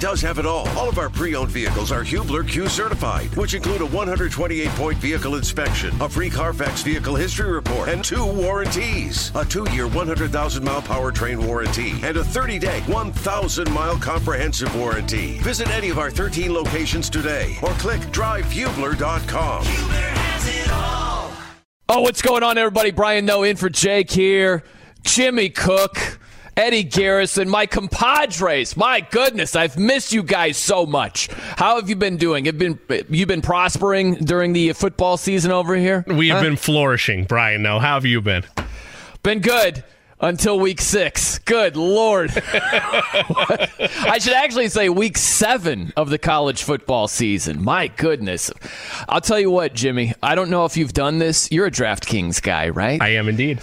does 0.00 0.20
have 0.20 0.38
it 0.38 0.46
all. 0.46 0.68
All 0.70 0.88
of 0.88 0.98
our 0.98 1.08
pre-owned 1.10 1.50
vehicles 1.50 1.92
are 1.92 2.02
Hubler 2.02 2.44
Q 2.44 2.68
certified, 2.68 3.34
which 3.36 3.54
include 3.54 3.82
a 3.82 3.86
128-point 3.86 4.98
vehicle 4.98 5.34
inspection, 5.36 5.94
a 6.00 6.08
free 6.08 6.30
Carfax 6.30 6.82
vehicle 6.82 7.14
history 7.16 7.50
report, 7.50 7.88
and 7.88 8.04
two 8.04 8.24
warranties. 8.24 9.32
A 9.34 9.44
two-year 9.44 9.88
100,000-mile 9.88 10.82
powertrain 10.82 11.44
warranty 11.44 11.92
and 12.02 12.16
a 12.16 12.22
30-day 12.22 12.80
1,000-mile 12.86 13.98
comprehensive 13.98 14.74
warranty. 14.76 15.38
Visit 15.38 15.68
any 15.70 15.90
of 15.90 15.98
our 15.98 16.10
13 16.10 16.52
locations 16.52 17.10
today 17.10 17.56
or 17.62 17.70
click 17.72 18.00
drivehubler.com. 18.12 19.64
Hubler 19.64 19.94
has 19.94 20.48
it 20.48 20.70
all. 20.72 21.32
Oh, 21.90 22.00
what's 22.02 22.20
going 22.20 22.42
on, 22.42 22.58
everybody? 22.58 22.90
Brian 22.90 23.24
Noe 23.24 23.44
in 23.44 23.56
for 23.56 23.70
Jake 23.70 24.10
here. 24.10 24.62
Jimmy 25.02 25.48
Cook, 25.48 26.17
Eddie 26.58 26.82
Garrison, 26.82 27.48
my 27.48 27.66
compadres. 27.66 28.76
My 28.76 29.00
goodness, 29.00 29.54
I've 29.54 29.78
missed 29.78 30.12
you 30.12 30.24
guys 30.24 30.56
so 30.56 30.86
much. 30.86 31.28
How 31.56 31.76
have 31.76 31.88
you 31.88 31.94
been 31.94 32.16
doing? 32.16 32.46
Have 32.46 32.58
been 32.58 32.80
you 33.08 33.26
been 33.26 33.42
prospering 33.42 34.14
during 34.14 34.52
the 34.52 34.72
football 34.72 35.16
season 35.16 35.52
over 35.52 35.76
here? 35.76 36.04
We 36.08 36.30
have 36.30 36.38
huh? 36.38 36.42
been 36.42 36.56
flourishing, 36.56 37.26
Brian. 37.26 37.62
No, 37.62 37.78
how 37.78 37.94
have 37.94 38.04
you 38.04 38.20
been? 38.20 38.44
Been 39.22 39.38
good 39.38 39.84
until 40.20 40.58
week 40.58 40.80
six. 40.80 41.38
Good 41.38 41.76
Lord. 41.76 42.32
I 42.52 44.18
should 44.20 44.32
actually 44.32 44.68
say 44.68 44.88
week 44.88 45.16
seven 45.16 45.92
of 45.96 46.10
the 46.10 46.18
college 46.18 46.64
football 46.64 47.06
season. 47.06 47.62
My 47.62 47.86
goodness. 47.86 48.50
I'll 49.08 49.20
tell 49.20 49.38
you 49.38 49.52
what, 49.52 49.74
Jimmy, 49.74 50.12
I 50.24 50.34
don't 50.34 50.50
know 50.50 50.64
if 50.64 50.76
you've 50.76 50.92
done 50.92 51.18
this. 51.18 51.52
You're 51.52 51.66
a 51.66 51.70
DraftKings 51.70 52.42
guy, 52.42 52.70
right? 52.70 53.00
I 53.00 53.10
am 53.10 53.28
indeed. 53.28 53.60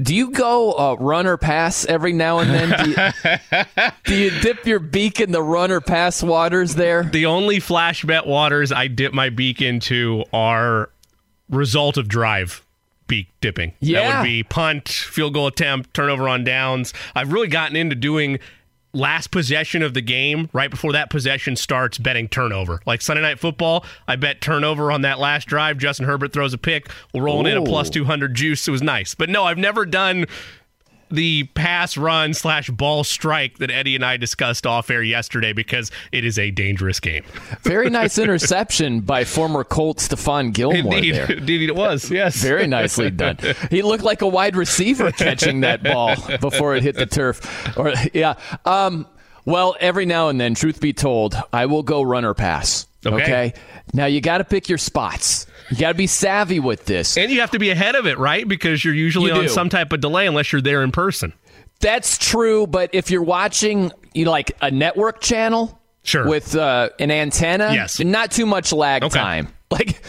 Do 0.00 0.14
you 0.14 0.30
go 0.30 0.72
uh, 0.72 0.96
run 1.00 1.26
or 1.26 1.36
pass 1.36 1.84
every 1.84 2.12
now 2.12 2.38
and 2.38 2.50
then? 2.50 2.84
Do 2.84 2.90
you, 2.90 3.90
do 4.04 4.14
you, 4.14 4.40
dip 4.40 4.64
your 4.64 4.78
beak 4.78 5.20
in 5.20 5.32
the 5.32 5.42
run 5.42 5.72
or 5.72 5.80
pass 5.80 6.22
waters 6.22 6.76
there? 6.76 7.02
The 7.02 7.26
only 7.26 7.58
flash 7.58 8.04
bet 8.04 8.26
waters 8.26 8.70
I 8.70 8.86
dip 8.86 9.12
my 9.12 9.28
beak 9.28 9.60
into 9.60 10.24
are 10.32 10.90
result 11.50 11.96
of 11.96 12.06
drive 12.06 12.64
beak 13.08 13.28
dipping. 13.40 13.72
Yeah. 13.80 14.02
That 14.02 14.18
would 14.18 14.24
be 14.28 14.44
punt, 14.44 14.88
field 14.88 15.34
goal 15.34 15.48
attempt, 15.48 15.94
turnover 15.94 16.28
on 16.28 16.44
downs. 16.44 16.94
I've 17.16 17.32
really 17.32 17.48
gotten 17.48 17.74
into 17.74 17.96
doing 17.96 18.38
last 18.92 19.30
possession 19.30 19.82
of 19.82 19.94
the 19.94 20.00
game, 20.00 20.48
right 20.52 20.70
before 20.70 20.92
that 20.92 21.10
possession 21.10 21.56
starts, 21.56 21.98
betting 21.98 22.28
turnover. 22.28 22.80
Like 22.86 23.02
Sunday 23.02 23.22
Night 23.22 23.38
Football, 23.38 23.84
I 24.06 24.16
bet 24.16 24.40
turnover 24.40 24.90
on 24.90 25.02
that 25.02 25.18
last 25.18 25.46
drive. 25.46 25.78
Justin 25.78 26.06
Herbert 26.06 26.32
throws 26.32 26.54
a 26.54 26.58
pick. 26.58 26.88
We're 27.12 27.22
rolling 27.22 27.46
Ooh. 27.46 27.56
in 27.56 27.58
a 27.58 27.64
plus 27.64 27.90
200 27.90 28.34
juice. 28.34 28.66
It 28.66 28.70
was 28.70 28.82
nice. 28.82 29.14
But 29.14 29.28
no, 29.28 29.44
I've 29.44 29.58
never 29.58 29.84
done 29.84 30.26
the 31.10 31.44
pass 31.54 31.96
run 31.96 32.34
slash 32.34 32.70
ball 32.70 33.04
strike 33.04 33.58
that 33.58 33.70
Eddie 33.70 33.94
and 33.94 34.04
I 34.04 34.16
discussed 34.16 34.66
off 34.66 34.90
air 34.90 35.02
yesterday 35.02 35.52
because 35.52 35.90
it 36.12 36.24
is 36.24 36.38
a 36.38 36.50
dangerous 36.50 37.00
game. 37.00 37.24
Very 37.62 37.90
nice 37.90 38.18
interception 38.18 39.00
by 39.00 39.24
former 39.24 39.64
Colt 39.64 39.98
Stephon 39.98 40.52
Gilmore. 40.52 40.94
Indeed, 40.96 41.14
there. 41.14 41.32
indeed 41.32 41.68
it 41.68 41.76
was. 41.76 42.10
Yes, 42.10 42.36
very 42.36 42.66
nicely 42.66 43.10
done. 43.10 43.38
He 43.70 43.82
looked 43.82 44.04
like 44.04 44.22
a 44.22 44.26
wide 44.28 44.56
receiver 44.56 45.12
catching 45.12 45.60
that 45.60 45.82
ball 45.82 46.16
before 46.40 46.76
it 46.76 46.82
hit 46.82 46.96
the 46.96 47.06
turf. 47.06 47.76
Or 47.76 47.92
yeah. 48.12 48.34
Um, 48.64 49.06
well, 49.44 49.76
every 49.80 50.04
now 50.04 50.28
and 50.28 50.40
then, 50.40 50.54
truth 50.54 50.80
be 50.80 50.92
told, 50.92 51.34
I 51.52 51.66
will 51.66 51.82
go 51.82 52.02
run 52.02 52.24
or 52.24 52.34
pass. 52.34 52.86
Okay. 53.06 53.22
okay? 53.22 53.54
Now 53.94 54.06
you 54.06 54.20
got 54.20 54.38
to 54.38 54.44
pick 54.44 54.68
your 54.68 54.78
spots. 54.78 55.46
You 55.70 55.76
got 55.76 55.88
to 55.88 55.94
be 55.94 56.06
savvy 56.06 56.60
with 56.60 56.86
this. 56.86 57.16
And 57.16 57.30
you 57.30 57.40
have 57.40 57.50
to 57.52 57.58
be 57.58 57.70
ahead 57.70 57.94
of 57.94 58.06
it, 58.06 58.18
right? 58.18 58.46
Because 58.46 58.84
you're 58.84 58.94
usually 58.94 59.30
you 59.32 59.36
on 59.36 59.48
some 59.48 59.68
type 59.68 59.92
of 59.92 60.00
delay 60.00 60.26
unless 60.26 60.52
you're 60.52 60.62
there 60.62 60.82
in 60.82 60.92
person. 60.92 61.32
That's 61.80 62.18
true, 62.18 62.66
but 62.66 62.90
if 62.92 63.10
you're 63.10 63.22
watching 63.22 63.92
you 64.14 64.24
know, 64.24 64.30
like 64.30 64.56
a 64.60 64.70
network 64.70 65.20
channel 65.20 65.80
sure. 66.02 66.26
with 66.26 66.56
uh, 66.56 66.90
an 66.98 67.10
antenna, 67.10 67.72
yes. 67.72 68.00
not 68.00 68.32
too 68.32 68.46
much 68.46 68.72
lag 68.72 69.04
okay. 69.04 69.18
time. 69.18 69.48
Like 69.70 70.02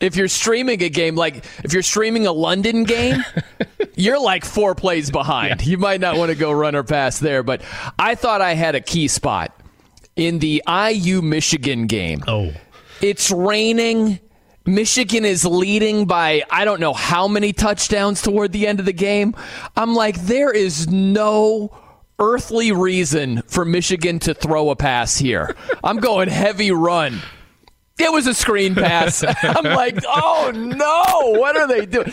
if 0.00 0.16
you're 0.16 0.26
streaming 0.26 0.82
a 0.82 0.88
game, 0.88 1.14
like 1.14 1.44
if 1.62 1.72
you're 1.72 1.84
streaming 1.84 2.26
a 2.26 2.32
London 2.32 2.82
game, 2.82 3.24
you're 3.94 4.20
like 4.20 4.44
four 4.44 4.74
plays 4.74 5.12
behind. 5.12 5.62
Yeah. 5.62 5.70
You 5.70 5.78
might 5.78 6.00
not 6.00 6.16
want 6.16 6.30
to 6.30 6.34
go 6.34 6.50
run 6.50 6.74
or 6.74 6.82
pass 6.82 7.20
there, 7.20 7.44
but 7.44 7.62
I 7.96 8.16
thought 8.16 8.40
I 8.40 8.54
had 8.54 8.74
a 8.74 8.80
key 8.80 9.06
spot 9.06 9.56
in 10.16 10.40
the 10.40 10.64
IU 10.68 11.22
Michigan 11.22 11.86
game. 11.86 12.24
Oh. 12.26 12.52
It's 13.00 13.30
raining. 13.30 14.18
Michigan 14.66 15.24
is 15.24 15.44
leading 15.44 16.06
by 16.06 16.42
I 16.50 16.64
don't 16.64 16.80
know 16.80 16.94
how 16.94 17.28
many 17.28 17.52
touchdowns 17.52 18.22
toward 18.22 18.52
the 18.52 18.66
end 18.66 18.80
of 18.80 18.86
the 18.86 18.92
game. 18.92 19.34
I'm 19.76 19.94
like, 19.94 20.20
there 20.22 20.50
is 20.50 20.88
no 20.88 21.70
earthly 22.18 22.72
reason 22.72 23.42
for 23.46 23.64
Michigan 23.64 24.18
to 24.20 24.34
throw 24.34 24.70
a 24.70 24.76
pass 24.76 25.16
here. 25.16 25.54
I'm 25.82 25.98
going 25.98 26.28
heavy 26.28 26.70
run. 26.70 27.20
It 27.98 28.10
was 28.12 28.26
a 28.26 28.34
screen 28.34 28.74
pass. 28.74 29.22
I'm 29.42 29.64
like, 29.64 29.98
oh 30.06 30.50
no, 30.54 31.38
what 31.38 31.56
are 31.56 31.68
they 31.68 31.86
doing? 31.86 32.12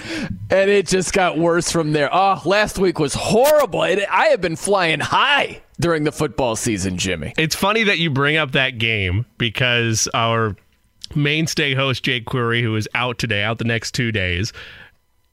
And 0.50 0.70
it 0.70 0.88
just 0.88 1.14
got 1.14 1.38
worse 1.38 1.72
from 1.72 1.94
there. 1.94 2.10
Oh, 2.14 2.42
last 2.46 2.78
week 2.78 3.00
was 3.00 3.14
horrible. 3.14 3.84
It, 3.84 4.06
I 4.10 4.28
have 4.28 4.42
been 4.42 4.58
flying 4.58 5.00
high 5.00 5.64
during 5.80 6.04
the 6.04 6.12
football 6.12 6.56
season, 6.56 6.98
Jimmy. 6.98 7.34
It's 7.38 7.56
funny 7.56 7.84
that 7.84 7.98
you 7.98 8.12
bring 8.12 8.38
up 8.38 8.52
that 8.52 8.78
game 8.78 9.26
because 9.38 10.08
our 10.14 10.56
mainstay 11.16 11.74
host 11.74 12.04
Jake 12.04 12.26
Query, 12.26 12.62
who 12.62 12.76
is 12.76 12.88
out 12.96 13.18
today, 13.18 13.44
out 13.44 13.58
the 13.58 13.64
next 13.64 13.94
two 13.94 14.12
days, 14.12 14.54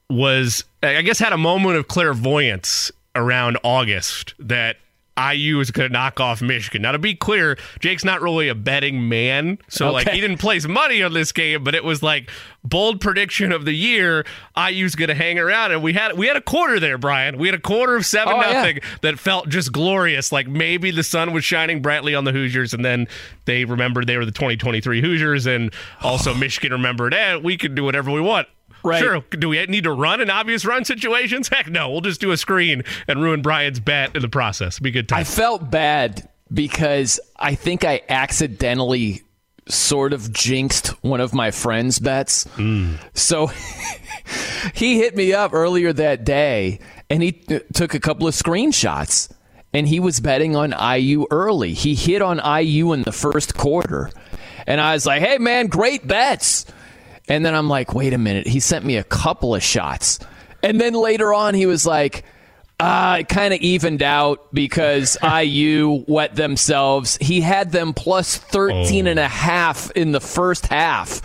was 0.09 0.63
I 0.81 1.01
guess 1.01 1.19
had 1.19 1.33
a 1.33 1.37
moment 1.37 1.77
of 1.77 1.87
clairvoyance 1.87 2.91
around 3.15 3.57
August 3.63 4.33
that 4.39 4.77
IU 5.19 5.59
is 5.59 5.71
going 5.71 5.89
to 5.89 5.93
knock 5.93 6.19
off 6.19 6.41
Michigan. 6.41 6.81
Now, 6.81 6.93
to 6.93 6.99
be 6.99 7.15
clear, 7.15 7.57
Jake's 7.79 8.05
not 8.05 8.21
really 8.21 8.47
a 8.47 8.55
betting 8.55 9.09
man, 9.09 9.59
so 9.67 9.87
okay. 9.87 9.93
like 9.93 10.09
he 10.09 10.21
didn't 10.21 10.37
place 10.37 10.67
money 10.67 11.03
on 11.03 11.13
this 11.13 11.31
game, 11.31 11.63
but 11.63 11.75
it 11.75 11.83
was 11.83 12.01
like 12.01 12.29
bold 12.63 13.01
prediction 13.01 13.51
of 13.51 13.65
the 13.65 13.73
year. 13.73 14.25
IU's 14.57 14.95
going 14.95 15.09
to 15.09 15.15
hang 15.15 15.39
around, 15.39 15.71
and 15.71 15.83
we 15.83 15.93
had 15.93 16.17
we 16.17 16.27
had 16.27 16.37
a 16.37 16.41
quarter 16.41 16.79
there, 16.79 16.97
Brian. 16.97 17.37
We 17.37 17.47
had 17.47 17.55
a 17.55 17.61
quarter 17.61 17.95
of 17.95 18.05
seven 18.05 18.35
oh, 18.35 18.41
nothing 18.41 18.77
yeah. 18.77 18.97
that 19.01 19.19
felt 19.19 19.49
just 19.49 19.71
glorious. 19.71 20.31
Like 20.31 20.47
maybe 20.47 20.91
the 20.91 21.03
sun 21.03 21.33
was 21.33 21.43
shining 21.43 21.81
brightly 21.81 22.15
on 22.15 22.23
the 22.23 22.31
Hoosiers, 22.31 22.73
and 22.73 22.83
then 22.83 23.07
they 23.45 23.65
remembered 23.65 24.07
they 24.07 24.17
were 24.17 24.25
the 24.25 24.31
2023 24.31 25.01
Hoosiers, 25.01 25.45
and 25.45 25.73
also 26.01 26.33
Michigan 26.35 26.71
remembered, 26.71 27.13
eh, 27.13 27.37
we 27.37 27.57
can 27.57 27.75
do 27.75 27.83
whatever 27.83 28.11
we 28.11 28.21
want. 28.21 28.47
Right. 28.83 28.99
Sure. 29.01 29.23
Do 29.31 29.49
we 29.49 29.65
need 29.65 29.83
to 29.83 29.91
run 29.91 30.21
in 30.21 30.29
obvious 30.29 30.65
run 30.65 30.85
situations? 30.85 31.49
Heck 31.49 31.67
no. 31.67 31.89
We'll 31.89 32.01
just 32.01 32.21
do 32.21 32.31
a 32.31 32.37
screen 32.37 32.83
and 33.07 33.21
ruin 33.21 33.41
Brian's 33.41 33.79
bet 33.79 34.15
in 34.15 34.21
the 34.21 34.29
process. 34.29 34.79
Be 34.79 34.91
good 34.91 35.09
time. 35.09 35.19
I 35.19 35.23
felt 35.23 35.69
bad 35.69 36.27
because 36.53 37.19
I 37.37 37.55
think 37.55 37.83
I 37.83 38.01
accidentally 38.09 39.23
sort 39.67 40.13
of 40.13 40.31
jinxed 40.33 40.87
one 41.03 41.21
of 41.21 41.33
my 41.33 41.51
friend's 41.51 41.99
bets. 41.99 42.45
Mm. 42.55 42.97
So 43.13 43.47
he 44.73 44.97
hit 44.97 45.15
me 45.15 45.33
up 45.33 45.53
earlier 45.53 45.93
that 45.93 46.25
day 46.25 46.79
and 47.09 47.21
he 47.21 47.33
t- 47.33 47.59
took 47.73 47.93
a 47.93 47.99
couple 47.99 48.27
of 48.27 48.33
screenshots 48.33 49.31
and 49.73 49.87
he 49.87 49.99
was 49.99 50.19
betting 50.19 50.55
on 50.55 50.71
IU 50.71 51.27
early. 51.29 51.73
He 51.73 51.93
hit 51.95 52.21
on 52.21 52.39
IU 52.39 52.93
in 52.93 53.03
the 53.03 53.11
first 53.11 53.55
quarter. 53.55 54.09
And 54.65 54.81
I 54.81 54.93
was 54.93 55.05
like, 55.05 55.21
hey, 55.21 55.37
man, 55.37 55.67
great 55.67 56.07
bets. 56.07 56.65
And 57.29 57.45
then 57.45 57.55
I'm 57.55 57.69
like, 57.69 57.93
wait 57.93 58.13
a 58.13 58.17
minute. 58.17 58.47
He 58.47 58.59
sent 58.59 58.83
me 58.83 58.97
a 58.97 59.03
couple 59.03 59.55
of 59.55 59.63
shots. 59.63 60.19
And 60.63 60.81
then 60.81 60.93
later 60.93 61.33
on, 61.33 61.53
he 61.53 61.65
was 61.67 61.85
like, 61.85 62.25
uh, 62.79 63.17
it 63.19 63.27
kind 63.27 63.53
of 63.53 63.59
evened 63.59 64.01
out 64.01 64.53
because 64.53 65.17
IU 65.23 66.05
wet 66.07 66.35
themselves. 66.35 67.17
He 67.19 67.41
had 67.41 67.71
them 67.71 67.93
plus 67.93 68.37
13 68.37 69.05
oh. 69.05 69.11
and 69.11 69.19
a 69.19 69.27
half 69.27 69.91
in 69.91 70.13
the 70.13 70.21
first 70.21 70.67
half. 70.67 71.21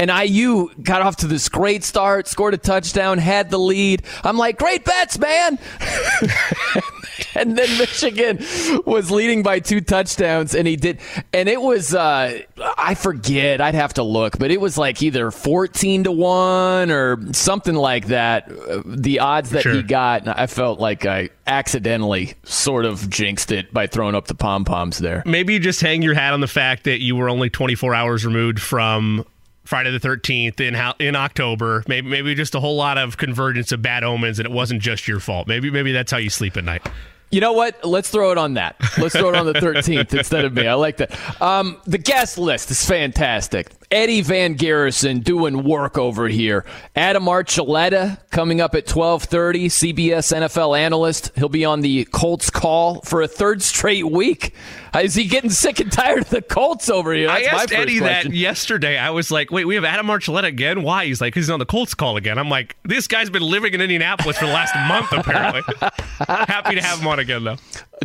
And 0.00 0.10
IU 0.10 0.68
got 0.82 1.02
off 1.02 1.16
to 1.18 1.28
this 1.28 1.48
great 1.48 1.84
start, 1.84 2.26
scored 2.26 2.54
a 2.54 2.58
touchdown, 2.58 3.18
had 3.18 3.50
the 3.50 3.58
lead. 3.58 4.02
I'm 4.24 4.36
like, 4.36 4.58
great 4.58 4.84
bets, 4.84 5.16
man. 5.16 5.60
and 7.36 7.56
then 7.56 7.78
Michigan 7.78 8.44
was 8.84 9.10
leading 9.10 9.44
by 9.44 9.60
two 9.60 9.80
touchdowns, 9.80 10.56
and 10.56 10.66
he 10.66 10.74
did. 10.74 10.98
And 11.32 11.48
it 11.48 11.62
was, 11.62 11.94
uh, 11.94 12.40
I 12.78 12.94
forget, 12.94 13.60
I'd 13.60 13.74
have 13.74 13.94
to 13.94 14.02
look, 14.02 14.38
but 14.38 14.50
it 14.50 14.60
was 14.60 14.76
like 14.76 15.02
either 15.02 15.30
14 15.30 16.04
to 16.04 16.12
1 16.12 16.90
or 16.90 17.32
something 17.32 17.74
like 17.74 18.08
that. 18.08 18.50
Uh, 18.50 18.82
the 18.84 19.20
odds 19.20 19.50
that 19.50 19.62
sure. 19.62 19.72
he 19.72 19.82
got, 19.82 20.28
I 20.28 20.46
felt 20.46 20.78
like 20.78 21.06
I 21.06 21.30
accidentally 21.46 22.34
sort 22.44 22.84
of 22.84 23.08
jinxed 23.08 23.50
it 23.50 23.72
by 23.72 23.86
throwing 23.86 24.14
up 24.14 24.26
the 24.26 24.34
pom 24.34 24.64
poms 24.64 24.98
there. 24.98 25.22
Maybe 25.24 25.54
you 25.54 25.58
just 25.58 25.80
hang 25.80 26.02
your 26.02 26.14
hat 26.14 26.34
on 26.34 26.40
the 26.40 26.46
fact 26.46 26.84
that 26.84 27.00
you 27.00 27.16
were 27.16 27.30
only 27.30 27.48
24 27.48 27.94
hours 27.94 28.26
removed 28.26 28.60
from 28.60 29.24
Friday 29.64 29.90
the 29.90 29.98
Thirteenth 29.98 30.60
in 30.60 30.76
in 31.00 31.16
October. 31.16 31.82
Maybe 31.88 32.08
maybe 32.08 32.34
just 32.34 32.54
a 32.54 32.60
whole 32.60 32.76
lot 32.76 32.98
of 32.98 33.16
convergence 33.16 33.72
of 33.72 33.82
bad 33.82 34.04
omens, 34.04 34.38
and 34.38 34.46
it 34.46 34.52
wasn't 34.52 34.80
just 34.80 35.08
your 35.08 35.18
fault. 35.18 35.48
Maybe 35.48 35.70
maybe 35.70 35.92
that's 35.92 36.12
how 36.12 36.18
you 36.18 36.30
sleep 36.30 36.56
at 36.56 36.64
night. 36.64 36.86
You 37.30 37.40
know 37.40 37.52
what? 37.52 37.84
Let's 37.84 38.08
throw 38.08 38.30
it 38.30 38.38
on 38.38 38.54
that. 38.54 38.76
Let's 38.98 39.14
throw 39.16 39.30
it 39.30 39.34
on 39.34 39.46
the 39.46 39.52
13th 39.54 40.14
instead 40.16 40.44
of 40.44 40.54
me. 40.54 40.66
I 40.66 40.74
like 40.74 40.98
that. 40.98 41.42
Um, 41.42 41.80
the 41.84 41.98
guest 41.98 42.38
list 42.38 42.70
is 42.70 42.84
fantastic. 42.86 43.72
Eddie 43.90 44.20
Van 44.20 44.54
Garrison 44.54 45.20
doing 45.20 45.62
work 45.64 45.98
over 45.98 46.28
here. 46.28 46.64
Adam 46.94 47.24
Archuleta 47.24 48.18
coming 48.30 48.60
up 48.60 48.74
at 48.74 48.86
12:30, 48.86 49.66
CBS 49.66 50.32
NFL 50.32 50.78
analyst. 50.78 51.30
He'll 51.36 51.48
be 51.48 51.64
on 51.64 51.80
the 51.82 52.04
Colts 52.06 52.50
call 52.50 53.00
for 53.02 53.22
a 53.22 53.28
third 53.28 53.62
straight 53.62 54.08
week. 54.10 54.54
Is 55.04 55.14
he 55.14 55.24
getting 55.24 55.50
sick 55.50 55.80
and 55.80 55.90
tired 55.90 56.22
of 56.22 56.30
the 56.30 56.42
Colts 56.42 56.88
over 56.88 57.12
here? 57.12 57.26
That's 57.28 57.48
I 57.48 57.50
asked 57.50 57.72
Eddie 57.72 57.98
question. 57.98 58.32
that 58.32 58.36
yesterday. 58.36 58.98
I 58.98 59.10
was 59.10 59.30
like, 59.30 59.50
"Wait, 59.50 59.64
we 59.64 59.74
have 59.74 59.84
Adam 59.84 60.06
Archuleta 60.06 60.44
again? 60.44 60.82
Why?" 60.82 61.06
He's 61.06 61.20
like, 61.20 61.34
"He's 61.34 61.50
on 61.50 61.58
the 61.58 61.66
Colts 61.66 61.94
call 61.94 62.16
again." 62.16 62.38
I'm 62.38 62.48
like, 62.48 62.76
"This 62.84 63.06
guy's 63.06 63.30
been 63.30 63.42
living 63.42 63.74
in 63.74 63.80
Indianapolis 63.80 64.38
for 64.38 64.46
the 64.46 64.52
last 64.52 64.74
month, 64.88 65.12
apparently." 65.12 65.62
Happy 66.28 66.74
to 66.76 66.82
have 66.82 67.00
him 67.00 67.06
on 67.08 67.18
again, 67.18 67.44
though. 67.44 67.56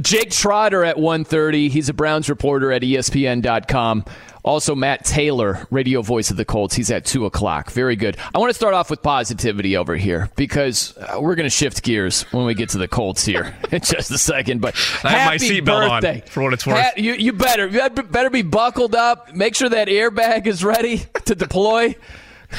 Jake 0.02 0.32
Trotter 0.32 0.84
at 0.84 0.98
1:30. 0.98 1.70
He's 1.70 1.90
a 1.90 1.94
Browns 1.94 2.30
reporter 2.30 2.72
at 2.72 2.82
ESPN.com. 2.82 4.06
Also, 4.44 4.74
Matt 4.76 5.06
Taylor, 5.06 5.68
radio 5.70 6.02
voice 6.02 6.32
of 6.32 6.38
the 6.38 6.46
Colts. 6.46 6.76
He's 6.76 6.90
at 6.90 7.06
2 7.06 7.26
o'clock. 7.26 7.72
Very 7.72 7.96
good. 7.96 8.18
I 8.34 8.40
want 8.40 8.50
to 8.50 8.54
start 8.54 8.74
off 8.74 8.90
with 8.90 9.02
positivity 9.02 9.78
over 9.78 9.96
here 9.96 10.30
because 10.36 10.98
uh, 10.98 11.20
we're 11.22 11.36
going 11.36 11.46
to 11.46 11.50
shift 11.50 11.84
gears 11.84 12.24
when 12.32 12.46
we 12.46 12.54
get 12.54 12.70
to 12.70 12.78
the 12.78 12.88
Colts 12.88 13.24
here 13.24 13.56
in 13.72 13.82
just 13.82 14.10
a 14.12 14.18
second. 14.18 14.62
But 14.62 14.76
I 15.04 15.10
have 15.12 15.28
my 15.28 15.38
seatbelt 15.38 15.90
on 15.90 16.22
for 16.28 16.44
what 16.44 16.54
it's 16.54 16.66
worth. 16.66 16.78
Ha- 16.78 16.94
you, 16.98 17.14
you 17.14 17.34
better 17.34 17.68
you 17.68 17.90
better 17.90 18.30
be 18.30 18.42
buckled 18.42 18.96
up. 18.96 19.34
Make 19.36 19.56
sure 19.56 19.70
that 19.70 19.88
airbag 19.88 20.48
is 20.48 20.64
ready 20.64 21.04
to 21.26 21.36
deploy. 21.36 21.96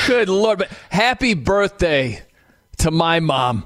Good 0.06 0.28
Lord. 0.28 0.58
But 0.58 0.70
happy 0.90 1.34
birthday 1.34 2.22
to 2.78 2.90
my 2.90 3.20
mom. 3.20 3.64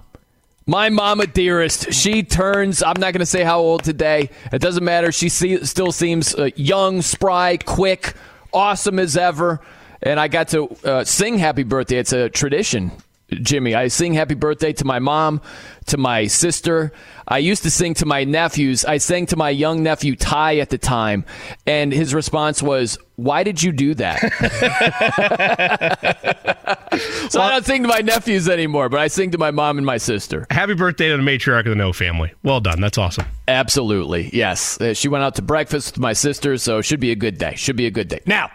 My 0.69 0.89
mama 0.91 1.29
dearest, 1.29 1.93
she 1.93 2.25
turns, 2.25 2.83
I'm 2.83 2.99
not 2.99 3.13
going 3.13 3.21
to 3.21 3.27
say 3.27 3.45
how 3.45 3.61
old 3.61 3.85
today. 3.85 4.31
It 4.53 4.61
doesn't 4.61 4.83
matter. 4.83 5.13
She 5.13 5.29
see, 5.29 5.65
still 5.65 5.93
seems 5.93 6.35
uh, 6.35 6.51
young, 6.57 7.03
spry, 7.03 7.57
quick, 7.57 8.15
awesome 8.53 8.99
as 8.99 9.17
ever. 9.17 9.61
And 10.03 10.19
I 10.19 10.27
got 10.27 10.49
to 10.49 10.69
uh, 10.83 11.05
sing 11.05 11.39
happy 11.39 11.63
birthday. 11.63 11.99
It's 11.99 12.13
a 12.13 12.29
tradition, 12.29 12.91
Jimmy. 13.31 13.75
I 13.75 13.89
sing 13.89 14.15
happy 14.15 14.35
birthday 14.35 14.73
to 14.75 14.85
my 14.85 14.99
mom, 14.99 15.41
to 15.87 15.97
my 15.97 16.27
sister. 16.27 16.93
I 17.27 17.39
used 17.39 17.63
to 17.65 17.71
sing 17.71 17.95
to 17.95 18.07
my 18.07 18.25
nephews. 18.25 18.85
I 18.85 18.99
sang 18.99 19.27
to 19.27 19.37
my 19.37 19.51
young 19.51 19.83
nephew 19.83 20.15
Ty 20.15 20.59
at 20.59 20.71
the 20.71 20.79
time, 20.79 21.25
and 21.67 21.93
his 21.93 22.15
response 22.15 22.63
was, 22.63 22.99
"Why 23.17 23.43
did 23.43 23.63
you 23.63 23.73
do 23.73 23.95
that?" 23.95 24.21
so 27.31 27.41
well, 27.41 27.49
I 27.49 27.51
don't 27.51 27.67
sing 27.67 27.83
to 27.83 27.89
my 27.89 28.01
nephews 28.01 28.49
anymore, 28.49 28.89
but 28.89 29.01
I 29.01 29.09
sing 29.09 29.33
to 29.33 29.39
my 29.39 29.51
mom 29.51 29.79
and 29.79 29.87
my 29.87 29.97
sister. 29.97 30.47
Happy 30.51 30.75
birthday 30.75 31.09
to 31.09 31.17
the 31.17 31.23
matriarch 31.23 31.61
of 31.61 31.71
the 31.71 31.75
Noe 31.75 31.93
family. 31.93 32.33
Well 32.45 32.61
done. 32.61 32.81
That's 32.81 32.99
awesome. 32.99 33.27
Absolutely. 33.49 34.31
Yes. 34.33 34.81
Uh, 34.81 34.95
she 34.95 35.09
went 35.09 35.25
out 35.25 35.35
to 35.35 35.43
breakfast 35.43 35.95
with 35.95 36.01
my 36.01 36.13
sister, 36.13 36.59
so 36.59 36.79
it 36.79 36.85
should 36.85 37.01
be 37.01 37.11
a 37.11 37.17
good 37.17 37.39
day. 37.39 37.57
Should 37.57 37.77
be 37.77 37.87
a 37.87 37.91
good 37.91 38.07
day. 38.07 38.21
Now, 38.25 38.51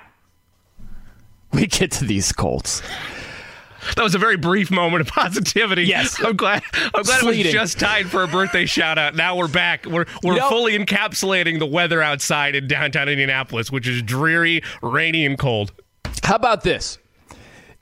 we 1.52 1.68
get 1.68 1.92
to 1.92 2.06
these 2.06 2.32
Colts 2.32 2.82
that 3.96 4.04
was 4.04 4.16
a 4.16 4.20
very 4.20 4.38
brief 4.38 4.72
moment 4.72 5.02
of 5.02 5.08
positivity. 5.08 5.84
Yes, 5.84 6.22
I'm 6.24 6.36
glad. 6.36 6.64
I'm 6.74 7.04
glad 7.04 7.20
Fleeting. 7.20 7.42
it 7.42 7.46
was 7.46 7.54
just 7.54 7.80
tied 7.80 8.08
for 8.10 8.24
a 8.24 8.28
birthday 8.28 8.66
shout 8.66 8.98
out. 8.98 9.16
Now 9.16 9.36
we're 9.36 9.48
back. 9.48 9.86
We're 9.86 10.06
we're 10.24 10.40
fully 10.50 10.78
encapsulating 10.78 11.60
the 11.60 11.66
weather 11.66 12.02
outside 12.02 12.56
in 12.56 12.68
downtown 12.68 13.10
Indianapolis, 13.10 13.72
which 13.72 13.88
is 13.88 14.02
dreary, 14.02 14.64
rainy, 14.82 15.26
and 15.26 15.38
cold. 15.38 15.74
How 16.24 16.36
about 16.36 16.64
this? 16.64 16.98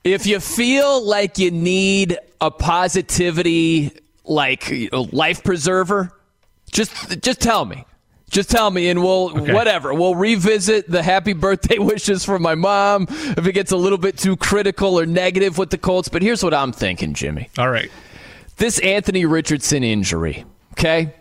If 0.04 0.25
you 0.25 0.40
feel 0.40 1.06
like 1.06 1.38
you 1.38 1.51
need 1.51 2.18
a 2.40 2.50
positivity, 2.50 3.92
like 4.24 4.72
a 4.72 5.07
life 5.12 5.44
preserver, 5.44 6.12
just 6.72 7.22
just 7.22 7.42
tell 7.42 7.66
me. 7.66 7.86
Just 8.29 8.49
tell 8.49 8.69
me, 8.69 8.89
and 8.89 9.01
we'll 9.01 9.41
okay. 9.41 9.53
whatever. 9.53 9.93
We'll 9.93 10.15
revisit 10.15 10.89
the 10.89 11.01
happy 11.01 11.33
birthday 11.33 11.77
wishes 11.79 12.23
from 12.23 12.41
my 12.41 12.55
mom 12.55 13.07
if 13.09 13.45
it 13.45 13.53
gets 13.53 13.71
a 13.71 13.77
little 13.77 13.97
bit 13.97 14.17
too 14.17 14.35
critical 14.37 14.99
or 14.99 15.05
negative 15.05 15.57
with 15.57 15.71
the 15.71 15.77
Colts. 15.77 16.09
But 16.09 16.21
here's 16.21 16.43
what 16.43 16.53
I'm 16.53 16.71
thinking, 16.71 17.13
Jimmy. 17.13 17.49
All 17.57 17.69
right, 17.69 17.91
this 18.57 18.79
Anthony 18.79 19.25
Richardson 19.25 19.83
injury. 19.83 20.45
Okay, 20.73 21.13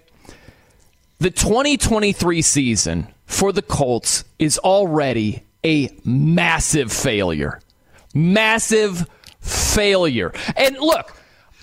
the 1.19 1.31
2023 1.31 2.43
season 2.43 3.09
for 3.27 3.53
the 3.53 3.63
Colts 3.63 4.25
is 4.39 4.59
already 4.59 5.43
a 5.65 5.91
massive 6.05 6.93
failure. 6.93 7.61
Massive 8.15 9.09
failure. 9.41 10.33
And 10.57 10.77
look, 10.79 11.15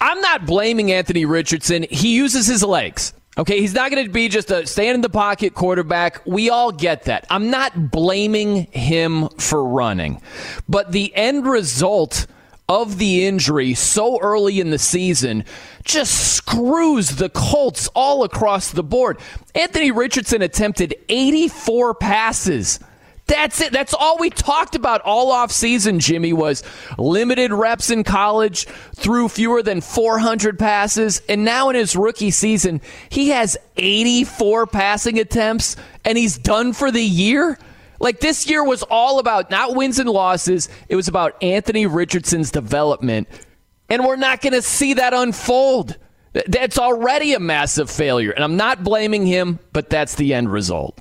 I'm 0.01 0.19
not 0.21 0.45
blaming 0.45 0.91
Anthony 0.91 1.25
Richardson. 1.25 1.85
He 1.89 2.15
uses 2.15 2.47
his 2.47 2.63
legs. 2.63 3.13
Okay, 3.37 3.59
he's 3.59 3.73
not 3.73 3.91
going 3.91 4.05
to 4.05 4.11
be 4.11 4.29
just 4.29 4.49
a 4.49 4.65
stand 4.65 4.95
in 4.95 5.01
the 5.01 5.09
pocket 5.09 5.53
quarterback. 5.53 6.25
We 6.25 6.49
all 6.49 6.71
get 6.71 7.03
that. 7.03 7.27
I'm 7.29 7.49
not 7.49 7.91
blaming 7.91 8.67
him 8.71 9.27
for 9.37 9.63
running, 9.65 10.21
but 10.69 10.93
the 10.93 11.13
end 11.13 11.45
result 11.45 12.27
of 12.69 12.97
the 12.97 13.27
injury 13.27 13.73
so 13.73 14.19
early 14.21 14.59
in 14.59 14.69
the 14.69 14.79
season 14.79 15.43
just 15.83 16.35
screws 16.35 17.17
the 17.17 17.29
Colts 17.29 17.89
all 17.89 18.23
across 18.23 18.71
the 18.71 18.83
board. 18.83 19.19
Anthony 19.53 19.91
Richardson 19.91 20.41
attempted 20.41 20.95
84 21.09 21.95
passes 21.95 22.79
that's 23.27 23.59
it. 23.59 23.71
That's 23.71 23.93
all 23.93 24.17
we 24.19 24.29
talked 24.29 24.75
about 24.75 25.01
all 25.01 25.31
off 25.31 25.51
season, 25.51 25.99
Jimmy, 25.99 26.31
was 26.31 26.63
limited 26.97 27.51
reps 27.51 27.89
in 27.89 28.03
college, 28.03 28.67
threw 28.93 29.27
fewer 29.29 29.63
than 29.63 29.81
400 29.81 30.59
passes, 30.59 31.21
and 31.27 31.43
now 31.43 31.69
in 31.69 31.75
his 31.75 31.95
rookie 31.95 32.29
season, 32.29 32.81
he 33.09 33.29
has 33.29 33.57
84 33.77 34.67
passing 34.67 35.17
attempts 35.17 35.75
and 36.03 36.17
he's 36.17 36.37
done 36.37 36.71
for 36.73 36.91
the 36.91 37.01
year. 37.01 37.57
Like 37.99 38.19
this 38.19 38.47
year 38.47 38.63
was 38.63 38.83
all 38.83 39.17
about 39.17 39.49
not 39.49 39.75
wins 39.75 39.97
and 39.97 40.09
losses, 40.09 40.69
it 40.87 40.95
was 40.95 41.07
about 41.07 41.41
Anthony 41.41 41.87
Richardson's 41.87 42.51
development. 42.51 43.27
And 43.89 44.03
we're 44.03 44.17
not 44.17 44.41
going 44.41 44.53
to 44.53 44.61
see 44.61 44.95
that 44.95 45.13
unfold. 45.13 45.97
That's 46.47 46.77
already 46.77 47.33
a 47.33 47.39
massive 47.39 47.89
failure. 47.89 48.31
And 48.31 48.43
I'm 48.43 48.57
not 48.57 48.83
blaming 48.83 49.25
him, 49.25 49.59
but 49.73 49.89
that's 49.89 50.15
the 50.15 50.33
end 50.33 50.51
result. 50.51 50.99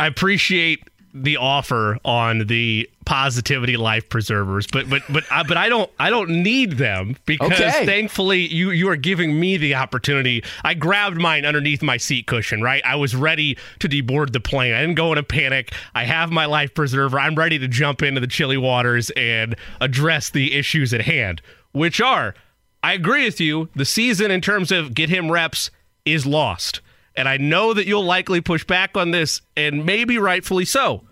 I 0.00 0.06
appreciate 0.06 0.88
the 1.12 1.36
offer 1.36 1.98
on 2.04 2.46
the 2.46 2.88
positivity 3.04 3.76
life 3.76 4.08
preservers 4.08 4.66
but 4.68 4.88
but 4.88 5.02
but 5.10 5.24
uh, 5.30 5.42
but 5.42 5.56
I 5.56 5.68
don't 5.68 5.90
I 5.98 6.08
don't 6.08 6.30
need 6.30 6.78
them 6.78 7.16
because 7.26 7.52
okay. 7.52 7.84
thankfully 7.84 8.46
you 8.46 8.70
you 8.70 8.88
are 8.88 8.96
giving 8.96 9.38
me 9.38 9.56
the 9.56 9.74
opportunity. 9.74 10.44
I 10.62 10.74
grabbed 10.74 11.16
mine 11.16 11.44
underneath 11.44 11.82
my 11.82 11.96
seat 11.96 12.26
cushion 12.26 12.62
right? 12.62 12.82
I 12.84 12.94
was 12.94 13.16
ready 13.16 13.58
to 13.80 13.88
deboard 13.88 14.32
the 14.32 14.40
plane. 14.40 14.72
I 14.72 14.80
didn't 14.80 14.94
go 14.94 15.12
in 15.12 15.18
a 15.18 15.22
panic. 15.22 15.74
I 15.94 16.04
have 16.04 16.30
my 16.30 16.46
life 16.46 16.74
preserver. 16.74 17.18
I'm 17.18 17.34
ready 17.34 17.58
to 17.58 17.68
jump 17.68 18.02
into 18.02 18.20
the 18.20 18.28
chilly 18.28 18.56
waters 18.56 19.10
and 19.10 19.56
address 19.80 20.30
the 20.30 20.54
issues 20.54 20.94
at 20.94 21.02
hand 21.02 21.42
which 21.72 22.00
are 22.00 22.34
I 22.82 22.94
agree 22.94 23.24
with 23.24 23.40
you 23.40 23.68
the 23.74 23.84
season 23.84 24.30
in 24.30 24.40
terms 24.40 24.72
of 24.72 24.94
get 24.94 25.10
him 25.10 25.30
reps 25.30 25.70
is 26.04 26.24
lost 26.24 26.80
and 27.20 27.28
I 27.28 27.36
know 27.36 27.74
that 27.74 27.86
you'll 27.86 28.02
likely 28.02 28.40
push 28.40 28.64
back 28.64 28.96
on 28.96 29.10
this, 29.10 29.42
and 29.54 29.84
maybe 29.84 30.16
rightfully 30.16 30.64
so. 30.64 31.02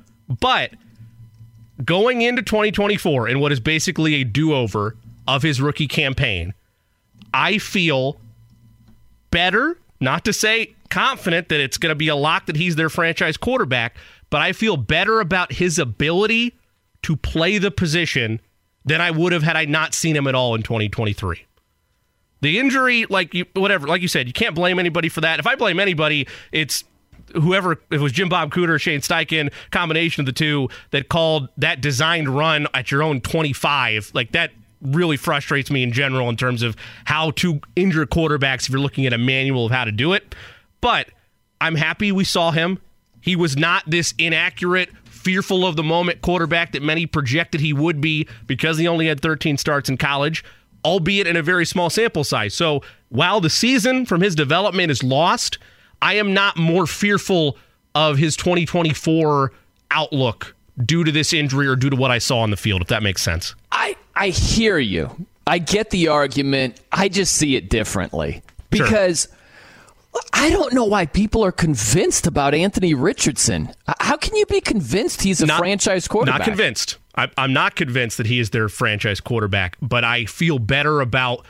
But 0.41 0.71
going 1.85 2.23
into 2.23 2.41
2024 2.41 3.29
and 3.29 3.43
what 3.43 3.53
is 3.53 3.61
basically 3.61 4.15
a 4.15 4.25
do 4.25 4.55
over 4.55 4.97
of 5.27 5.43
his 5.43 5.61
rookie 5.61 5.87
campaign, 5.87 6.55
I 7.35 7.59
feel 7.59 8.19
better, 9.31 9.79
not 10.01 10.25
to 10.25 10.33
say 10.33 10.75
confident 10.89 11.51
that 11.51 11.61
it's 11.61 11.77
going 11.77 11.91
to 11.91 11.95
be 11.95 12.09
a 12.09 12.17
lock 12.17 12.47
that 12.47 12.57
he's 12.57 12.77
their 12.77 12.89
franchise 12.89 13.37
quarterback, 13.37 13.95
but 14.31 14.41
I 14.41 14.55
feel 14.55 14.79
better 14.79 15.21
about 15.21 15.53
his 15.53 15.79
ability 15.79 16.57
to 17.03 17.17
play 17.17 17.59
the 17.59 17.71
position 17.71 18.41
than 18.87 19.03
I 19.03 19.11
would 19.11 19.33
have 19.33 19.43
had 19.43 19.57
I 19.57 19.67
not 19.67 19.93
seen 19.93 20.17
him 20.17 20.27
at 20.27 20.35
all 20.35 20.55
in 20.55 20.63
2023. 20.63 21.45
The 22.41 22.59
injury, 22.59 23.07
like 23.07 23.35
you, 23.35 23.47
whatever, 23.55 23.87
like 23.89 24.03
you 24.03 24.09
said, 24.09 24.27
you 24.27 24.33
can't 24.33 24.55
blame 24.55 24.79
anybody 24.79 25.09
for 25.09 25.21
that. 25.23 25.41
If 25.41 25.47
I 25.47 25.57
blame 25.57 25.81
anybody, 25.81 26.27
it's 26.53 26.85
whoever 27.35 27.73
if 27.73 27.79
it 27.91 28.01
was 28.01 28.13
Jim 28.13 28.29
Bob 28.29 28.53
Cooter, 28.53 28.81
Shane 28.81 29.01
Steichen, 29.01 29.53
combination 29.71 30.23
of 30.23 30.27
the 30.27 30.33
two 30.33 30.69
that 30.91 31.09
called 31.09 31.49
that 31.57 31.81
designed 31.81 32.29
run 32.29 32.67
at 32.75 32.91
your 32.91 33.03
own 33.03 33.21
25. 33.21 34.13
Like 34.15 34.33
that 34.33 34.53
really 34.81 35.17
frustrates 35.17 35.71
me 35.71 35.83
in 35.83 35.93
general 35.93 36.29
in 36.29 36.37
terms 36.37 36.63
of 36.63 36.77
how 37.05 37.33
to 37.33 37.61
injure 37.75 38.07
quarterbacks 38.07 38.63
if 38.63 38.71
you're 38.71 38.81
looking 38.81 39.07
at 39.07 39.13
a 39.13 39.19
manual 39.19 39.67
of 39.67 39.73
how 39.73 39.85
to 39.85 39.93
do 39.93 40.13
it. 40.13 40.35
But 40.81 41.09
I'm 41.61 41.75
happy 41.75 42.13
we 42.13 42.25
saw 42.25 42.53
him. 42.53 42.79
He 43.21 43.35
was 43.35 43.57
not 43.57 43.83
this 43.87 44.15
inaccurate, 44.17 44.91
fearful 45.05 45.67
of 45.67 45.75
the 45.75 45.83
moment 45.83 46.23
quarterback 46.23 46.73
that 46.73 46.83
many 46.83 47.07
projected 47.07 47.61
he 47.61 47.73
would 47.73 48.01
be 48.01 48.29
because 48.47 48.79
he 48.79 48.87
only 48.87 49.09
had 49.09 49.21
13 49.21 49.59
starts 49.59 49.89
in 49.89 49.97
college 49.97 50.45
albeit 50.85 51.27
in 51.27 51.37
a 51.37 51.43
very 51.43 51.67
small 51.67 51.91
sample 51.91 52.25
size. 52.25 52.55
So 52.55 52.83
while 53.09 53.41
the 53.41 53.51
season 53.51 54.07
from 54.07 54.21
his 54.21 54.35
development 54.35 54.91
is 54.91 55.03
lost, 55.03 55.59
I 56.01 56.15
am 56.15 56.33
not 56.35 56.57
more 56.57 56.87
fearful 56.87 57.57
of 57.95 58.19
his 58.19 58.37
2024 58.37 59.53
outlook 59.91 60.55
due 60.85 61.05
to 61.05 61.11
this 61.11 61.33
injury 61.33 61.67
or 61.67 61.77
due 61.77 61.91
to 61.91 61.97
what 61.97 62.11
I 62.11 62.19
saw 62.19 62.41
on 62.41 62.51
the 62.51 62.57
field, 62.57 62.83
if 62.83 62.89
that 62.89 63.03
makes 63.03 63.23
sense. 63.23 63.55
I, 63.73 63.97
I 64.15 64.29
hear 64.29 64.79
you. 64.79 65.27
I 65.47 65.59
get 65.59 65.91
the 65.91 66.09
argument. 66.09 66.81
I 66.93 67.09
just 67.09 67.35
see 67.35 67.57
it 67.57 67.69
differently 67.69 68.43
because. 68.71 69.27
Sure 69.27 69.35
I 70.33 70.51
don't 70.51 70.73
know 70.73 70.85
why 70.85 71.07
people 71.07 71.45
are 71.45 71.53
convinced 71.53 72.27
about 72.27 72.55
Anthony 72.55 72.95
Richardson. 72.95 73.73
How 74.01 74.17
can 74.17 74.35
you 74.37 74.47
be 74.47 74.61
convinced 74.61 75.23
he's 75.23 75.41
a 75.41 75.47
Not- 75.47 75.59
franchise 75.59 76.09
quarterback? 76.09 76.41
Not 76.41 76.45
convinced. 76.45 76.99
I, 77.15 77.29
I'm 77.37 77.53
not 77.53 77.75
convinced 77.77 78.17
that 78.19 78.27
he 78.27 78.39
is 78.39 78.51
their 78.51 78.69
franchise 78.69 79.21
quarterback, 79.21 79.77
but 79.83 80.05
I 80.05 80.25
feel 80.27 80.59
better 80.59 81.01
about. 81.01 81.45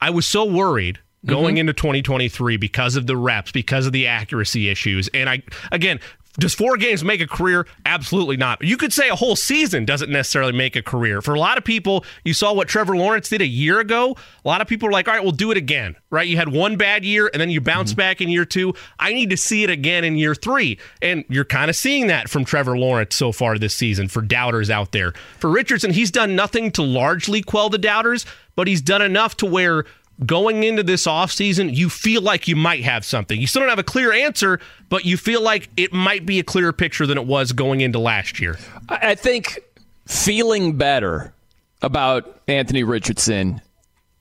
I 0.00 0.10
was 0.10 0.26
so 0.26 0.44
worried 0.44 0.98
going 1.26 1.54
Mm-hmm. 1.56 1.60
into 1.60 1.72
2023 1.74 2.56
because 2.56 2.96
of 2.96 3.06
the 3.06 3.16
reps, 3.16 3.52
because 3.52 3.86
of 3.86 3.92
the 3.92 4.06
accuracy 4.06 4.68
issues, 4.68 5.08
and 5.14 5.28
I 5.28 5.42
again. 5.72 6.00
Does 6.38 6.54
four 6.54 6.76
games 6.76 7.02
make 7.02 7.20
a 7.20 7.26
career? 7.26 7.66
Absolutely 7.84 8.36
not. 8.36 8.62
You 8.62 8.76
could 8.76 8.92
say 8.92 9.08
a 9.08 9.16
whole 9.16 9.34
season 9.34 9.84
doesn't 9.84 10.10
necessarily 10.10 10.52
make 10.52 10.76
a 10.76 10.82
career. 10.82 11.20
For 11.20 11.34
a 11.34 11.38
lot 11.38 11.58
of 11.58 11.64
people, 11.64 12.04
you 12.24 12.32
saw 12.32 12.52
what 12.52 12.68
Trevor 12.68 12.96
Lawrence 12.96 13.28
did 13.28 13.42
a 13.42 13.46
year 13.46 13.80
ago. 13.80 14.16
A 14.44 14.48
lot 14.48 14.60
of 14.60 14.68
people 14.68 14.88
are 14.88 14.92
like, 14.92 15.08
all 15.08 15.14
right, 15.14 15.22
we'll 15.22 15.32
do 15.32 15.50
it 15.50 15.56
again, 15.56 15.96
right? 16.10 16.28
You 16.28 16.36
had 16.36 16.48
one 16.48 16.76
bad 16.76 17.04
year 17.04 17.28
and 17.32 17.40
then 17.40 17.50
you 17.50 17.60
bounce 17.60 17.90
mm-hmm. 17.90 17.98
back 17.98 18.20
in 18.20 18.28
year 18.28 18.44
two. 18.44 18.74
I 19.00 19.12
need 19.12 19.30
to 19.30 19.36
see 19.36 19.64
it 19.64 19.70
again 19.70 20.04
in 20.04 20.16
year 20.16 20.34
three. 20.34 20.78
And 21.02 21.24
you're 21.28 21.44
kind 21.44 21.70
of 21.70 21.76
seeing 21.76 22.06
that 22.06 22.30
from 22.30 22.44
Trevor 22.44 22.78
Lawrence 22.78 23.16
so 23.16 23.32
far 23.32 23.58
this 23.58 23.74
season 23.74 24.06
for 24.06 24.22
doubters 24.22 24.70
out 24.70 24.92
there. 24.92 25.14
For 25.40 25.50
Richardson, 25.50 25.92
he's 25.92 26.12
done 26.12 26.36
nothing 26.36 26.70
to 26.72 26.82
largely 26.82 27.42
quell 27.42 27.68
the 27.68 27.78
doubters, 27.78 28.24
but 28.54 28.68
he's 28.68 28.80
done 28.80 29.02
enough 29.02 29.36
to 29.38 29.46
where 29.46 29.84
going 30.26 30.64
into 30.64 30.82
this 30.82 31.06
offseason, 31.06 31.74
you 31.74 31.88
feel 31.88 32.22
like 32.22 32.48
you 32.48 32.56
might 32.56 32.82
have 32.84 33.04
something. 33.04 33.40
You 33.40 33.46
still 33.46 33.60
don't 33.60 33.68
have 33.68 33.78
a 33.78 33.84
clear 33.84 34.12
answer, 34.12 34.60
but 34.88 35.04
you 35.04 35.16
feel 35.16 35.42
like 35.42 35.68
it 35.76 35.92
might 35.92 36.26
be 36.26 36.38
a 36.38 36.42
clearer 36.42 36.72
picture 36.72 37.06
than 37.06 37.18
it 37.18 37.26
was 37.26 37.52
going 37.52 37.80
into 37.80 37.98
last 37.98 38.40
year. 38.40 38.58
I 38.88 39.14
think 39.14 39.60
feeling 40.06 40.76
better 40.76 41.32
about 41.82 42.40
Anthony 42.48 42.82
Richardson 42.82 43.60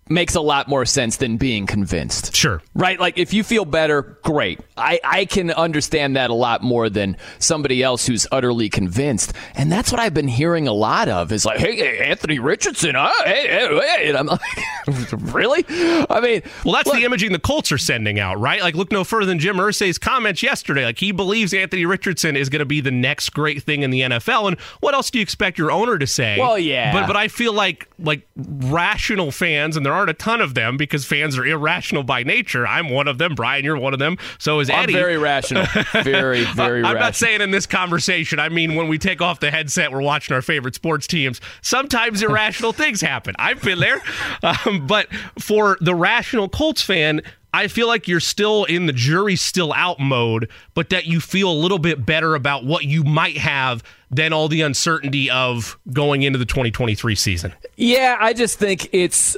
makes 0.10 0.36
a 0.36 0.42
lot 0.42 0.68
more 0.68 0.86
sense 0.86 1.18
than 1.18 1.38
being 1.38 1.66
convinced. 1.66 2.36
Sure. 2.36 2.62
Right? 2.74 3.00
Like 3.00 3.18
if 3.18 3.34
you 3.34 3.44
feel 3.44 3.66
better, 3.66 4.18
great. 4.24 4.60
I, 4.76 5.00
I 5.04 5.26
can 5.26 5.52
understand 5.52 6.16
that 6.16 6.30
a 6.30 6.34
lot 6.34 6.64
more 6.64 6.90
than 6.90 7.18
somebody 7.40 7.84
else 7.84 8.06
who's 8.06 8.28
utterly 8.32 8.70
convinced. 8.70 9.34
And 9.56 9.72
that's 9.72 9.92
what 9.92 10.00
I've 10.00 10.14
been 10.14 10.28
hearing 10.28 10.68
a 10.68 10.74
lot 10.74 11.10
of 11.10 11.32
is 11.32 11.46
like, 11.46 11.60
hey, 11.60 11.76
hey, 11.76 12.00
Anthony 12.00 12.40
Richardson, 12.40 12.96
huh? 12.96 13.12
Hey, 13.26 13.48
hey, 13.48 13.80
hey. 13.80 14.10
And 14.10 14.18
I'm 14.18 14.28
like, 14.28 14.42
really? 15.34 15.66
I 15.68 16.20
mean, 16.22 16.42
Well, 16.64 16.76
that's 16.76 16.88
look, 16.88 16.96
the 16.96 17.04
imaging 17.06 17.32
the 17.32 17.40
Colts 17.40 17.72
are 17.72 17.78
sending 17.78 18.20
out, 18.20 18.40
right? 18.40 18.62
Like, 18.62 18.76
look 18.76 18.92
no 18.92 19.04
further 19.04 19.26
than 19.26 19.40
Jim 19.40 19.58
Irsay's 19.58 19.98
comments 19.98 20.44
yesterday. 20.44 20.86
Like, 20.86 21.00
he 21.00 21.12
believes 21.12 21.54
Anthony 21.54 21.86
Richardson 21.86 22.36
is 22.36 22.50
going 22.50 22.60
to 22.60 22.66
be 22.66 22.82
the 22.82 22.92
next 22.92 23.30
great 23.30 23.64
thing 23.64 23.82
in 23.82 23.92
the 23.92 24.02
NFL. 24.02 24.48
And 24.48 24.60
what 24.80 24.94
else 24.94 25.10
do 25.10 25.20
you 25.20 25.24
expect 25.24 25.58
your 25.58 25.72
owner 25.72 25.98
to 25.98 26.08
say? 26.08 26.38
Well, 26.40 26.58
yeah. 26.60 26.94
But 26.94 27.08
but 27.08 27.16
I 27.16 27.28
feel 27.28 27.54
like 27.54 27.90
like 28.00 28.28
rational 28.36 29.32
fans, 29.32 29.76
and 29.78 29.86
there 29.86 29.94
aren't 29.98 30.10
a 30.10 30.14
ton 30.14 30.40
of 30.42 30.54
them 30.54 30.78
because 30.78 31.06
fans 31.06 31.38
are 31.38 31.46
irrational 31.46 32.04
by 32.04 32.24
nature. 32.24 32.66
I'm 32.66 32.90
one 32.90 33.08
of 33.08 33.18
them. 33.18 33.36
Brian, 33.36 33.66
you're 33.66 33.78
one 33.78 33.94
of 33.94 34.00
them. 34.00 34.18
So 34.40 34.60
is 34.60 34.70
I'm 34.70 34.84
Eddie. 34.84 34.94
very 34.94 35.18
rational. 35.18 35.66
Very, 36.04 36.44
very 36.46 36.80
I'm 36.80 36.84
rational. 36.84 37.00
not 37.02 37.16
saying 37.16 37.42
in 37.42 37.52
this 37.52 37.66
conversation. 37.66 38.40
I 38.40 38.50
mean, 38.50 38.76
when 38.76 38.88
we 38.88 38.98
take 38.98 39.22
off 39.22 39.40
the 39.40 39.52
headset, 39.52 39.92
we're 39.92 40.02
watching 40.02 40.34
our 40.36 40.42
favorite 40.42 40.76
sports 40.76 41.08
teams. 41.08 41.42
Sometimes 41.62 42.22
irrational 42.22 42.72
things 42.74 43.02
happen. 43.02 43.36
I've 43.40 43.62
been 43.62 43.80
there. 43.80 44.02
Um, 44.44 44.86
but 44.88 45.08
for 45.40 45.78
the 45.82 45.96
rational 45.96 46.48
Colts 46.50 46.82
fan, 46.82 47.22
I 47.54 47.68
feel 47.68 47.88
like 47.88 48.08
you're 48.08 48.20
still 48.20 48.66
in 48.66 48.86
the 48.86 48.94
jury 48.94 49.36
still 49.36 49.74
out 49.74 50.00
mode, 50.00 50.50
but 50.76 50.90
that 50.92 51.06
you 51.06 51.20
feel 51.20 51.50
a 51.52 51.54
little 51.54 51.80
bit 51.80 52.06
better 52.06 52.36
about 52.36 52.66
what 52.66 52.84
you 52.86 53.04
might 53.04 53.38
have 53.38 53.84
than 54.12 54.32
all 54.34 54.48
the 54.48 54.62
uncertainty 54.62 55.30
of 55.32 55.78
going 55.92 56.22
into 56.24 56.38
the 56.38 56.46
2023 56.46 57.16
season. 57.16 57.54
Yeah, 57.76 58.18
I 58.20 58.34
just 58.34 58.60
think 58.60 58.90
it's. 58.94 59.36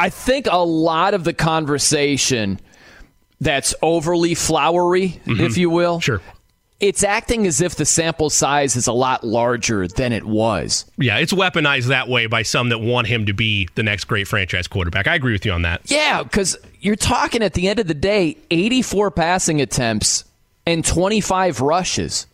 I 0.00 0.08
think 0.08 0.46
a 0.50 0.64
lot 0.64 1.12
of 1.12 1.24
the 1.24 1.34
conversation 1.34 2.58
that's 3.38 3.74
overly 3.82 4.34
flowery, 4.34 5.20
if 5.26 5.58
you 5.58 5.68
will. 5.68 5.96
Mm-hmm. 5.96 6.00
Sure. 6.00 6.22
It's 6.80 7.04
acting 7.04 7.46
as 7.46 7.60
if 7.60 7.74
the 7.74 7.84
sample 7.84 8.30
size 8.30 8.76
is 8.76 8.86
a 8.86 8.94
lot 8.94 9.22
larger 9.22 9.86
than 9.86 10.14
it 10.14 10.24
was. 10.24 10.86
Yeah, 10.96 11.18
it's 11.18 11.34
weaponized 11.34 11.88
that 11.88 12.08
way 12.08 12.24
by 12.24 12.40
some 12.40 12.70
that 12.70 12.78
want 12.78 13.08
him 13.08 13.26
to 13.26 13.34
be 13.34 13.68
the 13.74 13.82
next 13.82 14.04
great 14.04 14.26
franchise 14.26 14.66
quarterback. 14.66 15.06
I 15.06 15.14
agree 15.16 15.32
with 15.32 15.44
you 15.44 15.52
on 15.52 15.62
that. 15.62 15.82
Yeah, 15.90 16.22
because 16.22 16.56
you're 16.80 16.96
talking 16.96 17.42
at 17.42 17.52
the 17.52 17.68
end 17.68 17.78
of 17.78 17.86
the 17.86 17.92
day, 17.92 18.38
84 18.50 19.10
passing 19.10 19.60
attempts 19.60 20.24
and 20.64 20.82
25 20.82 21.60
rushes. 21.60 22.26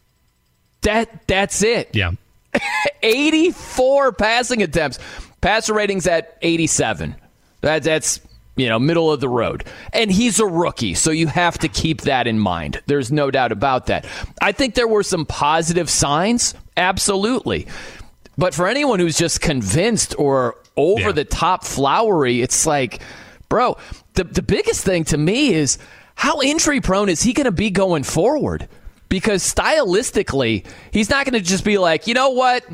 That 0.82 1.26
that's 1.26 1.64
it. 1.64 1.90
Yeah. 1.96 2.12
84 3.02 4.12
passing 4.12 4.62
attempts. 4.62 5.00
Passer 5.40 5.75
ratings 5.75 6.06
at 6.06 6.38
87. 6.42 7.16
That, 7.66 7.82
that's, 7.82 8.20
you 8.54 8.68
know, 8.68 8.78
middle 8.78 9.11
of 9.11 9.18
the 9.18 9.28
road. 9.28 9.64
And 9.92 10.08
he's 10.11 10.38
a 10.38 10.46
rookie, 10.46 10.94
so 10.94 11.11
you 11.11 11.26
have 11.26 11.58
to 11.58 11.68
keep 11.68 12.02
that 12.02 12.28
in 12.28 12.38
mind. 12.38 12.80
There's 12.87 13.11
no 13.11 13.30
doubt 13.32 13.50
about 13.50 13.87
that. 13.87 14.06
I 14.40 14.52
think 14.52 14.76
there 14.76 14.87
were 14.87 15.02
some 15.02 15.26
positive 15.26 15.90
signs, 15.90 16.54
absolutely. 16.76 17.66
But 18.38 18.54
for 18.54 18.68
anyone 18.68 19.00
who's 19.00 19.18
just 19.18 19.40
convinced 19.40 20.14
or 20.16 20.54
over 20.76 21.00
Yeah. 21.08 21.12
the 21.12 21.25
top 21.25 21.64
flowery, 21.64 22.40
it's 22.40 22.66
like, 22.66 23.00
bro, 23.49 23.76
the, 24.14 24.23
the 24.23 24.42
biggest 24.42 24.85
thing 24.85 25.02
to 25.06 25.18
me 25.18 25.52
is 25.52 25.78
how 26.14 26.40
injury 26.40 26.80
prone 26.80 27.08
is 27.08 27.23
he 27.23 27.32
going 27.32 27.46
to 27.46 27.50
be 27.52 27.70
going 27.70 28.04
forward? 28.04 28.68
Because 29.08 29.42
stylistically, 29.42 30.64
he's 30.92 31.11
not 31.11 31.26
going 31.26 31.35
to 31.35 31.40
just 31.46 31.64
be 31.64 31.78
like, 31.78 32.06
you 32.06 32.14
know 32.14 32.30
what? 32.30 32.64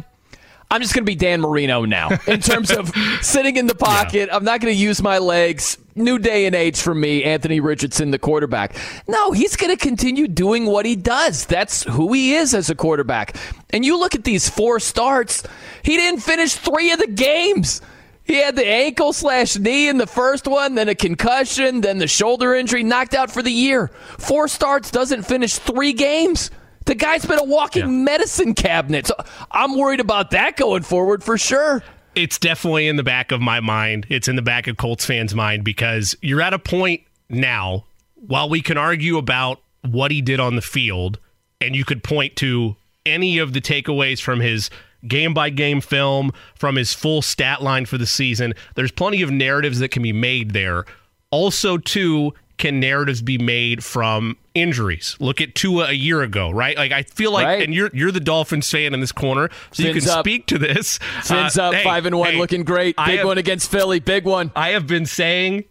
I'm 0.73 0.81
just 0.81 0.95
going 0.95 1.05
to 1.05 1.11
be 1.11 1.15
Dan 1.15 1.43
Marino 1.43 1.85
now 1.85 2.09
in 2.27 2.41
terms 2.41 2.71
of 2.71 2.91
sitting 3.21 3.59
in 3.59 3.67
the 3.67 3.75
pocket. 3.75 4.31
I'm 4.33 4.43
not 4.43 4.63
going 4.63 4.75
to 4.75 4.81
use 4.81 5.03
my 5.03 5.19
legs. 5.19 5.77
New 5.95 6.19
day 6.19 6.47
and 6.47 6.55
age 6.55 6.81
for 6.81 6.95
me, 6.95 7.25
Anthony 7.25 7.61
Richardson, 7.61 8.11
the 8.11 8.19
quarterback. 8.19 8.75
No, 9.07 9.33
he's 9.33 9.55
going 9.55 9.71
to 9.71 9.77
continue 9.77 10.27
doing 10.27 10.65
what 10.65 10.87
he 10.87 10.97
does. 10.97 11.45
That's 11.45 11.83
who 11.83 12.11
he 12.15 12.33
is 12.35 12.55
as 12.55 12.71
a 12.71 12.75
quarterback. 12.75 13.37
And 13.69 13.85
you 13.85 13.99
look 13.99 14.15
at 14.15 14.25
these 14.25 14.49
four 14.49 14.81
starts, 14.81 15.43
he 15.83 15.99
didn't 15.99 16.21
finish 16.21 16.55
three 16.55 16.91
of 16.91 16.99
the 16.99 17.07
games. 17.07 17.83
He 18.25 18.37
had 18.37 18.57
the 18.57 18.67
ankle 18.67 19.13
slash 19.13 19.59
knee 19.59 19.91
in 19.91 19.99
the 19.99 20.07
first 20.07 20.47
one, 20.47 20.75
then 20.75 20.89
a 20.89 20.95
concussion, 20.95 21.83
then 21.83 21.99
the 21.99 22.07
shoulder 22.07 22.55
injury, 22.55 22.83
knocked 22.83 23.13
out 23.13 23.31
for 23.31 23.43
the 23.43 23.53
year. 23.53 23.89
Four 24.17 24.49
starts, 24.49 24.91
doesn't 24.91 25.25
finish 25.25 25.57
three 25.57 25.93
games. 25.93 26.51
The 26.87 26.95
guy's 26.95 27.25
been 27.25 27.39
a 27.39 27.45
walking 27.45 27.83
Yeah. 27.83 27.89
medicine 27.89 28.55
cabinet. 28.55 29.07
So 29.07 29.15
I'm 29.51 29.77
worried 29.77 30.01
about 30.01 30.31
that 30.33 30.57
going 30.57 30.83
forward 30.83 31.23
for 31.25 31.39
sure. 31.39 31.83
it's 32.15 32.39
definitely 32.39 32.89
in 32.89 32.97
the 32.97 33.03
back 33.03 33.33
of 33.33 33.41
my 33.41 33.59
mind. 33.59 34.05
It's 34.11 34.29
in 34.29 34.37
the 34.37 34.43
back 34.43 34.67
of 34.67 34.77
Colts 34.77 35.07
fans' 35.07 35.35
mind 35.35 35.65
because 35.65 36.15
you're 36.21 36.43
at 36.43 36.53
a 36.53 36.59
point 36.59 37.01
now, 37.31 37.85
while 38.27 38.51
we 38.51 38.61
can 38.61 38.77
argue 38.77 39.17
about 39.17 39.61
what 39.81 40.11
he 40.11 40.21
did 40.21 40.39
on 40.39 40.55
the 40.55 40.61
field, 40.61 41.19
and 41.59 41.75
you 41.75 41.87
could 41.87 42.05
point 42.05 42.37
to 42.37 42.77
any 43.07 43.39
of 43.39 43.55
the 43.55 43.63
takeaways 43.63 44.21
from 44.21 44.41
his 44.41 44.69
game 45.09 45.33
by 45.33 45.49
game 45.49 45.81
film, 45.81 46.33
from 46.55 46.77
his 46.77 46.93
full 46.93 47.23
stat 47.23 47.63
line 47.63 47.87
for 47.87 47.97
the 47.97 48.07
season, 48.07 48.53
there's 48.75 48.93
plenty 48.93 49.23
of 49.23 49.31
narratives 49.31 49.79
that 49.79 49.89
can 49.89 50.03
be 50.03 50.13
made 50.13 50.51
there. 50.51 50.85
Also, 51.31 51.79
too, 51.79 52.35
can 52.59 52.79
narratives 52.79 53.23
be 53.23 53.39
made 53.39 53.83
from 53.83 54.37
injuries? 54.55 55.17
Look 55.21 55.41
at 55.41 55.55
Tua 55.55 55.89
a 55.89 55.93
year 55.93 56.23
ago, 56.23 56.51
right? 56.51 56.77
Like 56.77 56.93
I 56.93 57.03
feel 57.03 57.33
like, 57.33 57.47
Right. 57.47 57.63
and 57.63 57.75
you're 57.75 57.91
you're 57.93 58.13
the 58.13 58.21
Dolphins 58.21 58.71
fan 58.71 58.95
in 58.95 59.01
this 59.01 59.13
corner, 59.13 59.51
so 59.73 59.83
you 59.83 59.93
can 59.95 60.09
up. 60.11 60.21
speak 60.21 60.47
to 60.47 60.59
this. 60.59 60.99
Fins 61.23 61.59
Uh, 61.59 61.65
up, 61.65 61.75
hey, 61.75 61.85
five 61.85 62.07
and 62.07 62.19
one, 62.19 62.33
hey, 62.33 62.39
looking 62.39 62.65
great. 62.65 62.97
Big 62.97 63.19
have- 63.19 63.27
one 63.27 63.39
against 63.39 63.71
Philly, 63.71 64.01
big 64.01 64.25
one. 64.25 64.51
I 64.57 64.71
have 64.71 64.87
been 64.87 65.07
saying 65.07 65.65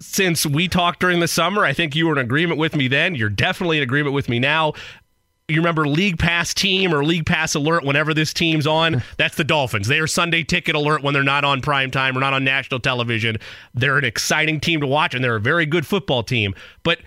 since 0.00 0.44
we 0.44 0.66
talked 0.68 1.00
during 1.00 1.20
the 1.20 1.28
summer, 1.28 1.64
I 1.64 1.72
think 1.72 1.94
you 1.94 2.06
were 2.06 2.12
in 2.12 2.18
agreement 2.18 2.58
with 2.58 2.74
me 2.74 2.88
then. 2.88 3.14
You're 3.14 3.28
definitely 3.30 3.76
in 3.78 3.82
agreement 3.84 4.14
with 4.14 4.28
me 4.28 4.38
now. 4.40 4.72
You 5.48 5.56
remember 5.56 5.86
League 5.86 6.18
Pass 6.18 6.54
team 6.54 6.94
or 6.94 7.04
League 7.04 7.26
Pass 7.26 7.54
alert 7.54 7.84
whenever 7.84 8.14
this 8.14 8.32
team's 8.32 8.66
on? 8.66 9.02
That's 9.18 9.36
the 9.36 9.44
Dolphins. 9.44 9.86
They 9.86 9.98
are 9.98 10.06
Sunday 10.06 10.44
ticket 10.44 10.74
alert 10.74 11.02
when 11.02 11.14
they're 11.14 11.22
not 11.22 11.44
on 11.44 11.60
prime 11.60 11.90
time 11.90 12.16
or 12.16 12.20
not 12.20 12.32
on 12.32 12.42
national 12.42 12.80
television. 12.80 13.36
They're 13.74 13.98
an 13.98 14.04
exciting 14.04 14.60
team 14.60 14.80
to 14.80 14.86
watch 14.86 15.14
and 15.14 15.22
they're 15.22 15.36
a 15.36 15.40
very 15.40 15.66
good 15.66 15.86
football 15.86 16.22
team. 16.22 16.54
But 16.84 17.00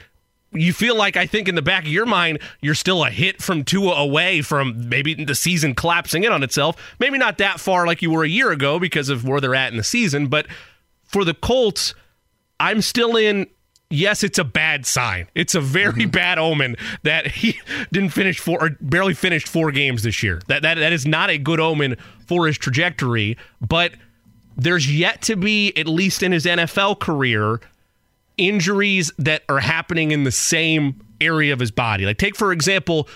you 0.56 0.74
feel 0.74 0.96
like 0.96 1.18
I 1.18 1.26
think 1.26 1.48
in 1.48 1.56
the 1.56 1.62
back 1.62 1.84
of 1.84 1.90
your 1.90 2.06
mind 2.06 2.40
you're 2.62 2.76
still 2.76 3.04
a 3.04 3.10
hit 3.10 3.42
from 3.42 3.64
Tua 3.64 3.96
away 3.96 4.42
from 4.42 4.90
maybe 4.90 5.14
the 5.14 5.36
season 5.36 5.76
collapsing 5.76 6.24
in 6.24 6.32
on 6.32 6.44
itself. 6.44 6.76
Maybe 7.00 7.18
not 7.18 7.38
that 7.40 7.60
far 7.60 7.86
like 7.86 8.02
you 8.02 8.12
were 8.12 8.24
a 8.24 8.30
year 8.30 8.52
ago 8.52 8.80
because 8.80 9.10
of 9.10 9.26
where 9.26 9.42
they're 9.42 9.56
at 9.56 9.72
in 9.72 9.78
the 9.78 9.84
season, 9.84 10.28
but 10.28 10.48
for 11.04 11.24
the 11.24 11.34
Colts, 11.34 11.94
I'm 12.60 12.82
still 12.82 13.16
in 13.16 13.48
yes, 13.90 14.24
it's 14.24 14.40
a 14.40 14.44
bad 14.44 14.86
sign. 14.86 15.28
It's 15.36 15.56
a 15.56 15.62
very 15.62 15.94
mm-hmm. 15.94 16.10
bad 16.12 16.40
omen 16.40 16.76
that 17.04 17.28
he 17.28 17.60
didn't 17.92 18.10
finish 18.10 18.40
four 18.40 18.62
or 18.62 18.70
barely 18.82 19.14
finished 19.14 19.48
four 19.48 19.72
games 19.72 20.04
this 20.04 20.24
year. 20.24 20.42
That 20.48 20.62
that 20.64 20.76
that 20.76 20.94
is 20.94 21.06
not 21.06 21.30
a 21.30 21.38
good 21.38 21.60
omen 21.60 21.98
for 22.28 22.48
his 22.48 22.58
trajectory, 22.58 23.38
but 23.62 23.94
there's 24.58 24.92
yet 24.94 25.22
to 25.24 25.36
be 25.36 25.76
at 25.78 25.88
least 25.88 26.24
in 26.24 26.32
his 26.32 26.46
NFL 26.46 27.00
career 27.00 27.60
injuries 28.38 29.12
that 29.18 29.44
are 29.50 29.60
happening 29.60 30.12
in 30.12 30.24
the 30.24 30.32
same 30.32 31.02
area 31.22 31.54
of 31.54 31.60
his 31.60 31.72
body. 31.72 32.06
Like 32.06 32.18
take 32.18 32.36
for 32.36 32.52
example, 32.52 33.08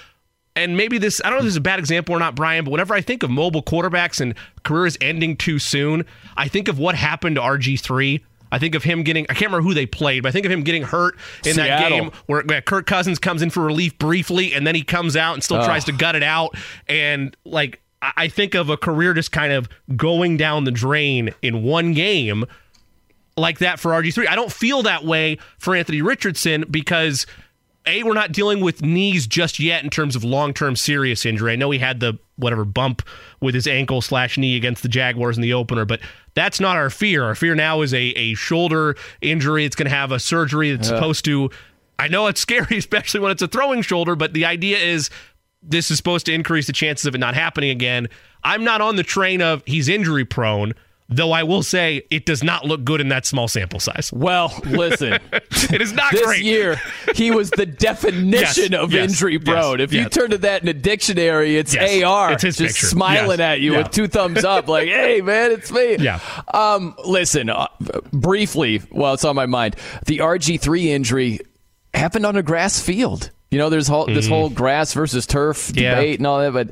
and 0.56 0.76
maybe 0.76 0.98
this 0.98 1.22
I 1.24 1.30
don't 1.30 1.34
know 1.34 1.40
if 1.40 1.46
this 1.46 1.54
is 1.54 1.58
a 1.58 1.62
bad 1.62 1.80
example 1.80 2.16
or 2.16 2.20
not, 2.20 2.36
Brian, 2.36 2.66
but 2.66 2.72
whenever 2.72 2.94
I 2.94 3.02
think 3.02 3.24
of 3.24 3.30
mobile 3.30 3.64
quarterbacks 3.64 4.22
and 4.22 4.36
careers 4.64 4.98
ending 5.02 5.38
too 5.38 5.60
soon, 5.60 6.06
I 6.38 6.48
think 6.48 6.68
of 6.68 6.80
what 6.80 6.96
happened 6.96 7.36
to 7.36 7.42
RG3. 7.42 8.22
I 8.52 8.60
think 8.60 8.76
of 8.76 8.84
him 8.84 9.04
getting, 9.04 9.26
I 9.30 9.34
can't 9.34 9.52
remember 9.52 9.68
who 9.68 9.74
they 9.74 9.86
played, 9.86 10.24
but 10.24 10.30
I 10.30 10.32
think 10.32 10.46
of 10.46 10.52
him 10.52 10.64
getting 10.64 10.84
hurt 10.84 11.18
in 11.46 11.56
that 11.58 11.88
game 11.88 12.12
where, 12.26 12.42
where 12.44 12.62
Kirk 12.62 12.88
Cousins 12.88 13.20
comes 13.20 13.42
in 13.42 13.50
for 13.50 13.64
relief 13.64 13.98
briefly 14.00 14.54
and 14.54 14.66
then 14.66 14.76
he 14.76 14.84
comes 14.84 15.16
out 15.16 15.36
and 15.36 15.44
still 15.44 15.64
tries 15.64 15.86
to 15.86 15.92
gut 15.92 16.16
it 16.16 16.24
out. 16.24 16.56
And 16.88 17.36
like, 17.46 17.82
I 18.02 18.28
think 18.28 18.56
of 18.56 18.70
a 18.70 18.78
career 18.78 19.14
just 19.14 19.32
kind 19.32 19.52
of 19.52 19.70
going 19.96 20.38
down 20.38 20.64
the 20.64 20.72
drain 20.72 21.34
in 21.42 21.64
one 21.64 21.94
game 21.94 22.46
like 23.40 23.60
that 23.60 23.80
for 23.80 23.92
RG3. 23.92 24.28
I 24.28 24.36
don't 24.36 24.52
feel 24.52 24.84
that 24.84 25.04
way 25.06 25.38
for 25.58 25.76
Anthony 25.76 26.02
Richardson 26.02 26.66
because 26.70 27.26
a 27.86 28.04
we're 28.04 28.14
not 28.14 28.32
dealing 28.32 28.62
with 28.62 28.82
knees 28.82 29.26
just 29.26 29.60
yet 29.60 29.84
in 29.84 29.90
terms 29.90 30.16
of 30.16 30.24
long 30.24 30.54
term 30.54 30.76
serious 30.76 31.26
injury. 31.26 31.54
I 31.54 31.56
know 31.56 31.72
he 31.72 31.80
had 31.80 32.00
the 32.00 32.18
whatever 32.36 32.66
bump 32.66 33.02
with 33.42 33.56
his 33.56 33.68
ankle 33.68 34.02
slash 34.02 34.38
knee 34.38 34.56
against 34.56 34.84
the 34.84 34.90
Jaguars 34.90 35.38
in 35.38 35.42
the 35.42 35.54
opener, 35.54 35.86
but 35.86 36.00
that's 36.34 36.60
not 36.60 36.78
our 36.78 36.90
fear. 36.90 37.24
Our 37.24 37.36
fear 37.36 37.56
now 37.56 37.82
is 37.82 37.94
a 37.94 38.10
a 38.10 38.34
shoulder 38.36 38.96
injury. 39.22 39.66
It's 39.66 39.76
going 39.76 39.90
to 39.90 39.96
have 39.96 40.12
a 40.12 40.20
surgery 40.20 40.72
that's 40.72 40.88
supposed 40.88 41.26
to. 41.26 41.50
I 41.98 42.08
know 42.08 42.28
it's 42.28 42.42
scary, 42.50 42.78
especially 42.78 43.20
when 43.20 43.32
it's 43.32 43.42
a 43.42 43.48
throwing 43.48 43.82
shoulder, 43.82 44.16
but 44.16 44.34
the 44.34 44.46
idea 44.46 44.78
is 44.78 45.10
this 45.62 45.92
is 45.92 45.98
supposed 45.98 46.26
to 46.28 46.34
increase 46.34 46.68
the 46.68 46.74
chances 46.74 47.06
of 47.06 47.16
it 47.16 47.18
not 47.18 47.34
happening 47.34 47.70
again. 47.70 48.08
I'm 48.44 48.64
not 48.64 48.82
on 48.82 48.96
the 48.96 49.04
train 49.04 49.42
of 49.42 49.64
he's 49.66 49.90
injury 49.90 50.26
prone, 50.26 50.74
though 51.10 51.32
I 51.32 51.44
will 51.44 51.64
say 51.64 52.04
it 52.12 52.26
does 52.26 52.44
not 52.44 52.66
look 52.66 52.84
good 52.84 53.02
in 53.02 53.10
that 53.10 53.26
small 53.26 53.48
sample 53.48 53.80
size. 53.80 54.12
Well, 54.14 54.54
listen. 54.66 55.18
It 55.72 55.82
is 55.82 55.92
not 55.94 56.12
great 56.12 56.20
this 56.22 56.26
great. 56.28 56.44
year, 56.44 56.82
he 57.16 57.32
was 57.32 57.52
the 57.52 57.66
definition 57.90 58.72
Yes, 58.72 58.82
of 58.82 58.94
yes, 58.94 59.10
injury 59.12 59.34
yes, 59.34 59.44
prone. 59.44 59.80
if 59.82 59.92
you 59.94 60.08
turn 60.10 60.32
to 60.32 60.38
that 60.40 60.62
in 60.64 60.68
a 60.70 60.74
dictionary, 60.74 61.58
it's 61.58 61.76
Yes, 61.76 62.04
AR, 62.04 62.32
it's 62.34 62.44
his 62.44 62.58
just 62.58 62.76
picture. 62.76 62.88
smiling 62.88 63.40
Yes, 63.40 63.54
at 63.58 63.60
you 63.62 63.74
yeah. 63.74 63.78
with 63.80 63.92
two 63.92 64.08
thumbs 64.08 64.44
up, 64.44 64.68
like, 64.68 64.88
"Hey, 64.88 65.22
man, 65.22 65.52
it's 65.52 65.72
me." 65.72 65.98
Yeah. 65.98 66.20
Um, 66.54 66.96
listen, 67.06 67.50
uh, 67.50 67.68
briefly, 68.14 68.78
while 68.90 69.14
it's 69.16 69.26
on 69.26 69.36
my 69.36 69.46
mind, 69.46 69.76
the 70.06 70.20
RG 70.20 70.60
three 70.62 70.92
injury 70.92 71.40
happened 71.94 72.26
on 72.26 72.36
a 72.36 72.42
grass 72.44 72.80
field. 72.82 73.30
You 73.52 73.58
know, 73.58 73.70
there's 73.70 73.88
whole, 73.88 74.06
this 74.06 74.28
whole 74.28 74.50
grass 74.50 74.94
versus 74.94 75.26
turf 75.26 75.70
Mm-hmm. 75.70 75.80
Yeah. 75.80 75.96
debate 75.96 76.20
and 76.20 76.28
all 76.28 76.40
that, 76.40 76.54
but 76.54 76.70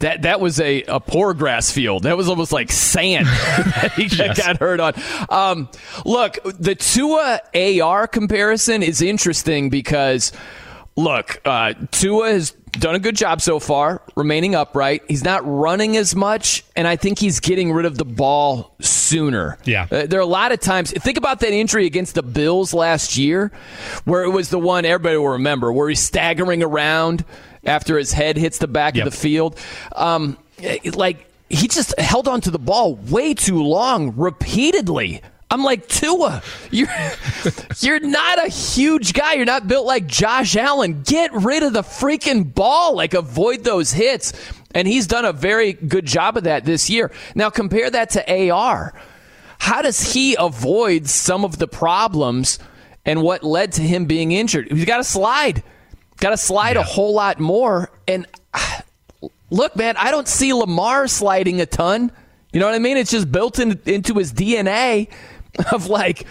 that 0.00 0.22
that 0.22 0.40
was 0.40 0.60
a, 0.60 0.82
a 0.82 1.00
poor 1.00 1.32
grass 1.32 1.70
field. 1.70 2.02
That 2.02 2.16
was 2.18 2.28
almost 2.28 2.52
like 2.52 2.70
sand 2.70 3.26
that 3.26 3.92
he 3.96 4.08
got 4.08 4.58
hurt 4.58 4.78
on. 4.78 4.92
Um, 5.30 5.68
look, 6.04 6.38
the 6.58 6.74
Tua 6.74 7.40
AR 7.54 8.06
comparison 8.06 8.82
is 8.82 9.00
interesting 9.00 9.70
because, 9.70 10.32
look, 10.96 11.40
uh, 11.46 11.72
Tua 11.92 12.30
has 12.32 12.54
done 12.80 12.94
a 12.94 12.98
good 12.98 13.16
job 13.16 13.40
so 13.40 13.58
far, 13.58 14.00
remaining 14.16 14.54
upright. 14.54 15.02
He's 15.08 15.24
not 15.24 15.42
running 15.44 15.96
as 15.96 16.14
much, 16.14 16.64
and 16.76 16.86
I 16.88 16.96
think 16.96 17.18
he's 17.18 17.40
getting 17.40 17.72
rid 17.72 17.86
of 17.86 17.98
the 17.98 18.04
ball 18.04 18.74
sooner. 18.80 19.58
Yeah. 19.64 19.86
Uh, 19.90 20.06
there 20.06 20.18
are 20.18 20.22
a 20.22 20.26
lot 20.26 20.52
of 20.52 20.60
times. 20.60 20.90
Think 20.92 21.18
about 21.18 21.40
that 21.40 21.52
injury 21.52 21.86
against 21.86 22.14
the 22.14 22.22
Bills 22.22 22.72
last 22.74 23.16
year, 23.16 23.50
where 24.04 24.22
it 24.24 24.30
was 24.30 24.50
the 24.50 24.58
one 24.58 24.84
everybody 24.84 25.16
will 25.16 25.28
remember, 25.30 25.72
where 25.72 25.88
he's 25.88 26.00
staggering 26.00 26.62
around 26.62 27.24
after 27.64 27.98
his 27.98 28.12
head 28.12 28.36
hits 28.36 28.58
the 28.58 28.68
back 28.68 28.94
Yep. 28.96 29.06
of 29.06 29.12
the 29.12 29.18
field. 29.18 29.58
Um, 29.94 30.36
like 30.94 31.26
he 31.50 31.68
just 31.68 31.98
held 31.98 32.28
on 32.28 32.40
to 32.42 32.50
the 32.50 32.58
ball 32.58 32.94
way 32.96 33.34
too 33.34 33.62
long, 33.62 34.14
repeatedly. 34.16 35.22
I'm 35.50 35.64
like 35.64 35.88
Tua, 35.88 36.42
you're 36.70 36.88
you're 37.80 38.00
not 38.00 38.44
a 38.44 38.48
huge 38.48 39.14
guy. 39.14 39.34
You're 39.34 39.46
not 39.46 39.66
built 39.66 39.86
like 39.86 40.06
Josh 40.06 40.56
Allen. 40.56 41.02
Get 41.02 41.32
rid 41.32 41.62
of 41.62 41.72
the 41.72 41.82
freaking 41.82 42.52
ball. 42.52 42.94
Like 42.94 43.14
avoid 43.14 43.64
those 43.64 43.92
hits. 43.92 44.32
And 44.74 44.86
he's 44.86 45.06
done 45.06 45.24
a 45.24 45.32
very 45.32 45.72
good 45.72 46.04
job 46.04 46.36
of 46.36 46.44
that 46.44 46.66
this 46.66 46.90
year. 46.90 47.10
Now 47.34 47.48
compare 47.48 47.90
that 47.90 48.10
to 48.10 48.50
AR. 48.50 48.92
How 49.58 49.82
does 49.82 50.12
he 50.12 50.36
avoid 50.38 51.06
some 51.08 51.44
of 51.44 51.58
the 51.58 51.66
problems 51.66 52.58
and 53.04 53.22
what 53.22 53.42
led 53.42 53.72
to 53.72 53.82
him 53.82 54.04
being 54.04 54.32
injured? 54.32 54.70
He's 54.70 54.84
got 54.84 54.98
to 54.98 55.04
slide. 55.04 55.62
Got 56.18 56.30
to 56.30 56.36
slide 56.36 56.76
a 56.76 56.82
whole 56.82 57.14
lot 57.14 57.40
more. 57.40 57.90
And 58.06 58.26
look, 59.50 59.74
man, 59.76 59.96
I 59.96 60.10
don't 60.10 60.28
see 60.28 60.52
Lamar 60.52 61.08
sliding 61.08 61.60
a 61.62 61.66
ton. 61.66 62.12
You 62.52 62.60
know 62.60 62.66
what 62.66 62.74
I 62.74 62.78
mean? 62.78 62.96
It's 62.96 63.10
just 63.10 63.30
built 63.32 63.58
in, 63.58 63.80
into 63.86 64.14
his 64.14 64.32
DNA 64.32 65.08
of 65.72 65.86
like, 65.86 66.26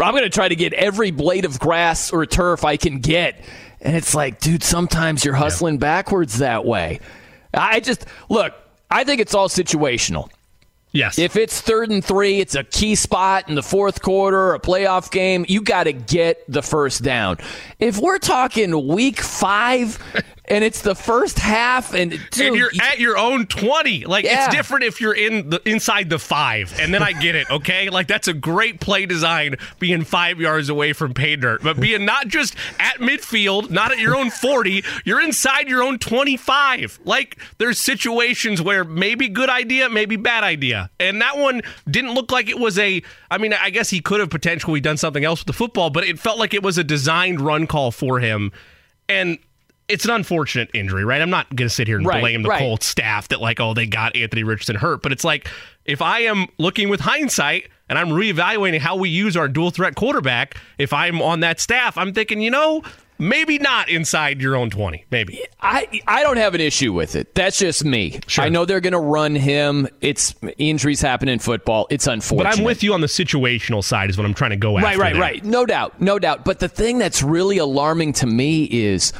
I'm 0.00 0.12
going 0.12 0.24
to 0.24 0.30
try 0.30 0.48
to 0.48 0.56
get 0.56 0.72
every 0.72 1.10
blade 1.10 1.44
of 1.44 1.58
grass 1.58 2.12
or 2.12 2.24
turf 2.26 2.64
I 2.64 2.76
can 2.76 3.00
get. 3.00 3.42
And 3.80 3.96
it's 3.96 4.14
like, 4.14 4.40
dude, 4.40 4.62
sometimes 4.62 5.24
you're 5.24 5.34
hustling 5.34 5.78
backwards 5.78 6.38
that 6.38 6.64
way. 6.64 7.00
I 7.52 7.80
just, 7.80 8.04
look, 8.28 8.54
I 8.90 9.04
think 9.04 9.20
it's 9.20 9.34
all 9.34 9.48
situational. 9.48 10.30
Yes. 10.92 11.18
If 11.18 11.36
it's 11.36 11.60
third 11.60 11.90
and 11.90 12.04
three, 12.04 12.40
it's 12.40 12.56
a 12.56 12.64
key 12.64 12.96
spot 12.96 13.48
in 13.48 13.54
the 13.54 13.62
fourth 13.62 14.02
quarter, 14.02 14.54
a 14.54 14.60
playoff 14.60 15.10
game, 15.10 15.46
you 15.48 15.62
got 15.62 15.84
to 15.84 15.92
get 15.92 16.42
the 16.48 16.62
first 16.62 17.02
down. 17.02 17.38
If 17.78 17.98
we're 17.98 18.18
talking 18.18 18.88
week 18.88 19.20
five 19.20 19.98
and 20.50 20.64
it's 20.64 20.82
the 20.82 20.94
first 20.94 21.38
half, 21.38 21.94
and, 21.94 22.10
dude, 22.10 22.46
and 22.48 22.56
you're 22.56 22.72
you- 22.72 22.80
at 22.82 22.98
your 22.98 23.16
own 23.16 23.46
20 23.46 24.04
like 24.04 24.24
Yeah. 24.24 24.46
it's 24.46 24.54
different 24.54 24.84
if 24.84 25.00
you're 25.00 25.14
in 25.14 25.50
the 25.50 25.62
inside 25.68 26.10
the 26.10 26.18
five 26.18 26.74
and 26.80 26.92
then 26.92 27.02
i 27.02 27.12
get 27.12 27.34
it 27.34 27.48
okay 27.50 27.88
like 27.90 28.06
that's 28.06 28.28
a 28.28 28.32
great 28.34 28.80
play 28.80 29.06
design 29.06 29.56
being 29.78 30.04
five 30.04 30.40
yards 30.40 30.68
away 30.68 30.92
from 30.92 31.14
pay 31.14 31.36
dirt 31.36 31.62
but 31.62 31.78
being 31.80 32.04
not 32.04 32.28
just 32.28 32.54
at 32.78 32.96
midfield 32.96 33.70
not 33.70 33.92
at 33.92 33.98
your 33.98 34.16
own 34.16 34.30
40 34.30 34.84
you're 35.04 35.20
inside 35.20 35.68
your 35.68 35.82
own 35.82 35.98
25 35.98 37.00
like 37.04 37.38
there's 37.58 37.78
situations 37.78 38.60
where 38.60 38.84
maybe 38.84 39.28
good 39.28 39.48
idea 39.50 39.88
maybe 39.88 40.16
bad 40.16 40.44
idea 40.44 40.90
and 40.98 41.20
that 41.22 41.36
one 41.38 41.62
didn't 41.88 42.14
look 42.14 42.30
like 42.32 42.48
it 42.48 42.58
was 42.58 42.78
a 42.78 43.02
i 43.30 43.38
mean 43.38 43.52
i 43.54 43.70
guess 43.70 43.90
he 43.90 44.00
could 44.00 44.20
have 44.20 44.30
potentially 44.30 44.80
done 44.80 44.96
something 44.96 45.24
else 45.24 45.40
with 45.40 45.46
the 45.46 45.52
football 45.52 45.90
but 45.90 46.04
it 46.04 46.18
felt 46.18 46.38
like 46.38 46.54
it 46.54 46.62
was 46.62 46.78
a 46.78 46.84
designed 46.84 47.40
run 47.40 47.66
call 47.66 47.90
for 47.90 48.20
him 48.20 48.50
and 49.08 49.38
it's 49.90 50.04
an 50.04 50.10
unfortunate 50.12 50.70
injury, 50.74 51.04
right? 51.04 51.20
I'm 51.20 51.30
not 51.30 51.48
going 51.54 51.68
to 51.68 51.74
sit 51.74 51.86
here 51.86 51.96
and 51.98 52.06
Right, 52.06 52.20
blame 52.20 52.42
the 52.42 52.48
right. 52.48 52.58
Colts 52.58 52.86
staff 52.86 53.28
that 53.28 53.40
like, 53.40 53.60
oh, 53.60 53.74
they 53.74 53.86
got 53.86 54.16
Anthony 54.16 54.44
Richardson 54.44 54.76
hurt, 54.76 55.02
but 55.02 55.12
it's 55.12 55.24
like 55.24 55.48
if 55.84 56.00
I 56.02 56.20
am 56.20 56.46
looking 56.58 56.88
with 56.88 57.00
hindsight 57.00 57.68
and 57.88 57.98
I'm 57.98 58.08
reevaluating 58.10 58.78
how 58.80 58.96
we 58.96 59.08
use 59.08 59.36
our 59.36 59.48
dual 59.48 59.70
threat 59.70 59.94
quarterback, 59.96 60.56
if 60.78 60.92
I'm 60.92 61.20
on 61.20 61.40
that 61.40 61.60
staff, 61.60 61.98
I'm 61.98 62.12
thinking, 62.12 62.40
you 62.40 62.50
know, 62.50 62.82
maybe 63.18 63.58
not 63.58 63.88
inside 63.90 64.40
your 64.40 64.56
own 64.56 64.70
20, 64.70 65.04
maybe. 65.10 65.44
I 65.60 66.00
I 66.06 66.22
don't 66.22 66.36
have 66.38 66.54
an 66.54 66.60
issue 66.60 66.92
with 66.92 67.16
it. 67.16 67.34
That's 67.34 67.58
just 67.58 67.84
me. 67.84 68.20
Sure. 68.28 68.44
I 68.44 68.48
know 68.48 68.64
they're 68.64 68.80
going 68.80 68.92
to 68.92 68.98
run 69.00 69.34
him. 69.34 69.88
It's 70.00 70.34
injuries 70.56 71.00
happen 71.00 71.28
in 71.28 71.38
football. 71.40 71.86
It's 71.90 72.06
unfortunate. 72.06 72.50
But 72.50 72.58
I'm 72.58 72.64
with 72.64 72.82
you 72.84 72.94
on 72.94 73.00
the 73.00 73.08
situational 73.08 73.82
side 73.84 74.08
is 74.08 74.16
what 74.16 74.24
I'm 74.24 74.34
trying 74.34 74.50
to 74.50 74.56
go 74.56 74.76
Right, 74.78 74.96
right, 74.96 75.12
there. 75.12 75.20
right. 75.20 75.44
No 75.44 75.66
doubt, 75.66 76.00
no 76.00 76.18
doubt. 76.18 76.44
But 76.44 76.60
the 76.60 76.68
thing 76.68 76.98
that's 76.98 77.22
really 77.22 77.58
alarming 77.58 78.12
to 78.14 78.26
me 78.26 78.64
is 78.64 79.12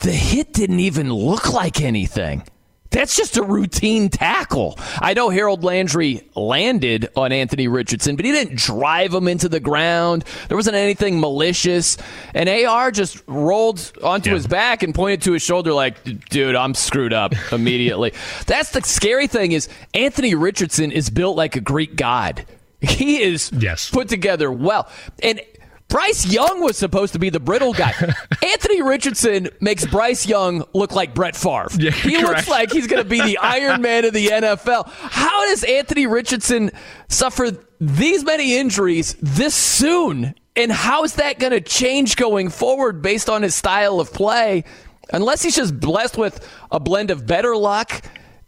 the 0.00 0.12
hit 0.12 0.52
didn't 0.52 0.80
even 0.80 1.12
look 1.12 1.52
like 1.52 1.80
anything. 1.80 2.42
That's 2.90 3.16
just 3.16 3.36
a 3.36 3.42
routine 3.42 4.08
tackle. 4.08 4.78
I 5.00 5.12
know 5.12 5.28
Harold 5.28 5.64
Landry 5.64 6.26
landed 6.34 7.10
on 7.16 7.32
Anthony 7.32 7.66
Richardson, 7.68 8.14
but 8.16 8.24
he 8.24 8.30
didn't 8.30 8.56
drive 8.56 9.12
him 9.12 9.26
into 9.28 9.48
the 9.48 9.58
ground. 9.60 10.24
There 10.48 10.56
wasn't 10.56 10.76
anything 10.76 11.18
malicious. 11.20 11.98
And 12.32 12.48
AR 12.48 12.90
just 12.92 13.22
rolled 13.26 13.92
onto 14.02 14.30
Yeah. 14.30 14.36
his 14.36 14.46
back 14.46 14.82
and 14.82 14.94
pointed 14.94 15.20
to 15.22 15.32
his 15.32 15.42
shoulder 15.42 15.72
like, 15.74 15.96
dude, 16.30 16.54
I'm 16.54 16.74
screwed 16.74 17.12
up 17.12 17.34
immediately. 17.52 18.12
That's 18.46 18.70
the 18.70 18.80
scary 18.82 19.26
thing 19.26 19.52
is 19.52 19.68
Anthony 19.92 20.34
Richardson 20.34 20.92
is 20.92 21.10
built 21.10 21.36
like 21.36 21.56
a 21.56 21.60
Greek 21.60 21.96
god. 21.96 22.46
He 22.80 23.20
is 23.20 23.50
Yes. 23.58 23.90
put 23.90 24.08
together 24.08 24.50
well. 24.52 24.88
And 25.22 25.40
Bryce 25.88 26.26
Young 26.26 26.60
was 26.62 26.76
supposed 26.76 27.12
to 27.12 27.18
be 27.18 27.30
the 27.30 27.38
brittle 27.40 27.72
guy. 27.72 27.92
Anthony 28.42 28.82
Richardson 28.82 29.48
makes 29.60 29.86
Bryce 29.86 30.26
Young 30.26 30.64
look 30.74 30.92
like 30.92 31.14
Brett 31.14 31.36
Favre. 31.36 31.68
Yeah, 31.78 31.92
he 31.92 32.12
correct. 32.16 32.26
looks 32.28 32.48
like 32.48 32.72
he's 32.72 32.86
going 32.86 33.02
to 33.02 33.08
be 33.08 33.20
the 33.20 33.38
Iron 33.42 33.82
Man 33.82 34.04
of 34.04 34.12
the 34.12 34.26
NFL. 34.26 34.88
How 34.88 35.46
does 35.46 35.62
Anthony 35.64 36.06
Richardson 36.06 36.72
suffer 37.08 37.50
these 37.80 38.24
many 38.24 38.56
injuries 38.56 39.16
this 39.22 39.54
soon? 39.54 40.34
And 40.56 40.72
how 40.72 41.04
is 41.04 41.14
that 41.14 41.38
going 41.38 41.52
to 41.52 41.60
change 41.60 42.16
going 42.16 42.48
forward 42.48 43.00
based 43.02 43.28
on 43.30 43.42
his 43.42 43.54
style 43.54 44.00
of 44.00 44.12
play? 44.12 44.64
Unless 45.12 45.42
he's 45.42 45.54
just 45.54 45.78
blessed 45.78 46.18
with 46.18 46.46
a 46.72 46.80
blend 46.80 47.10
of 47.12 47.26
better 47.26 47.56
luck 47.56 48.04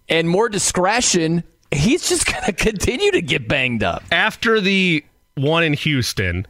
and 0.08 0.28
more 0.28 0.48
discretion, 0.48 1.44
he's 1.70 2.08
just 2.08 2.26
going 2.26 2.42
to 2.46 2.52
continue 2.52 3.12
to 3.12 3.22
get 3.22 3.46
banged 3.46 3.84
up. 3.84 4.02
after 4.10 4.60
the 4.60 5.04
one 5.36 5.62
in 5.62 5.72
Houston, 5.74 6.46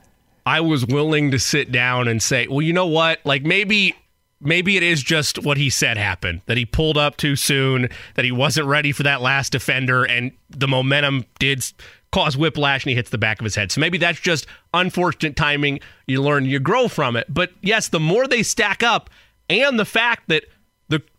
I 0.48 0.60
was 0.60 0.86
willing 0.86 1.30
to 1.32 1.38
sit 1.38 1.70
down 1.70 2.08
and 2.08 2.22
say, 2.22 2.46
well, 2.46 2.62
you 2.62 2.72
know 2.72 2.86
what? 2.86 3.20
Like 3.24 3.42
maybe 3.44 3.94
maybe 4.40 4.76
it 4.76 4.82
is 4.82 5.02
just 5.02 5.44
what 5.44 5.58
he 5.58 5.68
said 5.68 5.98
happened 5.98 6.40
that 6.46 6.56
he 6.56 6.64
pulled 6.64 6.96
up 6.96 7.16
too 7.18 7.36
soon, 7.36 7.88
that 8.14 8.24
he 8.24 8.32
wasn't 8.32 8.66
ready 8.66 8.92
for 8.92 9.02
that 9.02 9.20
last 9.20 9.52
defender, 9.52 10.04
and 10.04 10.32
the 10.48 10.68
momentum 10.68 11.26
did 11.38 11.64
cause 12.12 12.36
whiplash 12.36 12.84
and 12.84 12.90
he 12.90 12.96
hits 12.96 13.10
the 13.10 13.18
back 13.18 13.38
of 13.40 13.44
his 13.44 13.54
head. 13.54 13.70
So 13.70 13.80
maybe 13.80 13.98
that's 13.98 14.20
just 14.20 14.46
unfortunate 14.72 15.36
timing. 15.36 15.80
You 16.06 16.22
learn, 16.22 16.46
you 16.46 16.58
grow 16.60 16.88
from 16.88 17.16
it. 17.16 17.26
But 17.28 17.52
yes, 17.60 17.88
the 17.88 18.00
more 18.00 18.26
they 18.26 18.42
stack 18.42 18.82
up, 18.82 19.10
and 19.50 19.78
the 19.78 19.84
fact 19.84 20.28
that 20.28 20.44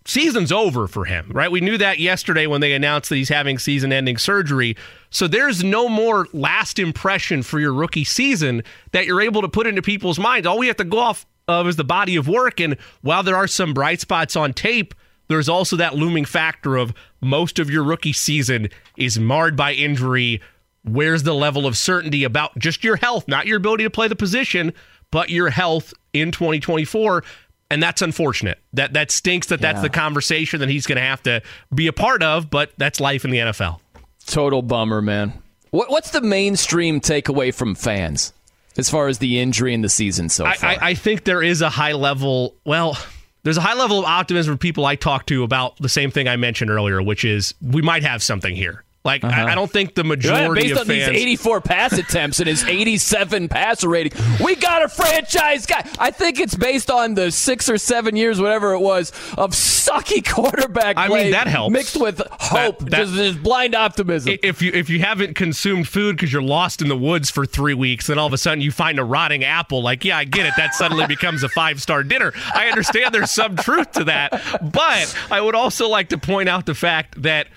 season's 0.10 0.52
over 0.52 0.88
for 0.88 1.06
him, 1.06 1.30
right? 1.34 1.52
We 1.52 1.62
knew 1.62 1.78
that 1.78 2.00
yesterday 2.00 2.48
when 2.48 2.62
they 2.62 2.74
announced 2.74 3.10
that 3.10 3.16
he's 3.16 3.30
having 3.30 3.60
season 3.60 3.94
ending 3.94 4.18
surgery. 4.18 4.76
So 5.12 5.28
there's 5.28 5.64
no 5.64 5.88
more 5.88 6.28
last 6.34 6.80
impression 6.80 7.44
for 7.44 7.60
your 7.60 7.74
rookie 7.74 8.04
season 8.04 8.64
that 8.92 9.06
you're 9.06 9.22
able 9.22 9.42
to 9.42 9.48
put 9.48 9.68
into 9.68 9.82
people's 9.82 10.18
minds. 10.18 10.48
All 10.48 10.58
we 10.58 10.68
have 10.68 10.78
to 10.78 10.84
go 10.84 10.98
off 10.98 11.26
of 11.48 11.68
is 11.68 11.76
the 11.76 11.84
body 11.84 12.16
of 12.16 12.28
work. 12.28 12.60
And 12.60 12.76
while 13.02 13.22
there 13.22 13.36
are 13.36 13.48
some 13.48 13.74
bright 13.74 14.02
spots 14.02 14.36
on 14.36 14.54
tape, 14.54 14.96
there's 15.28 15.50
also 15.50 15.76
that 15.76 15.96
looming 15.96 16.26
factor 16.26 16.76
of 16.76 16.92
most 17.22 17.60
of 17.60 17.70
your 17.70 17.84
rookie 17.84 18.14
season 18.14 18.70
is 18.98 19.20
marred 19.20 19.56
by 19.56 19.74
injury. 19.74 20.42
Where's 20.84 21.22
the 21.22 21.36
level 21.36 21.68
of 21.68 21.78
certainty 21.78 22.24
about 22.24 22.58
just 22.58 22.84
your 22.84 22.96
health, 22.96 23.28
not 23.28 23.46
your 23.46 23.58
ability 23.58 23.84
to 23.84 23.92
play 23.92 24.08
the 24.08 24.16
position, 24.16 24.74
but 25.12 25.30
your 25.30 25.50
health 25.50 25.94
in 26.14 26.32
2024? 26.32 27.24
And 27.70 27.82
that's 27.82 28.02
unfortunate. 28.02 28.60
That 28.74 28.94
that 28.94 29.12
stinks 29.12 29.48
that 29.48 29.62
yeah. 29.62 29.74
that's 29.74 29.84
the 29.84 29.90
conversation 29.90 30.60
that 30.60 30.70
he's 30.70 30.88
going 30.88 30.98
to 30.98 31.02
have 31.02 31.22
to 31.24 31.42
be 31.74 31.88
a 31.88 31.94
part 31.94 32.24
of. 32.24 32.50
But 32.50 32.72
that's 32.78 33.00
life 33.00 33.26
in 33.26 33.32
the 33.32 33.38
NFL. 33.38 33.80
Total 34.26 34.62
bummer, 34.62 35.02
man. 35.02 35.34
What, 35.72 35.90
what's 35.90 36.12
the 36.12 36.22
mainstream 36.22 37.00
takeaway 37.00 37.54
from 37.54 37.76
fans 37.76 38.34
as 38.78 38.90
far 38.90 39.08
as 39.08 39.20
the 39.20 39.40
injury 39.40 39.74
in 39.74 39.82
the 39.82 39.90
season 39.90 40.30
so 40.30 40.46
far? 40.46 40.56
I, 40.62 40.74
I, 40.74 40.78
I 40.90 40.94
think 40.96 41.24
there 41.26 41.44
is 41.44 41.62
a 41.62 41.70
high 41.70 41.94
level. 41.94 42.56
Well. 42.66 42.98
There's 43.44 43.56
a 43.56 43.62
high 43.62 43.74
level 43.74 44.00
of 44.00 44.06
optimism 44.06 44.52
from 44.52 44.58
people 44.58 44.86
I 44.86 44.98
talk 44.98 45.26
to 45.28 45.44
about 45.44 45.78
the 45.78 45.88
same 45.88 46.12
thing 46.12 46.28
I 46.28 46.36
mentioned 46.36 46.70
earlier, 46.70 47.02
which 47.02 47.24
is 47.24 47.54
we 47.62 47.82
might 47.82 48.04
have 48.04 48.22
something 48.22 48.54
here. 48.54 48.84
Like 49.10 49.24
uh-huh. 49.24 49.42
I, 49.42 49.52
I, 49.54 49.56
don't 49.56 49.72
think 49.72 49.96
the 49.96 50.04
majority 50.04 50.62
yeah, 50.62 50.68
based 50.68 50.82
of 50.82 50.82
on 50.82 50.86
fans, 50.86 51.10
these 51.10 51.22
84 51.22 51.62
pass 51.62 51.94
attempts 51.94 52.40
and 52.40 52.48
his 52.48 52.64
87 52.64 53.50
passer 53.50 53.90
rating, 53.90 54.12
we 54.40 54.56
got 54.56 54.84
a 54.84 54.88
franchise 54.88 55.66
guy. 55.66 55.84
I 55.98 56.12
think 56.12 56.40
it's 56.40 56.54
based 56.54 56.92
on 56.92 57.16
the 57.16 57.32
six 57.32 57.72
or 57.72 57.80
seven 57.80 58.16
years, 58.16 58.40
whatever 58.40 58.74
it 58.74 58.82
was, 58.82 59.10
of 59.36 59.54
sucky 59.54 60.24
quarterback 60.34 60.96
I 60.96 61.08
play. 61.08 61.24
mean 61.24 61.32
that 61.32 61.48
helps 61.48 61.74
mixed 61.74 62.00
with 62.00 62.22
hope, 62.40 62.78
that, 62.78 62.92
that, 62.92 62.98
just, 62.98 63.14
just 63.16 63.42
blind 63.42 63.74
optimism. 63.74 64.38
If 64.44 64.62
you 64.62 64.72
if 64.76 64.92
you 64.92 65.00
haven't 65.00 65.34
consumed 65.34 65.88
food 65.88 66.16
because 66.16 66.32
you're 66.32 66.44
lost 66.44 66.84
in 66.84 66.88
the 66.88 66.98
woods 66.98 67.32
for 67.32 67.48
three 67.48 67.74
weeks, 67.74 68.06
then 68.08 68.20
all 68.20 68.28
of 68.28 68.34
a 68.34 68.38
sudden 68.38 68.62
you 68.62 68.72
find 68.72 69.00
a 69.00 69.04
rotting 69.04 69.44
apple. 69.44 69.82
Like 69.82 70.06
yeah, 70.06 70.20
I 70.20 70.26
get 70.26 70.46
it. 70.46 70.54
That 70.56 70.76
suddenly 70.76 71.08
becomes 71.08 71.42
a 71.42 71.50
five 71.50 71.82
star 71.82 72.04
dinner. 72.04 72.32
I 72.54 72.68
understand 72.68 73.12
there's 73.12 73.32
some 73.32 73.56
truth 73.56 73.94
to 73.94 74.04
that, 74.04 74.40
but 74.72 75.18
I 75.32 75.42
would 75.42 75.56
also 75.56 75.88
like 75.90 76.10
to 76.10 76.20
point 76.20 76.48
out 76.48 76.68
the 76.68 76.76
fact 76.76 77.24
that 77.24 77.48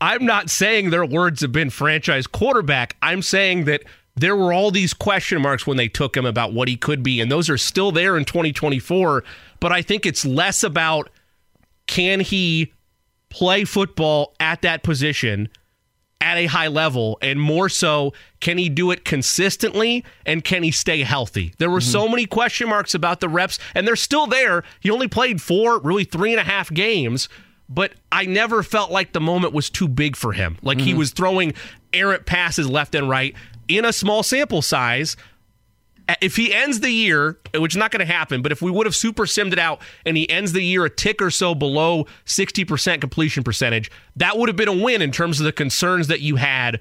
I'm 0.00 0.24
not 0.24 0.50
saying 0.50 0.90
their 0.90 1.04
words 1.04 1.40
have 1.40 1.52
been 1.52 1.70
franchise 1.70 2.26
quarterback. 2.26 2.96
I'm 3.02 3.22
saying 3.22 3.64
that 3.64 3.82
there 4.14 4.36
were 4.36 4.52
all 4.52 4.70
these 4.70 4.94
question 4.94 5.42
marks 5.42 5.66
when 5.66 5.76
they 5.76 5.88
took 5.88 6.16
him 6.16 6.26
about 6.26 6.52
what 6.52 6.68
he 6.68 6.76
could 6.76 7.02
be, 7.02 7.20
and 7.20 7.30
those 7.30 7.48
are 7.48 7.58
still 7.58 7.92
there 7.92 8.16
in 8.16 8.24
2024. 8.24 9.24
But 9.60 9.72
I 9.72 9.82
think 9.82 10.06
it's 10.06 10.24
less 10.24 10.62
about 10.62 11.10
can 11.86 12.20
he 12.20 12.72
play 13.28 13.64
football 13.64 14.34
at 14.40 14.62
that 14.62 14.82
position 14.82 15.48
at 16.20 16.36
a 16.36 16.46
high 16.46 16.66
level, 16.66 17.16
and 17.22 17.40
more 17.40 17.68
so, 17.68 18.12
can 18.40 18.58
he 18.58 18.68
do 18.68 18.90
it 18.90 19.04
consistently 19.04 20.04
and 20.26 20.42
can 20.42 20.64
he 20.64 20.70
stay 20.72 21.04
healthy? 21.04 21.54
There 21.58 21.70
were 21.70 21.78
mm-hmm. 21.78 21.90
so 21.90 22.08
many 22.08 22.26
question 22.26 22.68
marks 22.68 22.92
about 22.94 23.20
the 23.20 23.28
reps, 23.28 23.58
and 23.74 23.86
they're 23.86 23.94
still 23.94 24.26
there. 24.26 24.64
He 24.80 24.90
only 24.90 25.06
played 25.06 25.40
four, 25.40 25.78
really 25.78 26.04
three 26.04 26.32
and 26.32 26.40
a 26.40 26.44
half 26.44 26.72
games 26.72 27.28
but 27.68 27.92
I 28.10 28.24
never 28.24 28.62
felt 28.62 28.90
like 28.90 29.12
the 29.12 29.20
moment 29.20 29.52
was 29.52 29.68
too 29.70 29.88
big 29.88 30.16
for 30.16 30.32
him. 30.32 30.58
Like 30.62 30.78
mm-hmm. 30.78 30.86
he 30.86 30.94
was 30.94 31.12
throwing 31.12 31.54
errant 31.92 32.26
passes 32.26 32.68
left 32.68 32.94
and 32.94 33.08
right 33.08 33.34
in 33.68 33.84
a 33.84 33.92
small 33.92 34.22
sample 34.22 34.62
size. 34.62 35.16
If 36.22 36.36
he 36.36 36.54
ends 36.54 36.80
the 36.80 36.90
year, 36.90 37.38
which 37.54 37.74
is 37.74 37.76
not 37.76 37.90
going 37.90 38.06
to 38.06 38.10
happen, 38.10 38.40
but 38.40 38.50
if 38.50 38.62
we 38.62 38.70
would 38.70 38.86
have 38.86 38.96
super 38.96 39.26
simmed 39.26 39.52
it 39.52 39.58
out 39.58 39.82
and 40.06 40.16
he 40.16 40.28
ends 40.30 40.52
the 40.52 40.62
year 40.62 40.86
a 40.86 40.90
tick 40.90 41.20
or 41.20 41.30
so 41.30 41.54
below 41.54 42.06
60% 42.24 43.00
completion 43.02 43.44
percentage, 43.44 43.90
that 44.16 44.38
would 44.38 44.48
have 44.48 44.56
been 44.56 44.68
a 44.68 44.72
win 44.72 45.02
in 45.02 45.12
terms 45.12 45.38
of 45.38 45.44
the 45.44 45.52
concerns 45.52 46.06
that 46.06 46.22
you 46.22 46.36
had 46.36 46.80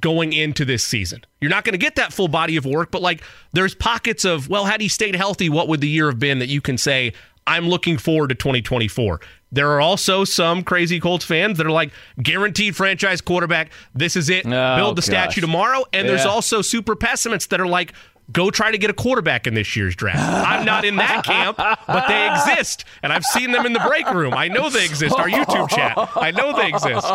going 0.00 0.32
into 0.32 0.64
this 0.64 0.84
season. 0.84 1.24
You're 1.40 1.50
not 1.50 1.64
going 1.64 1.74
to 1.74 1.78
get 1.78 1.94
that 1.96 2.12
full 2.12 2.26
body 2.26 2.56
of 2.56 2.66
work, 2.66 2.90
but 2.90 3.00
like 3.00 3.22
there's 3.52 3.76
pockets 3.76 4.24
of, 4.24 4.48
well, 4.48 4.64
had 4.64 4.80
he 4.80 4.88
stayed 4.88 5.14
healthy, 5.14 5.48
what 5.48 5.68
would 5.68 5.80
the 5.80 5.88
year 5.88 6.10
have 6.10 6.18
been 6.18 6.40
that 6.40 6.48
you 6.48 6.60
can 6.60 6.76
say, 6.78 7.12
I'm 7.48 7.68
looking 7.68 7.98
forward 7.98 8.28
to 8.28 8.34
2024. 8.34 9.20
There 9.50 9.70
are 9.70 9.80
also 9.80 10.24
some 10.24 10.62
crazy 10.62 11.00
Colts 11.00 11.24
fans 11.24 11.56
that 11.56 11.66
are 11.66 11.70
like, 11.70 11.90
guaranteed 12.22 12.76
franchise 12.76 13.20
quarterback. 13.22 13.70
This 13.94 14.14
is 14.14 14.28
it. 14.28 14.44
Oh, 14.46 14.76
Build 14.76 14.96
the 14.96 15.00
gosh. 15.00 15.06
statue 15.06 15.40
tomorrow. 15.40 15.84
And 15.92 16.04
yeah. 16.04 16.12
there's 16.12 16.26
also 16.26 16.60
super 16.60 16.94
pessimists 16.94 17.48
that 17.48 17.60
are 17.60 17.66
like, 17.66 17.94
go 18.30 18.50
try 18.50 18.70
to 18.70 18.76
get 18.76 18.90
a 18.90 18.92
quarterback 18.92 19.46
in 19.46 19.54
this 19.54 19.74
year's 19.74 19.96
draft. 19.96 20.18
I'm 20.18 20.66
not 20.66 20.84
in 20.84 20.96
that 20.96 21.24
camp, 21.24 21.56
but 21.56 22.08
they 22.08 22.30
exist. 22.30 22.84
And 23.02 23.10
I've 23.10 23.24
seen 23.24 23.52
them 23.52 23.64
in 23.64 23.72
the 23.72 23.80
break 23.80 24.10
room. 24.12 24.34
I 24.34 24.48
know 24.48 24.68
they 24.68 24.84
exist. 24.84 25.16
Our 25.18 25.28
YouTube 25.28 25.70
chat. 25.70 25.96
I 26.14 26.30
know 26.30 26.54
they 26.54 26.68
exist. 26.68 27.06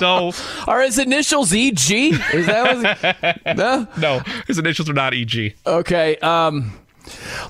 So 0.00 0.32
are 0.66 0.82
his 0.82 0.98
initials 0.98 1.52
EG? 1.52 1.90
Is 2.34 2.46
that 2.46 3.36
what 3.44 3.56
no? 3.56 3.86
No, 3.98 4.22
his 4.48 4.58
initials 4.58 4.90
are 4.90 4.94
not 4.94 5.14
EG. 5.14 5.54
Okay. 5.64 6.16
Um, 6.16 6.72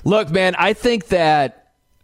look, 0.03 0.29
man, 0.29 0.55
I 0.57 0.73
think 0.73 1.07
that 1.07 1.62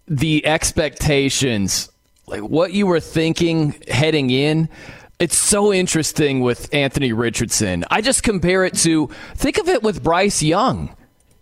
the 0.10 0.46
expectations 0.46 1.90
like 2.30 2.42
what 2.42 2.74
you 2.74 2.86
were 2.86 3.00
thinking 3.00 3.76
heading 3.88 4.30
in. 4.30 4.70
It's 5.20 5.38
so 5.38 5.74
interesting 5.74 6.40
with 6.40 6.74
Anthony 6.74 7.12
Richardson. 7.12 7.84
I 7.92 8.02
just 8.02 8.24
compare 8.24 8.64
it 8.64 8.76
to 8.78 9.08
think 9.36 9.58
of 9.58 9.68
it 9.68 9.84
with 9.84 10.02
Bryce 10.02 10.42
Young. 10.42 10.96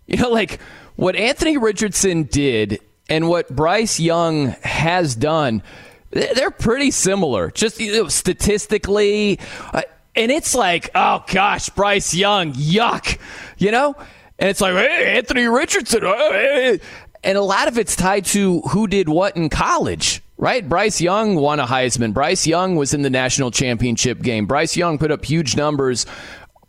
You 0.06 0.16
know, 0.16 0.30
like 0.30 0.60
what 0.96 1.14
Anthony 1.14 1.58
Richardson 1.58 2.24
did 2.24 2.80
and 3.08 3.28
what 3.28 3.54
Bryce 3.54 4.00
Young 4.00 4.48
has 4.62 5.14
done, 5.14 5.62
they're 6.10 6.50
pretty 6.50 6.90
similar. 6.90 7.50
Just 7.50 7.78
you 7.78 7.92
know, 7.92 8.08
statistically, 8.08 9.38
uh, 9.72 9.82
and 10.16 10.32
it's 10.32 10.54
like, 10.54 10.90
oh 10.94 11.24
gosh, 11.28 11.68
Bryce 11.68 12.14
Young, 12.14 12.54
yuck, 12.54 13.18
you 13.58 13.70
know. 13.70 13.94
And 14.40 14.48
it's 14.48 14.60
like, 14.60 14.74
hey, 14.74 15.16
Anthony 15.16 15.46
Richardson, 15.46 16.04
uh, 16.04 16.78
and 17.22 17.38
a 17.38 17.42
lot 17.42 17.68
of 17.68 17.78
it's 17.78 17.96
tied 17.96 18.24
to 18.26 18.60
who 18.60 18.86
did 18.86 19.08
what 19.08 19.36
in 19.36 19.48
college 19.48 20.22
right? 20.38 20.66
Bryce 20.66 21.00
Young 21.00 21.34
won 21.34 21.60
a 21.60 21.66
Heisman. 21.66 22.14
Bryce 22.14 22.46
Young 22.46 22.76
was 22.76 22.94
in 22.94 23.02
the 23.02 23.10
national 23.10 23.50
championship 23.50 24.22
game. 24.22 24.46
Bryce 24.46 24.76
Young 24.76 24.96
put 24.96 25.10
up 25.10 25.24
huge 25.24 25.56
numbers 25.56 26.06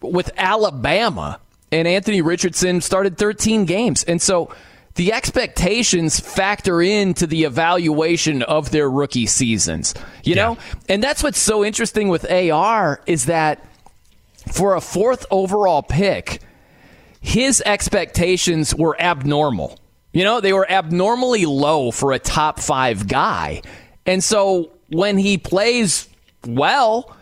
with 0.01 0.31
Alabama, 0.37 1.39
and 1.71 1.87
Anthony 1.87 2.21
Richardson 2.21 2.81
started 2.81 3.17
13 3.17 3.65
games. 3.65 4.03
And 4.03 4.21
so 4.21 4.53
the 4.95 5.13
expectations 5.13 6.19
factor 6.19 6.81
into 6.81 7.27
the 7.27 7.43
evaluation 7.43 8.41
of 8.43 8.71
their 8.71 8.89
rookie 8.89 9.27
seasons, 9.27 9.93
you 10.23 10.35
yeah. 10.35 10.43
know? 10.43 10.57
And 10.89 11.03
that's 11.03 11.23
what's 11.23 11.39
so 11.39 11.63
interesting 11.63 12.09
with 12.09 12.29
AR 12.29 13.01
is 13.05 13.25
that 13.25 13.65
for 14.51 14.75
a 14.75 14.81
fourth 14.81 15.25
overall 15.29 15.83
pick, 15.83 16.41
his 17.21 17.61
expectations 17.65 18.73
were 18.73 18.99
abnormal 18.99 19.77
you 20.13 20.23
know, 20.23 20.41
they 20.41 20.53
were 20.53 20.69
abnormally 20.69 21.45
low 21.45 21.91
for 21.91 22.11
a 22.11 22.19
top 22.19 22.59
five 22.59 23.07
guy. 23.07 23.61
And 24.05 24.23
so 24.23 24.71
when 24.89 25.17
he 25.17 25.37
plays 25.37 26.07
well, 26.45 27.15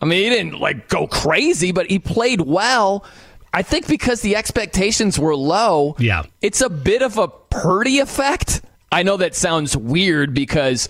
I 0.00 0.04
mean, 0.06 0.22
he 0.22 0.28
didn't 0.28 0.60
like 0.60 0.88
go 0.88 1.06
crazy, 1.06 1.72
but 1.72 1.86
he 1.86 1.98
played 1.98 2.40
well. 2.42 3.04
I 3.52 3.62
think 3.62 3.86
because 3.86 4.20
the 4.20 4.36
expectations 4.36 5.18
were 5.18 5.36
low, 5.36 5.96
yeah, 5.98 6.24
it's 6.42 6.60
a 6.60 6.68
bit 6.68 7.02
of 7.02 7.18
a 7.18 7.28
Purdy 7.28 8.00
effect. 8.00 8.62
I 8.90 9.04
know 9.04 9.16
that 9.16 9.34
sounds 9.34 9.76
weird 9.76 10.34
because 10.34 10.88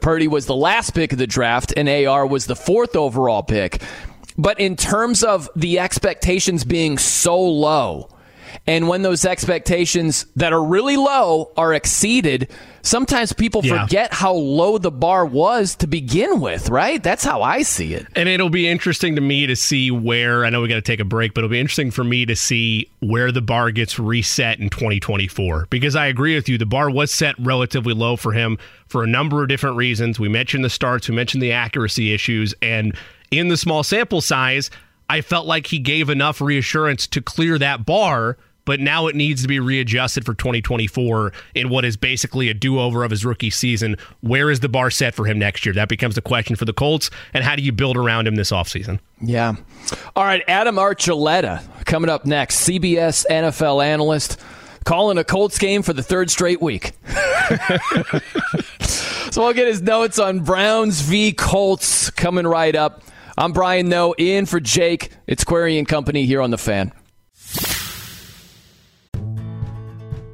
Purdy 0.00 0.28
was 0.28 0.46
the 0.46 0.54
last 0.54 0.94
pick 0.94 1.12
of 1.12 1.18
the 1.18 1.26
draft 1.26 1.72
and 1.76 1.88
AR 1.88 2.26
was 2.26 2.46
the 2.46 2.56
fourth 2.56 2.96
overall 2.96 3.42
pick. 3.42 3.82
But 4.38 4.60
in 4.60 4.76
terms 4.76 5.24
of 5.24 5.48
the 5.56 5.78
expectations 5.78 6.64
being 6.64 6.98
so 6.98 7.40
low, 7.40 8.10
and 8.66 8.88
when 8.88 9.02
those 9.02 9.24
expectations 9.24 10.26
that 10.36 10.52
are 10.52 10.62
really 10.62 10.96
low 10.96 11.52
are 11.56 11.74
exceeded, 11.74 12.50
sometimes 12.82 13.32
people 13.32 13.64
yeah. 13.64 13.82
forget 13.82 14.12
how 14.12 14.32
low 14.32 14.78
the 14.78 14.90
bar 14.90 15.26
was 15.26 15.76
to 15.76 15.86
begin 15.86 16.40
with, 16.40 16.68
right? 16.68 17.02
That's 17.02 17.24
how 17.24 17.42
I 17.42 17.62
see 17.62 17.94
it. 17.94 18.06
And 18.14 18.28
it'll 18.28 18.50
be 18.50 18.68
interesting 18.68 19.16
to 19.16 19.20
me 19.20 19.46
to 19.46 19.56
see 19.56 19.90
where 19.90 20.44
I 20.44 20.50
know 20.50 20.62
we 20.62 20.68
got 20.68 20.76
to 20.76 20.82
take 20.82 21.00
a 21.00 21.04
break, 21.04 21.34
but 21.34 21.40
it'll 21.40 21.50
be 21.50 21.60
interesting 21.60 21.90
for 21.90 22.04
me 22.04 22.26
to 22.26 22.36
see 22.36 22.90
where 23.00 23.32
the 23.32 23.42
bar 23.42 23.70
gets 23.70 23.98
reset 23.98 24.58
in 24.58 24.70
2024 24.70 25.66
because 25.70 25.96
I 25.96 26.06
agree 26.06 26.34
with 26.34 26.48
you. 26.48 26.58
The 26.58 26.66
bar 26.66 26.90
was 26.90 27.12
set 27.12 27.34
relatively 27.38 27.94
low 27.94 28.16
for 28.16 28.32
him 28.32 28.58
for 28.86 29.02
a 29.02 29.06
number 29.06 29.42
of 29.42 29.48
different 29.48 29.76
reasons. 29.76 30.20
We 30.20 30.28
mentioned 30.28 30.64
the 30.64 30.70
starts, 30.70 31.08
we 31.08 31.14
mentioned 31.14 31.42
the 31.42 31.52
accuracy 31.52 32.12
issues, 32.12 32.54
and 32.62 32.96
in 33.30 33.48
the 33.48 33.56
small 33.56 33.82
sample 33.82 34.20
size, 34.20 34.70
I 35.08 35.20
felt 35.20 35.46
like 35.46 35.66
he 35.66 35.78
gave 35.78 36.10
enough 36.10 36.40
reassurance 36.40 37.06
to 37.08 37.20
clear 37.20 37.58
that 37.58 37.86
bar 37.86 38.36
but 38.66 38.80
now 38.80 39.06
it 39.06 39.16
needs 39.16 39.40
to 39.40 39.48
be 39.48 39.58
readjusted 39.58 40.26
for 40.26 40.34
2024 40.34 41.32
in 41.54 41.70
what 41.70 41.86
is 41.86 41.96
basically 41.96 42.50
a 42.50 42.54
do 42.54 42.78
over 42.78 43.02
of 43.04 43.10
his 43.10 43.24
rookie 43.24 43.48
season. 43.48 43.96
Where 44.20 44.50
is 44.50 44.60
the 44.60 44.68
bar 44.68 44.90
set 44.90 45.14
for 45.14 45.24
him 45.24 45.38
next 45.38 45.64
year? 45.64 45.72
That 45.72 45.88
becomes 45.88 46.16
the 46.16 46.20
question 46.20 46.56
for 46.56 46.66
the 46.66 46.74
Colts. 46.74 47.08
And 47.32 47.42
how 47.42 47.56
do 47.56 47.62
you 47.62 47.72
build 47.72 47.96
around 47.96 48.26
him 48.26 48.34
this 48.34 48.50
offseason? 48.50 48.98
Yeah. 49.22 49.54
All 50.14 50.24
right. 50.24 50.42
Adam 50.46 50.76
Archuleta 50.76 51.64
coming 51.86 52.10
up 52.10 52.26
next, 52.26 52.68
CBS 52.68 53.24
NFL 53.30 53.82
analyst 53.82 54.38
calling 54.84 55.18
a 55.18 55.24
Colts 55.24 55.58
game 55.58 55.82
for 55.82 55.92
the 55.92 56.02
third 56.02 56.30
straight 56.30 56.60
week. 56.62 56.92
so 59.30 59.42
I'll 59.42 59.52
get 59.52 59.66
his 59.66 59.82
notes 59.82 60.18
on 60.18 60.40
Browns 60.40 61.00
v. 61.00 61.32
Colts 61.32 62.10
coming 62.10 62.46
right 62.46 62.74
up. 62.74 63.02
I'm 63.38 63.52
Brian 63.52 63.88
Noe, 63.88 64.14
in 64.16 64.46
for 64.46 64.60
Jake. 64.60 65.10
It's 65.26 65.44
Query 65.44 65.78
and 65.78 65.86
Company 65.86 66.24
here 66.24 66.40
on 66.40 66.50
The 66.50 66.58
Fan. 66.58 66.92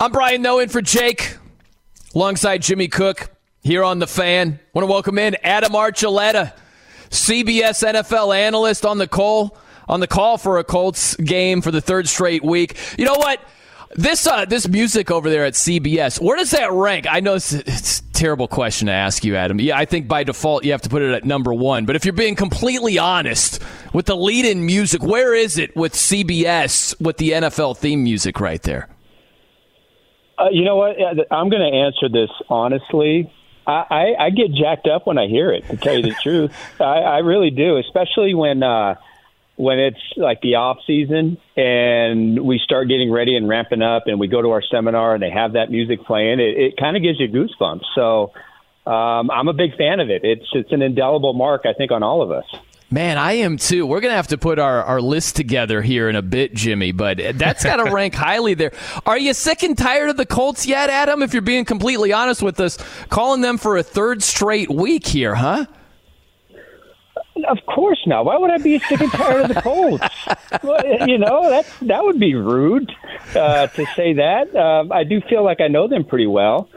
I'm 0.00 0.12
Brian 0.12 0.42
Noe 0.42 0.60
in 0.60 0.68
for 0.68 0.80
Jake, 0.80 1.38
alongside 2.14 2.62
Jimmy 2.62 2.86
Cook 2.86 3.30
here 3.62 3.82
on 3.82 3.98
The 3.98 4.06
Fan. 4.06 4.60
Want 4.72 4.86
to 4.86 4.92
welcome 4.92 5.18
in 5.18 5.36
Adam 5.42 5.72
Archuleta, 5.72 6.52
CBS 7.10 7.82
NFL 7.82 8.32
analyst 8.36 8.86
on 8.86 8.98
the 8.98 9.08
call 9.08 9.58
on 9.88 9.98
the 9.98 10.06
call 10.06 10.38
for 10.38 10.58
a 10.58 10.62
Colts 10.62 11.16
game 11.16 11.62
for 11.62 11.72
the 11.72 11.80
third 11.80 12.08
straight 12.08 12.44
week. 12.44 12.76
You 12.96 13.06
know 13.06 13.16
what? 13.16 13.40
This 13.96 14.24
uh, 14.24 14.44
this 14.44 14.68
music 14.68 15.10
over 15.10 15.28
there 15.28 15.44
at 15.44 15.54
CBS, 15.54 16.20
where 16.20 16.36
does 16.36 16.52
that 16.52 16.70
rank? 16.70 17.08
I 17.10 17.18
know 17.18 17.34
it's, 17.34 17.52
it's, 17.52 17.98
a 17.98 18.12
terrible 18.12 18.46
question 18.46 18.86
to 18.86 18.92
ask 18.92 19.24
you, 19.24 19.34
Adam. 19.34 19.58
Yeah, 19.58 19.76
I 19.76 19.84
think 19.84 20.06
by 20.06 20.22
default 20.22 20.64
you 20.64 20.70
have 20.70 20.82
to 20.82 20.88
put 20.88 21.02
it 21.02 21.12
at 21.12 21.24
number 21.24 21.52
one. 21.52 21.86
But 21.86 21.96
if 21.96 22.04
you're 22.04 22.12
being 22.12 22.36
completely 22.36 22.98
honest 22.98 23.60
with 23.92 24.06
the 24.06 24.14
lead-in 24.14 24.64
music, 24.64 25.02
where 25.02 25.34
is 25.34 25.58
it 25.58 25.74
with 25.74 25.94
CBS 25.94 27.00
with 27.00 27.16
the 27.16 27.32
NFL 27.32 27.78
theme 27.78 28.04
music 28.04 28.38
right 28.38 28.62
there? 28.62 28.88
Uh, 30.38 30.50
you 30.50 30.64
know 30.64 30.76
what? 30.76 30.96
I'm 31.30 31.48
going 31.48 31.72
to 31.72 31.78
answer 31.78 32.08
this 32.08 32.30
honestly. 32.48 33.32
I, 33.66 33.84
I, 33.90 34.24
I, 34.26 34.30
get 34.30 34.52
jacked 34.52 34.86
up 34.86 35.06
when 35.06 35.18
I 35.18 35.26
hear 35.26 35.52
it. 35.52 35.66
To 35.68 35.76
tell 35.76 35.94
you 35.94 36.02
the 36.02 36.14
truth, 36.22 36.52
I, 36.80 37.00
I 37.00 37.18
really 37.18 37.50
do. 37.50 37.76
Especially 37.76 38.34
when 38.34 38.62
uh, 38.62 38.94
when 39.56 39.80
it's 39.80 40.00
like 40.16 40.40
the 40.40 40.54
off 40.54 40.78
season 40.86 41.36
and 41.56 42.44
we 42.44 42.60
start 42.64 42.88
getting 42.88 43.10
ready 43.10 43.36
and 43.36 43.48
ramping 43.48 43.82
up, 43.82 44.04
and 44.06 44.20
we 44.20 44.28
go 44.28 44.40
to 44.40 44.50
our 44.50 44.62
seminar 44.62 45.14
and 45.14 45.22
they 45.22 45.30
have 45.30 45.54
that 45.54 45.70
music 45.70 46.04
playing. 46.04 46.38
It, 46.38 46.56
it 46.56 46.76
kind 46.78 46.96
of 46.96 47.02
gives 47.02 47.18
you 47.18 47.28
goosebumps. 47.28 47.84
So 47.94 48.32
um, 48.90 49.30
I'm 49.30 49.48
a 49.48 49.52
big 49.52 49.76
fan 49.76 49.98
of 50.00 50.08
it. 50.08 50.22
It's 50.24 50.46
it's 50.52 50.72
an 50.72 50.82
indelible 50.82 51.32
mark, 51.32 51.62
I 51.66 51.72
think, 51.72 51.90
on 51.90 52.02
all 52.02 52.22
of 52.22 52.30
us. 52.30 52.46
Man, 52.90 53.18
I 53.18 53.32
am 53.34 53.58
too. 53.58 53.84
We're 53.84 54.00
going 54.00 54.12
to 54.12 54.16
have 54.16 54.28
to 54.28 54.38
put 54.38 54.58
our, 54.58 54.82
our 54.82 55.00
list 55.00 55.36
together 55.36 55.82
here 55.82 56.08
in 56.08 56.16
a 56.16 56.22
bit, 56.22 56.54
Jimmy, 56.54 56.92
but 56.92 57.20
that's 57.34 57.62
got 57.62 57.76
to 57.76 57.84
rank 57.92 58.14
highly 58.14 58.54
there. 58.54 58.72
Are 59.04 59.18
you 59.18 59.34
sick 59.34 59.62
and 59.62 59.76
tired 59.76 60.08
of 60.08 60.16
the 60.16 60.24
Colts 60.24 60.66
yet, 60.66 60.88
Adam? 60.88 61.22
If 61.22 61.34
you're 61.34 61.42
being 61.42 61.66
completely 61.66 62.14
honest 62.14 62.42
with 62.42 62.58
us, 62.60 62.78
calling 63.10 63.42
them 63.42 63.58
for 63.58 63.76
a 63.76 63.82
third 63.82 64.22
straight 64.22 64.70
week 64.70 65.06
here, 65.06 65.34
huh? 65.34 65.66
Of 67.46 67.58
course 67.66 68.00
not. 68.06 68.24
Why 68.24 68.38
would 68.38 68.50
I 68.50 68.58
be 68.58 68.78
sick 68.78 69.02
and 69.02 69.12
tired 69.12 69.42
of 69.42 69.54
the 69.54 69.60
Colts? 69.60 70.04
well, 70.62 71.06
you 71.06 71.18
know, 71.18 71.50
that 71.50 71.66
that 71.82 72.02
would 72.02 72.18
be 72.18 72.34
rude 72.34 72.90
uh, 73.34 73.66
to 73.68 73.86
say 73.94 74.14
that. 74.14 74.56
Um, 74.56 74.90
I 74.90 75.04
do 75.04 75.20
feel 75.20 75.44
like 75.44 75.60
I 75.60 75.68
know 75.68 75.88
them 75.88 76.04
pretty 76.04 76.26
well. 76.26 76.68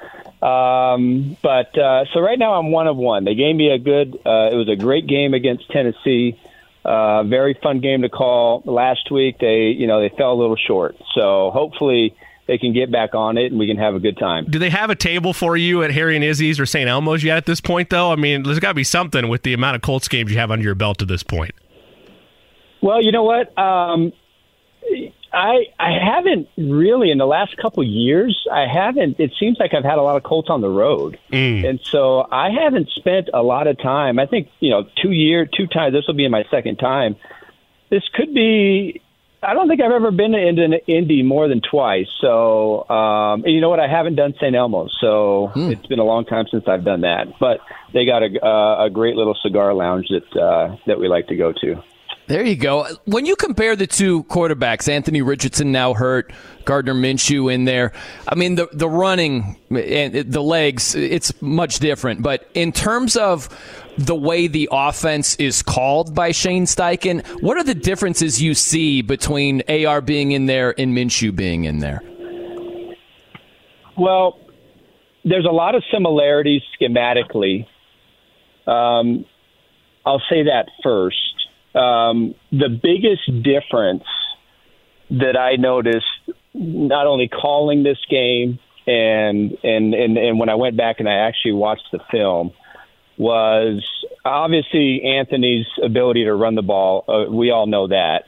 Um, 0.42 1.38
but 1.44 1.78
uh, 1.78 2.06
so 2.14 2.20
right 2.20 2.40
now 2.40 2.54
I'm 2.54 2.72
one 2.72 2.88
of 2.88 2.98
one. 2.98 3.26
They 3.26 3.36
gave 3.36 3.56
me 3.56 3.70
a 3.70 3.78
good. 3.78 4.16
Uh, 4.26 4.50
it 4.52 4.56
was 4.56 4.70
a 4.70 4.76
great 4.76 5.08
game 5.08 5.34
against 5.34 5.70
Tennessee. 5.70 6.40
Uh, 6.84 7.24
very 7.24 7.58
fun 7.62 7.80
game 7.80 8.02
to 8.02 8.10
call. 8.10 8.64
Last 8.66 9.12
week 9.12 9.38
they, 9.40 9.76
you 9.78 9.86
know, 9.86 10.02
they 10.02 10.10
fell 10.16 10.34
a 10.34 10.40
little 10.40 10.56
short. 10.56 10.96
So 11.14 11.52
hopefully 11.52 12.16
they 12.48 12.58
can 12.58 12.74
get 12.74 12.92
back 12.92 13.14
on 13.14 13.38
it 13.38 13.52
and 13.52 13.60
we 13.60 13.68
can 13.68 13.78
have 13.78 13.94
a 13.94 14.00
good 14.00 14.18
time. 14.18 14.46
Do 14.50 14.58
they 14.58 14.72
have 14.72 14.90
a 14.90 14.96
table 14.96 15.32
for 15.32 15.56
you 15.56 15.84
at 15.84 15.92
Harry 15.92 16.16
and 16.16 16.24
Izzy's 16.24 16.60
or 16.60 16.66
St. 16.66 16.90
Elmo's 16.90 17.24
yet 17.24 17.38
at 17.38 17.46
this 17.46 17.62
point, 17.62 17.92
though? 17.92 18.12
I 18.12 18.16
mean, 18.16 18.44
there's 18.44 18.60
got 18.60 18.70
to 18.70 18.74
be 18.74 18.84
something 18.84 19.28
with 19.28 19.44
the 19.44 19.54
amount 19.54 19.76
of 19.76 19.84
Colts 19.84 20.08
games 20.08 20.32
you 20.32 20.40
have 20.40 20.50
under 20.50 20.66
your 20.66 20.76
belt 20.76 21.04
at 21.04 21.08
this 21.08 21.22
point. 21.22 21.54
Well, 22.82 23.02
you 23.02 23.12
know 23.12 23.24
what? 23.24 23.56
Um, 23.60 24.12
I 25.34 25.68
I 25.80 25.92
haven't 25.92 26.50
really 26.58 27.12
in 27.12 27.18
the 27.18 27.26
last 27.26 27.56
couple 27.58 27.84
years. 27.84 28.48
I 28.52 28.66
haven't. 28.68 29.20
It 29.20 29.32
seems 29.40 29.58
like 29.60 29.74
I've 29.74 29.84
had 29.84 29.98
a 29.98 30.02
lot 30.02 30.18
of 30.18 30.24
Colts 30.24 30.50
on 30.50 30.62
the 30.62 30.70
road, 30.70 31.18
mm. 31.32 31.68
and 31.68 31.80
so 31.84 32.28
I 32.30 32.50
haven't 32.50 32.90
spent 32.96 33.30
a 33.34 33.42
lot 33.42 33.68
of 33.68 33.78
time. 33.78 34.20
I 34.20 34.26
think 34.26 34.50
you 34.60 34.70
know, 34.70 34.88
two 35.02 35.12
year, 35.12 35.46
two 35.46 35.68
times. 35.68 35.94
This 35.94 36.06
will 36.08 36.16
be 36.16 36.28
my 36.28 36.44
second 36.52 36.78
time. 36.78 37.16
This 37.90 38.04
could 38.14 38.34
be. 38.34 39.02
I 39.44 39.56
don't 39.56 39.68
think 39.68 39.82
I've 39.82 39.92
ever 39.92 40.12
been 40.12 40.34
to 40.34 40.80
Indy 40.86 41.24
more 41.24 41.48
than 41.48 41.62
twice. 41.62 42.08
So, 42.20 42.88
um, 42.88 43.44
and 43.44 43.56
you 43.56 43.60
know 43.60 43.70
what? 43.70 43.80
I 43.80 43.88
haven't 43.88 44.14
done 44.14 44.36
St. 44.36 44.56
Elmo's, 44.56 44.96
so 45.02 45.52
mm. 45.56 45.72
it's 45.72 45.88
been 45.88 45.98
a 45.98 46.04
long 46.04 46.26
time 46.26 46.46
since 46.52 46.68
I've 46.68 46.84
done 46.84 47.02
that. 47.02 47.40
But 47.40 47.60
they 47.92 48.06
got 48.06 48.22
a, 48.22 48.46
uh, 48.46 48.86
a 48.86 48.90
great 48.92 49.16
little 49.16 49.36
cigar 49.42 49.74
lounge 49.74 50.10
that 50.10 50.40
uh, 50.40 50.76
that 50.86 51.00
we 51.00 51.08
like 51.08 51.28
to 51.28 51.36
go 51.36 51.54
to. 51.54 51.82
There 52.32 52.46
you 52.46 52.56
go. 52.56 52.88
When 53.04 53.26
you 53.26 53.36
compare 53.36 53.76
the 53.76 53.86
two 53.86 54.24
quarterbacks, 54.24 54.88
Anthony 54.88 55.22
Richardson 55.22 55.74
now 55.74 55.94
hurt, 55.94 56.32
Gardner 56.64 56.94
Minshew 56.94 57.54
in 57.54 57.66
there. 57.66 57.92
I 58.26 58.36
mean, 58.36 58.56
the 58.56 58.70
the 58.72 58.88
running 58.88 59.58
and 59.70 60.14
the 60.14 60.42
legs, 60.42 60.96
it's 60.96 61.42
much 61.42 61.80
different. 61.80 62.22
But 62.22 62.50
in 62.54 62.72
terms 62.72 63.18
of 63.18 63.50
the 63.98 64.16
way 64.16 64.48
the 64.48 64.70
offense 64.72 65.36
is 65.36 65.62
called 65.62 66.16
by 66.16 66.32
Shane 66.32 66.68
Steichen, 66.68 67.28
what 67.42 67.58
are 67.58 67.66
the 67.66 67.76
differences 67.76 68.42
you 68.42 68.54
see 68.54 69.02
between 69.02 69.62
AR 69.68 70.00
being 70.00 70.32
in 70.32 70.46
there 70.46 70.74
and 70.80 70.96
Minshew 70.96 71.36
being 71.36 71.66
in 71.66 71.80
there? 71.80 72.02
Well, 73.98 74.40
there's 75.26 75.46
a 75.46 75.52
lot 75.52 75.76
of 75.76 75.84
similarities 75.92 76.62
schematically. 76.80 77.68
Um, 78.66 79.26
I'll 80.06 80.24
say 80.30 80.44
that 80.44 80.70
first 80.82 81.31
um, 81.76 82.36
the 82.52 82.70
biggest 82.70 83.44
difference 83.44 84.04
that 85.10 85.38
I 85.38 85.56
noticed, 85.56 86.06
not 86.54 87.08
only 87.08 87.28
calling 87.28 87.84
this 87.84 87.98
game 88.10 88.60
and, 88.88 89.58
and 89.64 89.94
and 89.94 90.18
and 90.18 90.40
when 90.40 90.50
I 90.50 90.56
went 90.56 90.76
back 90.76 91.00
and 91.00 91.08
I 91.08 91.28
actually 91.28 91.54
watched 91.54 91.88
the 91.92 92.00
film, 92.10 92.52
was 93.18 93.86
obviously 94.26 95.04
Anthony's 95.04 95.68
ability 95.84 96.24
to 96.24 96.34
run 96.34 96.56
the 96.56 96.62
ball. 96.62 97.06
Uh, 97.08 97.32
we 97.32 97.52
all 97.52 97.68
know 97.68 97.88
that, 97.88 98.24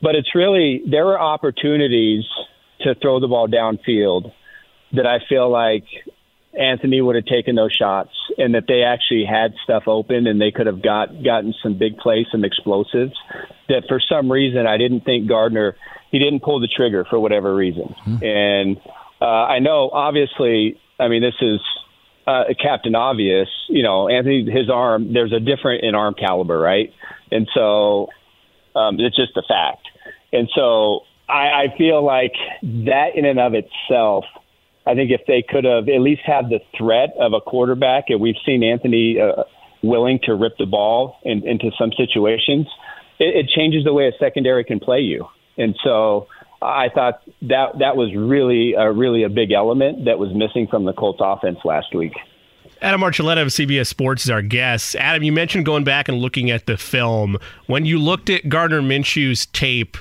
but 0.00 0.14
it's 0.14 0.34
really 0.34 0.82
there 0.88 1.04
were 1.04 1.20
opportunities 1.20 2.24
to 2.80 2.94
throw 2.94 3.20
the 3.20 3.28
ball 3.28 3.48
downfield 3.48 4.32
that 4.92 5.06
I 5.06 5.18
feel 5.28 5.50
like 5.50 5.84
Anthony 6.58 7.00
would 7.00 7.16
have 7.16 7.26
taken 7.26 7.54
those 7.54 7.72
shots 7.72 8.10
and 8.38 8.54
that 8.54 8.64
they 8.68 8.82
actually 8.82 9.24
had 9.24 9.54
stuff 9.62 9.84
open 9.86 10.26
and 10.26 10.40
they 10.40 10.50
could 10.50 10.66
have 10.66 10.82
got 10.82 11.22
gotten 11.22 11.54
some 11.62 11.78
big 11.78 11.96
plays, 11.98 12.26
some 12.30 12.44
explosives. 12.44 13.14
That 13.68 13.84
for 13.88 14.00
some 14.00 14.30
reason 14.30 14.66
I 14.66 14.76
didn't 14.76 15.04
think 15.04 15.28
Gardner 15.28 15.76
he 16.10 16.18
didn't 16.18 16.40
pull 16.40 16.60
the 16.60 16.68
trigger 16.68 17.04
for 17.08 17.18
whatever 17.18 17.54
reason. 17.54 17.94
Mm-hmm. 18.06 18.24
And 18.24 18.80
uh, 19.20 19.24
I 19.24 19.58
know 19.58 19.90
obviously 19.92 20.80
I 20.98 21.08
mean 21.08 21.22
this 21.22 21.34
is 21.40 21.60
uh, 22.26 22.44
Captain 22.60 22.94
Obvious. 22.94 23.48
You 23.68 23.82
know 23.82 24.08
Anthony 24.08 24.50
his 24.50 24.70
arm 24.70 25.12
there's 25.12 25.32
a 25.32 25.40
different 25.40 25.84
in 25.84 25.94
arm 25.94 26.14
caliber 26.14 26.58
right, 26.58 26.92
and 27.30 27.48
so 27.54 28.08
um, 28.76 28.98
it's 28.98 29.16
just 29.16 29.36
a 29.36 29.42
fact. 29.46 29.88
And 30.32 30.48
so 30.54 31.00
I, 31.28 31.64
I 31.64 31.78
feel 31.78 32.04
like 32.04 32.34
that 32.62 33.10
in 33.14 33.24
and 33.24 33.38
of 33.38 33.54
itself 33.54 34.24
I 34.86 34.94
think 34.94 35.10
if 35.10 35.22
they 35.26 35.42
could 35.46 35.64
have 35.64 35.88
at 35.88 36.00
least 36.00 36.22
had 36.24 36.50
the 36.50 36.60
threat 36.76 37.14
of 37.18 37.32
a 37.32 37.40
quarterback, 37.40 38.04
and 38.08 38.20
we've 38.20 38.36
seen 38.44 38.62
Anthony 38.62 39.18
uh, 39.20 39.44
willing 39.82 40.18
to 40.24 40.34
rip 40.34 40.56
the 40.58 40.66
ball 40.66 41.18
in, 41.22 41.46
into 41.46 41.70
some 41.78 41.90
situations, 41.96 42.66
it, 43.18 43.46
it 43.46 43.48
changes 43.48 43.84
the 43.84 43.92
way 43.92 44.08
a 44.08 44.12
secondary 44.18 44.64
can 44.64 44.80
play 44.80 45.00
you. 45.00 45.26
And 45.56 45.74
so 45.82 46.28
I 46.60 46.88
thought 46.94 47.22
that 47.42 47.78
that 47.78 47.96
was 47.96 48.14
really, 48.14 48.74
uh, 48.76 48.86
really 48.86 49.22
a 49.22 49.28
big 49.28 49.52
element 49.52 50.04
that 50.06 50.18
was 50.18 50.34
missing 50.34 50.66
from 50.66 50.84
the 50.84 50.92
Colts 50.92 51.20
offense 51.22 51.58
last 51.64 51.94
week. 51.94 52.14
Adam 52.82 53.00
Archuleta 53.00 53.40
of 53.40 53.48
CBS 53.48 53.86
Sports 53.86 54.24
is 54.24 54.30
our 54.30 54.42
guest. 54.42 54.96
Adam, 54.96 55.22
you 55.22 55.32
mentioned 55.32 55.64
going 55.64 55.84
back 55.84 56.08
and 56.08 56.18
looking 56.18 56.50
at 56.50 56.66
the 56.66 56.76
film. 56.76 57.38
When 57.66 57.86
you 57.86 57.98
looked 57.98 58.28
at 58.28 58.48
Gardner 58.48 58.82
Minshew's 58.82 59.46
tape 59.46 59.96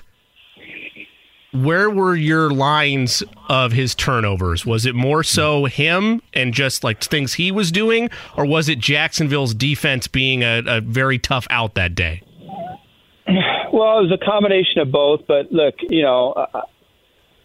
where 1.54 1.90
were 1.90 2.16
your 2.16 2.50
lines 2.50 3.24
of 3.48 3.72
his 3.72 3.96
turnovers? 3.96 4.66
Was 4.66 4.86
it 4.86 4.96
more 4.96 5.24
so 5.24 5.66
him 5.66 6.22
and 6.34 6.54
just 6.54 6.84
like 6.84 7.02
things 7.04 7.34
he 7.34 7.52
was 7.52 7.72
doing, 7.72 8.10
or 8.36 8.46
was 8.46 8.70
it 8.70 8.80
Jacksonville's 8.80 9.54
defense 9.54 10.08
being 10.08 10.44
a, 10.44 10.64
a 10.66 10.82
very 10.82 11.20
tough 11.20 11.48
out 11.50 11.76
that 11.76 11.96
day? 11.96 12.24
Well, 13.74 14.00
it 14.00 14.10
was 14.10 14.20
a 14.22 14.24
combination 14.24 14.82
of 14.82 14.92
both. 14.92 15.22
But 15.28 15.52
look, 15.52 15.76
you 15.82 16.04
know, 16.04 16.34
uh, 16.34 16.62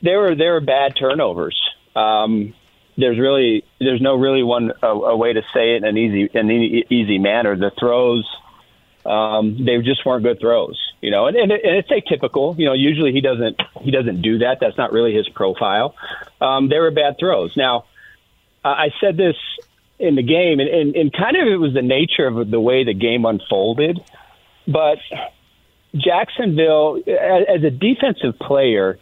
they 0.02 0.14
were 0.14 0.34
they 0.34 0.46
were 0.46 0.60
bad 0.60 0.94
turnovers. 0.98 1.58
Um, 1.96 2.54
there's 2.98 3.18
really 3.18 3.64
there's 3.78 4.00
no 4.00 4.14
really 4.14 4.42
one 4.42 4.72
a, 4.82 4.88
a 4.88 5.16
way 5.16 5.32
to 5.32 5.42
say 5.54 5.74
it 5.74 5.76
in 5.76 5.84
an 5.84 5.96
easy 5.96 6.28
in 6.32 6.50
an 6.50 6.82
easy 6.90 7.18
manner. 7.18 7.56
The 7.56 7.70
throws, 7.78 8.28
um, 9.06 9.64
they 9.64 9.78
just 9.78 10.04
weren't 10.04 10.22
good 10.22 10.40
throws, 10.40 10.78
you 11.00 11.10
know, 11.10 11.26
and, 11.26 11.36
and, 11.36 11.52
and 11.52 11.76
it's 11.76 11.90
atypical. 11.90 12.58
You 12.58 12.66
know, 12.66 12.72
usually 12.72 13.12
he 13.12 13.20
doesn't 13.20 13.60
he 13.80 13.90
doesn't 13.90 14.22
do 14.22 14.38
that. 14.38 14.58
That's 14.60 14.76
not 14.76 14.92
really 14.92 15.14
his 15.14 15.28
profile. 15.28 15.94
Um, 16.40 16.68
they 16.68 16.78
were 16.78 16.90
bad 16.90 17.16
throws. 17.18 17.56
Now, 17.56 17.84
I 18.64 18.88
said 19.00 19.16
this 19.16 19.36
in 19.98 20.14
the 20.14 20.22
game, 20.22 20.60
and, 20.60 20.68
and, 20.68 20.94
and 20.94 21.12
kind 21.12 21.36
of 21.36 21.48
it 21.48 21.56
was 21.56 21.74
the 21.74 21.82
nature 21.82 22.26
of 22.26 22.50
the 22.50 22.60
way 22.60 22.84
the 22.84 22.94
game 22.94 23.24
unfolded, 23.24 23.98
but 24.66 24.98
Jacksonville, 25.94 26.98
as 27.06 27.64
a 27.64 27.70
defensive 27.70 28.38
player, 28.38 28.98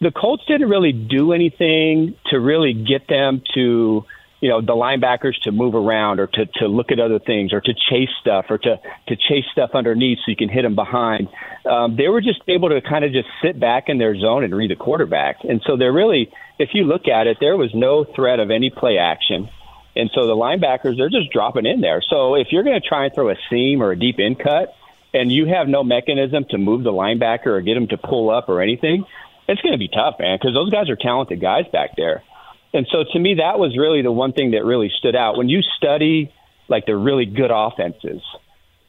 the 0.00 0.10
Colts 0.10 0.44
didn't 0.46 0.68
really 0.68 0.92
do 0.92 1.32
anything 1.32 2.16
to 2.30 2.38
really 2.38 2.72
get 2.72 3.08
them 3.08 3.42
to, 3.54 4.04
you 4.40 4.48
know, 4.48 4.60
the 4.60 4.72
linebackers 4.72 5.38
to 5.42 5.52
move 5.52 5.74
around 5.74 6.20
or 6.20 6.28
to, 6.28 6.46
to 6.46 6.68
look 6.68 6.92
at 6.92 7.00
other 7.00 7.18
things 7.18 7.52
or 7.52 7.60
to 7.60 7.74
chase 7.90 8.10
stuff 8.20 8.46
or 8.50 8.58
to, 8.58 8.80
to 9.08 9.16
chase 9.16 9.44
stuff 9.50 9.70
underneath 9.74 10.18
so 10.18 10.30
you 10.30 10.36
can 10.36 10.48
hit 10.48 10.62
them 10.62 10.76
behind. 10.76 11.28
Um, 11.64 11.96
they 11.96 12.08
were 12.08 12.20
just 12.20 12.40
able 12.46 12.68
to 12.68 12.80
kind 12.80 13.04
of 13.04 13.12
just 13.12 13.28
sit 13.42 13.58
back 13.58 13.88
in 13.88 13.98
their 13.98 14.16
zone 14.16 14.44
and 14.44 14.54
read 14.54 14.70
the 14.70 14.76
quarterback. 14.76 15.38
And 15.42 15.60
so 15.66 15.76
they're 15.76 15.92
really, 15.92 16.32
if 16.58 16.70
you 16.72 16.84
look 16.84 17.08
at 17.08 17.26
it, 17.26 17.38
there 17.40 17.56
was 17.56 17.70
no 17.74 18.04
threat 18.04 18.38
of 18.38 18.50
any 18.50 18.70
play 18.70 18.98
action. 18.98 19.48
And 19.96 20.10
so 20.14 20.26
the 20.28 20.36
linebackers, 20.36 20.96
they're 20.96 21.10
just 21.10 21.32
dropping 21.32 21.66
in 21.66 21.80
there. 21.80 22.00
So 22.08 22.36
if 22.36 22.48
you're 22.52 22.62
going 22.62 22.80
to 22.80 22.86
try 22.86 23.06
and 23.06 23.14
throw 23.14 23.30
a 23.30 23.36
seam 23.50 23.82
or 23.82 23.90
a 23.90 23.98
deep 23.98 24.20
in 24.20 24.36
cut, 24.36 24.74
and 25.12 25.32
you 25.32 25.46
have 25.46 25.66
no 25.66 25.82
mechanism 25.82 26.44
to 26.50 26.58
move 26.58 26.84
the 26.84 26.92
linebacker 26.92 27.46
or 27.46 27.60
get 27.60 27.76
him 27.76 27.88
to 27.88 27.96
pull 27.96 28.30
up 28.30 28.48
or 28.48 28.62
anything, 28.62 29.04
it's 29.48 29.60
going 29.62 29.72
to 29.72 29.78
be 29.78 29.88
tough, 29.88 30.16
man, 30.18 30.38
because 30.38 30.54
those 30.54 30.70
guys 30.70 30.90
are 30.90 30.96
talented 30.96 31.40
guys 31.40 31.64
back 31.72 31.96
there. 31.96 32.22
And 32.72 32.86
so 32.90 33.04
to 33.12 33.18
me, 33.18 33.36
that 33.38 33.58
was 33.58 33.76
really 33.78 34.02
the 34.02 34.12
one 34.12 34.32
thing 34.32 34.52
that 34.52 34.64
really 34.64 34.90
stood 34.98 35.16
out. 35.16 35.36
When 35.36 35.48
you 35.48 35.60
study 35.76 36.32
like 36.68 36.86
the 36.86 36.96
really 36.96 37.24
good 37.24 37.50
offenses, 37.52 38.20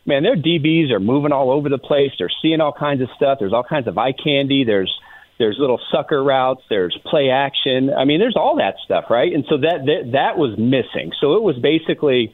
man, 0.06 0.24
their 0.24 0.36
DBs 0.36 0.92
are 0.92 1.00
moving 1.00 1.32
all 1.32 1.52
over 1.52 1.70
the 1.70 1.78
place. 1.78 2.12
They're 2.18 2.32
seeing 2.42 2.62
all 2.62 2.74
kinds 2.74 3.02
of 3.02 3.10
stuff. 3.16 3.38
There's 3.40 3.54
all 3.54 3.64
kinds 3.64 3.88
of 3.88 3.98
eye 3.98 4.14
candy. 4.14 4.64
There's 4.66 4.94
there's 5.38 5.56
little 5.58 5.80
sucker 5.90 6.22
routes. 6.22 6.64
There's 6.70 6.98
play 7.06 7.30
action. 7.30 7.92
I 7.98 8.04
mean, 8.04 8.20
there's 8.20 8.36
all 8.36 8.58
that 8.58 8.76
stuff, 8.84 9.06
right? 9.10 9.32
And 9.32 9.46
so 9.50 9.58
that 9.58 9.86
that, 9.86 10.12
that 10.12 10.38
was 10.38 10.58
missing. 10.58 11.14
So 11.22 11.36
it 11.36 11.44
was 11.44 11.58
basically 11.58 12.34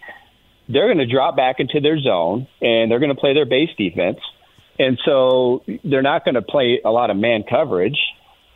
they're 0.68 0.88
going 0.88 0.98
to 0.98 1.06
drop 1.06 1.36
back 1.36 1.60
into 1.60 1.80
their 1.80 2.00
zone 2.00 2.48
and 2.62 2.90
they're 2.90 3.00
going 3.00 3.14
to 3.14 3.20
play 3.20 3.36
their 3.36 3.46
base 3.46 3.70
defense. 3.78 4.18
And 4.80 5.00
so 5.06 5.64
they're 5.84 6.02
not 6.02 6.26
going 6.26 6.36
to 6.36 6.42
play 6.42 6.82
a 6.84 6.90
lot 6.90 7.12
of 7.12 7.18
man 7.18 7.44
coverage. 7.48 7.98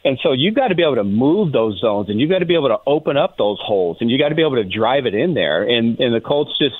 And 0.04 0.18
so 0.24 0.32
you've 0.32 0.56
got 0.56 0.70
to 0.70 0.76
be 0.76 0.84
able 0.84 0.96
to 0.96 1.04
move 1.04 1.52
those 1.52 1.80
zones 1.80 2.10
and 2.10 2.20
you've 2.20 2.30
got 2.30 2.40
to 2.40 2.46
be 2.46 2.56
able 2.56 2.70
to 2.70 2.78
open 2.88 3.18
up 3.18 3.38
those 3.38 3.60
holes 3.62 3.98
and 4.00 4.10
you've 4.10 4.20
got 4.20 4.30
to 4.30 4.36
be 4.36 4.42
able 4.42 4.56
to 4.56 4.64
drive 4.64 5.06
it 5.06 5.14
in 5.14 5.34
there. 5.34 5.64
And, 5.64 6.00
and 6.00 6.16
the 6.16 6.22
Colts 6.22 6.52
just, 6.58 6.76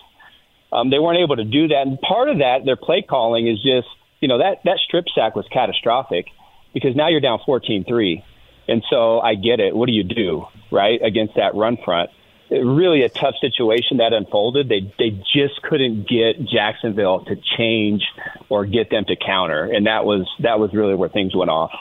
um, 0.72 0.90
they 0.90 1.00
weren't 1.00 1.20
able 1.20 1.36
to 1.36 1.44
do 1.44 1.68
that. 1.70 1.86
And 1.86 2.00
part 2.00 2.30
of 2.30 2.40
that, 2.40 2.64
their 2.64 2.78
play 2.78 3.02
calling 3.02 3.48
is 3.48 3.62
just, 3.62 3.88
you 4.22 4.28
know, 4.28 4.38
that, 4.38 4.62
that 4.64 4.78
strip 4.86 5.06
sack 5.14 5.36
was 5.36 5.46
catastrophic 5.52 6.28
because 6.74 6.96
now 6.96 7.10
you're 7.10 7.20
down 7.20 7.40
14 7.46 7.84
3. 7.86 8.24
And 8.70 8.84
so 8.90 9.20
I 9.20 9.36
get 9.36 9.60
it. 9.60 9.76
What 9.76 9.88
do 9.88 9.94
you 9.94 10.04
do, 10.04 10.46
right, 10.72 11.02
against 11.04 11.36
that 11.36 11.56
run 11.56 11.78
front? 11.84 12.12
really 12.52 13.04
a 13.04 13.10
tough 13.10 13.36
situation 13.40 13.98
that 13.98 14.14
unfolded. 14.14 14.70
They 14.70 14.92
they 14.98 15.12
just 15.12 15.62
couldn't 15.62 16.08
get 16.10 16.44
Jacksonville 16.46 17.24
to 17.26 17.36
change 17.58 18.04
or 18.50 18.66
get 18.66 18.90
them 18.90 19.06
to 19.06 19.16
counter, 19.16 19.66
and 19.66 19.86
that 19.86 20.06
was 20.06 20.28
that 20.40 20.60
was 20.60 20.74
really 20.74 20.96
where 20.96 21.10
things 21.10 21.36
went 21.36 21.52
off. 21.52 21.72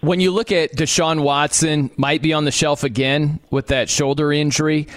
When 0.00 0.20
you 0.20 0.30
look 0.30 0.52
at 0.52 0.74
Deshaun 0.74 1.22
Watson, 1.22 1.90
might 1.96 2.22
be 2.22 2.32
on 2.32 2.44
the 2.44 2.50
shelf 2.50 2.84
again 2.84 3.40
with 3.50 3.68
that 3.68 3.88
shoulder 3.88 4.32
injury. 4.32 4.88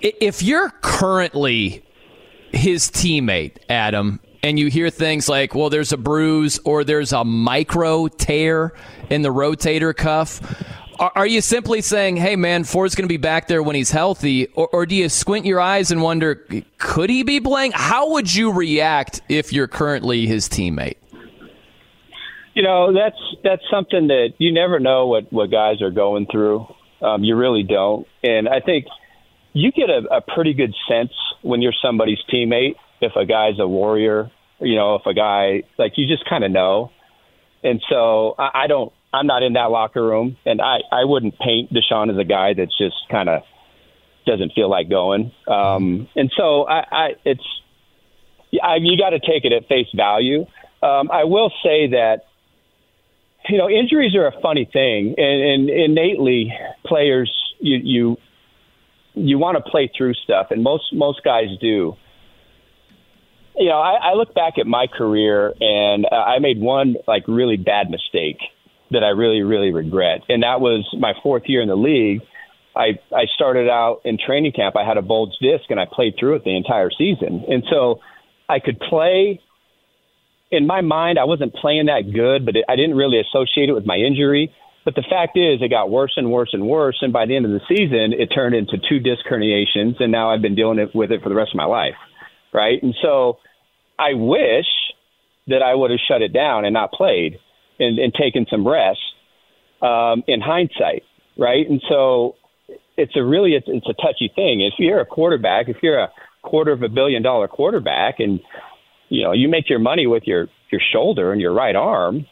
If 0.00 0.42
you're 0.42 0.70
currently 0.80 1.84
his 2.52 2.90
teammate, 2.90 3.58
Adam, 3.68 4.20
and 4.42 4.58
you 4.58 4.68
hear 4.68 4.90
things 4.90 5.28
like, 5.28 5.54
well, 5.54 5.68
there's 5.68 5.92
a 5.92 5.98
bruise 5.98 6.58
or 6.64 6.84
there's 6.84 7.12
a 7.12 7.24
micro 7.24 8.08
tear 8.08 8.72
in 9.10 9.22
the 9.22 9.28
rotator 9.28 9.94
cuff 9.94 10.40
are, 11.00 11.26
you 11.26 11.40
simply 11.40 11.80
saying, 11.80 12.16
hey, 12.16 12.36
man, 12.36 12.64
Ford's 12.64 12.94
going 12.94 13.08
to 13.08 13.12
be 13.12 13.16
back 13.16 13.48
there 13.48 13.62
when 13.62 13.74
he's 13.74 13.90
healthy? 13.90 14.48
Or, 14.48 14.68
or 14.68 14.86
do 14.86 14.94
you 14.94 15.08
squint 15.08 15.46
your 15.46 15.58
eyes 15.58 15.90
and 15.90 16.02
wonder, 16.02 16.46
could 16.76 17.08
he 17.08 17.22
be 17.22 17.40
playing? 17.40 17.72
How 17.72 18.10
would 18.10 18.32
you 18.34 18.52
react 18.52 19.22
if 19.28 19.50
you're 19.50 19.66
currently 19.66 20.26
his 20.26 20.46
teammate? 20.48 20.96
You 22.54 22.62
know, 22.62 22.92
that's 22.92 23.20
that's 23.44 23.62
something 23.70 24.08
that 24.08 24.30
you 24.38 24.52
never 24.52 24.80
know 24.80 25.06
what, 25.06 25.32
what 25.32 25.50
guys 25.50 25.82
are 25.82 25.90
going 25.90 26.26
through. 26.30 26.66
Um, 27.00 27.24
you 27.24 27.36
really 27.36 27.62
don't. 27.62 28.06
And 28.22 28.48
I 28.48 28.60
think 28.60 28.86
you 29.52 29.72
get 29.72 29.88
a, 29.88 30.16
a 30.16 30.20
pretty 30.20 30.52
good 30.52 30.74
sense 30.88 31.12
when 31.42 31.62
you're 31.62 31.74
somebody's 31.82 32.18
teammate 32.32 32.74
if 33.00 33.12
a 33.16 33.24
guy's 33.24 33.58
a 33.58 33.66
warrior, 33.66 34.30
you 34.60 34.76
know, 34.76 34.96
if 34.96 35.06
a 35.06 35.14
guy, 35.14 35.62
like, 35.78 35.92
you 35.96 36.06
just 36.06 36.28
kind 36.28 36.44
of 36.44 36.50
know. 36.50 36.90
And 37.62 37.80
so 37.88 38.34
I, 38.38 38.64
I 38.64 38.66
don't 38.66 38.92
I'm 39.12 39.26
not 39.26 39.42
in 39.42 39.54
that 39.54 39.70
locker 39.70 40.02
room, 40.02 40.36
and 40.46 40.60
I 40.60 40.78
I 40.90 41.04
wouldn't 41.04 41.38
paint 41.38 41.72
Deshaun 41.72 42.10
as 42.10 42.18
a 42.18 42.24
guy 42.24 42.54
that's 42.54 42.76
just 42.78 42.96
kind 43.10 43.28
of 43.28 43.42
doesn't 44.26 44.52
feel 44.54 44.70
like 44.70 44.88
going. 44.88 45.32
Um, 45.48 46.08
and 46.14 46.30
so 46.36 46.66
I, 46.66 46.84
I 46.90 47.08
it's 47.24 47.44
I, 48.62 48.76
you 48.80 48.96
got 48.96 49.10
to 49.10 49.18
take 49.18 49.44
it 49.44 49.52
at 49.52 49.68
face 49.68 49.88
value. 49.94 50.46
Um, 50.82 51.10
I 51.10 51.24
will 51.24 51.50
say 51.62 51.88
that 51.88 52.24
you 53.50 53.58
know 53.58 53.68
injuries 53.68 54.14
are 54.14 54.26
a 54.26 54.40
funny 54.40 54.68
thing, 54.70 55.14
and, 55.16 55.42
and 55.42 55.70
innately 55.70 56.52
players 56.84 57.30
you 57.60 57.78
you 57.82 58.16
you 59.14 59.38
want 59.38 59.56
to 59.62 59.70
play 59.70 59.90
through 59.96 60.14
stuff, 60.14 60.48
and 60.50 60.62
most 60.62 60.92
most 60.92 61.22
guys 61.24 61.48
do. 61.60 61.94
You 63.56 63.68
know, 63.68 63.80
I, 63.80 64.12
I 64.12 64.14
look 64.14 64.32
back 64.34 64.54
at 64.58 64.66
my 64.66 64.86
career, 64.86 65.52
and 65.60 66.06
I 66.06 66.38
made 66.38 66.60
one 66.60 66.96
like 67.06 67.24
really 67.28 67.56
bad 67.56 67.90
mistake 67.90 68.38
that 68.90 69.04
I 69.04 69.08
really, 69.08 69.42
really 69.42 69.72
regret. 69.72 70.22
And 70.28 70.42
that 70.42 70.60
was 70.60 70.86
my 70.98 71.12
fourth 71.22 71.44
year 71.46 71.62
in 71.62 71.68
the 71.68 71.76
league. 71.76 72.22
I, 72.74 72.98
I 73.14 73.26
started 73.34 73.68
out 73.68 74.02
in 74.04 74.18
training 74.24 74.52
camp. 74.52 74.76
I 74.76 74.86
had 74.86 74.96
a 74.96 75.02
bulge 75.02 75.34
disc 75.40 75.64
and 75.70 75.80
I 75.80 75.86
played 75.90 76.14
through 76.18 76.36
it 76.36 76.44
the 76.44 76.56
entire 76.56 76.90
season. 76.90 77.44
And 77.48 77.64
so 77.70 78.00
I 78.48 78.58
could 78.58 78.78
play. 78.80 79.40
In 80.50 80.66
my 80.66 80.80
mind, 80.80 81.18
I 81.18 81.24
wasn't 81.24 81.54
playing 81.54 81.86
that 81.86 82.12
good, 82.12 82.44
but 82.44 82.56
it, 82.56 82.64
I 82.68 82.76
didn't 82.76 82.96
really 82.96 83.20
associate 83.20 83.68
it 83.68 83.72
with 83.72 83.86
my 83.86 83.96
injury. 83.96 84.52
But 84.84 84.94
the 84.94 85.04
fact 85.08 85.36
is, 85.36 85.60
it 85.60 85.68
got 85.68 85.90
worse 85.90 86.14
and 86.16 86.32
worse 86.32 86.50
and 86.52 86.66
worse. 86.66 86.98
And 87.02 87.12
by 87.12 87.26
the 87.26 87.36
end 87.36 87.44
of 87.44 87.52
the 87.52 87.60
season, 87.68 88.12
it 88.12 88.28
turned 88.34 88.54
into 88.54 88.78
two 88.88 88.98
disc 88.98 89.24
herniations. 89.30 90.00
And 90.00 90.10
now 90.10 90.30
I've 90.30 90.42
been 90.42 90.54
dealing 90.54 90.84
with 90.94 91.12
it 91.12 91.22
for 91.22 91.28
the 91.28 91.34
rest 91.34 91.52
of 91.52 91.56
my 91.56 91.66
life. 91.66 91.94
Right. 92.52 92.82
And 92.82 92.94
so 93.00 93.38
I 93.98 94.14
wish 94.14 94.66
that 95.46 95.62
I 95.62 95.74
would 95.74 95.90
have 95.90 96.00
shut 96.08 96.22
it 96.22 96.32
down 96.32 96.64
and 96.64 96.74
not 96.74 96.92
played 96.92 97.38
and, 97.78 97.98
and 97.98 98.12
taken 98.14 98.46
some 98.50 98.66
rest 98.66 98.98
um, 99.82 100.24
in 100.26 100.40
hindsight, 100.40 101.02
right? 101.38 101.68
And 101.68 101.82
so 101.88 102.36
it's 102.96 103.16
a 103.16 103.22
really 103.22 103.52
it's, 103.54 103.66
it's 103.68 103.88
a 103.88 103.94
touchy 103.94 104.30
thing. 104.34 104.60
If 104.60 104.74
you're 104.78 105.00
a 105.00 105.06
quarterback, 105.06 105.68
if 105.68 105.76
you're 105.82 105.98
a 105.98 106.12
quarter 106.42 106.72
of 106.72 106.82
a 106.82 106.88
billion 106.88 107.22
dollar 107.22 107.48
quarterback, 107.48 108.20
and 108.20 108.40
you 109.10 109.22
know 109.22 109.32
you 109.32 109.48
make 109.48 109.68
your 109.68 109.78
money 109.78 110.06
with 110.06 110.22
your 110.24 110.48
your 110.72 110.80
shoulder 110.92 111.32
and 111.32 111.40
your 111.40 111.52
right 111.52 111.76
arm, 111.76 112.26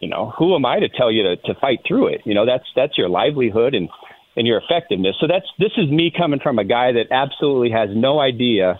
you 0.00 0.08
know 0.08 0.32
who 0.38 0.54
am 0.54 0.66
I 0.66 0.80
to 0.80 0.88
tell 0.90 1.10
you 1.10 1.22
to, 1.22 1.36
to 1.36 1.54
fight 1.60 1.78
through 1.88 2.08
it? 2.08 2.20
You 2.26 2.34
know 2.34 2.44
that's 2.44 2.66
that's 2.76 2.98
your 2.98 3.08
livelihood 3.08 3.74
and 3.74 3.88
and 4.36 4.46
your 4.46 4.60
effectiveness. 4.60 5.16
So 5.18 5.26
that's 5.26 5.46
this 5.58 5.72
is 5.78 5.90
me 5.90 6.12
coming 6.14 6.40
from 6.42 6.58
a 6.58 6.64
guy 6.64 6.92
that 6.92 7.06
absolutely 7.10 7.70
has 7.70 7.88
no 7.94 8.20
idea 8.20 8.78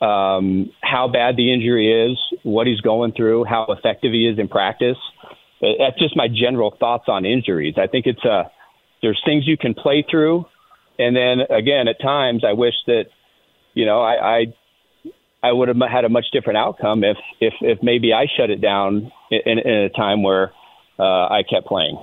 um, 0.00 0.72
how 0.82 1.08
bad 1.08 1.36
the 1.36 1.52
injury 1.52 2.10
is, 2.10 2.18
what 2.42 2.66
he's 2.66 2.80
going 2.80 3.12
through, 3.12 3.44
how 3.44 3.66
effective 3.68 4.12
he 4.12 4.26
is 4.26 4.38
in 4.38 4.48
practice. 4.48 4.96
That's 5.60 5.98
just 5.98 6.16
my 6.16 6.26
general 6.26 6.74
thoughts 6.80 7.04
on 7.06 7.26
injuries. 7.26 7.74
I 7.76 7.86
think 7.86 8.06
it's 8.06 8.24
a 8.24 8.28
uh, 8.28 8.48
there's 9.02 9.20
things 9.24 9.44
you 9.46 9.56
can 9.56 9.72
play 9.72 10.04
through, 10.10 10.44
and 10.98 11.16
then 11.16 11.40
again, 11.48 11.88
at 11.88 12.00
times, 12.02 12.44
I 12.46 12.52
wish 12.52 12.74
that 12.86 13.04
you 13.72 13.86
know 13.86 14.00
I 14.00 14.14
I, 14.14 14.44
I 15.42 15.52
would 15.52 15.68
have 15.68 15.76
had 15.90 16.04
a 16.04 16.08
much 16.08 16.26
different 16.32 16.58
outcome 16.58 17.02
if 17.04 17.16
if 17.40 17.54
if 17.60 17.78
maybe 17.82 18.12
I 18.12 18.26
shut 18.36 18.50
it 18.50 18.60
down 18.60 19.10
in, 19.30 19.58
in 19.58 19.68
a 19.68 19.88
time 19.90 20.22
where 20.22 20.52
uh, 20.98 21.28
I 21.28 21.42
kept 21.48 21.66
playing. 21.66 21.98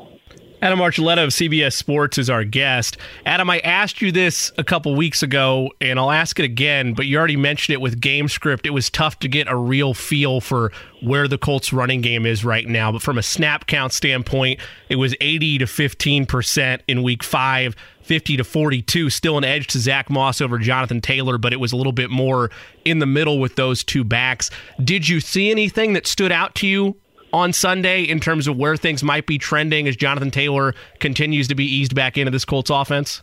Adam 0.59 0.79
Archuleta 0.79 1.23
of 1.23 1.29
CBS 1.29 1.73
Sports 1.73 2.17
is 2.17 2.31
our 2.31 2.43
guest. 2.43 2.97
Adam, 3.27 3.47
I 3.47 3.59
asked 3.59 4.01
you 4.01 4.11
this 4.11 4.51
a 4.57 4.63
couple 4.63 4.95
weeks 4.95 5.21
ago, 5.21 5.69
and 5.79 5.99
I'll 5.99 6.09
ask 6.09 6.39
it 6.39 6.45
again, 6.45 6.95
but 6.95 7.05
you 7.05 7.15
already 7.19 7.37
mentioned 7.37 7.75
it 7.75 7.81
with 7.81 8.01
game 8.01 8.27
script. 8.27 8.65
It 8.65 8.71
was 8.71 8.89
tough 8.89 9.19
to 9.19 9.27
get 9.27 9.47
a 9.47 9.55
real 9.55 9.93
feel 9.93 10.41
for 10.41 10.71
where 11.03 11.27
the 11.27 11.37
Colts 11.37 11.71
running 11.71 12.01
game 12.01 12.25
is 12.25 12.43
right 12.43 12.67
now. 12.67 12.91
But 12.91 13.03
from 13.03 13.19
a 13.19 13.23
snap 13.23 13.67
count 13.67 13.93
standpoint, 13.93 14.59
it 14.89 14.95
was 14.95 15.13
80 15.21 15.59
to 15.59 15.65
15% 15.65 16.79
in 16.87 17.03
week 17.03 17.21
five. 17.21 17.75
50 18.07 18.37
to 18.37 18.43
42, 18.43 19.09
still 19.09 19.37
an 19.37 19.43
edge 19.43 19.67
to 19.67 19.79
Zack 19.79 20.09
Moss 20.09 20.39
over 20.39 20.57
Jonathan 20.57 21.01
Taylor, 21.01 21.37
but 21.37 21.51
it 21.51 21.59
was 21.59 21.73
a 21.73 21.75
little 21.75 21.91
bit 21.91 22.09
more 22.09 22.49
in 22.85 22.99
the 22.99 23.05
middle 23.05 23.39
with 23.39 23.55
those 23.55 23.83
two 23.83 24.05
backs. 24.05 24.49
Did 24.81 25.09
you 25.09 25.19
see 25.19 25.51
anything 25.51 25.93
that 25.93 26.07
stood 26.07 26.31
out 26.31 26.55
to 26.55 26.67
you 26.67 26.95
on 27.33 27.51
Sunday 27.51 28.03
in 28.03 28.21
terms 28.21 28.47
of 28.47 28.55
where 28.55 28.77
things 28.77 29.03
might 29.03 29.27
be 29.27 29.37
trending 29.37 29.87
as 29.87 29.97
Jonathan 29.97 30.31
Taylor 30.31 30.73
continues 30.99 31.49
to 31.49 31.55
be 31.55 31.65
eased 31.65 31.93
back 31.93 32.17
into 32.17 32.31
this 32.31 32.45
Colts 32.45 32.69
offense? 32.69 33.21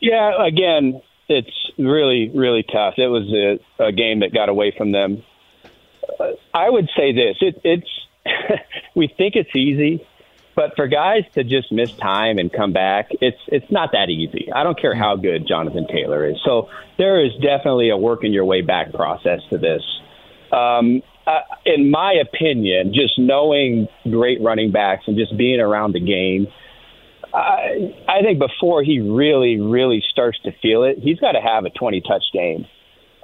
Yeah, 0.00 0.44
again, 0.44 1.02
it's 1.28 1.70
really, 1.78 2.30
really 2.34 2.64
tough. 2.64 2.94
It 2.96 3.08
was 3.08 3.30
a, 3.78 3.84
a 3.84 3.92
game 3.92 4.20
that 4.20 4.32
got 4.32 4.48
away 4.48 4.74
from 4.76 4.92
them. 4.92 5.22
Uh, 6.18 6.30
I 6.54 6.70
would 6.70 6.88
say 6.96 7.12
this: 7.12 7.36
it, 7.40 7.60
it's 7.62 7.88
we 8.94 9.12
think 9.16 9.36
it's 9.36 9.54
easy, 9.54 10.04
but 10.54 10.76
for 10.76 10.86
guys 10.86 11.24
to 11.34 11.44
just 11.44 11.72
miss 11.72 11.92
time 11.92 12.38
and 12.38 12.52
come 12.52 12.72
back, 12.72 13.08
it's 13.20 13.38
it's 13.48 13.70
not 13.70 13.92
that 13.92 14.10
easy. 14.10 14.52
I 14.52 14.62
don't 14.62 14.78
care 14.80 14.94
how 14.94 15.16
good 15.16 15.46
Jonathan 15.46 15.86
Taylor 15.86 16.28
is. 16.28 16.36
So 16.44 16.68
there 16.98 17.24
is 17.24 17.32
definitely 17.42 17.90
a 17.90 17.96
working 17.96 18.32
your 18.32 18.44
way 18.44 18.60
back 18.62 18.92
process 18.92 19.40
to 19.50 19.58
this. 19.58 19.82
Um, 20.52 21.02
uh, 21.26 21.40
in 21.64 21.90
my 21.90 22.14
opinion, 22.14 22.92
just 22.92 23.18
knowing 23.18 23.88
great 24.04 24.42
running 24.42 24.72
backs 24.72 25.04
and 25.06 25.16
just 25.16 25.36
being 25.36 25.60
around 25.60 25.92
the 25.92 26.00
game 26.00 26.48
I, 27.34 27.94
I 28.08 28.22
think 28.22 28.38
before 28.38 28.82
he 28.82 29.00
really, 29.00 29.58
really 29.60 30.02
starts 30.10 30.38
to 30.44 30.52
feel 30.60 30.84
it, 30.84 30.98
he's 30.98 31.18
got 31.18 31.32
to 31.32 31.40
have 31.40 31.64
a 31.64 31.70
20 31.70 32.02
touch 32.02 32.24
game 32.32 32.66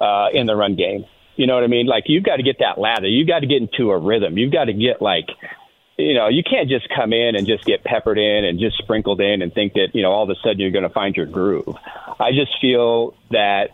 uh, 0.01 0.27
in 0.33 0.47
the 0.47 0.55
run 0.55 0.75
game. 0.75 1.05
You 1.35 1.47
know 1.47 1.55
what 1.55 1.63
I 1.63 1.67
mean? 1.67 1.85
Like 1.85 2.05
you've 2.07 2.23
got 2.23 2.37
to 2.37 2.43
get 2.43 2.57
that 2.59 2.79
lather. 2.79 3.07
You've 3.07 3.27
got 3.27 3.39
to 3.39 3.47
get 3.47 3.61
into 3.61 3.91
a 3.91 3.99
rhythm. 3.99 4.37
You've 4.37 4.51
got 4.51 4.65
to 4.65 4.73
get 4.73 5.01
like, 5.01 5.27
you 5.99 6.13
know, 6.13 6.27
you 6.27 6.43
can't 6.43 6.69
just 6.69 6.87
come 6.95 7.13
in 7.13 7.35
and 7.35 7.45
just 7.45 7.65
get 7.65 7.83
peppered 7.83 8.17
in 8.17 8.45
and 8.45 8.59
just 8.59 8.77
sprinkled 8.77 9.19
in 9.19 9.41
and 9.41 9.53
think 9.53 9.73
that 9.73 9.89
you 9.93 10.01
know 10.01 10.11
all 10.11 10.23
of 10.23 10.29
a 10.29 10.35
sudden 10.41 10.59
you're 10.59 10.71
going 10.71 10.83
to 10.83 10.89
find 10.89 11.15
your 11.15 11.25
groove. 11.25 11.75
I 12.19 12.31
just 12.31 12.59
feel 12.61 13.15
that 13.31 13.71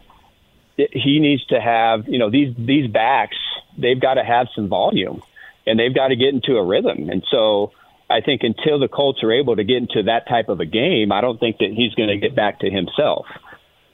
he 0.76 1.20
needs 1.20 1.46
to 1.48 1.60
have, 1.60 2.08
you 2.08 2.20
know, 2.20 2.30
these 2.30 2.54
these 2.58 2.90
backs. 2.90 3.38
They've 3.78 4.00
got 4.00 4.16
to 4.16 4.24
have 4.24 4.48
some 4.56 4.68
volume, 4.68 5.22
and 5.66 5.80
they've 5.80 5.94
got 5.94 6.10
to 6.10 6.16
get 6.16 6.34
into 6.34 6.58
a 6.58 6.66
rhythm. 6.66 7.10
And 7.10 7.24
so 7.30 7.72
I 8.10 8.22
think 8.22 8.42
until 8.44 8.80
the 8.80 8.88
Colts 8.88 9.24
are 9.24 9.32
able 9.32 9.56
to 9.56 9.64
get 9.64 9.78
into 9.78 10.04
that 10.04 10.28
type 10.28 10.50
of 10.50 10.60
a 10.60 10.66
game, 10.66 11.12
I 11.12 11.22
don't 11.22 11.40
think 11.40 11.60
that 11.60 11.72
he's 11.76 11.94
going 11.94 12.10
to 12.10 12.18
get 12.18 12.36
back 12.36 12.60
to 12.60 12.70
himself. 12.70 13.26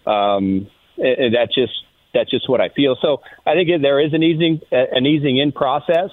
Um, 0.05 0.69
and 0.97 1.35
that's 1.35 1.53
just 1.53 1.73
that's 2.13 2.29
just 2.29 2.49
what 2.49 2.61
I 2.61 2.69
feel. 2.69 2.97
So 3.01 3.21
I 3.45 3.53
think 3.53 3.69
there 3.81 3.99
is 3.99 4.13
an 4.13 4.23
easing 4.23 4.61
an 4.71 5.05
easing 5.05 5.37
in 5.37 5.51
process. 5.51 6.11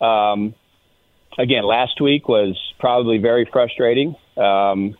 Um, 0.00 0.54
again, 1.38 1.64
last 1.64 2.00
week 2.00 2.28
was 2.28 2.58
probably 2.78 3.18
very 3.18 3.48
frustrating. 3.50 4.16
Um, 4.36 4.96